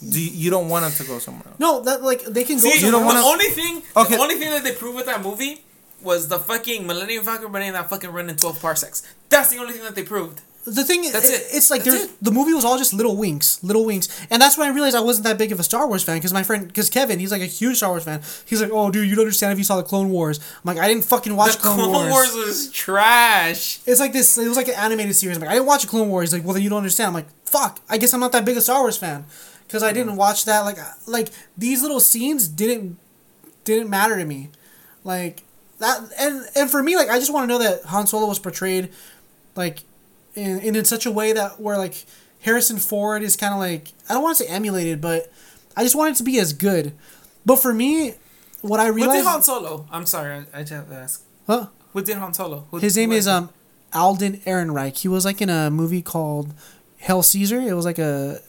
do 0.03 0.19
you, 0.21 0.31
you 0.43 0.49
don't 0.55 0.67
want 0.67 0.83
them 0.83 0.93
to 0.99 1.03
go 1.11 1.19
somewhere 1.19 1.47
else 1.47 1.59
no, 1.59 1.71
that 1.87 2.03
like 2.03 2.21
they 2.25 2.43
can 2.43 2.57
go. 2.59 2.67
See, 2.69 2.85
You 2.85 2.91
don't 2.91 3.01
the 3.07 3.07
wanna- 3.07 3.25
only 3.33 3.49
thing, 3.59 3.81
Okay. 3.95 4.15
the 4.15 4.21
only 4.21 4.35
thing 4.35 4.49
that 4.51 4.63
they 4.65 4.73
prove 4.73 4.95
with 4.95 5.05
that 5.11 5.21
movie 5.23 5.61
was 6.01 6.27
the 6.27 6.39
fucking 6.39 6.85
Millennium 6.87 7.23
Falcon 7.23 7.51
running 7.51 7.73
that 7.73 7.89
fucking 7.89 8.11
run 8.11 8.29
in 8.29 8.35
twelve 8.35 8.61
parsecs. 8.61 9.03
That's 9.29 9.49
the 9.49 9.57
only 9.57 9.73
thing 9.73 9.83
that 9.83 9.95
they 9.95 10.03
proved. 10.03 10.41
The 10.65 10.83
thing 10.83 11.03
is, 11.05 11.13
That's 11.13 11.29
it. 11.29 11.47
it's 11.55 11.71
like 11.71 11.83
That's 11.83 11.97
there's 11.97 12.09
it. 12.11 12.17
the 12.23 12.31
movie 12.31 12.53
was 12.53 12.63
all 12.65 12.77
just 12.77 12.93
little 12.93 13.15
winks, 13.17 13.63
little 13.63 13.85
winks, 13.85 14.07
and 14.29 14.39
that's 14.41 14.57
when 14.57 14.69
I 14.69 14.73
realized 14.73 14.95
I 14.95 14.99
wasn't 14.99 15.25
that 15.25 15.37
big 15.37 15.51
of 15.51 15.59
a 15.59 15.63
Star 15.63 15.87
Wars 15.87 16.03
fan 16.03 16.17
because 16.17 16.33
my 16.33 16.43
friend, 16.43 16.67
because 16.67 16.89
Kevin, 16.89 17.17
he's 17.17 17.31
like 17.31 17.41
a 17.41 17.45
huge 17.47 17.77
Star 17.77 17.89
Wars 17.89 18.03
fan. 18.03 18.21
He's 18.45 18.61
like, 18.61 18.69
"Oh, 18.71 18.91
dude, 18.91 19.09
you'd 19.09 19.17
understand 19.17 19.53
if 19.53 19.57
you 19.57 19.63
saw 19.63 19.77
the 19.77 19.83
Clone 19.83 20.09
Wars." 20.09 20.37
I'm 20.39 20.61
like, 20.65 20.77
I 20.77 20.87
didn't 20.87 21.05
fucking 21.05 21.35
watch 21.35 21.53
the 21.55 21.61
Clone, 21.61 21.77
Clone 21.77 22.09
Wars. 22.09 22.33
Wars 22.33 22.45
was 22.45 22.71
trash. 22.71 23.79
It's 23.85 23.99
like 23.99 24.13
this. 24.13 24.37
It 24.37 24.47
was 24.47 24.57
like 24.57 24.67
an 24.67 24.75
animated 24.75 25.15
series. 25.15 25.37
I'm 25.37 25.41
like, 25.41 25.49
I 25.49 25.53
didn't 25.53 25.65
watch 25.67 25.87
Clone 25.87 26.09
Wars. 26.09 26.29
He's 26.29 26.39
like, 26.39 26.45
well, 26.45 26.53
then 26.53 26.61
you 26.61 26.69
don't 26.69 26.79
understand. 26.79 27.07
I'm 27.07 27.13
like, 27.13 27.27
fuck. 27.45 27.79
I 27.89 27.97
guess 27.97 28.13
I'm 28.13 28.19
not 28.19 28.31
that 28.33 28.45
big 28.45 28.53
of 28.53 28.59
a 28.59 28.61
Star 28.61 28.81
Wars 28.81 28.97
fan 28.97 29.25
because 29.65 29.81
I 29.81 29.91
didn't 29.93 30.17
watch 30.17 30.45
that. 30.45 30.61
Like, 30.61 30.77
like 31.07 31.29
these 31.57 31.81
little 31.81 32.01
scenes 32.01 32.47
didn't 32.47 32.97
didn't 33.63 33.89
matter 33.89 34.17
to 34.17 34.25
me, 34.25 34.49
like 35.03 35.43
that. 35.79 35.99
And 36.19 36.45
and 36.55 36.69
for 36.69 36.81
me, 36.83 36.95
like, 36.95 37.09
I 37.09 37.19
just 37.19 37.33
want 37.33 37.43
to 37.43 37.47
know 37.47 37.59
that 37.63 37.83
Han 37.85 38.07
Solo 38.07 38.27
was 38.27 38.39
portrayed, 38.39 38.89
like, 39.55 39.79
in 40.35 40.59
in, 40.59 40.75
in 40.75 40.85
such 40.85 41.05
a 41.05 41.11
way 41.11 41.33
that 41.33 41.59
where 41.59 41.77
like 41.77 42.05
Harrison 42.41 42.77
Ford 42.77 43.21
is 43.23 43.35
kind 43.35 43.53
of 43.53 43.59
like 43.59 43.93
I 44.09 44.13
don't 44.13 44.23
want 44.23 44.37
to 44.37 44.43
say 44.43 44.49
emulated, 44.49 45.01
but 45.01 45.31
I 45.75 45.83
just 45.83 45.95
want 45.95 46.11
it 46.11 46.15
to 46.17 46.23
be 46.23 46.39
as 46.39 46.53
good. 46.53 46.93
But 47.45 47.57
for 47.57 47.73
me, 47.73 48.13
what 48.61 48.79
I 48.79 48.87
realized. 48.87 49.09
What 49.09 49.15
did 49.23 49.25
Han 49.25 49.43
Solo? 49.43 49.85
I'm 49.91 50.05
sorry, 50.05 50.33
I, 50.53 50.59
I 50.59 50.59
just 50.61 50.73
have 50.73 50.89
to 50.89 50.95
ask. 50.95 51.23
huh? 51.47 51.67
What 51.93 52.05
did 52.05 52.17
Han 52.17 52.33
Solo? 52.33 52.65
Who- 52.71 52.77
His 52.77 52.95
name 52.95 53.11
is 53.11 53.27
um 53.27 53.49
Alden 53.93 54.37
Ehrenreich. 54.45 54.97
He 54.99 55.07
was 55.07 55.25
like 55.25 55.41
in 55.41 55.49
a 55.49 55.69
movie 55.71 56.01
called 56.01 56.53
Hail 56.97 57.23
Caesar. 57.23 57.59
It 57.59 57.73
was 57.73 57.85
like 57.85 57.97
a 57.99 58.39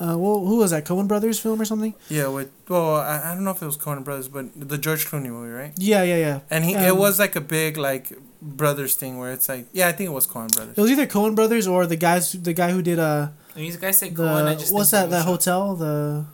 uh, 0.00 0.16
well, 0.16 0.44
who 0.46 0.56
was 0.58 0.70
that? 0.70 0.84
Coen 0.84 1.08
Brothers 1.08 1.38
film 1.40 1.60
or 1.60 1.64
something? 1.64 1.94
Yeah, 2.08 2.28
with 2.28 2.50
well, 2.68 2.96
I, 2.96 3.32
I 3.32 3.34
don't 3.34 3.44
know 3.44 3.50
if 3.50 3.60
it 3.62 3.66
was 3.66 3.76
Coen 3.76 4.04
Brothers, 4.04 4.28
but 4.28 4.46
the 4.54 4.78
George 4.78 5.06
Clooney 5.06 5.28
movie, 5.30 5.50
right? 5.50 5.72
Yeah, 5.76 6.02
yeah, 6.04 6.16
yeah. 6.16 6.40
And 6.50 6.64
he 6.64 6.74
it 6.74 6.90
Um, 6.92 6.98
was 6.98 7.18
like 7.18 7.34
a 7.36 7.40
big 7.40 7.76
like 7.76 8.12
brothers 8.40 8.94
thing 8.94 9.18
where 9.18 9.32
it's 9.32 9.48
like 9.48 9.66
yeah, 9.72 9.88
I 9.88 9.92
think 9.92 10.08
it 10.08 10.12
was 10.12 10.26
Coen 10.26 10.48
Brothers. 10.54 10.78
It 10.78 10.80
was 10.80 10.90
either 10.90 11.06
Coen 11.06 11.34
Brothers 11.34 11.66
or 11.66 11.86
the 11.86 11.96
guys, 11.96 12.32
the 12.32 12.52
guy 12.52 12.70
who 12.70 12.82
did 12.82 12.98
uh 12.98 13.28
And 13.54 13.64
these 13.64 13.76
guys 13.76 13.98
say 13.98 14.10
Cohen. 14.10 14.44
The 14.56 14.66
what's 14.72 14.90
that 14.92 15.10
that 15.10 15.24
hotel 15.24 15.74
the 15.74 16.26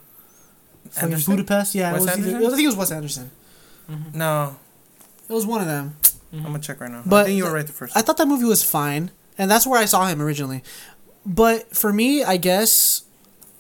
fucking 0.91 1.09
Anderson? 1.13 1.33
Budapest? 1.37 1.75
Yeah, 1.75 1.93
Wes 1.93 2.03
it 2.03 2.05
was 2.05 2.19
either, 2.19 2.29
Anderson? 2.29 2.47
I 2.53 2.57
think 2.57 2.65
it 2.65 2.67
was 2.69 2.77
Wes 2.77 2.91
Anderson. 2.91 3.31
No, 4.15 4.57
It 5.29 5.33
was 5.33 5.47
one 5.47 5.61
of 5.61 5.67
them. 5.67 5.97
I'm 6.33 6.43
gonna 6.43 6.59
check 6.59 6.81
right 6.81 6.91
now. 6.91 6.99
I 7.01 7.03
But 7.07 7.27
think 7.27 7.37
you 7.39 7.45
were 7.45 7.53
right 7.53 7.67
the 7.67 7.73
first. 7.73 7.97
I 7.97 8.03
thought 8.03 8.17
that 8.17 8.27
movie 8.27 8.45
was 8.45 8.63
fine, 8.65 9.11
and 9.39 9.51
that's 9.51 9.67
where 9.67 9.79
I 9.81 9.85
saw 9.85 10.07
him 10.07 10.21
originally. 10.21 10.63
But 11.25 11.75
for 11.77 11.93
me, 11.93 12.25
I 12.25 12.37
guess 12.37 13.05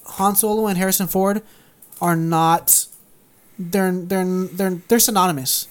Han 0.07 0.36
Solo 0.36 0.66
and 0.66 0.76
Harrison 0.78 1.07
Ford 1.07 1.42
are 2.00 2.16
not. 2.16 2.86
They're 3.59 3.92
they're 3.92 4.24
they're 4.46 4.70
they're 4.88 4.98
synonymous. 4.98 5.68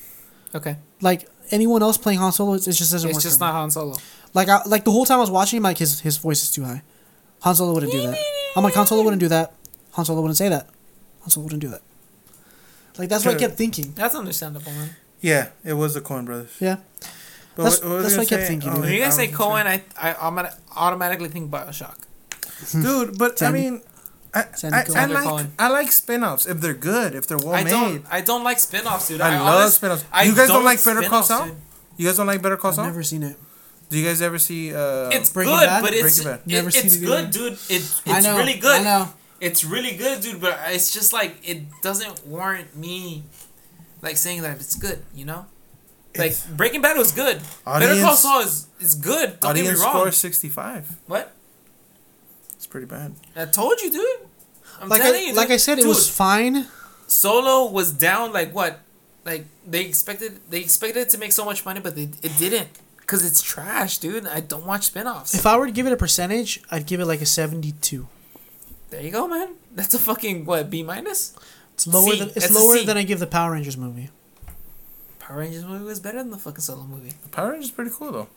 Okay, 0.56 0.78
Like 1.02 1.28
anyone 1.52 1.82
else 1.82 1.98
playing 1.98 2.20
Han 2.20 2.32
Solo, 2.32 2.54
it 2.54 2.62
just 2.62 2.80
doesn't 2.80 2.96
it's 2.98 3.04
work. 3.06 3.16
It's 3.16 3.24
just 3.24 3.40
for 3.40 3.46
me. 3.46 3.52
not 3.52 3.54
Han 3.60 3.72
Solo. 3.72 3.98
like 4.34 4.48
I, 4.50 4.62
like 4.66 4.84
the 4.86 4.92
whole 4.92 5.06
time 5.06 5.18
I 5.18 5.22
was 5.22 5.32
watching 5.32 5.58
him, 5.58 5.64
like 5.64 5.78
his 5.80 6.00
his 6.00 6.18
voice 6.18 6.44
is 6.44 6.52
too 6.52 6.64
high. 6.64 6.82
Han 7.42 7.56
Solo 7.56 7.74
wouldn't 7.74 7.92
do 7.92 8.02
that. 8.08 8.18
I'm 8.56 8.64
like 8.64 8.74
Han 8.76 8.86
Solo 8.88 9.04
wouldn't 9.04 9.20
do 9.20 9.28
that. 9.30 9.54
Han 9.94 10.06
Solo 10.06 10.22
wouldn't 10.22 10.38
say 10.38 10.50
that. 10.50 10.70
Han 11.22 11.30
Solo 11.30 11.44
wouldn't 11.46 11.62
do 11.62 11.70
that. 11.70 11.82
Like 12.98 13.10
that's 13.10 13.26
what 13.26 13.36
I 13.36 13.38
kept 13.40 13.56
thinking. 13.56 13.92
That's 13.96 14.16
understandable, 14.16 14.72
man. 14.72 14.92
yeah, 15.20 15.50
it 15.66 15.74
was 15.74 15.94
the 15.96 16.02
Coen 16.02 16.26
Brothers. 16.26 16.52
Yeah. 16.60 16.78
But 17.56 17.64
That's- 17.64 17.82
what- 17.82 17.90
what 17.90 17.96
was 17.98 18.04
that's 18.04 18.16
I 18.16 18.18
what 18.20 18.26
I 18.28 18.30
kept 18.30 18.42
say? 18.44 18.48
thinking, 18.48 18.70
Oh. 18.72 18.80
When 18.82 18.94
you 18.94 19.00
guys 19.00 19.16
say 19.16 19.28
was 19.28 19.36
Cohen, 19.36 19.68
I 19.68 19.84
I 20.00 20.14
automa- 20.14 20.56
automatically 20.76 21.30
think 21.30 21.52
Bioshock. 21.52 21.98
dude. 22.72 23.18
But 23.18 23.42
I 23.42 23.52
mean, 23.52 23.82
I, 24.36 24.40
I, 24.64 24.84
I 24.96 25.06
like 25.06 25.24
Cohen. 25.24 25.52
I 25.60 25.68
like 25.70 25.92
spin-offs 25.92 26.46
if 26.48 26.60
they're 26.60 26.74
good, 26.74 27.14
if 27.14 27.28
they're 27.28 27.38
well 27.38 27.54
I 27.54 27.64
made. 27.64 27.70
don't 27.70 28.06
I 28.10 28.22
don't 28.22 28.44
like 28.44 28.60
spin-offs, 28.60 29.08
dude. 29.08 29.22
I 29.22 29.36
I, 29.36 29.40
love 29.40 29.56
honest- 29.62 29.76
spin-offs. 29.78 30.06
I 30.12 30.24
You 30.24 30.36
guys 30.36 30.48
don't 30.48 30.64
like 30.66 30.84
Better 30.84 31.04
Call 31.04 31.24
Saul? 31.24 31.46
dude. 31.48 31.56
You 31.98 32.08
guys 32.08 32.18
don't 32.18 32.26
like 32.28 32.42
Better 32.42 32.58
Call 32.58 32.70
I've 32.70 32.76
Saul? 32.76 32.86
never 32.86 33.04
seen 33.04 33.22
it. 33.24 33.38
Do 33.90 33.98
you 34.00 34.06
guys 34.08 34.22
ever 34.24 34.40
see? 34.40 34.74
Uh, 34.74 35.10
It's 35.12 35.30
Breaking 35.30 35.54
good, 35.54 35.68
Bad? 35.68 35.82
but 35.84 35.94
it's 35.94 36.02
Breaking 36.02 36.24
Bad. 36.24 36.40
it- 36.48 36.54
Never 36.56 36.72
seen 36.72 36.86
it's 36.86 36.96
it 36.96 37.06
good, 37.06 37.30
dude. 37.32 37.54
It, 37.54 37.60
it's 37.70 38.02
I 38.08 38.20
know. 38.22 38.38
really 38.38 38.56
good. 38.58 38.82
I 38.82 38.84
know. 38.84 39.14
It's 39.40 39.64
really 39.64 39.96
good, 39.98 40.22
dude. 40.22 40.42
But 40.42 40.58
it's 40.70 40.92
just 40.92 41.14
like 41.14 41.36
it 41.48 41.64
doesn't 41.84 42.26
warrant 42.26 42.76
me 42.76 43.24
like 44.02 44.18
saying 44.18 44.42
that 44.42 44.56
it's 44.60 44.76
good. 44.76 45.04
You 45.14 45.26
know, 45.26 45.46
like 46.18 46.32
It's- 46.32 46.48
Breaking 46.48 46.82
Bad 46.82 46.98
was 46.98 47.12
good. 47.12 47.38
Better 47.38 47.46
Call 47.66 47.74
Audience- 47.76 48.20
Saul 48.20 48.42
is 48.42 48.68
is 48.80 48.96
good. 48.96 49.40
Don't 49.42 49.52
audience 49.52 49.70
get 49.70 49.78
me 49.78 49.84
wrong. 49.84 49.94
score 49.94 50.12
sixty-five. 50.12 50.98
What? 51.06 51.32
It's 52.64 52.68
pretty 52.72 52.86
bad. 52.88 53.14
I 53.36 53.44
told 53.44 53.82
you, 53.82 53.92
dude. 53.92 54.30
I'm 54.80 54.88
Like 54.88 55.02
telling 55.02 55.20
I, 55.20 55.24
you, 55.26 55.34
like. 55.36 55.50
I 55.50 55.58
said, 55.58 55.80
it 55.80 55.82
Dude, 55.82 55.90
was 55.90 56.10
fine. 56.10 56.66
Solo 57.08 57.70
was 57.70 57.92
down 57.92 58.32
like 58.32 58.56
what? 58.56 58.80
Like 59.26 59.48
they 59.68 59.84
expected 59.84 60.40
they 60.50 60.62
expected 60.62 61.02
it 61.02 61.10
to 61.10 61.18
make 61.18 61.34
so 61.34 61.44
much 61.44 61.66
money, 61.66 61.82
but 61.82 61.98
they, 61.98 62.04
it 62.04 62.38
didn't. 62.38 62.70
Cause 63.06 63.26
it's 63.26 63.42
trash, 63.42 63.98
dude. 63.98 64.26
I 64.26 64.40
don't 64.40 64.66
watch 64.66 64.84
spin-offs. 64.86 65.34
If 65.36 65.46
I 65.46 65.58
were 65.58 65.66
to 65.66 65.74
give 65.74 65.88
it 65.88 65.92
a 65.92 65.98
percentage, 65.98 66.62
I'd 66.72 66.86
give 66.86 67.02
it 67.02 67.06
like 67.06 67.20
a 67.22 67.26
seventy-two. 67.26 68.08
there 68.92 69.02
you 69.02 69.12
go, 69.12 69.28
man. 69.28 69.56
That's 69.76 69.94
a 69.94 70.00
fucking 70.00 70.46
what 70.46 70.70
B 70.70 70.84
minus. 70.84 71.36
It's 71.74 71.86
lower 71.86 72.12
C. 72.12 72.20
than 72.20 72.28
it's 72.30 72.36
That's 72.48 72.56
lower 72.56 72.82
than 72.82 72.96
I 72.98 73.04
give 73.04 73.20
the 73.20 73.28
Power 73.28 73.52
Rangers 73.52 73.76
movie. 73.76 74.10
Power 75.20 75.40
Rangers 75.40 75.66
movie 75.66 75.84
was 75.84 76.00
better 76.00 76.20
than 76.20 76.32
the 76.32 76.38
fucking 76.38 76.62
Solo 76.62 76.84
movie. 76.84 77.12
Power 77.32 77.52
Rangers 77.52 77.66
is 77.66 77.72
pretty 77.76 77.92
cool 77.94 78.14
though. 78.14 78.28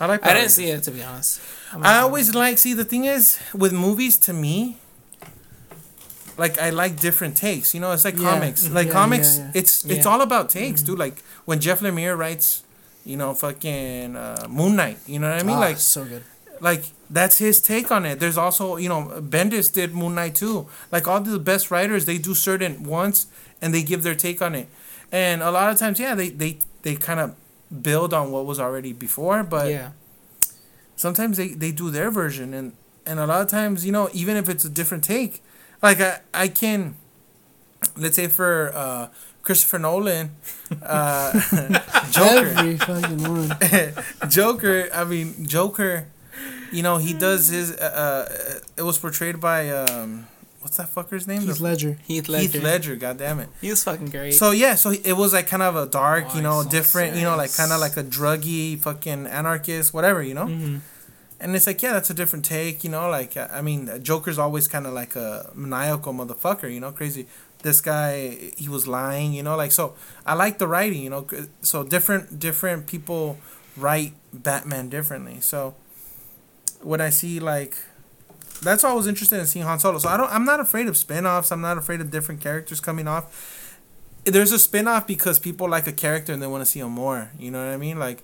I 0.00 0.06
like. 0.06 0.22
Power 0.22 0.30
I 0.30 0.34
didn't 0.34 0.42
Rangers. 0.42 0.54
see 0.54 0.66
it 0.70 0.82
to 0.84 0.90
be 0.90 1.02
honest. 1.02 1.40
I'm 1.72 1.82
I 1.84 1.98
always 1.98 2.34
like. 2.34 2.58
See, 2.58 2.74
the 2.74 2.84
thing 2.84 3.04
is 3.04 3.38
with 3.54 3.72
movies, 3.72 4.16
to 4.18 4.32
me, 4.32 4.78
like 6.36 6.58
I 6.58 6.70
like 6.70 6.98
different 7.00 7.36
takes. 7.36 7.74
You 7.74 7.80
know, 7.80 7.92
it's 7.92 8.04
like 8.04 8.18
Yeah. 8.18 8.30
comics. 8.30 8.68
Like 8.68 8.88
Yeah, 8.88 8.92
comics, 8.92 9.38
yeah, 9.38 9.44
yeah. 9.44 9.50
it's 9.60 9.84
it's 9.84 10.04
Yeah. 10.04 10.10
all 10.12 10.20
about 10.20 10.48
takes, 10.48 10.82
dude. 10.82 10.98
Like 10.98 11.22
when 11.44 11.60
Jeff 11.60 11.80
Lemire 11.80 12.16
writes, 12.18 12.62
you 13.04 13.16
know, 13.16 13.34
fucking 13.34 14.16
uh, 14.16 14.46
Moon 14.48 14.76
Knight. 14.76 14.98
You 15.06 15.18
know 15.20 15.30
what 15.30 15.40
I 15.40 15.44
mean? 15.44 15.56
Ah, 15.56 15.60
like 15.68 15.78
so 15.78 16.04
good. 16.04 16.22
like 16.60 16.84
that's 17.10 17.38
his 17.38 17.60
take 17.60 17.90
on 17.92 18.04
it. 18.06 18.18
There's 18.20 18.38
also 18.38 18.76
you 18.76 18.88
know 18.88 19.12
Bendis 19.20 19.72
did 19.72 19.94
Moon 19.94 20.14
Knight 20.14 20.34
too. 20.34 20.66
Like 20.90 21.06
all 21.06 21.20
the 21.20 21.38
best 21.38 21.70
writers, 21.70 22.04
they 22.04 22.18
do 22.18 22.34
certain 22.34 22.82
ones 22.84 23.26
and 23.62 23.72
they 23.74 23.82
give 23.82 24.02
their 24.02 24.14
take 24.14 24.40
on 24.42 24.54
it. 24.54 24.68
And 25.12 25.42
a 25.42 25.50
lot 25.50 25.70
of 25.70 25.78
times, 25.78 26.00
yeah, 26.00 26.14
they 26.16 26.30
they 26.30 26.58
they 26.82 26.94
kind 26.96 27.20
of 27.20 27.34
build 27.82 28.14
on 28.14 28.30
what 28.30 28.46
was 28.46 28.60
already 28.60 28.92
before, 28.92 29.42
but 29.42 29.70
yeah. 29.70 29.90
sometimes 30.96 31.36
they, 31.36 31.48
they 31.48 31.72
do 31.72 31.90
their 31.90 32.10
version 32.10 32.54
and 32.54 32.72
and 33.06 33.20
a 33.20 33.26
lot 33.26 33.40
of 33.42 33.48
times 33.48 33.84
you 33.84 33.92
know 33.92 34.08
even 34.12 34.36
if 34.36 34.48
it's 34.48 34.64
a 34.64 34.68
different 34.68 35.04
take 35.04 35.42
like 35.82 36.00
i 36.00 36.20
i 36.32 36.48
can 36.48 36.94
let's 37.96 38.16
say 38.16 38.28
for 38.28 38.72
uh 38.74 39.08
christopher 39.42 39.78
nolan 39.78 40.30
uh 40.82 41.32
joker 42.10 42.46
Every 42.56 42.76
fucking 42.78 43.22
one. 43.22 43.50
joker 44.30 44.88
i 44.94 45.04
mean 45.04 45.46
joker 45.46 46.06
you 46.72 46.82
know 46.82 46.96
he 46.96 47.12
does 47.12 47.48
his 47.48 47.72
uh, 47.72 48.28
uh 48.30 48.60
it 48.76 48.82
was 48.82 48.98
portrayed 48.98 49.40
by 49.40 49.68
um 49.70 50.26
what's 50.64 50.78
that 50.78 50.88
fucker's 50.94 51.26
name 51.28 51.42
Heath 51.42 51.58
The- 51.58 51.62
Ledger. 51.62 51.98
Heath 52.06 52.26
Ledger. 52.28 52.52
Heath 52.52 52.62
Ledger, 52.62 52.96
god 52.96 53.18
damn 53.18 53.38
it. 53.38 53.50
He 53.60 53.68
was 53.68 53.84
fucking 53.84 54.08
great. 54.08 54.32
So 54.32 54.50
yeah, 54.50 54.74
so 54.76 54.90
it 54.92 55.12
was 55.12 55.34
like 55.34 55.46
kind 55.46 55.62
of 55.62 55.76
a 55.76 55.84
dark, 55.84 56.28
Why 56.28 56.36
you 56.36 56.42
know, 56.42 56.62
so 56.62 56.68
different, 56.70 57.16
you 57.16 57.22
know, 57.22 57.36
like 57.36 57.54
kind 57.54 57.70
of 57.70 57.80
like 57.80 57.98
a 57.98 58.02
druggy, 58.02 58.80
fucking 58.80 59.26
anarchist, 59.26 59.92
whatever, 59.92 60.22
you 60.22 60.32
know. 60.32 60.46
Mhm. 60.46 60.80
And 61.40 61.54
it's 61.54 61.66
like, 61.66 61.82
yeah, 61.82 61.92
that's 61.92 62.08
a 62.08 62.14
different 62.14 62.46
take, 62.46 62.82
you 62.82 62.88
know. 62.90 63.10
Like, 63.10 63.36
I 63.36 63.58
I 63.58 63.60
mean, 63.60 63.90
Joker's 64.02 64.38
always 64.38 64.66
kind 64.66 64.86
of 64.86 64.94
like 64.94 65.14
a 65.16 65.50
maniacal 65.54 66.14
motherfucker, 66.14 66.72
you 66.72 66.80
know, 66.80 66.92
crazy. 66.92 67.26
This 67.62 67.82
guy, 67.82 68.52
he 68.56 68.68
was 68.68 68.86
lying, 68.88 69.34
you 69.34 69.42
know, 69.42 69.54
like 69.56 69.72
so. 69.72 69.94
I 70.24 70.32
like 70.34 70.56
the 70.58 70.66
writing, 70.66 71.02
you 71.02 71.10
know. 71.10 71.26
So 71.60 71.82
different, 71.84 72.38
different 72.38 72.86
people 72.86 73.36
write 73.76 74.14
Batman 74.32 74.88
differently. 74.88 75.40
So 75.40 75.74
when 76.80 77.00
I 77.02 77.10
see 77.10 77.38
like, 77.40 77.76
that's 78.62 78.82
why 78.82 78.90
I 78.90 78.94
was 78.94 79.06
interested 79.06 79.38
in 79.38 79.46
seeing 79.46 79.64
Han 79.64 79.78
Solo. 79.78 79.98
So 79.98 80.08
I 80.08 80.16
don't, 80.16 80.32
I'm 80.32 80.44
not 80.44 80.60
afraid 80.60 80.86
of 80.88 80.96
spin-offs. 80.96 81.52
I'm 81.52 81.60
not 81.60 81.78
afraid 81.78 82.00
of 82.00 82.10
different 82.10 82.40
characters 82.40 82.80
coming 82.80 83.08
off. 83.08 83.70
There's 84.24 84.52
a 84.52 84.58
spin-off 84.58 85.06
because 85.06 85.38
people 85.38 85.68
like 85.68 85.86
a 85.86 85.92
character 85.92 86.32
and 86.32 86.42
they 86.42 86.46
want 86.46 86.62
to 86.62 86.70
see 86.70 86.80
him 86.80 86.92
more. 86.92 87.30
You 87.38 87.50
know 87.50 87.64
what 87.64 87.72
I 87.72 87.76
mean? 87.76 87.98
Like 87.98 88.22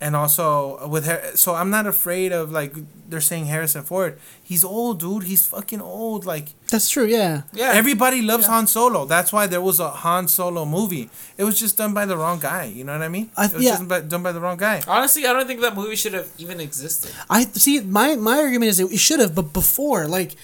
and 0.00 0.16
also 0.16 0.86
with 0.88 1.04
her 1.06 1.20
so 1.34 1.54
i'm 1.54 1.68
not 1.70 1.86
afraid 1.86 2.32
of 2.32 2.50
like 2.50 2.72
they're 3.08 3.20
saying 3.20 3.44
harrison 3.46 3.82
ford 3.82 4.18
he's 4.42 4.64
old 4.64 4.98
dude 5.00 5.24
he's 5.24 5.46
fucking 5.46 5.80
old 5.80 6.24
like 6.24 6.46
That's 6.70 6.88
true. 6.88 7.04
Yeah. 7.04 7.42
yeah. 7.52 7.72
everybody 7.74 8.22
loves 8.22 8.46
Yeah. 8.46 8.54
han 8.54 8.66
solo 8.66 9.04
that's 9.04 9.30
why 9.32 9.46
there 9.46 9.60
was 9.60 9.78
a 9.80 9.90
han 9.90 10.26
solo 10.28 10.64
movie 10.64 11.10
it 11.36 11.44
was 11.44 11.58
just 11.60 11.76
done 11.76 11.92
by 11.92 12.06
the 12.06 12.16
wrong 12.16 12.38
guy 12.38 12.64
you 12.64 12.82
know 12.84 12.92
what 12.92 13.02
i 13.02 13.08
mean 13.08 13.30
I- 13.36 13.46
it 13.46 13.52
was 13.54 13.62
yeah. 13.62 13.70
just 13.72 13.88
by, 13.88 14.00
done 14.00 14.22
by 14.22 14.32
the 14.32 14.40
wrong 14.40 14.56
guy 14.56 14.80
Honestly, 14.86 15.26
I 15.26 15.32
don't 15.34 15.46
think 15.46 15.60
that 15.60 15.74
movie 15.76 15.96
should 15.96 16.14
have 16.14 16.28
even 16.38 16.60
existed. 16.60 17.10
I 17.28 17.44
see. 17.44 17.80
My 17.80 18.16
my 18.16 18.38
argument 18.38 18.70
is 18.70 18.80
it 18.80 18.98
should 18.98 19.20
have, 19.20 19.34
but 19.34 19.52
before, 19.52 20.06
like, 20.08 20.34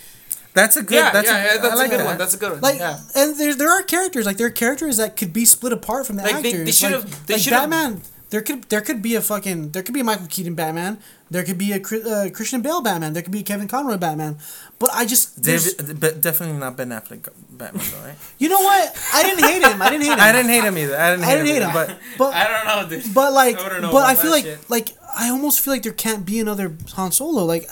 that's 0.55 0.77
a 0.77 0.83
good 0.83 0.97
yeah, 0.97 1.11
that's 1.13 1.29
yeah, 1.29 1.37
a, 1.37 1.55
yeah, 1.55 1.61
that's 1.63 1.77
like 1.77 1.89
a 1.89 1.91
good 1.91 2.01
that. 2.01 2.07
one. 2.07 2.19
That's 2.19 2.35
a 2.35 2.39
good 2.39 2.53
one. 2.53 2.61
like, 2.61 2.79
yeah. 2.79 2.99
and 3.15 3.37
there 3.39 3.55
there 3.55 3.71
are 3.71 3.83
characters 3.83 4.25
like 4.27 4.37
there 4.37 4.47
are 4.47 4.59
characters 4.65 4.97
that 4.99 5.17
could 5.17 5.33
be 5.33 5.45
split 5.45 5.73
apart 5.73 6.07
from 6.07 6.17
the 6.17 6.23
Like, 6.23 6.43
they- 6.43 6.51
actors. 6.53 6.67
they 6.67 6.73
should've- 6.73 7.05
like, 7.05 7.27
they 7.27 7.35
like 7.35 7.43
should've- 7.43 7.57
Batman. 7.71 8.03
There 8.31 8.43
could 8.43 8.65
there 8.65 8.81
could 8.81 9.03
be 9.03 9.15
a 9.15 9.21
fucking 9.21 9.71
there 9.71 9.83
could 9.83 9.95
be 9.95 10.01
a 10.01 10.05
Michael 10.05 10.27
Keaton 10.27 10.55
Batman 10.55 10.99
There 11.31 11.45
could 11.45 11.59
be 11.59 11.73
a 11.73 11.77
uh, 11.77 12.31
Christian 12.31 12.61
Bale 12.61 12.81
Batman. 12.81 13.13
There 13.13 13.23
could 13.23 13.33
be 13.33 13.41
a 13.41 13.45
Kevin 13.45 13.69
Conroy 13.69 13.97
Batman. 13.99 14.39
But 14.79 14.91
I 14.93 15.07
just 15.07 15.43
David, 15.43 16.01
but 16.01 16.21
definitely 16.21 16.57
not 16.59 16.77
Ben 16.77 16.91
Affleck 16.91 17.29
Batman, 17.51 17.85
though, 17.93 18.07
right? 18.07 18.17
you 18.39 18.49
know 18.49 18.59
what? 18.59 18.97
I 19.15 19.23
didn't 19.23 19.45
hate 19.45 19.63
him. 19.63 19.81
I 19.81 19.91
didn't 19.91 20.07
hate 20.07 20.13
him. 20.13 20.21
I 20.21 20.33
didn't 20.33 20.51
hate 20.51 20.65
him 20.65 20.79
either. 20.79 20.97
I 20.97 21.11
didn't 21.11 21.25
hate, 21.25 21.33
I 21.33 21.35
didn't 21.37 21.47
him, 21.47 21.55
hate 21.55 21.63
him. 21.63 21.73
but 21.73 21.99
But 22.19 22.35
I 22.35 22.45
don't 22.49 22.67
know, 22.67 22.89
dude. 22.89 23.15
but 23.15 23.33
like 23.33 23.59
I 23.59 23.81
but 23.81 24.05
I 24.05 24.15
feel 24.15 24.31
like 24.31 24.45
shit. 24.45 24.71
like 24.71 24.89
I 25.17 25.31
almost 25.31 25.61
feel 25.61 25.73
like 25.73 25.83
there 25.83 25.93
can't 25.93 26.27
be 26.27 26.41
another 26.41 26.77
Han 26.95 27.13
Solo. 27.13 27.45
Like 27.45 27.69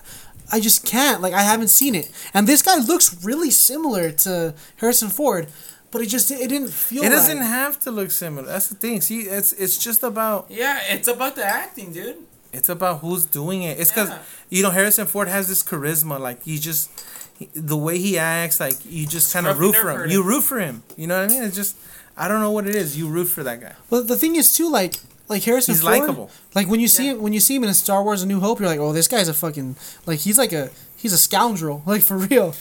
I 0.52 0.60
just 0.60 0.86
can't. 0.86 1.20
Like 1.20 1.32
I 1.32 1.42
haven't 1.42 1.68
seen 1.68 1.94
it. 1.94 2.10
And 2.32 2.46
this 2.46 2.62
guy 2.62 2.78
looks 2.78 3.24
really 3.24 3.50
similar 3.50 4.10
to 4.10 4.54
Harrison 4.76 5.08
Ford, 5.08 5.48
but 5.94 6.02
it 6.02 6.08
just 6.16 6.28
it 6.30 6.48
didn't 6.48 6.70
feel 6.70 7.04
it 7.04 7.08
doesn't 7.08 7.38
right. 7.38 7.46
have 7.46 7.78
to 7.86 7.90
look 7.90 8.10
similar. 8.10 8.46
That's 8.48 8.66
the 8.68 8.74
thing. 8.74 9.00
See, 9.00 9.20
it's 9.38 9.52
it's 9.52 9.78
just 9.78 10.02
about 10.02 10.46
yeah, 10.50 10.80
it's 10.94 11.08
about 11.08 11.36
the 11.36 11.44
acting, 11.46 11.92
dude. 11.92 12.16
it's 12.52 12.68
about 12.68 12.98
who's 13.00 13.24
doing 13.24 13.62
it. 13.62 13.78
It's 13.80 13.90
because 13.92 14.10
Yeah. 14.10 14.18
you 14.50 14.62
know 14.64 14.70
Harrison 14.70 15.06
Ford 15.06 15.28
has 15.28 15.46
this 15.48 15.62
charisma. 15.62 16.18
Like 16.28 16.42
he 16.42 16.58
just 16.58 16.90
he- 17.38 17.48
the 17.54 17.76
way 17.86 17.96
he 17.98 18.18
acts, 18.18 18.58
like 18.60 18.76
you 18.84 19.06
just 19.06 19.32
kind 19.32 19.46
of 19.46 19.58
root 19.60 19.74
for 19.76 19.86
nerve 19.92 20.04
him. 20.06 20.10
You 20.10 20.22
root 20.22 20.42
for 20.42 20.58
him. 20.58 20.82
You 20.96 21.06
know 21.06 21.16
what 21.20 21.30
I 21.30 21.32
mean? 21.32 21.42
It's 21.44 21.56
just 21.56 21.76
I 22.16 22.28
don't 22.28 22.40
know 22.40 22.50
what 22.56 22.66
it 22.66 22.74
is. 22.74 22.96
You 22.98 23.08
root 23.08 23.26
for 23.26 23.42
that 23.48 23.60
guy. 23.60 23.74
Well, 23.90 24.02
the 24.02 24.16
thing 24.16 24.34
is 24.36 24.52
too, 24.56 24.68
like 24.70 24.94
like 25.28 25.42
Harrison 25.44 25.74
He's 25.74 25.82
Ford. 25.82 25.98
likable. 26.00 26.30
Like 26.54 26.66
when 26.68 26.80
you 26.80 26.88
see 26.88 27.06
Yeah. 27.06 27.12
him 27.14 27.22
when 27.22 27.32
you 27.32 27.40
see 27.40 27.54
him 27.56 27.64
in 27.64 27.72
Star 27.74 28.02
Wars: 28.02 28.22
A 28.22 28.26
New 28.26 28.40
Hope, 28.40 28.60
you're 28.60 28.68
like, 28.74 28.80
oh, 28.86 28.92
this 28.92 29.08
guy's 29.08 29.28
a 29.28 29.34
fucking 29.34 29.76
like 30.06 30.18
he's 30.26 30.38
like 30.38 30.52
a 30.52 30.70
he's 31.04 31.12
a 31.12 31.18
scoundrel, 31.18 31.82
like 31.86 32.00
for 32.00 32.16
real. 32.16 32.54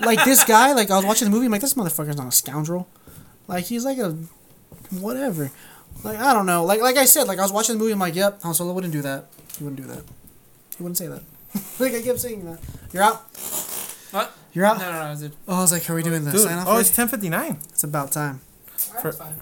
like 0.00 0.24
this 0.24 0.42
guy, 0.42 0.72
like 0.72 0.90
I 0.90 0.96
was 0.96 1.06
watching 1.06 1.26
the 1.26 1.30
movie, 1.30 1.46
I'm 1.46 1.52
like, 1.52 1.60
this 1.60 1.74
motherfucker's 1.74 2.16
not 2.16 2.26
a 2.26 2.32
scoundrel. 2.32 2.88
Like 3.46 3.66
he's 3.66 3.84
like 3.84 3.98
a 3.98 4.10
whatever. 4.90 5.52
Like 6.02 6.18
I 6.18 6.34
don't 6.34 6.46
know. 6.46 6.64
Like 6.64 6.80
like 6.80 6.96
I 6.96 7.04
said, 7.04 7.28
like 7.28 7.38
I 7.38 7.42
was 7.42 7.52
watching 7.52 7.76
the 7.76 7.78
movie, 7.78 7.92
I'm 7.92 8.00
like, 8.00 8.16
yep, 8.16 8.42
Han 8.42 8.54
Solo 8.54 8.72
wouldn't 8.72 8.92
do 8.92 9.02
that. 9.02 9.26
He 9.56 9.62
wouldn't 9.62 9.80
do 9.80 9.86
that. 9.86 10.02
He 10.76 10.82
wouldn't 10.82 10.98
say 10.98 11.06
that. 11.06 11.22
like 11.78 11.94
I 11.94 12.02
kept 12.02 12.18
saying 12.18 12.44
that. 12.44 12.58
You're 12.92 13.04
out. 13.04 13.22
What? 14.10 14.32
You're 14.52 14.66
out. 14.66 14.78
No, 14.78 14.90
no, 14.90 15.14
no, 15.14 15.20
dude. 15.20 15.32
Oh, 15.46 15.58
I 15.58 15.60
was 15.60 15.70
like, 15.72 15.88
are 15.88 15.94
we 15.94 16.02
doing 16.02 16.24
this? 16.24 16.34
Dude, 16.34 16.50
oh, 16.66 16.78
it's 16.78 16.90
ten 16.90 17.06
fifty 17.06 17.28
nine. 17.28 17.58
it's 17.68 17.84
about 17.84 18.10
time. 18.10 18.40
For- 18.76 19.12
fine. 19.12 19.40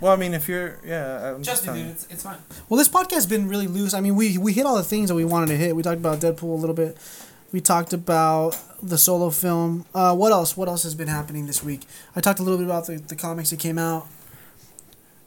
Well, 0.00 0.12
I 0.12 0.16
mean, 0.16 0.34
if 0.34 0.48
you're 0.48 0.78
yeah, 0.84 1.34
I'm 1.34 1.42
just 1.42 1.64
Trust 1.64 1.76
me, 1.76 1.82
dude. 1.84 1.92
It's, 1.92 2.06
it's 2.10 2.22
fine. 2.22 2.38
Well, 2.68 2.78
this 2.78 2.88
podcast 2.88 3.14
has 3.14 3.26
been 3.26 3.48
really 3.48 3.66
loose. 3.66 3.94
I 3.94 4.00
mean, 4.00 4.14
we 4.14 4.36
we 4.38 4.52
hit 4.52 4.66
all 4.66 4.76
the 4.76 4.82
things 4.82 5.08
that 5.08 5.14
we 5.14 5.24
wanted 5.24 5.46
to 5.48 5.56
hit. 5.56 5.74
We 5.74 5.82
talked 5.82 5.98
about 5.98 6.20
Deadpool 6.20 6.42
a 6.42 6.60
little 6.60 6.74
bit. 6.74 6.96
We 7.52 7.60
talked 7.60 7.92
about 7.92 8.58
the 8.82 8.98
solo 8.98 9.30
film. 9.30 9.86
Uh, 9.94 10.14
what 10.14 10.32
else? 10.32 10.56
What 10.56 10.68
else 10.68 10.82
has 10.82 10.94
been 10.94 11.08
happening 11.08 11.46
this 11.46 11.62
week? 11.62 11.86
I 12.14 12.20
talked 12.20 12.40
a 12.40 12.42
little 12.42 12.58
bit 12.58 12.66
about 12.66 12.86
the, 12.86 12.96
the 12.96 13.16
comics 13.16 13.50
that 13.50 13.58
came 13.58 13.78
out. 13.78 14.06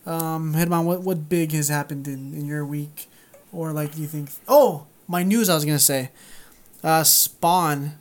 Um, 0.05 0.53
Headman, 0.53 0.85
what 0.85 1.01
what 1.01 1.29
big 1.29 1.51
has 1.53 1.69
happened 1.69 2.07
in, 2.07 2.33
in 2.33 2.45
your 2.45 2.65
week, 2.65 3.07
or 3.51 3.71
like 3.71 3.95
do 3.95 4.01
you 4.01 4.07
think? 4.07 4.29
Oh, 4.47 4.85
my 5.07 5.23
news. 5.23 5.49
I 5.49 5.55
was 5.55 5.65
gonna 5.65 5.79
say, 5.79 6.11
uh, 6.83 7.03
Spawn. 7.03 7.93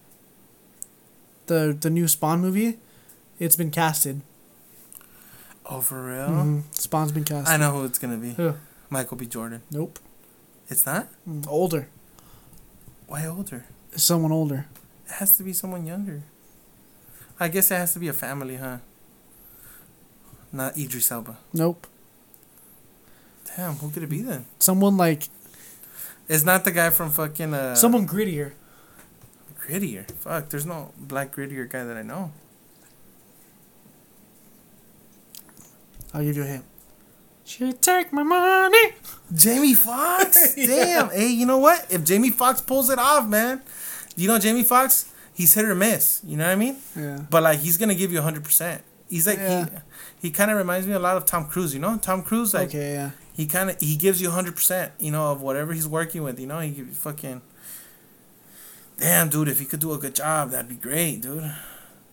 The 1.47 1.75
the 1.81 1.89
new 1.89 2.07
Spawn 2.07 2.41
movie, 2.41 2.77
it's 3.39 3.57
been 3.57 3.71
casted. 3.71 4.21
Oh, 5.69 5.81
for 5.81 6.03
real? 6.03 6.29
Mhm. 6.29 6.63
Spawn's 6.73 7.13
been 7.13 7.25
casted. 7.25 7.49
I 7.53 7.57
know 7.59 7.73
who 7.73 7.85
it's 7.85 7.99
gonna 7.99 8.17
be. 8.17 8.33
Who? 8.35 8.55
Michael 8.91 9.17
B. 9.19 9.27
Jordan. 9.27 9.63
Nope. 9.71 9.99
It's 10.69 10.87
not. 10.87 11.09
Mm, 11.29 11.47
Older. 11.49 11.89
Why 13.07 13.27
older? 13.27 13.65
Someone 13.97 14.33
older. 14.33 14.67
It 15.07 15.13
has 15.13 15.37
to 15.39 15.43
be 15.43 15.53
someone 15.53 15.87
younger. 15.87 16.23
I 17.41 17.49
guess 17.49 17.71
it 17.71 17.77
has 17.77 17.93
to 17.95 17.99
be 17.99 18.09
a 18.09 18.13
family, 18.13 18.57
huh? 18.57 18.79
Not 20.53 20.77
Idris 20.77 21.11
Elba. 21.13 21.37
Nope. 21.53 21.87
Damn, 23.57 23.75
who 23.77 23.91
could 23.91 24.03
it 24.03 24.09
be 24.11 24.23
then? 24.23 24.45
Someone 24.59 24.97
like 24.97 25.29
It's 26.29 26.45
not 26.45 26.65
the 26.65 26.71
guy 26.71 26.91
from 26.91 27.11
fucking 27.11 27.55
uh 27.55 27.75
someone 27.75 28.07
grittier. 28.07 28.53
grittier. 29.61 30.11
Fuck, 30.21 30.49
there's 30.51 30.67
no 30.67 30.93
black 30.99 31.35
grittier 31.35 31.69
guy 31.69 31.85
that 31.85 31.97
I 31.97 32.03
know. 32.03 32.33
I'll 36.15 36.23
give 36.23 36.37
you 36.37 36.43
a 36.43 36.47
hint. 36.47 36.65
She 37.45 37.73
take 37.73 38.13
my 38.13 38.23
money. 38.23 38.93
Jamie 39.35 39.75
Foxx. 39.75 40.55
Damn. 40.57 41.11
Hey, 41.11 41.29
you 41.29 41.47
know 41.47 41.59
what? 41.59 41.87
If 41.91 42.05
Jamie 42.05 42.31
Foxx 42.31 42.61
pulls 42.61 42.91
it 42.91 42.99
off, 42.99 43.27
man. 43.27 43.63
You 44.17 44.29
know 44.29 44.39
Jamie 44.39 44.65
Foxx? 44.65 45.13
He's 45.33 45.55
hit 45.55 45.65
or 45.65 45.75
miss. 45.75 46.21
You 46.25 46.37
know 46.37 46.45
what 46.47 46.53
I 46.53 46.57
mean? 46.57 46.77
Yeah. 46.97 47.21
But 47.31 47.43
like 47.45 47.61
he's 47.61 47.79
gonna 47.79 47.95
give 47.95 48.13
you 48.13 48.21
hundred 48.21 48.45
percent. 48.45 48.83
He's 49.09 49.27
like 49.27 49.39
Yeah. 49.39 49.67
he 50.21 50.29
he 50.29 50.31
kind 50.31 50.51
of 50.51 50.57
reminds 50.59 50.87
me 50.87 50.93
a 50.93 50.99
lot 50.99 51.17
of 51.17 51.25
Tom 51.25 51.47
Cruise. 51.47 51.73
You 51.73 51.81
know, 51.81 51.97
Tom 51.97 52.23
Cruise 52.23 52.53
like 52.53 52.69
okay. 52.69 52.93
Yeah. 52.95 53.11
he 53.33 53.47
kind 53.47 53.71
of 53.71 53.79
he 53.81 53.97
gives 53.97 54.21
you 54.21 54.31
hundred 54.31 54.57
percent. 54.57 54.93
You 54.99 55.13
know 55.13 55.31
of 55.33 55.41
whatever 55.41 55.73
he's 55.73 55.87
working 55.89 56.23
with. 56.25 56.39
You 56.41 56.49
know 56.49 56.59
he 56.61 56.71
you 56.71 56.87
fucking. 56.87 57.41
Damn, 58.99 59.29
dude! 59.29 59.47
If 59.49 59.61
he 59.61 59.65
could 59.65 59.79
do 59.81 59.93
a 59.93 59.99
good 59.99 60.17
job, 60.17 60.51
that'd 60.51 60.69
be 60.69 60.75
great, 60.75 61.23
dude. 61.23 61.51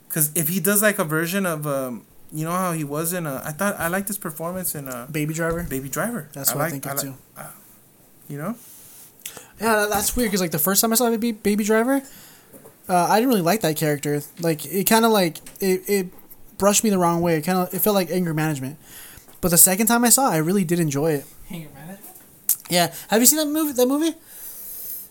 Cause 0.10 0.32
if 0.36 0.48
he 0.50 0.60
does 0.60 0.84
like 0.84 1.00
a 1.00 1.04
version 1.04 1.46
of 1.48 1.66
um, 1.66 2.06
you 2.36 2.46
know 2.46 2.52
how 2.52 2.72
he 2.74 2.84
was 2.84 3.14
in 3.14 3.26
uh, 3.26 3.42
I 3.44 3.52
thought 3.52 3.80
I 3.80 3.88
liked 3.88 4.08
his 4.10 4.18
performance 4.18 4.76
in 4.76 4.88
uh, 4.88 5.08
Baby 5.10 5.34
Driver. 5.34 5.64
Baby 5.64 5.90
Driver. 5.90 6.28
That's 6.34 6.52
what 6.54 6.60
I 6.62 6.64
like- 6.66 6.72
think 6.74 6.86
of 6.86 6.92
like- 6.98 7.02
too. 7.02 7.16
You 8.28 8.38
know. 8.38 8.56
Yeah, 9.60 9.76
that- 9.76 9.90
that's 9.90 10.16
weird 10.16 10.30
because 10.30 10.42
like 10.42 10.52
the 10.52 10.60
first 10.60 10.82
time 10.82 10.92
I 10.92 10.96
saw 10.96 11.10
Baby, 11.10 11.32
Baby 11.32 11.64
Driver, 11.64 12.02
uh, 12.90 12.96
I 13.10 13.16
didn't 13.20 13.30
really 13.30 13.42
like 13.42 13.62
that 13.62 13.76
character. 13.78 14.22
Like 14.40 14.66
it 14.66 14.86
kind 14.86 15.06
of 15.06 15.12
like 15.12 15.38
it, 15.62 15.82
it 15.88 16.08
brushed 16.58 16.84
me 16.84 16.90
the 16.90 16.98
wrong 17.00 17.22
way. 17.22 17.38
It 17.38 17.42
kind 17.44 17.58
of 17.60 17.74
it 17.74 17.80
felt 17.80 17.96
like 17.96 18.10
anger 18.12 18.34
management. 18.34 18.78
But 19.42 19.50
the 19.50 19.58
second 19.58 19.88
time 19.88 20.04
I 20.04 20.10
saw, 20.10 20.30
it, 20.32 20.34
I 20.34 20.38
really 20.38 20.64
did 20.66 20.80
enjoy 20.80 21.12
it. 21.14 21.26
Anger 21.52 21.70
management. 21.74 22.16
Yeah. 22.70 22.94
Have 23.10 23.22
you 23.22 23.26
seen 23.28 23.38
that 23.40 23.48
movie? 23.48 23.74
That 23.74 23.88
movie? 23.88 24.14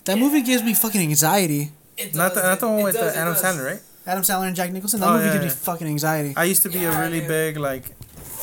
That 0.06 0.18
movie 0.18 0.42
gives 0.42 0.62
me 0.62 0.74
fucking 0.74 1.00
anxiety. 1.00 1.70
It 1.96 2.14
Not 2.14 2.34
the 2.34 2.42
not 2.42 2.58
the 2.60 2.68
one 2.68 2.80
it 2.80 2.84
with 2.84 2.94
does, 2.96 3.16
uh, 3.16 3.18
it 3.18 3.22
Adam. 3.22 3.34
Sandler, 3.34 3.64
right? 3.64 3.80
Adam 4.06 4.22
Sandler 4.22 4.46
and 4.48 4.56
Jack 4.56 4.70
Nicholson. 4.72 5.00
That 5.00 5.08
Oh, 5.08 5.12
movie 5.14 5.26
yeah, 5.26 5.32
gives 5.42 5.44
me 5.44 5.50
fucking 5.50 5.86
anxiety. 5.86 6.34
I 6.36 6.44
used 6.44 6.62
to 6.62 6.68
be 6.68 6.80
Yeah, 6.80 6.98
a 6.98 7.04
really 7.04 7.22
yeah. 7.22 7.28
big 7.28 7.56
like, 7.56 7.94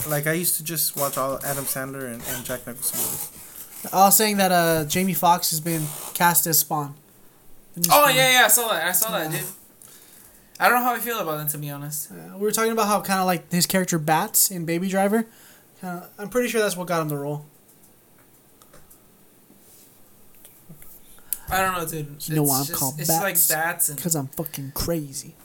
like 0.07 0.26
I 0.28 0.34
used 0.34 0.55
to 0.57 0.64
just 0.64 0.95
watch 0.97 1.18
all 1.18 1.39
Adam 1.45 1.66
Sandler 1.66 2.05
and, 2.12 2.22
and 2.30 2.45
Jack 2.45 2.66
Nicholson 2.66 2.97
movies. 2.99 3.30
I 3.93 3.97
was 4.05 4.16
saying 4.16 4.38
that 4.38 4.51
uh, 4.51 4.86
Jamie 4.86 5.14
Foxx 5.14 5.49
has 5.51 5.59
been 5.59 5.86
cast 6.14 6.47
as 6.47 6.59
Spawn. 6.59 6.95
Oh 7.78 7.82
Spawn. 7.82 8.16
yeah, 8.16 8.39
yeah, 8.39 8.45
I 8.45 8.47
saw 8.47 8.68
that. 8.70 8.88
I 8.88 8.91
saw 8.91 9.12
that, 9.12 9.32
dude. 9.32 9.41
I 10.59 10.70
don't 10.70 10.80
know 10.80 10.86
how 10.86 10.93
I 10.95 10.99
feel 10.99 11.20
about 11.20 11.38
that 11.38 11.49
to 11.49 11.57
be 11.57 11.70
honest. 11.72 12.12
Uh, 12.12 12.36
we 12.38 12.41
were 12.41 12.51
talking 12.51 12.72
about 12.72 12.88
how 12.88 13.01
kind 13.01 13.20
of 13.20 13.26
like 13.26 13.51
his 13.51 13.66
character 13.66 13.97
Bats 13.97 14.51
in 14.51 14.66
Baby 14.66 14.88
Driver. 14.89 15.26
Kinda, 15.80 16.09
I'm 16.20 16.30
pretty 16.30 16.49
sure 16.49 16.62
that's 16.62 16.78
what 16.78 16.88
got 16.88 17.01
him 17.01 17.09
the 17.09 17.18
role. 17.18 17.45
I 21.49 21.62
don't 21.62 21.74
know, 21.78 21.86
dude. 21.86 22.16
You 22.30 22.36
know 22.36 22.43
why 22.43 22.59
I'm 22.59 22.66
just- 22.66 22.80
called 22.80 22.99
It's 22.99 23.09
Bats? 23.09 23.22
like 23.24 23.38
that, 23.57 23.88
and 23.89 23.97
Because 23.97 24.16
I'm 24.16 24.28
fucking 24.28 24.72
crazy. 24.74 25.36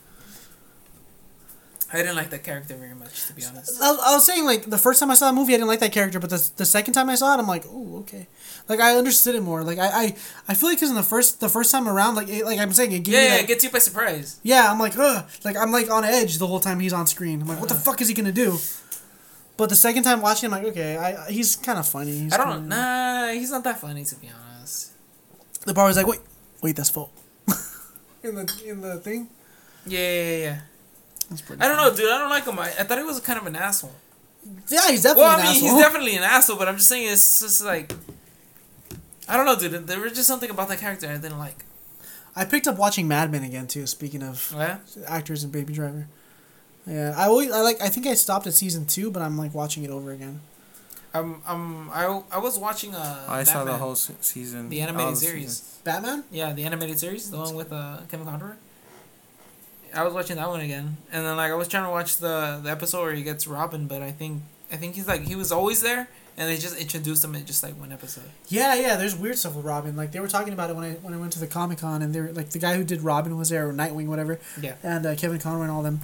I 1.97 2.03
didn't 2.03 2.17
like 2.17 2.31
that 2.31 2.45
character 2.45 2.75
very 2.77 2.95
much, 2.95 3.27
to 3.27 3.33
be 3.33 3.43
honest. 3.45 3.81
I, 3.83 3.89
I 3.89 4.15
was 4.15 4.27
saying 4.27 4.45
like 4.45 4.67
the 4.67 4.77
first 4.79 5.01
time 5.01 5.11
I 5.11 5.15
saw 5.15 5.27
the 5.29 5.33
movie, 5.33 5.55
I 5.55 5.57
didn't 5.57 5.69
like 5.69 5.81
that 5.81 5.93
character, 5.93 6.21
but 6.21 6.29
the, 6.31 6.51
the 6.57 6.67
second 6.67 6.93
time 6.95 7.09
I 7.09 7.15
saw 7.15 7.35
it, 7.35 7.39
I'm 7.41 7.47
like, 7.47 7.65
oh, 7.69 7.99
okay. 8.01 8.27
Like 8.69 8.81
I 8.81 8.97
understood 8.97 9.35
it 9.35 9.43
more. 9.43 9.63
Like 9.65 9.79
I 9.79 9.87
I, 9.89 10.17
I 10.49 10.55
feel 10.55 10.69
like 10.69 10.77
because 10.79 10.91
in 10.91 10.97
the 10.97 11.03
first 11.03 11.41
the 11.41 11.49
first 11.49 11.71
time 11.73 11.89
around, 11.89 12.15
like 12.17 12.29
it, 12.29 12.45
like 12.45 12.59
I'm 12.59 12.73
saying, 12.73 12.93
it 12.93 13.01
gave 13.01 13.15
Yeah, 13.15 13.21
me 13.21 13.25
yeah, 13.27 13.35
that- 13.37 13.45
it 13.45 13.49
gets 13.49 13.65
you 13.65 13.71
by 13.71 13.79
surprise. 13.79 14.39
yeah. 14.43 14.71
I'm 14.71 14.79
like, 14.79 14.99
ugh. 14.99 15.25
Like 15.45 15.57
I'm 15.57 15.73
like 15.73 15.91
on 15.91 16.05
edge 16.05 16.37
the 16.39 16.47
whole 16.47 16.61
time 16.61 16.81
he's 16.81 16.93
on 16.93 17.07
screen. 17.07 17.41
I'm 17.41 17.49
like, 17.49 17.61
what 17.61 17.69
the 17.71 17.75
uh-huh. 17.75 17.85
fuck 17.93 18.01
is 18.03 18.09
he 18.09 18.15
gonna 18.15 18.33
do? 18.33 18.59
But 19.57 19.71
the 19.71 19.77
second 19.77 20.03
time 20.03 20.21
watching, 20.21 20.53
I'm 20.53 20.63
like, 20.63 20.71
okay, 20.73 20.99
I 20.99 21.31
he's 21.31 21.57
kind 21.57 21.79
of 21.79 21.87
funny. 21.89 22.19
He's 22.19 22.33
I 22.35 22.37
don't 22.37 22.49
kinda- 22.69 22.77
Nah, 22.77 23.29
he's 23.33 23.51
not 23.51 23.65
that 23.65 23.81
funny, 23.81 24.05
to 24.05 24.15
be 24.17 24.29
honest. 24.29 24.93
The 25.65 25.73
bar 25.73 25.87
was 25.87 25.97
like, 25.97 26.07
wait, 26.07 26.21
wait, 26.63 26.77
that's 26.77 26.91
full. 26.91 27.11
in 28.23 28.35
the 28.35 28.63
in 28.67 28.81
the 28.83 28.97
thing. 29.01 29.29
Yeah, 29.87 29.99
yeah, 30.01 30.37
yeah. 30.47 30.59
That's 31.29 31.43
pretty 31.43 31.63
I 31.63 31.69
don't 31.69 31.77
know, 31.77 31.95
dude. 31.95 32.09
I 32.11 32.19
don't 32.19 32.31
like 32.31 32.45
him. 32.45 32.59
I, 32.59 32.67
I 32.69 32.85
thought 32.85 32.99
he 32.99 33.05
was 33.05 33.21
kind 33.21 33.39
of 33.39 33.47
an 33.47 33.57
asshole. 33.57 33.93
Yeah, 34.69 34.91
he's 34.91 35.03
definitely 35.03 35.23
Well, 35.25 35.35
an 35.35 35.41
I 35.41 35.43
mean, 35.43 35.57
asshole. 35.57 35.69
he's 35.75 35.83
definitely 35.83 36.17
an 36.17 36.23
asshole, 36.23 36.57
but 36.57 36.69
I'm 36.69 36.77
just 36.77 36.89
saying 36.89 37.13
it's 37.13 37.41
just 37.41 37.65
like. 37.65 37.93
I 39.29 39.37
don't 39.37 39.45
know, 39.47 39.57
dude. 39.57 39.87
There 39.89 39.99
was 40.01 40.13
just 40.13 40.29
something 40.29 40.51
about 40.51 40.69
that 40.69 40.79
character 40.79 41.09
I 41.09 41.17
didn't 41.17 41.39
like. 41.39 41.65
I 42.37 42.45
picked 42.45 42.69
up 42.69 42.77
watching 42.79 43.09
Mad 43.09 43.33
Men 43.33 43.43
again 43.43 43.67
too. 43.67 43.87
Speaking 43.87 44.23
of 44.23 44.53
Yeah? 44.55 44.79
actors 45.07 45.43
and 45.43 45.53
Baby 45.53 45.73
Driver. 45.75 46.07
Yeah, 46.87 47.13
I 47.17 47.25
always 47.27 47.51
I 47.51 47.61
like 47.63 47.81
I 47.83 47.89
think 47.89 48.07
I 48.07 48.15
stopped 48.15 48.47
at 48.47 48.55
season 48.55 48.87
two, 48.87 49.11
but 49.11 49.21
I'm 49.23 49.37
like 49.37 49.53
watching 49.53 49.83
it 49.83 49.91
over 49.91 50.13
again. 50.13 50.41
Um, 51.15 51.43
um, 51.47 51.91
I, 51.93 52.05
I 52.31 52.39
was 52.39 52.59
watching 52.59 52.95
uh, 52.95 53.25
I 53.27 53.43
saw 53.43 53.65
the 53.65 53.73
whole 53.79 53.95
se- 53.97 54.15
season. 54.21 54.69
The 54.69 54.83
all 54.83 54.89
animated 54.89 55.13
the 55.15 55.17
series. 55.17 55.43
seasons. 55.57 55.81
Batman. 55.83 56.25
Yeah, 56.31 56.53
the 56.53 56.63
animated 56.65 56.99
series, 57.01 57.31
the 57.31 57.39
one 57.39 57.55
with 57.57 57.73
uh, 57.73 58.01
Kevin 58.11 58.27
Conroy. 58.27 58.53
I 59.97 60.03
was 60.05 60.13
watching 60.15 60.37
that 60.37 60.49
one 60.49 60.61
again, 60.61 60.97
and 61.13 61.25
then 61.27 61.37
like 61.37 61.51
I 61.51 61.55
was 61.55 61.69
trying 61.69 61.85
to 61.85 61.91
watch 61.91 62.19
the 62.19 62.61
the 62.63 62.71
episode 62.71 63.03
where 63.03 63.15
he 63.15 63.23
gets 63.23 63.47
Robin, 63.47 63.87
but 63.87 64.03
I 64.03 64.11
think 64.11 64.43
I 64.73 64.77
think 64.77 64.95
he's 64.95 65.09
like 65.09 65.23
he 65.23 65.35
was 65.37 65.51
always 65.53 65.83
there, 65.83 66.09
and 66.37 66.49
they 66.51 66.57
just 66.59 66.77
introduced 66.79 67.25
him 67.25 67.35
in 67.35 67.47
just 67.47 67.63
like 67.63 67.79
one 67.79 67.93
episode. 67.93 68.31
Yeah, 68.49 68.75
yeah. 68.75 68.97
There's 68.97 69.17
weird 69.17 69.39
stuff 69.39 69.55
with 69.57 69.65
Robin. 69.65 69.97
Like 69.97 70.13
they 70.13 70.21
were 70.21 70.29
talking 70.29 70.53
about 70.53 70.71
it 70.71 70.77
when 70.77 70.85
I 70.85 70.93
when 70.95 71.15
I 71.15 71.17
went 71.17 71.33
to 71.35 71.41
the 71.41 71.47
Comic 71.47 71.79
Con, 71.79 72.03
and 72.03 72.15
they 72.15 72.21
were 72.21 72.33
like 72.33 72.51
the 72.51 72.59
guy 72.59 72.75
who 72.77 72.85
did 72.85 73.03
Robin 73.03 73.37
was 73.39 73.49
there, 73.49 73.69
or 73.69 73.73
Nightwing, 73.73 74.07
whatever, 74.07 74.39
Yeah, 74.61 74.75
and 74.83 75.07
uh, 75.07 75.15
Kevin 75.17 75.39
Conroy 75.39 75.63
and 75.63 75.71
all 75.71 75.83
them. 75.83 76.01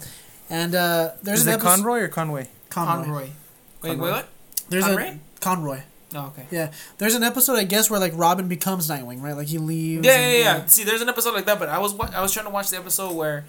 And 0.50 0.74
uh, 0.74 1.12
there's 1.22 1.40
Is 1.40 1.46
an 1.46 1.52
it 1.52 1.56
episode- 1.56 1.68
Conroy 1.76 2.00
or 2.00 2.08
Conway? 2.08 2.48
Conroy. 2.70 3.04
Conroy. 3.04 3.20
Wait, 3.22 3.30
Conroy. 3.82 4.04
wait, 4.04 4.10
what? 4.12 4.28
There's 4.68 4.84
Conroy? 4.84 5.02
a 5.08 5.18
Conroy. 5.40 5.80
Oh, 6.14 6.26
okay. 6.26 6.46
Yeah, 6.50 6.70
there's 6.98 7.14
an 7.14 7.22
episode 7.22 7.54
I 7.56 7.64
guess 7.64 7.88
where 7.90 7.98
like 7.98 8.12
Robin 8.14 8.46
becomes 8.46 8.86
Nightwing, 8.90 9.22
right? 9.22 9.34
Like 9.34 9.46
he 9.48 9.56
leaves. 9.56 10.04
Yeah, 10.06 10.12
and- 10.12 10.32
yeah, 10.38 10.56
yeah. 10.58 10.66
See, 10.66 10.84
there's 10.84 11.00
an 11.00 11.08
episode 11.08 11.32
like 11.34 11.46
that, 11.46 11.58
but 11.58 11.70
I 11.70 11.78
was 11.78 11.94
wa- 11.94 12.10
I 12.14 12.20
was 12.20 12.32
trying 12.34 12.44
to 12.46 12.52
watch 12.52 12.68
the 12.68 12.76
episode 12.76 13.14
where 13.16 13.46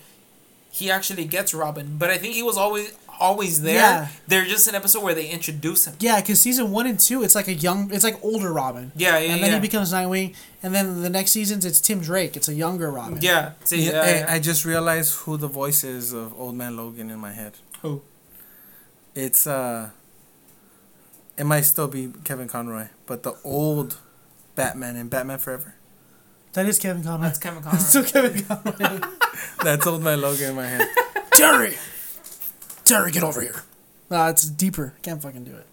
he 0.74 0.89
actually 0.89 1.26
gets 1.26 1.53
Robin, 1.53 1.97
but 1.99 2.09
I 2.09 2.17
think 2.17 2.34
he 2.34 2.41
was 2.41 2.57
always 2.57 2.97
always 3.19 3.61
there. 3.61 3.76
Yeah. 3.76 4.07
They're 4.28 4.45
just 4.45 4.67
an 4.67 4.74
episode 4.74 5.03
where 5.03 5.13
they 5.13 5.30
introduce 5.30 5.86
him. 5.86 5.95
Yeah, 5.99 6.19
because 6.19 6.41
season 6.41 6.71
one 6.71 6.88
and 6.88 6.99
two, 6.99 7.24
it's 7.24 7.36
like 7.36 7.47
a 7.47 7.53
young, 7.53 7.93
it's 7.93 8.03
like 8.03 8.17
older 8.24 8.51
Robin. 8.51 8.91
Yeah, 8.95 9.19
yeah, 9.19 9.34
and 9.34 9.43
then 9.43 9.51
yeah. 9.51 9.55
he 9.57 9.61
becomes 9.61 9.93
Nightwing, 9.93 10.36
and 10.63 10.74
then 10.74 11.03
the 11.03 11.11
next 11.11 11.30
seasons 11.30 11.63
it's 11.63 11.80
Tim 11.80 12.01
Drake. 12.01 12.36
It's 12.36 12.49
a 12.49 12.55
younger 12.55 12.91
Robin. 12.91 13.19
yeah. 13.21 13.51
See, 13.63 13.86
Yeah, 13.86 13.91
yeah, 13.91 14.05
hey, 14.05 14.19
yeah. 14.21 14.34
I 14.34 14.39
just 14.39 14.65
realized 14.65 15.15
who 15.19 15.38
the 15.38 15.47
voice 15.47 15.84
is 15.84 16.11
of 16.11 16.34
Old 16.39 16.55
Man 16.55 16.76
Logan 16.76 17.11
in 17.11 17.19
my 17.19 17.34
head. 17.34 17.53
Who? 17.84 18.01
It's 19.13 19.45
uh. 19.45 19.91
It 21.38 21.45
might 21.45 21.61
still 21.61 21.88
be 21.88 22.11
Kevin 22.24 22.47
Conroy, 22.47 22.88
but 23.05 23.21
the 23.21 23.36
old 23.43 23.99
Batman 24.55 24.95
in 24.95 25.07
Batman 25.07 25.38
Forever. 25.38 25.76
That 26.53 26.65
is 26.65 26.79
Kevin 26.79 27.03
Conroy. 27.03 27.27
That's 27.27 27.39
Kevin 27.39 27.63
Conroy. 27.63 27.71
That's 27.77 27.89
still 27.89 28.03
Kevin 28.03 28.43
Conroy. 28.43 29.07
That's 29.63 29.87
Old 29.87 30.03
Man 30.03 30.21
Logan 30.21 30.51
in 30.51 30.55
my 30.55 30.67
head. 30.67 30.87
Terry, 31.31 31.75
Terry, 32.83 33.11
get 33.11 33.23
over 33.23 33.41
here. 33.41 33.63
Nah, 34.09 34.29
it's 34.29 34.43
deeper. 34.43 34.93
Can't 35.01 35.21
fucking 35.21 35.43
do 35.43 35.55
it. 35.55 35.65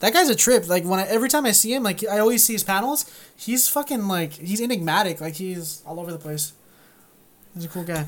That 0.00 0.12
guy's 0.12 0.28
a 0.28 0.36
trip. 0.36 0.68
Like 0.68 0.84
when 0.84 1.00
I, 1.00 1.06
every 1.08 1.28
time 1.28 1.44
I 1.46 1.52
see 1.52 1.74
him, 1.74 1.82
like 1.82 2.06
I 2.06 2.18
always 2.20 2.44
see 2.44 2.52
his 2.52 2.62
panels. 2.62 3.10
He's 3.36 3.68
fucking 3.68 4.06
like 4.06 4.34
he's 4.34 4.60
enigmatic. 4.60 5.20
Like 5.20 5.34
he's 5.34 5.82
all 5.84 5.98
over 5.98 6.12
the 6.12 6.18
place. 6.18 6.52
He's 7.54 7.64
a 7.64 7.68
cool 7.68 7.84
guy. 7.84 8.06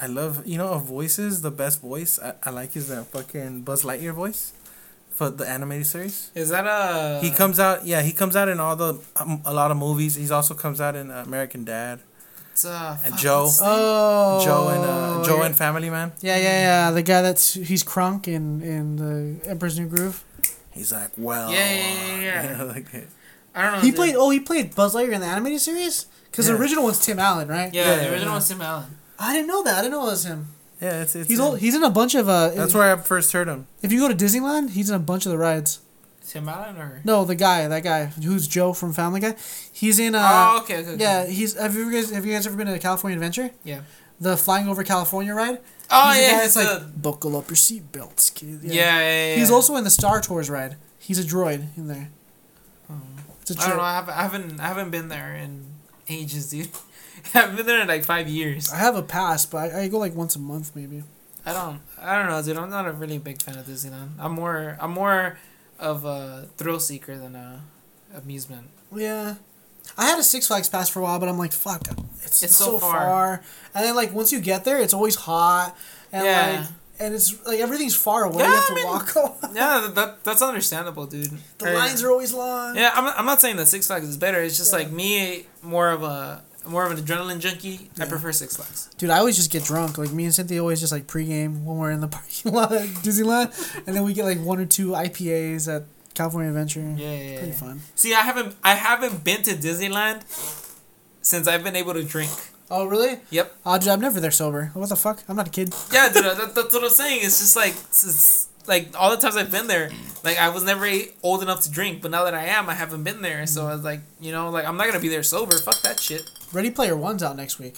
I 0.00 0.06
love 0.06 0.46
you 0.46 0.58
know 0.58 0.68
of 0.68 0.84
voices. 0.84 1.40
The 1.40 1.50
best 1.50 1.80
voice 1.80 2.18
I, 2.18 2.34
I 2.42 2.50
like 2.50 2.76
is 2.76 2.88
that 2.88 3.06
fucking 3.06 3.62
Buzz 3.62 3.84
Lightyear 3.84 4.12
voice, 4.12 4.52
for 5.20 5.28
the 5.28 5.46
animated 5.56 5.86
series. 5.86 6.30
Is 6.34 6.48
that 6.48 6.64
a? 6.64 7.20
he 7.20 7.30
comes 7.30 7.60
out. 7.60 7.84
Yeah, 7.84 8.00
he 8.00 8.12
comes 8.20 8.34
out 8.40 8.48
in 8.48 8.58
all 8.58 8.74
the 8.84 8.92
um, 9.20 9.42
a 9.44 9.52
lot 9.52 9.70
of 9.70 9.76
movies. 9.76 10.14
He's 10.16 10.30
also 10.30 10.54
comes 10.54 10.80
out 10.80 10.96
in 10.96 11.10
uh, 11.10 11.22
American 11.26 11.62
Dad, 11.64 12.00
It's, 12.52 12.64
uh, 12.64 12.96
And 13.04 13.12
Joe. 13.18 13.42
what's 13.44 13.58
his 13.60 13.60
name? 13.60 13.70
Oh, 13.70 14.40
Joe 14.46 14.68
and 14.74 14.82
uh, 14.82 15.24
Joe 15.28 15.38
yeah. 15.40 15.46
and 15.46 15.54
Family 15.64 15.90
Man. 15.90 16.12
Yeah, 16.22 16.38
yeah, 16.46 16.58
yeah. 16.68 16.90
The 16.98 17.02
guy 17.02 17.20
that's 17.20 17.52
he's 17.52 17.82
Kronk 17.92 18.28
in 18.28 18.62
in 18.62 18.84
the 18.96 19.14
Emperor's 19.50 19.76
New 19.78 19.88
Groove. 19.92 20.24
He's 20.72 20.90
like, 20.90 21.10
well, 21.18 21.52
Yeah, 21.52 21.68
yeah, 21.70 21.96
yeah, 21.96 22.20
yeah. 22.28 22.42
You 22.52 22.56
know, 22.56 22.66
like, 22.74 22.86
I 23.54 23.60
don't 23.62 23.72
know. 23.74 23.80
He 23.84 23.90
dude. 23.90 23.96
played. 24.00 24.14
Oh, 24.16 24.30
he 24.36 24.40
played 24.40 24.66
Buzz 24.74 24.94
Lightyear 24.94 25.12
in 25.18 25.20
the 25.20 25.26
animated 25.36 25.60
series. 25.60 26.06
Because 26.30 26.46
Yeah. 26.48 26.54
the 26.54 26.60
original 26.62 26.84
one's 26.88 27.00
Tim 27.04 27.18
Allen, 27.18 27.48
right? 27.48 27.68
Yeah, 27.74 27.84
Yeah, 27.88 27.96
the 28.04 28.10
original 28.12 28.32
yeah. 28.32 28.40
was 28.40 28.48
Tim 28.48 28.62
Allen. 28.62 28.90
I 29.18 29.34
didn't 29.34 29.48
know 29.52 29.62
that. 29.66 29.74
I 29.78 29.80
didn't 29.82 29.92
know 29.98 30.06
it 30.08 30.16
was 30.16 30.24
him. 30.24 30.40
Yeah, 30.80 31.02
it's, 31.02 31.14
it's 31.14 31.28
He's 31.28 31.40
old, 31.40 31.58
he's 31.58 31.74
in 31.74 31.82
a 31.82 31.90
bunch 31.90 32.14
of 32.14 32.28
uh. 32.28 32.50
That's 32.50 32.74
where 32.74 32.92
I 32.92 33.00
first 33.00 33.32
heard 33.32 33.48
him. 33.48 33.66
If 33.82 33.92
you 33.92 34.00
go 34.00 34.08
to 34.08 34.14
Disneyland, 34.14 34.70
he's 34.70 34.88
in 34.90 34.96
a 34.96 35.00
bunch 35.00 35.26
of 35.26 35.32
the 35.32 35.38
rides. 35.38 35.80
Tim 36.26 36.48
Allen 36.48 36.76
or? 36.76 37.00
No, 37.04 37.24
the 37.24 37.34
guy, 37.34 37.66
that 37.66 37.82
guy 37.82 38.06
who's 38.06 38.46
Joe 38.46 38.72
from 38.72 38.92
Family 38.92 39.20
Guy. 39.20 39.34
He's 39.72 39.98
in. 39.98 40.14
Uh, 40.14 40.22
oh, 40.22 40.60
okay, 40.62 40.78
okay. 40.78 40.90
okay. 40.90 41.02
Yeah, 41.02 41.26
he's. 41.26 41.58
Have 41.58 41.74
you 41.74 41.90
guys? 41.90 42.10
Have 42.10 42.24
you 42.24 42.32
guys 42.32 42.46
ever 42.46 42.56
been 42.56 42.66
to 42.68 42.78
California 42.78 43.16
Adventure? 43.16 43.50
Yeah. 43.64 43.80
The 44.20 44.36
flying 44.36 44.68
over 44.68 44.84
California 44.84 45.34
ride. 45.34 45.58
Oh 45.90 46.12
he's 46.12 46.20
yeah, 46.20 46.44
it's 46.44 46.56
like. 46.56 46.68
like 46.68 47.02
buckle 47.02 47.36
up 47.36 47.48
your 47.48 47.56
seatbelts, 47.56 48.34
kid. 48.34 48.60
Yeah, 48.62 48.72
yeah, 48.72 49.00
yeah. 49.00 49.26
yeah. 49.28 49.34
He's 49.36 49.50
also 49.50 49.76
in 49.76 49.84
the 49.84 49.90
Star 49.90 50.20
Tours 50.20 50.48
ride. 50.50 50.76
He's 50.98 51.18
a 51.18 51.24
droid 51.24 51.76
in 51.76 51.88
there. 51.88 52.10
It's 53.40 53.50
a 53.50 53.62
I 53.62 53.68
don't 53.68 53.76
know. 53.78 53.82
I 53.82 53.94
haven't, 53.94 54.14
I 54.14 54.22
haven't, 54.22 54.60
I 54.60 54.66
haven't 54.68 54.90
been 54.90 55.08
there 55.08 55.34
in 55.34 55.64
ages, 56.08 56.50
dude. 56.50 56.68
I 57.34 57.38
haven't 57.38 57.56
been 57.56 57.66
there 57.66 57.80
in 57.80 57.88
like 57.88 58.04
five 58.04 58.28
years. 58.28 58.72
I 58.72 58.76
have 58.76 58.96
a 58.96 59.02
pass, 59.02 59.46
but 59.46 59.72
I, 59.72 59.82
I 59.82 59.88
go 59.88 59.98
like 59.98 60.14
once 60.14 60.36
a 60.36 60.38
month 60.38 60.74
maybe. 60.74 61.02
I 61.46 61.52
don't, 61.52 61.80
I 62.00 62.18
don't 62.18 62.28
know, 62.28 62.42
dude. 62.42 62.56
I'm 62.58 62.68
not 62.70 62.86
a 62.86 62.92
really 62.92 63.18
big 63.18 63.40
fan 63.42 63.56
of 63.56 63.66
Disneyland. 63.66 64.10
I'm 64.18 64.32
more, 64.32 64.76
I'm 64.80 64.90
more 64.92 65.38
of 65.78 66.04
a 66.04 66.48
thrill 66.58 66.78
seeker 66.80 67.16
than 67.16 67.34
a 67.34 67.62
amusement. 68.14 68.68
Yeah. 68.94 69.36
I 69.96 70.06
had 70.06 70.18
a 70.18 70.22
Six 70.22 70.46
Flags 70.46 70.68
pass 70.68 70.88
for 70.90 71.00
a 71.00 71.02
while, 71.02 71.18
but 71.18 71.28
I'm 71.28 71.38
like, 71.38 71.52
fuck, 71.52 71.82
it's, 72.22 72.42
It's 72.42 72.54
so, 72.56 72.72
so 72.72 72.78
far. 72.78 72.92
far. 73.00 73.42
And 73.74 73.84
then 73.86 73.96
like 73.96 74.12
once 74.12 74.30
you 74.32 74.40
get 74.40 74.64
there, 74.64 74.78
it's 74.80 74.92
always 74.94 75.14
hot, 75.16 75.74
and 76.12 76.24
Yeah. 76.24 76.58
like, 76.60 76.68
and 77.00 77.14
it's 77.14 77.46
like 77.46 77.60
everything's 77.60 77.94
far 77.96 78.24
away. 78.24 78.42
Yeah, 78.44 78.48
you 78.50 78.54
have 78.56 78.66
to 78.66 78.72
I 78.72 78.74
mean- 78.76 78.86
walk. 78.86 79.14
a 79.14 79.18
lot. 79.20 79.38
Yeah, 79.54 79.80
that, 79.86 79.94
that 79.94 80.24
that's 80.24 80.42
understandable, 80.42 81.06
dude. 81.06 81.32
the 81.58 81.72
lines 81.72 82.02
are 82.04 82.10
always 82.10 82.34
long. 82.34 82.76
Yeah, 82.76 82.90
I'm, 82.94 83.06
I'm 83.16 83.24
not 83.24 83.40
saying 83.40 83.56
that 83.56 83.66
Six 83.68 83.86
Flags 83.86 84.06
is 84.06 84.18
better. 84.18 84.42
It's 84.42 84.58
just 84.58 84.72
Yeah. 84.72 84.80
like 84.80 84.92
me, 84.92 85.46
more 85.62 85.88
of 85.90 86.02
a, 86.02 86.44
more 86.70 86.86
of 86.86 86.92
an 86.92 87.04
adrenaline 87.04 87.40
junkie. 87.40 87.90
I 87.98 88.06
prefer 88.06 88.32
Six 88.32 88.56
Flags. 88.56 88.90
Dude, 88.96 89.10
I 89.10 89.18
always 89.18 89.36
just 89.36 89.50
get 89.50 89.64
drunk. 89.64 89.98
Like 89.98 90.12
me 90.12 90.24
and 90.24 90.34
Cynthia 90.34 90.60
always 90.60 90.80
just 90.80 90.92
like 90.92 91.06
pregame 91.06 91.64
when 91.64 91.76
we're 91.78 91.90
in 91.90 92.00
the 92.00 92.08
parking 92.16 92.52
lot 92.52 92.72
at 92.72 92.86
Disneyland, 93.02 93.50
and 93.86 93.94
then 93.96 94.04
we 94.04 94.14
get 94.14 94.24
like 94.24 94.38
one 94.40 94.58
or 94.58 94.66
two 94.66 94.90
IPAs 94.90 95.68
at 95.74 95.84
California 96.14 96.48
Adventure. 96.50 96.80
Yeah, 96.96 97.12
yeah, 97.12 97.36
Pretty 97.38 97.52
yeah. 97.52 97.58
fun. 97.58 97.80
See, 97.94 98.14
I 98.14 98.20
haven't, 98.20 98.54
I 98.62 98.74
haven't 98.74 99.24
been 99.24 99.42
to 99.42 99.52
Disneyland 99.52 100.22
since 101.22 101.46
I've 101.48 101.64
been 101.64 101.76
able 101.76 101.94
to 101.94 102.02
drink. 102.04 102.30
Oh 102.70 102.84
really? 102.86 103.18
Yep. 103.30 103.56
Oh, 103.66 103.78
dude, 103.78 103.88
I'm 103.88 104.00
never 104.00 104.20
there 104.20 104.30
sober. 104.30 104.70
What 104.74 104.88
the 104.88 104.96
fuck? 104.96 105.24
I'm 105.28 105.36
not 105.36 105.48
a 105.48 105.50
kid. 105.50 105.74
Yeah, 105.92 106.08
dude, 106.12 106.24
that, 106.24 106.54
that's 106.54 106.72
what 106.72 106.84
I'm 106.84 106.90
saying. 106.90 107.20
It's 107.24 107.40
just 107.40 107.56
like, 107.56 107.72
it's, 107.72 108.04
it's 108.06 108.48
like 108.66 108.88
all 108.98 109.10
the 109.10 109.16
times 109.16 109.36
I've 109.36 109.50
been 109.50 109.66
there, 109.66 109.90
like 110.24 110.38
I 110.38 110.48
was 110.48 110.64
never 110.64 110.88
old 111.22 111.42
enough 111.42 111.62
to 111.62 111.70
drink, 111.70 112.02
but 112.02 112.10
now 112.10 112.24
that 112.24 112.34
I 112.34 112.46
am, 112.46 112.68
I 112.68 112.74
haven't 112.74 113.04
been 113.04 113.22
there. 113.22 113.46
So 113.46 113.66
I 113.66 113.74
was 113.74 113.84
like, 113.84 114.00
you 114.20 114.32
know, 114.32 114.50
like 114.50 114.64
I'm 114.64 114.76
not 114.76 114.86
gonna 114.86 115.00
be 115.00 115.08
there 115.08 115.22
sober. 115.22 115.56
Fuck 115.58 115.82
that 115.82 116.00
shit. 116.00 116.30
Ready 116.52 116.70
Player 116.70 116.96
One's 116.96 117.22
out 117.22 117.36
next 117.36 117.58
week. 117.58 117.76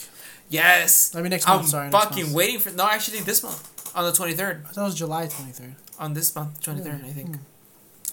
Yes. 0.49 1.15
I 1.15 1.23
mean 1.23 1.31
next 1.31 1.49
I'm 1.49 1.57
month. 1.57 1.69
Sorry. 1.69 1.91
next 1.91 2.05
fucking 2.05 2.25
month. 2.25 2.35
waiting 2.35 2.59
for 2.59 2.71
no, 2.71 2.87
actually 2.89 3.21
this 3.21 3.43
month 3.43 3.97
on 3.97 4.05
the 4.05 4.13
23rd. 4.13 4.65
I 4.65 4.69
thought 4.69 4.83
it 4.83 4.85
was 4.85 4.95
July 4.95 5.27
23rd. 5.27 5.75
On 5.99 6.15
this 6.15 6.35
month, 6.35 6.61
23rd, 6.61 7.01
hmm. 7.01 7.07
I 7.07 7.11
think. 7.11 7.37
Hmm. 7.37 7.43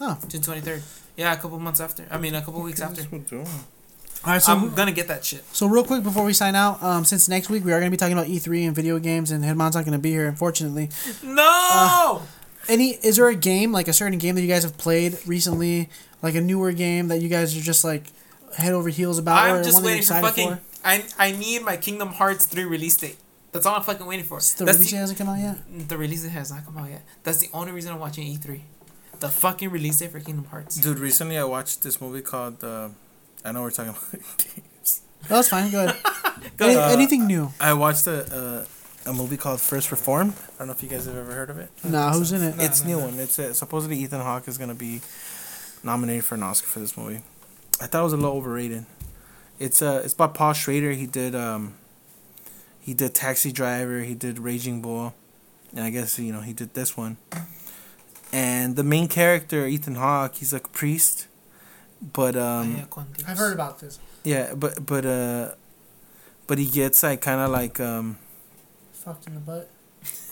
Oh. 0.02 0.18
June 0.28 0.42
23rd. 0.42 0.82
Yeah, 1.18 1.34
a 1.34 1.38
couple 1.38 1.60
months 1.60 1.80
after. 1.80 2.06
I 2.10 2.18
mean, 2.18 2.36
a 2.36 2.42
couple 2.42 2.62
weeks 2.62 2.82
after. 2.82 3.02
All 4.26 4.34
right, 4.34 4.42
so 4.42 4.52
I'm 4.52 4.74
gonna 4.76 4.92
get 4.92 5.08
that 5.08 5.24
shit. 5.24 5.44
So 5.54 5.68
real 5.68 5.84
quick 5.84 6.04
before 6.04 6.26
we 6.26 6.34
sign 6.34 6.56
out, 6.56 6.84
um, 6.84 7.06
since 7.06 7.30
next 7.30 7.50
week 7.50 7.64
we 7.64 7.72
are 7.72 7.80
going 7.80 7.90
to 7.90 7.92
be 7.92 7.98
talking 7.98 8.14
about 8.14 8.28
E3 8.28 8.68
and 8.68 8.76
video 8.76 9.00
games, 9.00 9.32
and 9.32 9.46
Headmon's 9.46 9.76
not 9.76 9.86
going 9.86 9.94
to 9.94 10.00
be 10.00 10.10
here, 10.10 10.28
unfortunately. 10.28 10.90
No. 11.24 11.46
Uh, 11.48 12.22
Any 12.70 12.92
is 12.92 13.18
there 13.18 13.28
a 13.28 13.36
game 13.36 13.72
like 13.72 13.88
a 13.88 13.94
certain 13.94 14.18
game 14.20 14.36
that 14.36 14.42
you 14.42 14.48
guys 14.48 14.64
have 14.64 14.78
played 14.78 15.18
recently, 15.26 15.90
like 16.22 16.36
a 16.36 16.42
newer 16.42 16.72
game 16.72 17.08
that 17.10 17.18
you 17.22 17.28
guys 17.30 17.58
are 17.58 17.62
just 17.62 17.84
like 17.84 18.12
head 18.58 18.74
over 18.74 18.90
heels 18.90 19.18
about? 19.18 19.50
or 19.50 19.58
I'm 19.58 19.64
just 19.64 19.78
you're 19.78 19.86
waiting 19.86 20.04
for 20.04 20.14
excited 20.18 20.28
fucking. 20.28 20.60
I 20.86 21.04
I 21.18 21.32
need 21.32 21.64
my 21.64 21.78
Kingdom 21.78 22.10
Hearts 22.10 22.46
3 22.46 22.64
release 22.66 22.96
date. 22.96 23.18
That's 23.52 23.66
all 23.66 23.76
I'm 23.76 23.82
fucking 23.84 24.06
waiting 24.06 24.26
for. 24.26 24.40
The 24.40 24.64
That's 24.66 24.78
release 24.78 24.92
the, 24.92 24.98
hasn't 24.98 25.18
come 25.18 25.28
out 25.30 25.40
yet. 25.40 25.90
the 25.90 25.98
release 25.98 26.22
date 26.24 26.32
has 26.32 26.52
not 26.52 26.64
come 26.66 26.78
out 26.78 26.90
yet. 26.90 27.02
That's 27.24 27.40
the 27.40 27.50
only 27.54 27.72
reason 27.72 27.92
I'm 27.92 28.00
watching 28.00 28.26
E3. 28.38 28.62
The 29.20 29.30
fucking 29.30 29.70
release 29.72 29.98
date 29.98 30.12
for 30.12 30.20
Kingdom 30.20 30.46
Hearts. 30.46 30.76
Dude, 30.78 31.00
recently 31.00 31.38
I 31.38 31.44
watched 31.44 31.82
this 31.82 32.00
movie 32.00 32.22
called. 32.22 32.64
Uh, 32.64 32.90
I 33.44 33.52
know 33.52 33.62
we're 33.64 33.72
talking 33.72 33.90
about 34.14 34.38
games. 34.38 35.02
That's 35.28 35.50
fine. 35.50 35.72
Go 35.72 35.86
ahead. 35.86 35.98
Go 36.58 36.66
Any, 36.68 36.76
ahead. 36.76 36.92
anything 36.92 37.26
new? 37.28 37.52
I 37.60 37.74
watched 37.74 38.06
a, 38.08 38.20
a 38.66 38.66
a 39.10 39.14
movie 39.14 39.38
called 39.38 39.60
First 39.60 39.90
Reformed. 39.92 40.34
I 40.56 40.60
don't 40.60 40.68
know 40.68 40.74
if 40.74 40.84
you 40.84 40.90
guys 40.90 41.06
have 41.06 41.18
ever 41.18 41.32
heard 41.34 41.50
of 41.50 41.58
it. 41.58 41.72
Nah, 41.84 42.14
who's 42.14 42.32
in 42.32 42.44
it? 42.44 42.56
No, 42.58 42.64
it's 42.64 42.84
no, 42.84 42.90
new 42.90 42.98
no. 43.00 43.06
one. 43.06 43.20
It's 43.20 43.40
uh, 43.40 43.54
supposedly 43.54 43.98
Ethan 43.98 44.22
Hawke 44.22 44.48
is 44.48 44.58
gonna 44.58 44.76
be 44.76 45.02
nominated 45.84 46.26
for 46.26 46.36
an 46.36 46.44
Oscar 46.44 46.68
for 46.68 46.80
this 46.80 46.96
movie. 46.96 47.22
I 47.82 47.88
thought 47.88 48.02
it 48.02 48.04
was 48.04 48.14
a 48.14 48.18
little 48.18 48.38
overrated. 48.38 48.86
It's 49.58 49.82
uh 49.82 50.02
it's 50.06 50.14
by 50.14 50.28
Paul 50.28 50.54
Schrader. 50.54 50.92
He 50.92 51.08
did 51.08 51.34
um 51.36 51.74
he 52.80 52.94
did 52.94 53.14
Taxi 53.16 53.52
Driver. 53.52 54.02
He 54.02 54.14
did 54.14 54.40
Raging 54.40 54.82
Bull, 54.82 55.14
and 55.76 55.84
I 55.84 55.90
guess 55.90 56.18
you 56.20 56.32
know 56.32 56.42
he 56.42 56.54
did 56.54 56.76
this 56.76 56.96
one. 56.96 57.18
And 58.32 58.76
the 58.76 58.84
main 58.84 59.08
character 59.08 59.66
Ethan 59.66 59.96
Hawke, 59.96 60.36
he's 60.36 60.54
a 60.54 60.60
priest, 60.60 61.28
but 62.14 62.36
um 62.36 62.76
Vaya 62.76 62.86
con 62.86 63.08
Dios. 63.18 63.28
I've 63.28 63.38
heard 63.38 63.54
about 63.54 63.80
this. 63.80 63.98
yeah, 64.24 64.54
but 64.54 64.86
but 64.86 65.06
uh 65.06 65.52
but 66.48 66.58
he 66.58 66.68
gets 66.68 67.02
like 67.02 67.22
kind 67.22 67.42
of 67.42 67.50
like 67.50 67.80
um 67.80 68.18
Fucked 69.04 69.28
in 69.28 69.36
the 69.36 69.40
butt. 69.40 69.70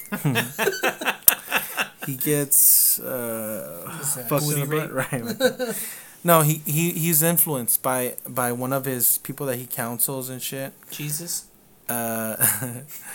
he 2.05 2.15
gets 2.15 2.99
uh 2.99 3.89
fucked 4.27 4.43
in 4.43 4.59
the 4.61 4.65
butt, 4.65 4.93
right? 4.93 5.75
no, 6.23 6.41
he, 6.41 6.61
he 6.65 6.91
he's 6.91 7.21
influenced 7.23 7.81
by 7.81 8.15
by 8.27 8.51
one 8.51 8.73
of 8.73 8.85
his 8.85 9.17
people 9.19 9.45
that 9.45 9.57
he 9.57 9.65
counsels 9.65 10.29
and 10.29 10.41
shit. 10.41 10.73
Jesus. 10.91 11.45
Uh, 11.89 12.35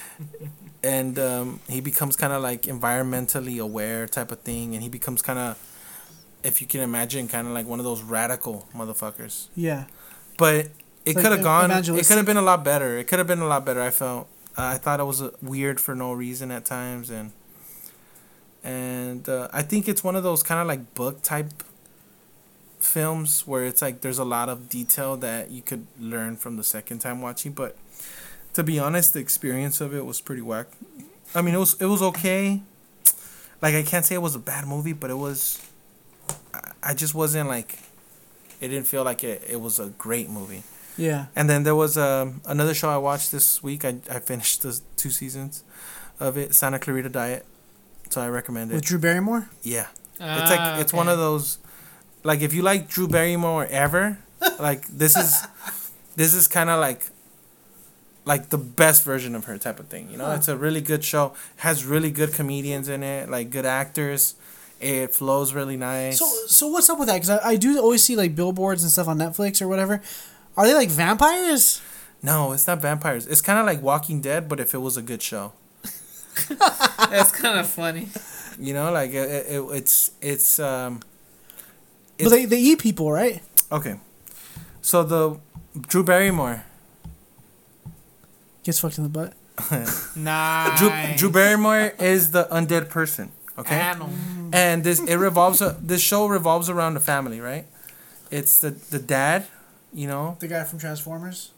and 0.82 1.18
um, 1.18 1.60
he 1.68 1.80
becomes 1.80 2.16
kind 2.16 2.32
of 2.32 2.42
like 2.42 2.62
environmentally 2.62 3.60
aware 3.60 4.06
type 4.06 4.32
of 4.32 4.40
thing, 4.40 4.74
and 4.74 4.82
he 4.82 4.88
becomes 4.88 5.20
kind 5.20 5.38
of, 5.38 5.58
if 6.42 6.60
you 6.60 6.66
can 6.66 6.80
imagine, 6.80 7.28
kind 7.28 7.46
of 7.46 7.52
like 7.52 7.66
one 7.66 7.78
of 7.78 7.84
those 7.84 8.02
radical 8.02 8.66
motherfuckers. 8.74 9.48
Yeah. 9.54 9.84
But 10.38 10.70
it 11.04 11.14
Like 11.16 11.24
could 11.24 11.32
have 11.32 11.42
gone. 11.42 11.70
It 11.70 12.06
could 12.06 12.16
have 12.16 12.26
been 12.26 12.36
a 12.36 12.42
lot 12.42 12.64
better. 12.64 12.96
It 12.96 13.06
could 13.06 13.18
have 13.18 13.28
been 13.28 13.40
a 13.40 13.46
lot 13.46 13.64
better. 13.66 13.82
I 13.82 13.90
felt. 13.90 14.28
I 14.56 14.76
thought 14.78 15.00
it 15.00 15.04
was 15.04 15.22
uh, 15.22 15.30
weird 15.40 15.80
for 15.80 15.94
no 15.94 16.12
reason 16.12 16.50
at 16.50 16.64
times, 16.64 17.10
and 17.10 17.32
and 18.62 19.28
uh, 19.28 19.48
I 19.52 19.62
think 19.62 19.88
it's 19.88 20.04
one 20.04 20.14
of 20.16 20.22
those 20.22 20.42
kind 20.42 20.60
of 20.60 20.66
like 20.66 20.94
book 20.94 21.22
type 21.22 21.52
films 22.78 23.46
where 23.46 23.64
it's 23.64 23.80
like 23.80 24.00
there's 24.00 24.18
a 24.18 24.24
lot 24.24 24.48
of 24.48 24.68
detail 24.68 25.16
that 25.18 25.50
you 25.50 25.62
could 25.62 25.86
learn 26.00 26.36
from 26.36 26.56
the 26.56 26.64
second 26.64 26.98
time 26.98 27.20
watching. 27.20 27.52
But 27.52 27.76
to 28.54 28.62
be 28.62 28.78
honest, 28.78 29.14
the 29.14 29.20
experience 29.20 29.80
of 29.80 29.94
it 29.94 30.04
was 30.04 30.20
pretty 30.20 30.42
whack. 30.42 30.66
I 31.34 31.42
mean, 31.42 31.54
it 31.54 31.58
was 31.58 31.80
it 31.80 31.86
was 31.86 32.02
okay. 32.02 32.62
Like 33.60 33.74
I 33.74 33.82
can't 33.82 34.04
say 34.04 34.14
it 34.16 34.22
was 34.22 34.34
a 34.34 34.40
bad 34.40 34.66
movie, 34.66 34.92
but 34.92 35.10
it 35.10 35.14
was 35.18 35.60
I- 36.52 36.72
I 36.82 36.94
just 36.94 37.14
wasn't 37.14 37.48
like, 37.48 37.78
it 38.60 38.68
didn't 38.68 38.86
feel 38.88 39.04
like 39.04 39.22
it, 39.22 39.42
it 39.48 39.60
was 39.60 39.78
a 39.78 39.86
great 39.90 40.28
movie. 40.28 40.64
Yeah. 40.96 41.26
And 41.34 41.48
then 41.48 41.62
there 41.64 41.74
was 41.76 41.96
um, 41.96 42.40
another 42.46 42.74
show 42.74 42.88
I 42.90 42.98
watched 42.98 43.32
this 43.32 43.62
week. 43.62 43.84
I, 43.84 43.96
I 44.10 44.18
finished 44.18 44.62
the 44.62 44.78
two 44.96 45.10
seasons 45.10 45.64
of 46.20 46.36
it, 46.36 46.54
Santa 46.54 46.78
Clarita 46.78 47.08
Diet. 47.08 47.46
So 48.10 48.20
I 48.20 48.28
recommend 48.28 48.70
it. 48.70 48.74
With 48.74 48.84
Drew 48.84 48.98
Barrymore. 48.98 49.48
yeah, 49.62 49.86
it's 50.20 50.50
like 50.50 50.80
it's 50.82 50.92
one 50.92 51.08
of 51.08 51.16
those, 51.18 51.58
like 52.24 52.40
if 52.42 52.52
you 52.52 52.60
like 52.62 52.88
Drew 52.88 53.08
Barrymore 53.08 53.66
ever, 53.70 54.18
like 54.60 54.86
this 54.88 55.16
is, 55.16 55.42
this 56.14 56.34
is 56.34 56.46
kind 56.46 56.68
of 56.68 56.78
like, 56.78 57.06
like 58.24 58.50
the 58.50 58.58
best 58.58 59.02
version 59.04 59.34
of 59.34 59.46
her 59.46 59.56
type 59.58 59.80
of 59.80 59.88
thing. 59.88 60.10
You 60.10 60.18
know, 60.18 60.26
Huh. 60.26 60.32
it's 60.36 60.48
a 60.48 60.56
really 60.56 60.80
good 60.82 61.02
show. 61.04 61.32
Has 61.56 61.84
really 61.84 62.10
good 62.10 62.32
comedians 62.34 62.88
in 62.88 63.02
it, 63.02 63.28
like 63.30 63.50
good 63.50 63.66
actors. 63.66 64.34
It 64.80 65.14
flows 65.14 65.54
really 65.54 65.76
nice. 65.76 66.18
So 66.18 66.26
so 66.48 66.66
what's 66.68 66.90
up 66.90 66.98
with 66.98 67.08
that? 67.08 67.14
Because 67.14 67.30
I, 67.30 67.50
I 67.50 67.56
do 67.56 67.78
always 67.80 68.02
see 68.04 68.14
like 68.16 68.34
billboards 68.34 68.82
and 68.82 68.92
stuff 68.92 69.08
on 69.08 69.16
Netflix 69.18 69.62
or 69.62 69.68
whatever. 69.68 70.02
Are 70.56 70.66
they 70.66 70.74
like 70.74 70.90
vampires? 70.90 71.80
no, 72.22 72.52
it's 72.52 72.66
not 72.66 72.80
vampires. 72.80 73.26
It's 73.26 73.40
kind 73.40 73.58
of 73.58 73.66
like 73.66 73.82
Walking 73.82 74.20
Dead, 74.20 74.48
but 74.48 74.60
if 74.60 74.74
it 74.74 74.78
was 74.78 74.96
a 74.96 75.02
good 75.02 75.22
show. 75.22 75.52
That's 77.10 77.32
kind 77.32 77.58
of 77.58 77.66
funny. 77.68 78.08
You 78.58 78.74
know, 78.74 78.92
like 78.92 79.10
it, 79.12 79.46
it, 79.48 79.60
it's 79.72 80.12
it's 80.20 80.58
um. 80.60 81.00
but 82.18 82.30
they, 82.30 82.44
they 82.44 82.58
eat 82.60 82.78
people, 82.80 83.10
right? 83.10 83.42
Okay, 83.70 83.96
so 84.82 85.02
the 85.02 85.38
Drew 85.88 86.04
Barrymore, 86.04 86.64
Gets 88.64 88.78
fucked 88.80 88.98
in 88.98 89.04
the 89.04 89.10
butt. 89.10 89.32
Nice. 90.16 90.78
Drew, 90.78 90.90
Drew 91.16 91.30
Barrymore 91.30 91.92
is 91.98 92.30
the 92.30 92.44
undead 92.50 92.88
person. 92.88 93.32
Okay, 93.58 93.74
Animal. 93.74 94.10
and 94.52 94.82
this 94.84 95.00
it 95.00 95.16
revolves. 95.16 95.60
a- 95.60 95.76
This 95.80 96.00
show 96.00 96.26
revolves 96.26 96.70
around 96.70 96.94
the 96.94 97.00
family, 97.00 97.40
right? 97.40 97.66
It's 98.30 98.58
the 98.58 98.70
the 98.70 98.98
dad, 98.98 99.46
you 99.92 100.06
know. 100.06 100.36
The 100.40 100.48
guy 100.48 100.64
from 100.64 100.78
Transformers. 100.78 101.50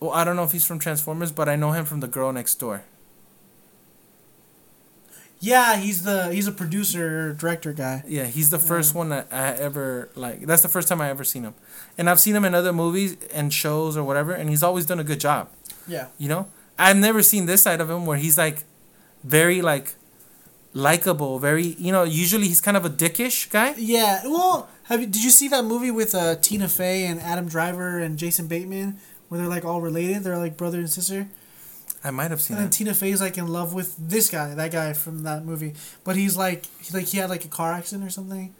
Well, 0.00 0.10
I 0.12 0.24
don't 0.24 0.36
know 0.36 0.44
if 0.44 0.52
he's 0.52 0.64
from 0.64 0.78
Transformers, 0.78 1.32
but 1.32 1.48
I 1.48 1.56
know 1.56 1.72
him 1.72 1.84
from 1.84 2.00
The 2.00 2.08
Girl 2.08 2.32
Next 2.32 2.56
Door. 2.56 2.82
Yeah, 5.38 5.76
he's 5.76 6.02
the 6.02 6.32
he's 6.32 6.46
a 6.46 6.52
producer 6.52 7.32
director 7.34 7.72
guy. 7.72 8.02
Yeah, 8.08 8.24
he's 8.24 8.48
the 8.50 8.58
first 8.58 8.92
Yeah. 8.92 8.98
one 8.98 9.08
that 9.10 9.26
I 9.30 9.48
ever 9.52 10.08
like. 10.14 10.46
That's 10.46 10.62
the 10.62 10.68
first 10.68 10.88
time 10.88 11.00
I 11.00 11.10
ever 11.10 11.24
seen 11.24 11.44
him, 11.44 11.54
and 11.98 12.08
I've 12.08 12.20
seen 12.20 12.34
him 12.34 12.44
in 12.44 12.54
other 12.54 12.72
movies 12.72 13.16
and 13.34 13.52
shows 13.52 13.96
or 13.96 14.02
whatever, 14.02 14.32
and 14.32 14.48
he's 14.48 14.62
always 14.62 14.86
done 14.86 14.98
a 14.98 15.04
good 15.04 15.20
job. 15.20 15.48
Yeah. 15.86 16.06
You 16.18 16.28
know, 16.28 16.48
I've 16.78 16.96
never 16.96 17.22
seen 17.22 17.44
this 17.46 17.62
side 17.62 17.80
of 17.82 17.90
him 17.90 18.06
where 18.06 18.16
he's 18.16 18.38
like, 18.38 18.64
very 19.24 19.60
like, 19.60 19.94
likable. 20.72 21.38
Very, 21.38 21.76
you 21.78 21.92
know. 21.92 22.02
Usually 22.02 22.48
he's 22.48 22.62
kind 22.62 22.76
of 22.76 22.84
a 22.86 22.90
dickish 22.90 23.50
guy. 23.50 23.74
Yeah. 23.76 24.22
Well, 24.24 24.68
have 24.88 25.00
you, 25.00 25.06
did 25.06 25.22
you 25.22 25.30
see 25.30 25.48
that 25.48 25.64
movie 25.64 25.90
with 25.90 26.14
uh, 26.14 26.36
Tina 26.36 26.68
Fey 26.68 27.06
and 27.06 27.20
Adam 27.20 27.48
Driver 27.48 27.98
and 27.98 28.18
Jason 28.18 28.46
Bateman 28.46 28.98
where 29.28 29.40
they're 29.40 29.48
like 29.48 29.64
all 29.64 29.80
related? 29.80 30.24
They're 30.24 30.38
like 30.38 30.56
brother 30.56 30.78
and 30.78 30.90
sister. 30.90 31.28
I 32.04 32.10
might 32.10 32.30
have 32.30 32.40
seen 32.40 32.56
And 32.56 32.64
then 32.64 32.68
it. 32.68 32.72
Tina 32.72 32.94
Fey's 32.94 33.20
like 33.20 33.36
in 33.36 33.48
love 33.48 33.74
with 33.74 33.96
this 33.96 34.30
guy, 34.30 34.54
that 34.54 34.70
guy 34.70 34.92
from 34.92 35.24
that 35.24 35.44
movie. 35.44 35.74
But 36.04 36.14
he's 36.16 36.36
like, 36.36 36.66
he, 36.80 36.96
like 36.96 37.06
he 37.06 37.18
had 37.18 37.30
like 37.30 37.44
a 37.44 37.48
car 37.48 37.72
accident 37.72 38.06
or 38.06 38.10
something. 38.10 38.54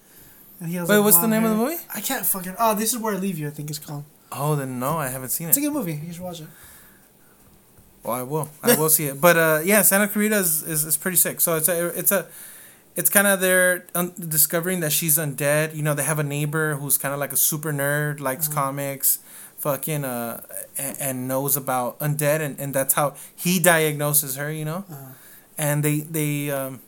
And 0.58 0.70
he 0.70 0.76
has. 0.76 0.88
Wait, 0.88 0.96
like, 0.96 1.04
what's 1.04 1.18
the 1.18 1.28
name 1.28 1.44
of 1.44 1.50
the 1.50 1.56
movie? 1.56 1.76
I 1.94 2.00
can't 2.00 2.24
fucking. 2.24 2.56
Oh, 2.58 2.74
this 2.74 2.92
is 2.92 2.98
where 2.98 3.14
I 3.14 3.18
leave 3.18 3.38
you. 3.38 3.46
I 3.46 3.50
think 3.50 3.70
it's 3.70 3.78
called. 3.78 4.04
Oh, 4.32 4.56
then 4.56 4.80
no, 4.80 4.96
I 4.98 5.08
haven't 5.08 5.28
seen 5.28 5.46
it. 5.46 5.50
It's 5.50 5.58
a 5.58 5.60
good 5.60 5.72
movie. 5.72 6.00
You 6.04 6.12
should 6.12 6.22
watch 6.22 6.40
it. 6.40 6.48
Well, 8.02 8.14
I 8.14 8.22
will. 8.22 8.48
I 8.62 8.74
will 8.74 8.88
see 8.88 9.06
it. 9.06 9.20
But 9.20 9.36
uh, 9.36 9.60
yeah, 9.64 9.82
Santa 9.82 10.08
Clarita 10.08 10.36
is, 10.36 10.62
is, 10.62 10.84
is 10.84 10.96
pretty 10.96 11.16
sick. 11.16 11.40
So 11.40 11.56
it's 11.56 11.68
a 11.68 11.86
it's 11.88 12.10
a 12.10 12.26
it's 12.96 13.10
kind 13.10 13.26
of 13.26 13.40
their 13.40 13.86
un- 13.94 14.14
discovering 14.18 14.80
that 14.80 14.92
she's 14.92 15.18
undead. 15.18 15.74
You 15.76 15.82
know, 15.82 15.94
they 15.94 16.02
have 16.04 16.18
a 16.18 16.24
neighbor 16.24 16.74
who's 16.76 16.98
kind 16.98 17.12
of 17.14 17.20
like 17.20 17.32
a 17.32 17.36
super 17.36 17.72
nerd, 17.72 18.20
likes 18.20 18.48
comics, 18.48 19.18
fucking 19.58 20.04
uh, 20.04 20.42
and, 20.78 20.96
and 21.00 21.28
knows 21.28 21.56
about 21.56 21.98
undead, 22.00 22.40
and, 22.40 22.58
and 22.58 22.74
that's 22.74 22.94
how 22.94 23.14
he 23.34 23.60
diagnoses 23.60 24.36
her. 24.36 24.50
You 24.50 24.64
know, 24.64 24.84
Uh, 24.90 25.12
and 25.58 25.84
they 25.84 26.00
they 26.00 26.50
um. 26.50 26.80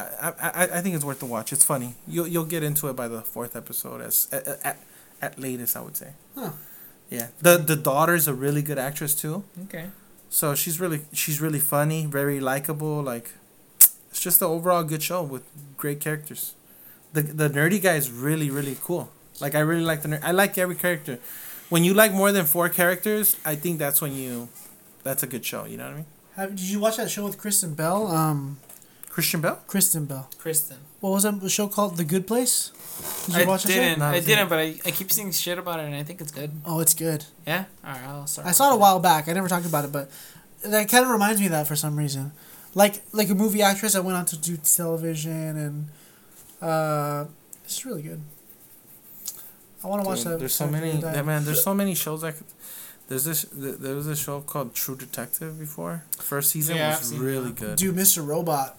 I, 0.00 0.32
I, 0.40 0.62
I 0.78 0.80
think 0.80 0.94
it's 0.94 1.04
worth 1.04 1.18
the 1.18 1.26
watch. 1.26 1.52
It's 1.52 1.64
funny. 1.64 1.94
You'll 2.06 2.28
you'll 2.28 2.44
get 2.44 2.62
into 2.62 2.86
it 2.88 2.94
by 2.94 3.08
the 3.08 3.20
fourth 3.22 3.56
episode 3.56 4.00
as 4.00 4.28
at, 4.30 4.46
at, 4.64 4.78
at 5.20 5.38
latest 5.40 5.76
I 5.76 5.80
would 5.80 5.96
say. 5.96 6.12
Huh. 6.36 6.52
Yeah. 7.10 7.28
The 7.40 7.56
the 7.58 7.74
daughter's 7.74 8.28
a 8.28 8.34
really 8.34 8.62
good 8.62 8.78
actress 8.78 9.12
too. 9.12 9.42
Okay. 9.64 9.86
So 10.30 10.54
she's 10.54 10.78
really 10.78 11.00
she's 11.12 11.40
really 11.40 11.58
funny, 11.58 12.06
very 12.06 12.38
likable. 12.38 13.02
Like, 13.02 13.32
it's 14.18 14.24
just 14.24 14.42
an 14.42 14.48
overall 14.48 14.82
good 14.82 15.00
show 15.00 15.22
with 15.22 15.44
great 15.76 16.00
characters. 16.00 16.54
The 17.12 17.22
the 17.22 17.48
nerdy 17.48 17.80
guy 17.80 17.94
is 17.94 18.10
really 18.10 18.50
really 18.50 18.76
cool. 18.82 19.10
Like 19.40 19.54
I 19.54 19.60
really 19.60 19.84
like 19.84 20.02
the 20.02 20.08
ner- 20.08 20.20
I 20.24 20.32
like 20.32 20.58
every 20.58 20.74
character. 20.74 21.20
When 21.68 21.84
you 21.84 21.94
like 21.94 22.12
more 22.12 22.32
than 22.32 22.44
four 22.44 22.68
characters, 22.68 23.36
I 23.44 23.54
think 23.54 23.78
that's 23.78 24.00
when 24.00 24.12
you, 24.14 24.48
that's 25.04 25.22
a 25.22 25.26
good 25.26 25.44
show. 25.44 25.66
You 25.66 25.76
know 25.76 25.84
what 25.84 25.92
I 25.92 25.96
mean? 25.96 26.06
have, 26.34 26.50
did 26.56 26.68
you 26.68 26.80
watch 26.80 26.96
that 26.96 27.10
show 27.10 27.24
with 27.26 27.36
Kristen 27.38 27.74
Bell? 27.74 28.08
Um, 28.08 28.58
Christian 29.10 29.40
Bell. 29.40 29.60
Kristen 29.66 30.06
Bell. 30.06 30.28
Kristen. 30.38 30.78
What 31.00 31.10
was 31.10 31.22
that 31.24 31.48
show 31.50 31.68
called? 31.68 31.96
The 31.96 32.04
Good 32.04 32.26
Place. 32.26 32.72
Did 33.26 33.36
you 33.36 33.42
I 33.42 33.46
watch 33.46 33.64
that 33.64 33.72
show? 33.72 33.80
didn't. 33.80 33.98
No, 34.00 34.06
I 34.06 34.08
I 34.08 34.14
haven't 34.14 34.26
didn't, 34.26 34.48
but 34.48 34.58
I, 34.58 34.66
I 34.86 34.90
keep 34.90 35.12
seeing 35.12 35.30
shit 35.30 35.58
about 35.58 35.78
it, 35.78 35.84
and 35.84 35.94
I 35.94 36.02
think 36.02 36.20
it's 36.20 36.32
good. 36.32 36.50
Oh, 36.64 36.80
it's 36.80 36.94
good. 36.94 37.24
Yeah. 37.46 37.66
All 37.84 37.92
right, 37.92 38.02
I'll 38.08 38.26
start. 38.26 38.48
I 38.48 38.52
saw 38.52 38.72
it 38.72 38.74
a 38.74 38.78
while 38.78 38.98
back. 38.98 39.28
I 39.28 39.32
never 39.34 39.46
talked 39.46 39.66
about 39.66 39.84
it, 39.84 39.92
but 39.92 40.10
that 40.64 40.88
kind 40.88 41.04
of 41.04 41.10
reminds 41.10 41.38
me 41.38 41.46
of 41.46 41.52
that 41.52 41.68
for 41.68 41.76
some 41.76 41.96
reason. 41.96 42.32
Like 42.74 43.02
like 43.12 43.28
a 43.30 43.34
movie 43.34 43.62
actress 43.62 43.94
that 43.94 44.04
went 44.04 44.16
on 44.16 44.24
to 44.26 44.36
do 44.36 44.56
television 44.58 45.56
and 45.56 45.88
uh, 46.62 47.24
it's 47.64 47.84
really 47.86 48.02
good. 48.02 48.20
I 49.82 49.86
want 49.86 50.02
to 50.02 50.08
watch 50.08 50.24
that. 50.24 50.38
there's 50.38 50.54
so 50.54 50.66
many. 50.66 50.92
Night. 50.94 51.14
Yeah, 51.14 51.22
man, 51.22 51.44
there's 51.44 51.62
so 51.62 51.72
many 51.74 51.94
shows. 51.94 52.24
I 52.24 52.32
could, 52.32 52.46
there's 53.08 53.24
this. 53.24 53.46
There 53.52 53.94
was 53.94 54.06
a 54.06 54.16
show 54.16 54.40
called 54.40 54.74
True 54.74 54.96
Detective 54.96 55.58
before. 55.58 56.04
First 56.18 56.50
season 56.50 56.76
Yeah, 56.76 56.98
was 56.98 57.14
really 57.16 57.52
good. 57.52 57.76
Dude, 57.76 57.94
Mr. 57.94 58.26
Robot. 58.26 58.76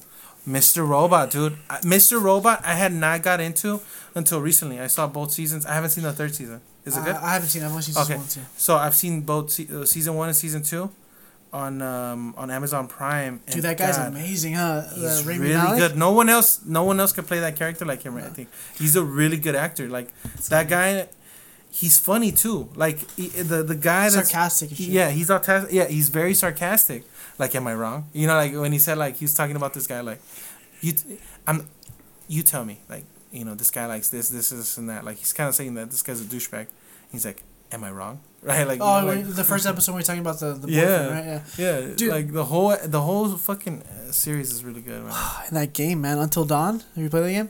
Mr. 0.48 0.88
Robot, 0.88 1.32
dude. 1.32 1.58
Mr. 1.84 2.22
Robot, 2.22 2.62
I 2.66 2.74
had 2.74 2.94
not 2.94 3.22
got 3.24 3.40
into 3.40 3.82
until 4.16 4.42
recently. 4.42 4.80
I 4.80 4.88
saw 4.88 5.06
both 5.08 5.32
seasons. 5.32 5.66
I 5.66 5.74
haven't 5.74 5.92
seen 5.92 6.04
the 6.04 6.14
third 6.14 6.34
season. 6.34 6.62
Is 6.86 6.98
it 6.98 7.04
good? 7.04 7.16
I 7.16 7.34
haven't 7.34 7.50
seen. 7.50 7.62
it. 7.62 7.66
I've 7.66 7.72
only 7.72 7.84
seen 7.84 8.02
Okay. 8.02 8.16
one 8.18 8.28
too. 8.28 8.42
so 8.58 8.76
I've 8.78 8.96
seen 8.96 9.22
both 9.22 9.52
se- 9.52 9.68
uh, 9.74 9.86
season 9.86 10.16
one 10.16 10.30
and 10.30 10.36
season 10.36 10.64
two, 10.64 10.90
on 11.52 11.82
um 11.82 12.34
on 12.38 12.52
Amazon 12.52 12.88
Prime. 12.88 13.42
Dude, 13.46 13.56
and 13.56 13.64
that 13.64 13.78
guy's 13.78 13.98
God, 13.98 14.10
amazing, 14.10 14.54
huh? 14.54 14.84
He's 14.94 15.22
Uh, 15.22 15.24
really 15.26 15.50
good. 15.80 15.98
No 15.98 16.12
one 16.12 16.30
else, 16.30 16.64
no 16.66 16.84
one 16.84 17.00
else 17.00 17.12
can 17.12 17.26
play 17.26 17.40
that 17.40 17.56
character 17.56 17.86
like 17.86 18.04
him. 18.04 18.16
I 18.18 18.22
think 18.24 18.50
he's 18.78 18.96
a 18.96 19.04
really 19.04 19.38
good 19.38 19.56
actor. 19.56 19.88
Like 19.88 20.10
that 20.50 20.70
guy, 20.70 21.08
he's 21.72 21.98
funny 21.98 22.32
too. 22.32 22.70
Like 22.76 23.00
he, 23.16 23.28
the 23.30 23.64
the 23.64 23.76
guy 23.76 24.10
that's 24.10 24.30
Sarcastic. 24.32 24.70
Shit. 24.70 24.90
yeah, 24.90 25.10
he's 25.10 25.30
autistic. 25.30 25.72
Yeah, 25.72 25.88
he's 25.88 26.10
very 26.10 26.34
sarcastic. 26.34 27.04
Like, 27.40 27.56
am 27.56 27.66
I 27.68 27.74
wrong? 27.74 28.10
You 28.14 28.28
know, 28.28 28.36
like 28.36 28.54
when 28.54 28.72
he 28.72 28.80
said 28.80 28.98
like 28.98 29.16
he 29.18 29.26
was 29.26 29.34
talking 29.34 29.56
about 29.56 29.74
this 29.74 29.88
guy, 29.88 30.02
like, 30.02 30.22
you, 30.82 30.92
t- 30.92 31.18
I'm, 31.48 31.68
you 32.28 32.44
tell 32.44 32.66
me, 32.66 32.80
like, 32.90 33.06
you 33.32 33.46
know, 33.46 33.56
this 33.56 33.72
guy 33.72 33.86
likes 33.86 34.10
this, 34.10 34.28
this, 34.30 34.50
this, 34.50 34.78
and 34.78 34.90
that. 34.90 35.06
Like, 35.06 35.18
he's 35.18 35.32
kind 35.32 35.48
of 35.48 35.56
saying 35.56 35.74
that 35.76 35.90
this 35.90 36.02
guy's 36.02 36.20
a 36.20 36.26
douchebag. 36.26 36.68
He's 37.14 37.26
like, 37.26 37.44
am 37.72 37.84
I 37.86 37.92
wrong? 37.92 38.20
Right? 38.42 38.66
Like, 38.66 38.80
Oh, 38.82 39.02
know, 39.02 39.08
like 39.08 39.26
the 39.28 39.44
first 39.44 39.66
episode 39.68 39.94
we 39.96 40.00
are 40.00 40.04
talking 40.04 40.22
about 40.22 40.40
the, 40.40 40.54
the 40.54 40.68
boyfriend, 40.68 40.76
Yeah. 40.76 41.08
right? 41.14 41.42
Yeah. 41.58 41.80
yeah, 41.80 41.94
Dude. 41.96 42.10
like 42.12 42.32
the 42.32 42.46
whole 42.46 42.76
the 42.86 43.02
whole 43.02 43.28
fucking 43.36 43.82
uh, 43.84 44.12
series 44.12 44.52
is 44.54 44.64
really 44.64 44.82
good, 44.82 45.04
man. 45.04 45.14
And 45.48 45.58
that 45.58 45.74
game, 45.74 46.00
man, 46.02 46.18
Until 46.20 46.46
Dawn. 46.46 46.80
Have 46.96 47.04
you 47.04 47.10
played 47.10 47.24
that 47.26 47.32
game? 47.32 47.50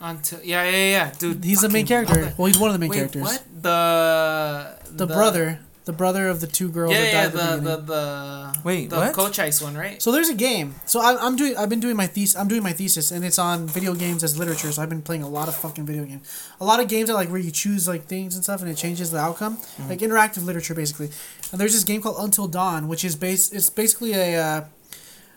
Until 0.00 0.40
yeah, 0.42 0.62
yeah, 0.64 0.90
yeah, 0.96 1.12
dude. 1.18 1.44
He's 1.44 1.60
the 1.62 1.68
main 1.68 1.86
character. 1.86 2.34
Well, 2.36 2.46
he's 2.46 2.58
one 2.58 2.70
of 2.70 2.74
the 2.74 2.78
main 2.80 2.90
Wait, 2.90 2.96
characters. 2.98 3.22
what? 3.22 3.42
The 3.62 4.76
The, 4.90 5.06
brother, 5.06 5.60
the 5.84 5.92
brother 5.92 6.28
of 6.28 6.40
the 6.40 6.46
two 6.46 6.68
girls 6.68 6.92
Yeah, 6.92 7.00
that 7.00 7.12
yeah, 7.12 7.22
at 7.22 7.32
the, 7.32 7.56
the 7.56 7.76
the 7.76 7.82
the 7.82 8.60
Wait, 8.64 8.90
the 8.90 8.96
what? 8.96 9.14
coach 9.14 9.38
ice 9.38 9.60
one, 9.60 9.76
right? 9.76 10.00
So 10.00 10.12
there's 10.12 10.28
a 10.28 10.34
game. 10.34 10.76
So 10.86 11.00
I, 11.00 11.16
I'm 11.20 11.36
doing. 11.36 11.56
I've 11.56 11.68
been 11.68 11.80
doing 11.80 11.96
my 11.96 12.06
thesis. 12.06 12.36
I'm 12.36 12.48
doing 12.48 12.62
my 12.62 12.72
thesis, 12.72 13.10
and 13.10 13.24
it's 13.24 13.38
on 13.38 13.66
video 13.66 13.94
games 13.94 14.22
as 14.22 14.38
literature. 14.38 14.70
So 14.70 14.82
I've 14.82 14.88
been 14.88 15.02
playing 15.02 15.22
a 15.22 15.28
lot 15.28 15.48
of 15.48 15.56
fucking 15.56 15.84
video 15.84 16.04
games. 16.04 16.52
A 16.60 16.64
lot 16.64 16.78
of 16.80 16.88
games 16.88 17.10
are 17.10 17.14
like 17.14 17.28
where 17.30 17.40
you 17.40 17.50
choose 17.50 17.88
like 17.88 18.04
things 18.04 18.34
and 18.36 18.44
stuff, 18.44 18.62
and 18.62 18.70
it 18.70 18.76
changes 18.76 19.10
the 19.10 19.18
outcome. 19.18 19.58
Like 19.88 19.98
interactive 20.00 20.44
literature, 20.44 20.74
basically. 20.74 21.10
And 21.50 21.60
there's 21.60 21.72
this 21.72 21.84
game 21.84 22.00
called 22.00 22.16
Until 22.18 22.46
Dawn, 22.46 22.86
which 22.88 23.04
is 23.04 23.16
based. 23.16 23.52
It's 23.54 23.70
basically 23.70 24.12
a. 24.12 24.40
Uh, 24.40 24.64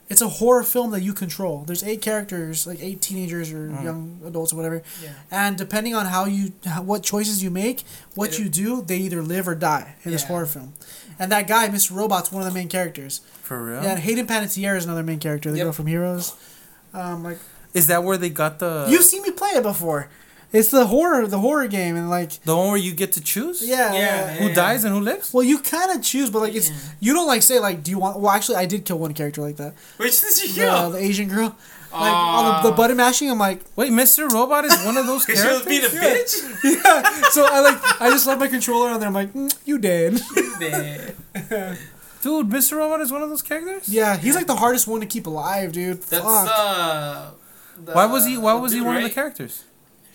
it's 0.08 0.22
a 0.22 0.28
horror 0.30 0.64
film 0.64 0.92
that 0.92 1.02
you 1.02 1.14
control. 1.14 1.64
There's 1.66 1.84
eight 1.84 2.02
characters, 2.02 2.68
like 2.68 2.80
eight 2.82 3.02
teenagers 3.02 3.52
or 3.52 3.68
young 3.84 4.20
adults 4.26 4.54
or 4.54 4.58
whatever. 4.58 4.84
Yeah. 5.04 5.14
And 5.32 5.58
depending 5.58 5.96
on 5.96 6.06
how 6.06 6.26
you, 6.26 6.54
how, 6.66 6.84
what 6.84 7.02
choices 7.04 7.44
you 7.44 7.50
make, 7.50 7.84
what 8.14 8.34
It- 8.34 8.40
you 8.40 8.50
do, 8.50 8.82
they 8.84 8.98
either 8.98 9.22
live 9.24 9.48
or 9.48 9.56
die 9.56 9.96
in 10.04 10.12
this 10.12 10.24
horror 10.26 10.46
film. 10.46 10.74
And 11.18 11.32
that 11.32 11.48
guy, 11.48 11.68
Mr. 11.70 11.96
Robot's 11.96 12.32
one 12.32 12.42
of 12.46 12.48
the 12.48 12.54
main 12.54 12.68
characters. 12.68 13.22
For 13.42 13.64
real? 13.64 13.82
Yeah, 13.84 13.92
and 13.92 14.00
Hayden 14.00 14.28
Panettiere 14.28 14.76
is 14.78 14.86
another 14.86 15.04
main 15.04 15.20
character. 15.20 15.50
The 15.50 15.58
Yep. 15.58 15.66
girl 15.66 15.74
from 15.74 15.88
Heroes. 15.88 16.34
Um, 16.94 17.24
like 17.24 17.40
Is 17.74 17.88
that 17.88 18.04
where 18.04 18.18
they 18.18 18.30
got 18.30 18.60
the 18.60 18.86
you've 18.90 19.04
seen 19.04 19.22
me 19.24 19.32
play 19.32 19.50
it 19.52 19.64
before. 19.64 20.10
It's 20.56 20.70
the 20.72 20.86
horror, 20.88 21.28
the 21.28 21.40
horror 21.40 21.68
game, 21.68 21.96
and 21.98 22.10
like 22.10 22.32
the 22.44 22.56
one 22.56 22.68
where 22.70 22.78
you 22.78 22.94
get 22.94 23.12
to 23.14 23.22
choose? 23.22 23.62
yeah, 23.68 23.94
Yeah, 23.94 24.00
yeah. 24.00 24.34
Who 24.36 24.48
yeah. 24.48 24.54
dies 24.56 24.84
and 24.86 24.94
who 24.96 25.02
lives? 25.02 25.34
Well, 25.34 25.44
you 25.44 25.60
kind 25.60 25.92
of 25.92 26.02
choose, 26.02 26.30
but 26.30 26.40
like 26.40 26.56
it's 26.56 26.70
Yeah. 26.70 26.76
you 27.00 27.14
don't 27.14 27.28
like 27.28 27.44
say 27.44 27.60
like, 27.60 27.84
do 27.84 27.92
you 27.92 28.00
want? 28.00 28.20
Well, 28.20 28.32
actually, 28.32 28.56
I 28.58 28.66
did 28.66 28.86
kill 28.86 28.98
one 29.00 29.14
character 29.14 29.42
like 29.42 29.58
that. 29.58 29.74
Which 29.98 30.20
did 30.22 30.42
you 30.42 30.48
The, 30.50 30.54
kill? 30.62 30.90
the 30.92 31.00
Asian 31.00 31.28
girl. 31.28 31.56
Like 31.94 32.12
all 32.14 32.62
the, 32.62 32.70
the 32.72 32.76
button 32.76 32.98
mashing, 32.98 33.30
I'm 33.32 33.40
like, 33.40 33.62
Wait, 33.78 33.90
Mr. 33.92 34.30
Robot 34.30 34.66
is 34.66 34.76
one 34.84 34.98
of 34.98 35.06
those 35.08 35.24
characters. 35.32 35.66
being 35.66 35.86
a 35.86 35.88
Yeah. 35.94 36.14
bitch. 36.16 36.34
yeah. 36.84 37.30
So 37.30 37.46
I 37.50 37.62
like, 37.62 38.02
I 38.02 38.10
just 38.10 38.28
left 38.28 38.40
my 38.42 38.48
controller 38.50 38.90
on 38.90 39.00
there. 39.00 39.08
I'm 39.08 39.14
like, 39.16 39.32
mm, 39.34 39.54
you 39.66 39.78
dead. 39.78 40.20
Man. 40.60 41.16
Dude, 42.22 42.50
Mr. 42.50 42.78
Robot 42.78 43.02
is 43.02 43.12
one 43.12 43.22
of 43.22 43.30
those 43.30 43.42
characters. 43.44 43.88
Yeah, 43.88 44.18
he's 44.18 44.36
like 44.36 44.48
the 44.48 44.56
hardest 44.56 44.88
one 44.88 45.00
to 45.02 45.06
keep 45.06 45.28
alive, 45.28 45.72
dude. 45.72 46.02
That's 46.04 46.24
Fuck. 46.26 46.50
uh. 46.52 47.30
the- 47.84 47.92
Why 47.94 48.06
was 48.08 48.26
he? 48.26 48.38
Why 48.38 48.54
was 48.56 48.72
he 48.72 48.80
dude, 48.80 48.88
one 48.88 48.98
of 48.98 49.04
the 49.04 49.10
characters? 49.12 49.64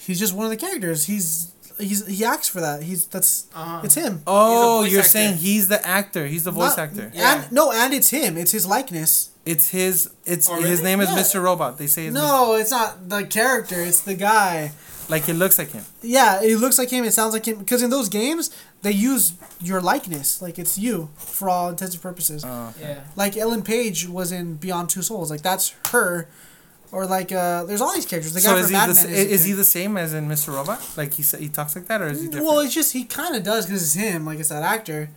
He's 0.06 0.18
just 0.18 0.34
one 0.34 0.44
of 0.46 0.50
the 0.50 0.56
characters. 0.56 1.04
He's 1.04 1.52
he's 1.78 2.06
he 2.06 2.24
acts 2.24 2.48
for 2.48 2.60
that. 2.60 2.82
He's 2.82 3.06
that's 3.06 3.46
Uh-huh. 3.54 3.80
it's 3.84 3.94
him. 3.94 4.22
Oh, 4.26 4.82
you're 4.84 5.00
actor. 5.00 5.10
saying 5.10 5.36
he's 5.36 5.68
the 5.68 5.84
actor. 5.86 6.26
He's 6.26 6.44
the 6.44 6.50
voice 6.50 6.76
Not- 6.76 6.88
actor. 6.90 7.10
Yeah. 7.14 7.42
And 7.44 7.52
no, 7.52 7.72
and 7.72 7.92
it's 7.94 8.10
him. 8.10 8.36
It's 8.36 8.52
his 8.52 8.66
likeness. 8.66 9.30
It's 9.46 9.70
his. 9.70 10.10
It's 10.26 10.48
Oh, 10.50 10.60
his 10.60 10.82
name 10.82 11.00
is 11.00 11.08
Yeah. 11.10 11.16
Mr. 11.18 11.42
Robot. 11.42 11.78
They 11.78 11.86
say 11.86 12.06
it's 12.06 12.14
No, 12.14 12.54
it's 12.54 12.70
not 12.70 13.08
the 13.08 13.24
character. 13.24 13.80
It's 13.82 14.00
the 14.00 14.14
guy. 14.14 14.72
like 15.08 15.28
it 15.28 15.34
looks 15.34 15.58
like 15.58 15.72
him. 15.72 15.84
Yeah, 16.02 16.40
it 16.42 16.58
looks 16.58 16.78
like 16.78 16.90
him. 16.90 17.04
It 17.04 17.12
sounds 17.12 17.32
like 17.32 17.46
him. 17.46 17.58
Because 17.58 17.82
in 17.82 17.90
those 17.90 18.08
games, 18.08 18.50
they 18.82 18.92
use 18.92 19.32
your 19.60 19.80
likeness. 19.80 20.40
Like 20.40 20.58
it's 20.58 20.78
you 20.78 21.08
for 21.16 21.48
all 21.50 21.70
intents 21.70 21.94
and 21.94 22.02
purposes. 22.02 22.44
Uh, 22.44 22.72
Yeah. 22.80 23.00
like 23.16 23.36
Ellen 23.36 23.62
Page 23.62 24.08
was 24.08 24.30
in 24.30 24.54
Beyond 24.54 24.88
Two 24.90 25.02
Souls. 25.02 25.30
Like 25.30 25.42
that's 25.42 25.74
her. 25.90 26.28
Or 26.92 27.06
like 27.06 27.30
uh, 27.32 27.64
there's 27.64 27.80
all 27.80 27.94
these 27.94 28.06
characters. 28.06 28.34
The 28.34 28.40
guy 28.40 28.46
so 28.46 28.50
from 28.54 28.60
is 28.64 28.68
he 28.68 28.72
Mad 28.74 28.90
the, 28.90 28.94
Men 28.94 29.12
is, 29.14 29.26
is 29.32 29.44
he 29.44 29.52
the 29.52 29.64
same 29.64 29.96
as 29.96 30.12
in 30.12 30.26
Mr. 30.28 30.52
Robot? 30.54 30.80
Like 30.96 31.14
he 31.14 31.22
he 31.22 31.48
talks 31.48 31.76
like 31.76 31.86
that, 31.86 32.00
or 32.02 32.08
is 32.08 32.20
he 32.20 32.26
different? 32.26 32.46
Well, 32.46 32.58
it's 32.60 32.74
just 32.74 32.92
he 32.92 33.04
kind 33.04 33.36
of 33.36 33.42
does 33.44 33.66
because 33.66 33.82
it's 33.82 33.94
him. 33.94 34.26
Like 34.26 34.40
it's 34.40 34.48
that 34.48 34.62
actor. 34.64 35.08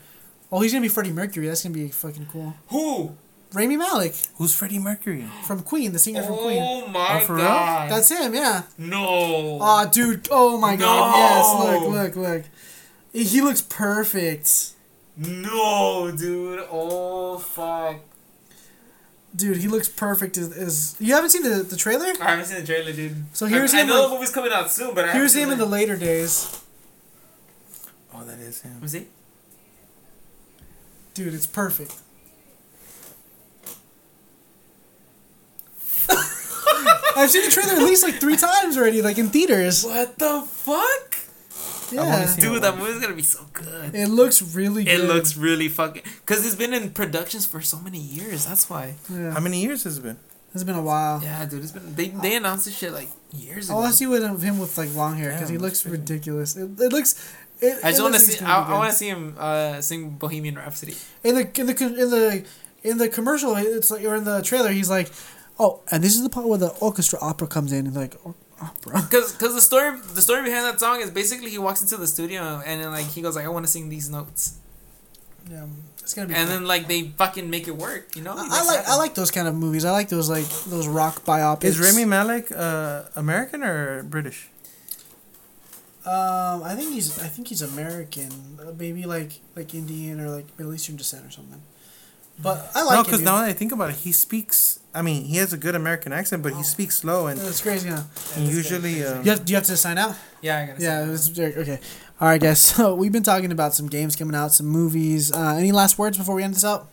Oh, 0.51 0.61
he's 0.61 0.71
gonna 0.71 0.83
be 0.83 0.87
Freddie 0.89 1.11
Mercury. 1.11 1.47
That's 1.47 1.63
gonna 1.63 1.73
be 1.73 1.87
fucking 1.89 2.27
cool. 2.31 2.53
Who? 2.67 3.15
Rami 3.53 3.77
Malek 3.77 4.13
Who's 4.37 4.53
Freddie 4.55 4.79
Mercury? 4.79 5.25
from 5.45 5.61
Queen, 5.61 5.91
the 5.93 5.99
singer 5.99 6.23
from 6.23 6.37
Queen. 6.37 6.57
Oh 6.59 6.87
my 6.87 7.19
Oh, 7.21 7.25
for 7.25 7.35
real? 7.35 7.45
god. 7.45 7.91
That's 7.91 8.09
him. 8.09 8.33
Yeah. 8.33 8.63
no. 8.79 9.59
Oh, 9.61 9.89
dude. 9.91 10.27
Oh 10.31 10.57
my 10.57 10.75
god. 10.75 11.15
Yes. 11.15 11.83
Look. 11.83 12.15
Look. 12.15 12.15
Look. 12.15 12.43
He 13.13 13.41
looks 13.41 13.61
perfect. 13.61 14.71
no, 15.17 16.11
dude. 16.15 16.65
Oh 16.71 17.37
fuck. 17.37 17.97
Dude, 19.35 19.57
he 19.57 19.67
looks 19.67 19.87
perfect. 19.89 20.37
Is, 20.37 20.55
is 20.55 20.95
you 20.99 21.13
haven't 21.15 21.31
seen 21.31 21.41
the, 21.43 21.63
the 21.63 21.75
trailer? 21.75 22.05
I 22.21 22.31
haven't 22.31 22.45
seen 22.45 22.59
the 22.59 22.65
trailer, 22.65 22.93
dude. 22.93 23.23
So 23.33 23.47
here's 23.47 23.73
I, 23.73 23.81
him, 23.81 23.87
I 23.87 23.89
know 23.89 23.99
like- 24.01 24.09
the 24.09 24.15
movie's 24.15 24.29
coming 24.31 24.51
out 24.51 24.71
soon, 24.71 24.93
but 24.93 25.05
I 25.09 25.11
Here's 25.13 25.35
him 25.35 25.49
in 25.51 25.57
the 25.57 25.65
later 25.65 25.95
days. 25.97 26.61
Oh, 28.13 28.23
that 28.25 28.37
is 28.39 28.61
him. 28.61 28.79
Was 28.79 28.91
he? 28.91 29.07
Dude, 31.15 31.33
it's 31.33 31.47
perfect. 31.47 31.93
I've 37.15 37.29
seen 37.29 37.45
the 37.45 37.51
trailer 37.51 37.73
at 37.73 37.79
least 37.83 38.03
like 38.03 38.15
three 38.15 38.37
times 38.37 38.77
already, 38.77 39.01
like 39.01 39.17
in 39.17 39.29
theaters. 39.29 39.83
What 39.83 40.17
the 40.19 40.41
fuck? 40.47 41.17
Wanna 41.91 42.09
Yeah, 42.09 42.35
Dude, 42.39 42.61
that 42.63 42.77
movie's 42.77 43.01
gonna 43.01 43.15
be 43.15 43.23
so 43.23 43.45
good. 43.53 43.93
it 43.95 44.07
looks 44.07 44.41
really 44.41 44.83
good. 44.83 44.99
It 45.01 45.03
looks 45.07 45.35
really 45.37 45.67
fucking. 45.67 46.03
Cause 46.25 46.45
it's 46.45 46.55
been 46.55 46.73
in 46.73 46.91
productions 46.91 47.45
for 47.45 47.61
so 47.61 47.79
many 47.79 47.99
years. 47.99 48.45
That's 48.45 48.69
why. 48.69 48.95
Yeah, 49.09 49.31
How 49.31 49.39
many 49.39 49.61
years 49.61 49.83
has 49.83 49.97
it 49.97 50.03
been? 50.03 50.17
it's 50.53 50.63
been 50.63 50.75
a 50.75 50.81
while. 50.83 51.19
Yeah, 51.23 51.45
dude. 51.45 51.63
It's 51.63 51.71
been. 51.71 51.95
They 51.95 52.09
they 52.09 52.35
announced 52.35 52.65
this 52.65 52.77
shit 52.77 52.93
like 52.93 53.09
years 53.33 53.69
I 53.69 53.73
ago. 53.73 53.81
want 53.81 53.91
to 53.91 53.97
see 53.97 54.05
what 54.07 54.21
of 54.21 54.41
him 54.41 54.59
with 54.59 54.77
like 54.77 54.93
long 54.95 55.17
hair 55.17 55.31
because 55.33 55.49
he 55.49 55.55
Damn, 55.55 55.63
looks 55.63 55.85
ridiculous. 55.85 56.55
It, 56.55 56.79
it 56.79 56.91
looks. 56.93 57.15
It, 57.59 57.77
I 57.83 57.89
just 57.89 57.99
it 57.99 58.03
want 58.03 58.13
to 58.15 58.19
see. 58.19 58.33
it's 58.33 58.41
I, 58.43 58.61
I 58.61 58.73
want 58.77 58.91
to 58.91 58.95
see 58.95 59.07
him 59.09 59.35
uh, 59.39 59.81
sing 59.81 60.11
Bohemian 60.11 60.55
Rhapsody. 60.55 60.95
in 61.23 61.35
the 61.35 61.49
in 61.59 61.65
the 61.67 61.75
in 62.03 62.09
the 62.09 62.45
in 62.83 62.97
the 62.99 63.09
commercial. 63.09 63.55
It's 63.55 63.89
like 63.89 64.03
or 64.03 64.15
in 64.15 64.25
the 64.25 64.41
trailer. 64.43 64.69
He's 64.71 64.89
like, 64.91 65.09
oh, 65.59 65.81
and 65.91 66.03
this 66.03 66.13
is 66.15 66.21
the 66.23 66.29
part 66.29 66.47
where 66.47 66.59
the 66.59 66.69
orchestra 66.81 67.17
opera 67.21 67.47
comes 67.47 67.71
in. 67.71 67.87
And 67.87 67.95
like 67.95 68.15
"O- 68.63 68.91
opera. 68.91 69.07
Cause, 69.11 69.31
cause 69.33 69.53
the 69.55 69.61
story, 69.61 69.97
the 70.13 70.21
story 70.21 70.43
behind 70.43 70.65
that 70.65 70.79
song 70.79 71.01
is 71.01 71.09
basically 71.11 71.49
he 71.49 71.57
walks 71.57 71.81
into 71.81 71.97
the 71.97 72.07
studio 72.07 72.61
and 72.65 72.81
then 72.81 72.91
like 72.91 73.07
he 73.07 73.21
goes 73.21 73.35
like 73.35 73.45
I 73.45 73.49
want 73.49 73.65
to 73.65 73.71
sing 73.71 73.89
these 73.89 74.09
notes, 74.09 74.57
Yeah, 75.49 75.65
it's 76.01 76.13
gonna 76.13 76.27
be. 76.27 76.33
and 76.35 76.47
cool. 76.47 76.57
then 76.59 76.65
like 76.67 76.87
they 76.87 77.09
fucking 77.17 77.49
make 77.49 77.67
it 77.67 77.75
work. 77.77 78.15
You 78.15 78.21
know. 78.23 78.33
I, 78.35 78.47
I 78.51 78.63
like 78.65 78.75
happen. 78.77 78.91
I 78.91 78.95
like 78.97 79.13
those 79.15 79.31
kind 79.31 79.47
of 79.47 79.55
movies. 79.55 79.85
I 79.85 79.91
like 79.91 80.09
those 80.09 80.29
like 80.29 80.47
those 80.67 80.87
rock 80.87 81.23
biopics. 81.25 81.63
Is 81.65 81.79
Remy 81.79 82.05
Malek 82.05 82.51
uh, 82.55 83.03
American 83.15 83.63
or 83.63 84.03
British? 84.03 84.49
Um, 86.05 86.63
I 86.63 86.75
think 86.75 86.91
he's 86.91 87.17
I 87.19 87.27
think 87.27 87.47
he's 87.47 87.61
American, 87.61 88.59
uh, 88.59 88.73
maybe 88.77 89.05
like 89.05 89.39
like 89.55 89.73
Indian 89.73 90.19
or 90.19 90.29
like 90.29 90.47
Middle 90.57 90.73
Eastern 90.73 90.97
descent 90.97 91.25
or 91.25 91.31
something. 91.31 91.61
But 92.39 92.69
I 92.75 92.83
like 92.83 92.95
no, 92.95 93.01
it. 93.01 93.05
because 93.05 93.21
now 93.21 93.37
that 93.37 93.45
I 93.45 93.53
think 93.53 93.71
about 93.71 93.89
it, 93.91 93.95
he 93.97 94.11
speaks. 94.11 94.79
I 94.95 95.01
mean, 95.01 95.25
he 95.25 95.37
has 95.37 95.53
a 95.53 95.57
good 95.57 95.75
American 95.75 96.13
accent, 96.13 96.43
but 96.43 96.53
he 96.53 96.63
speaks 96.63 96.97
slow 96.97 97.27
and, 97.27 97.39
it's 97.41 97.61
crazy. 97.61 97.89
Huh? 97.89 98.03
and 98.35 98.47
usually. 98.47 99.03
Um, 99.03 99.23
You 99.23 99.31
have, 99.31 99.43
do 99.45 99.51
you 99.51 99.55
have 99.57 99.65
to 99.65 99.77
sign 99.77 99.97
out? 99.97 100.15
Yeah, 100.41 100.59
I 100.59 100.65
gotta. 100.67 100.81
Yeah, 100.83 101.01
say 101.01 101.07
it 101.07 101.11
was 101.11 101.27
very, 101.29 101.55
okay. 101.55 101.79
All 102.21 102.27
right, 102.27 102.39
guys. 102.41 102.59
So 102.75 102.93
we've 102.95 103.11
been 103.11 103.23
talking 103.23 103.51
about 103.51 103.73
some 103.73 103.87
games 103.87 104.15
coming 104.15 104.35
out, 104.35 104.51
some 104.51 104.67
movies. 104.67 105.31
Uh, 105.31 105.55
any 105.57 105.71
last 105.71 105.97
words 105.97 106.17
before 106.17 106.35
we 106.35 106.43
end 106.43 106.53
this 106.53 106.63
out? 106.65 106.87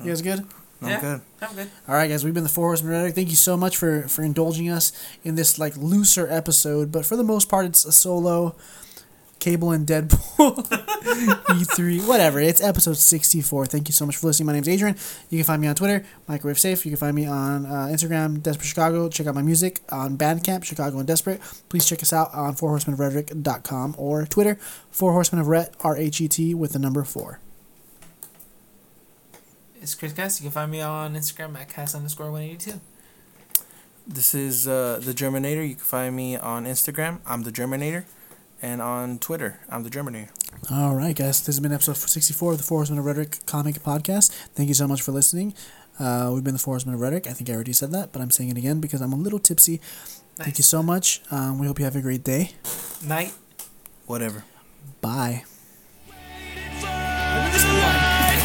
You 0.00 0.06
guys 0.10 0.22
good? 0.22 0.40
I'm 0.82 0.88
Yeah. 0.88 1.00
good. 1.00 1.20
I'm 1.42 1.54
good. 1.54 1.70
All 1.88 1.94
right, 1.94 2.08
guys. 2.08 2.24
We've 2.24 2.34
been 2.34 2.42
the 2.42 2.48
Four 2.50 2.68
Horsemen 2.68 2.92
of 2.92 2.98
Rhetoric. 2.98 3.14
Thank 3.14 3.30
you 3.30 3.36
so 3.36 3.56
much 3.56 3.76
for 3.76 4.02
for 4.08 4.22
indulging 4.22 4.68
us 4.70 4.92
in 5.24 5.34
this 5.34 5.58
like 5.58 5.76
looser 5.76 6.28
episode, 6.30 6.92
but 6.92 7.04
for 7.06 7.16
the 7.16 7.24
most 7.24 7.48
part, 7.48 7.64
it's 7.66 7.84
a 7.84 7.92
solo. 7.92 8.54
Cable 9.38 9.70
and 9.70 9.86
Deadpool, 9.86 10.56
E3, 10.66 12.06
whatever. 12.08 12.40
It's 12.40 12.60
episode 12.62 12.96
64. 12.96 13.66
Thank 13.66 13.88
you 13.88 13.92
so 13.92 14.06
much 14.06 14.16
for 14.16 14.26
listening. 14.26 14.46
My 14.46 14.52
name's 14.54 14.68
Adrian. 14.68 14.96
You 15.30 15.38
can 15.38 15.44
find 15.44 15.60
me 15.62 15.68
on 15.68 15.74
Twitter, 15.74 16.04
Microwave 16.26 16.58
Safe. 16.58 16.84
You 16.84 16.90
can 16.90 16.98
find 16.98 17.14
me 17.14 17.26
on 17.26 17.66
uh, 17.66 17.88
Instagram, 17.90 18.42
Desperate 18.42 18.66
Chicago. 18.66 19.08
Check 19.08 19.26
out 19.26 19.34
my 19.34 19.42
music 19.42 19.80
on 19.90 20.16
Bandcamp, 20.18 20.64
Chicago 20.64 20.98
and 20.98 21.06
Desperate. 21.06 21.40
Please 21.68 21.86
check 21.86 22.02
us 22.02 22.12
out 22.12 22.32
on 22.34 22.54
fourhorsemenofrhetoric.com 22.54 23.94
or 23.98 24.24
Twitter, 24.26 24.56
Four 24.90 25.12
Horsemen 25.12 25.40
of 25.40 25.46
Rhet, 25.48 25.74
R 25.84 25.96
H 25.96 26.20
E 26.20 26.28
T, 26.28 26.54
with 26.54 26.72
the 26.72 26.78
number 26.78 27.04
four. 27.04 27.40
It's 29.80 29.94
Chris 29.94 30.12
Cast. 30.12 30.40
You 30.40 30.44
can 30.46 30.52
find 30.52 30.70
me 30.72 30.80
on 30.80 31.14
Instagram 31.14 31.56
at 31.56 31.68
cast 31.68 31.94
underscore 31.94 32.32
one 32.32 32.42
eighty 32.42 32.56
two. 32.56 32.80
This 34.08 34.34
is 34.34 34.66
uh, 34.66 35.00
the 35.02 35.12
Germinator. 35.12 35.68
You 35.68 35.74
can 35.74 35.84
find 35.84 36.16
me 36.16 36.36
on 36.36 36.64
Instagram. 36.64 37.18
I'm 37.26 37.42
the 37.42 37.52
Germinator, 37.52 38.04
and 38.62 38.80
on 38.80 39.18
Twitter, 39.18 39.60
I'm 39.68 39.82
the 39.82 39.90
Germany. 39.90 40.28
All 40.70 40.94
right, 40.94 41.14
guys. 41.14 41.40
This 41.40 41.56
has 41.56 41.60
been 41.60 41.72
episode 41.72 41.96
64 41.96 42.52
of 42.52 42.58
the 42.58 42.64
Four 42.64 42.78
Horsemen 42.78 42.98
of 42.98 43.04
Rhetoric 43.04 43.44
comic 43.46 43.76
podcast. 43.76 44.30
Thank 44.54 44.68
you 44.68 44.74
so 44.74 44.88
much 44.88 45.02
for 45.02 45.12
listening. 45.12 45.54
Uh, 45.98 46.30
we've 46.32 46.44
been 46.44 46.54
the 46.54 46.58
Four 46.58 46.74
Horsemen 46.74 46.94
of 46.94 47.00
Rhetoric. 47.00 47.26
I 47.26 47.32
think 47.32 47.50
I 47.50 47.54
already 47.54 47.72
said 47.72 47.92
that, 47.92 48.12
but 48.12 48.22
I'm 48.22 48.30
saying 48.30 48.50
it 48.50 48.56
again 48.56 48.80
because 48.80 49.00
I'm 49.00 49.12
a 49.12 49.16
little 49.16 49.38
tipsy. 49.38 49.80
Thank 50.36 50.58
you 50.58 50.64
so 50.64 50.82
much. 50.82 51.22
Um, 51.30 51.58
we 51.58 51.66
hope 51.66 51.78
you 51.78 51.84
have 51.84 51.96
a 51.96 52.00
great 52.00 52.24
day. 52.24 52.52
Night. 53.04 53.32
Whatever. 54.06 54.44
Bye. 55.00 55.44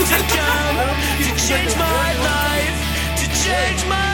to 0.01 0.07
change 1.47 1.75
my 1.77 2.13
life, 2.23 3.17
to 3.17 3.27
change 3.43 3.85
my 3.87 4.11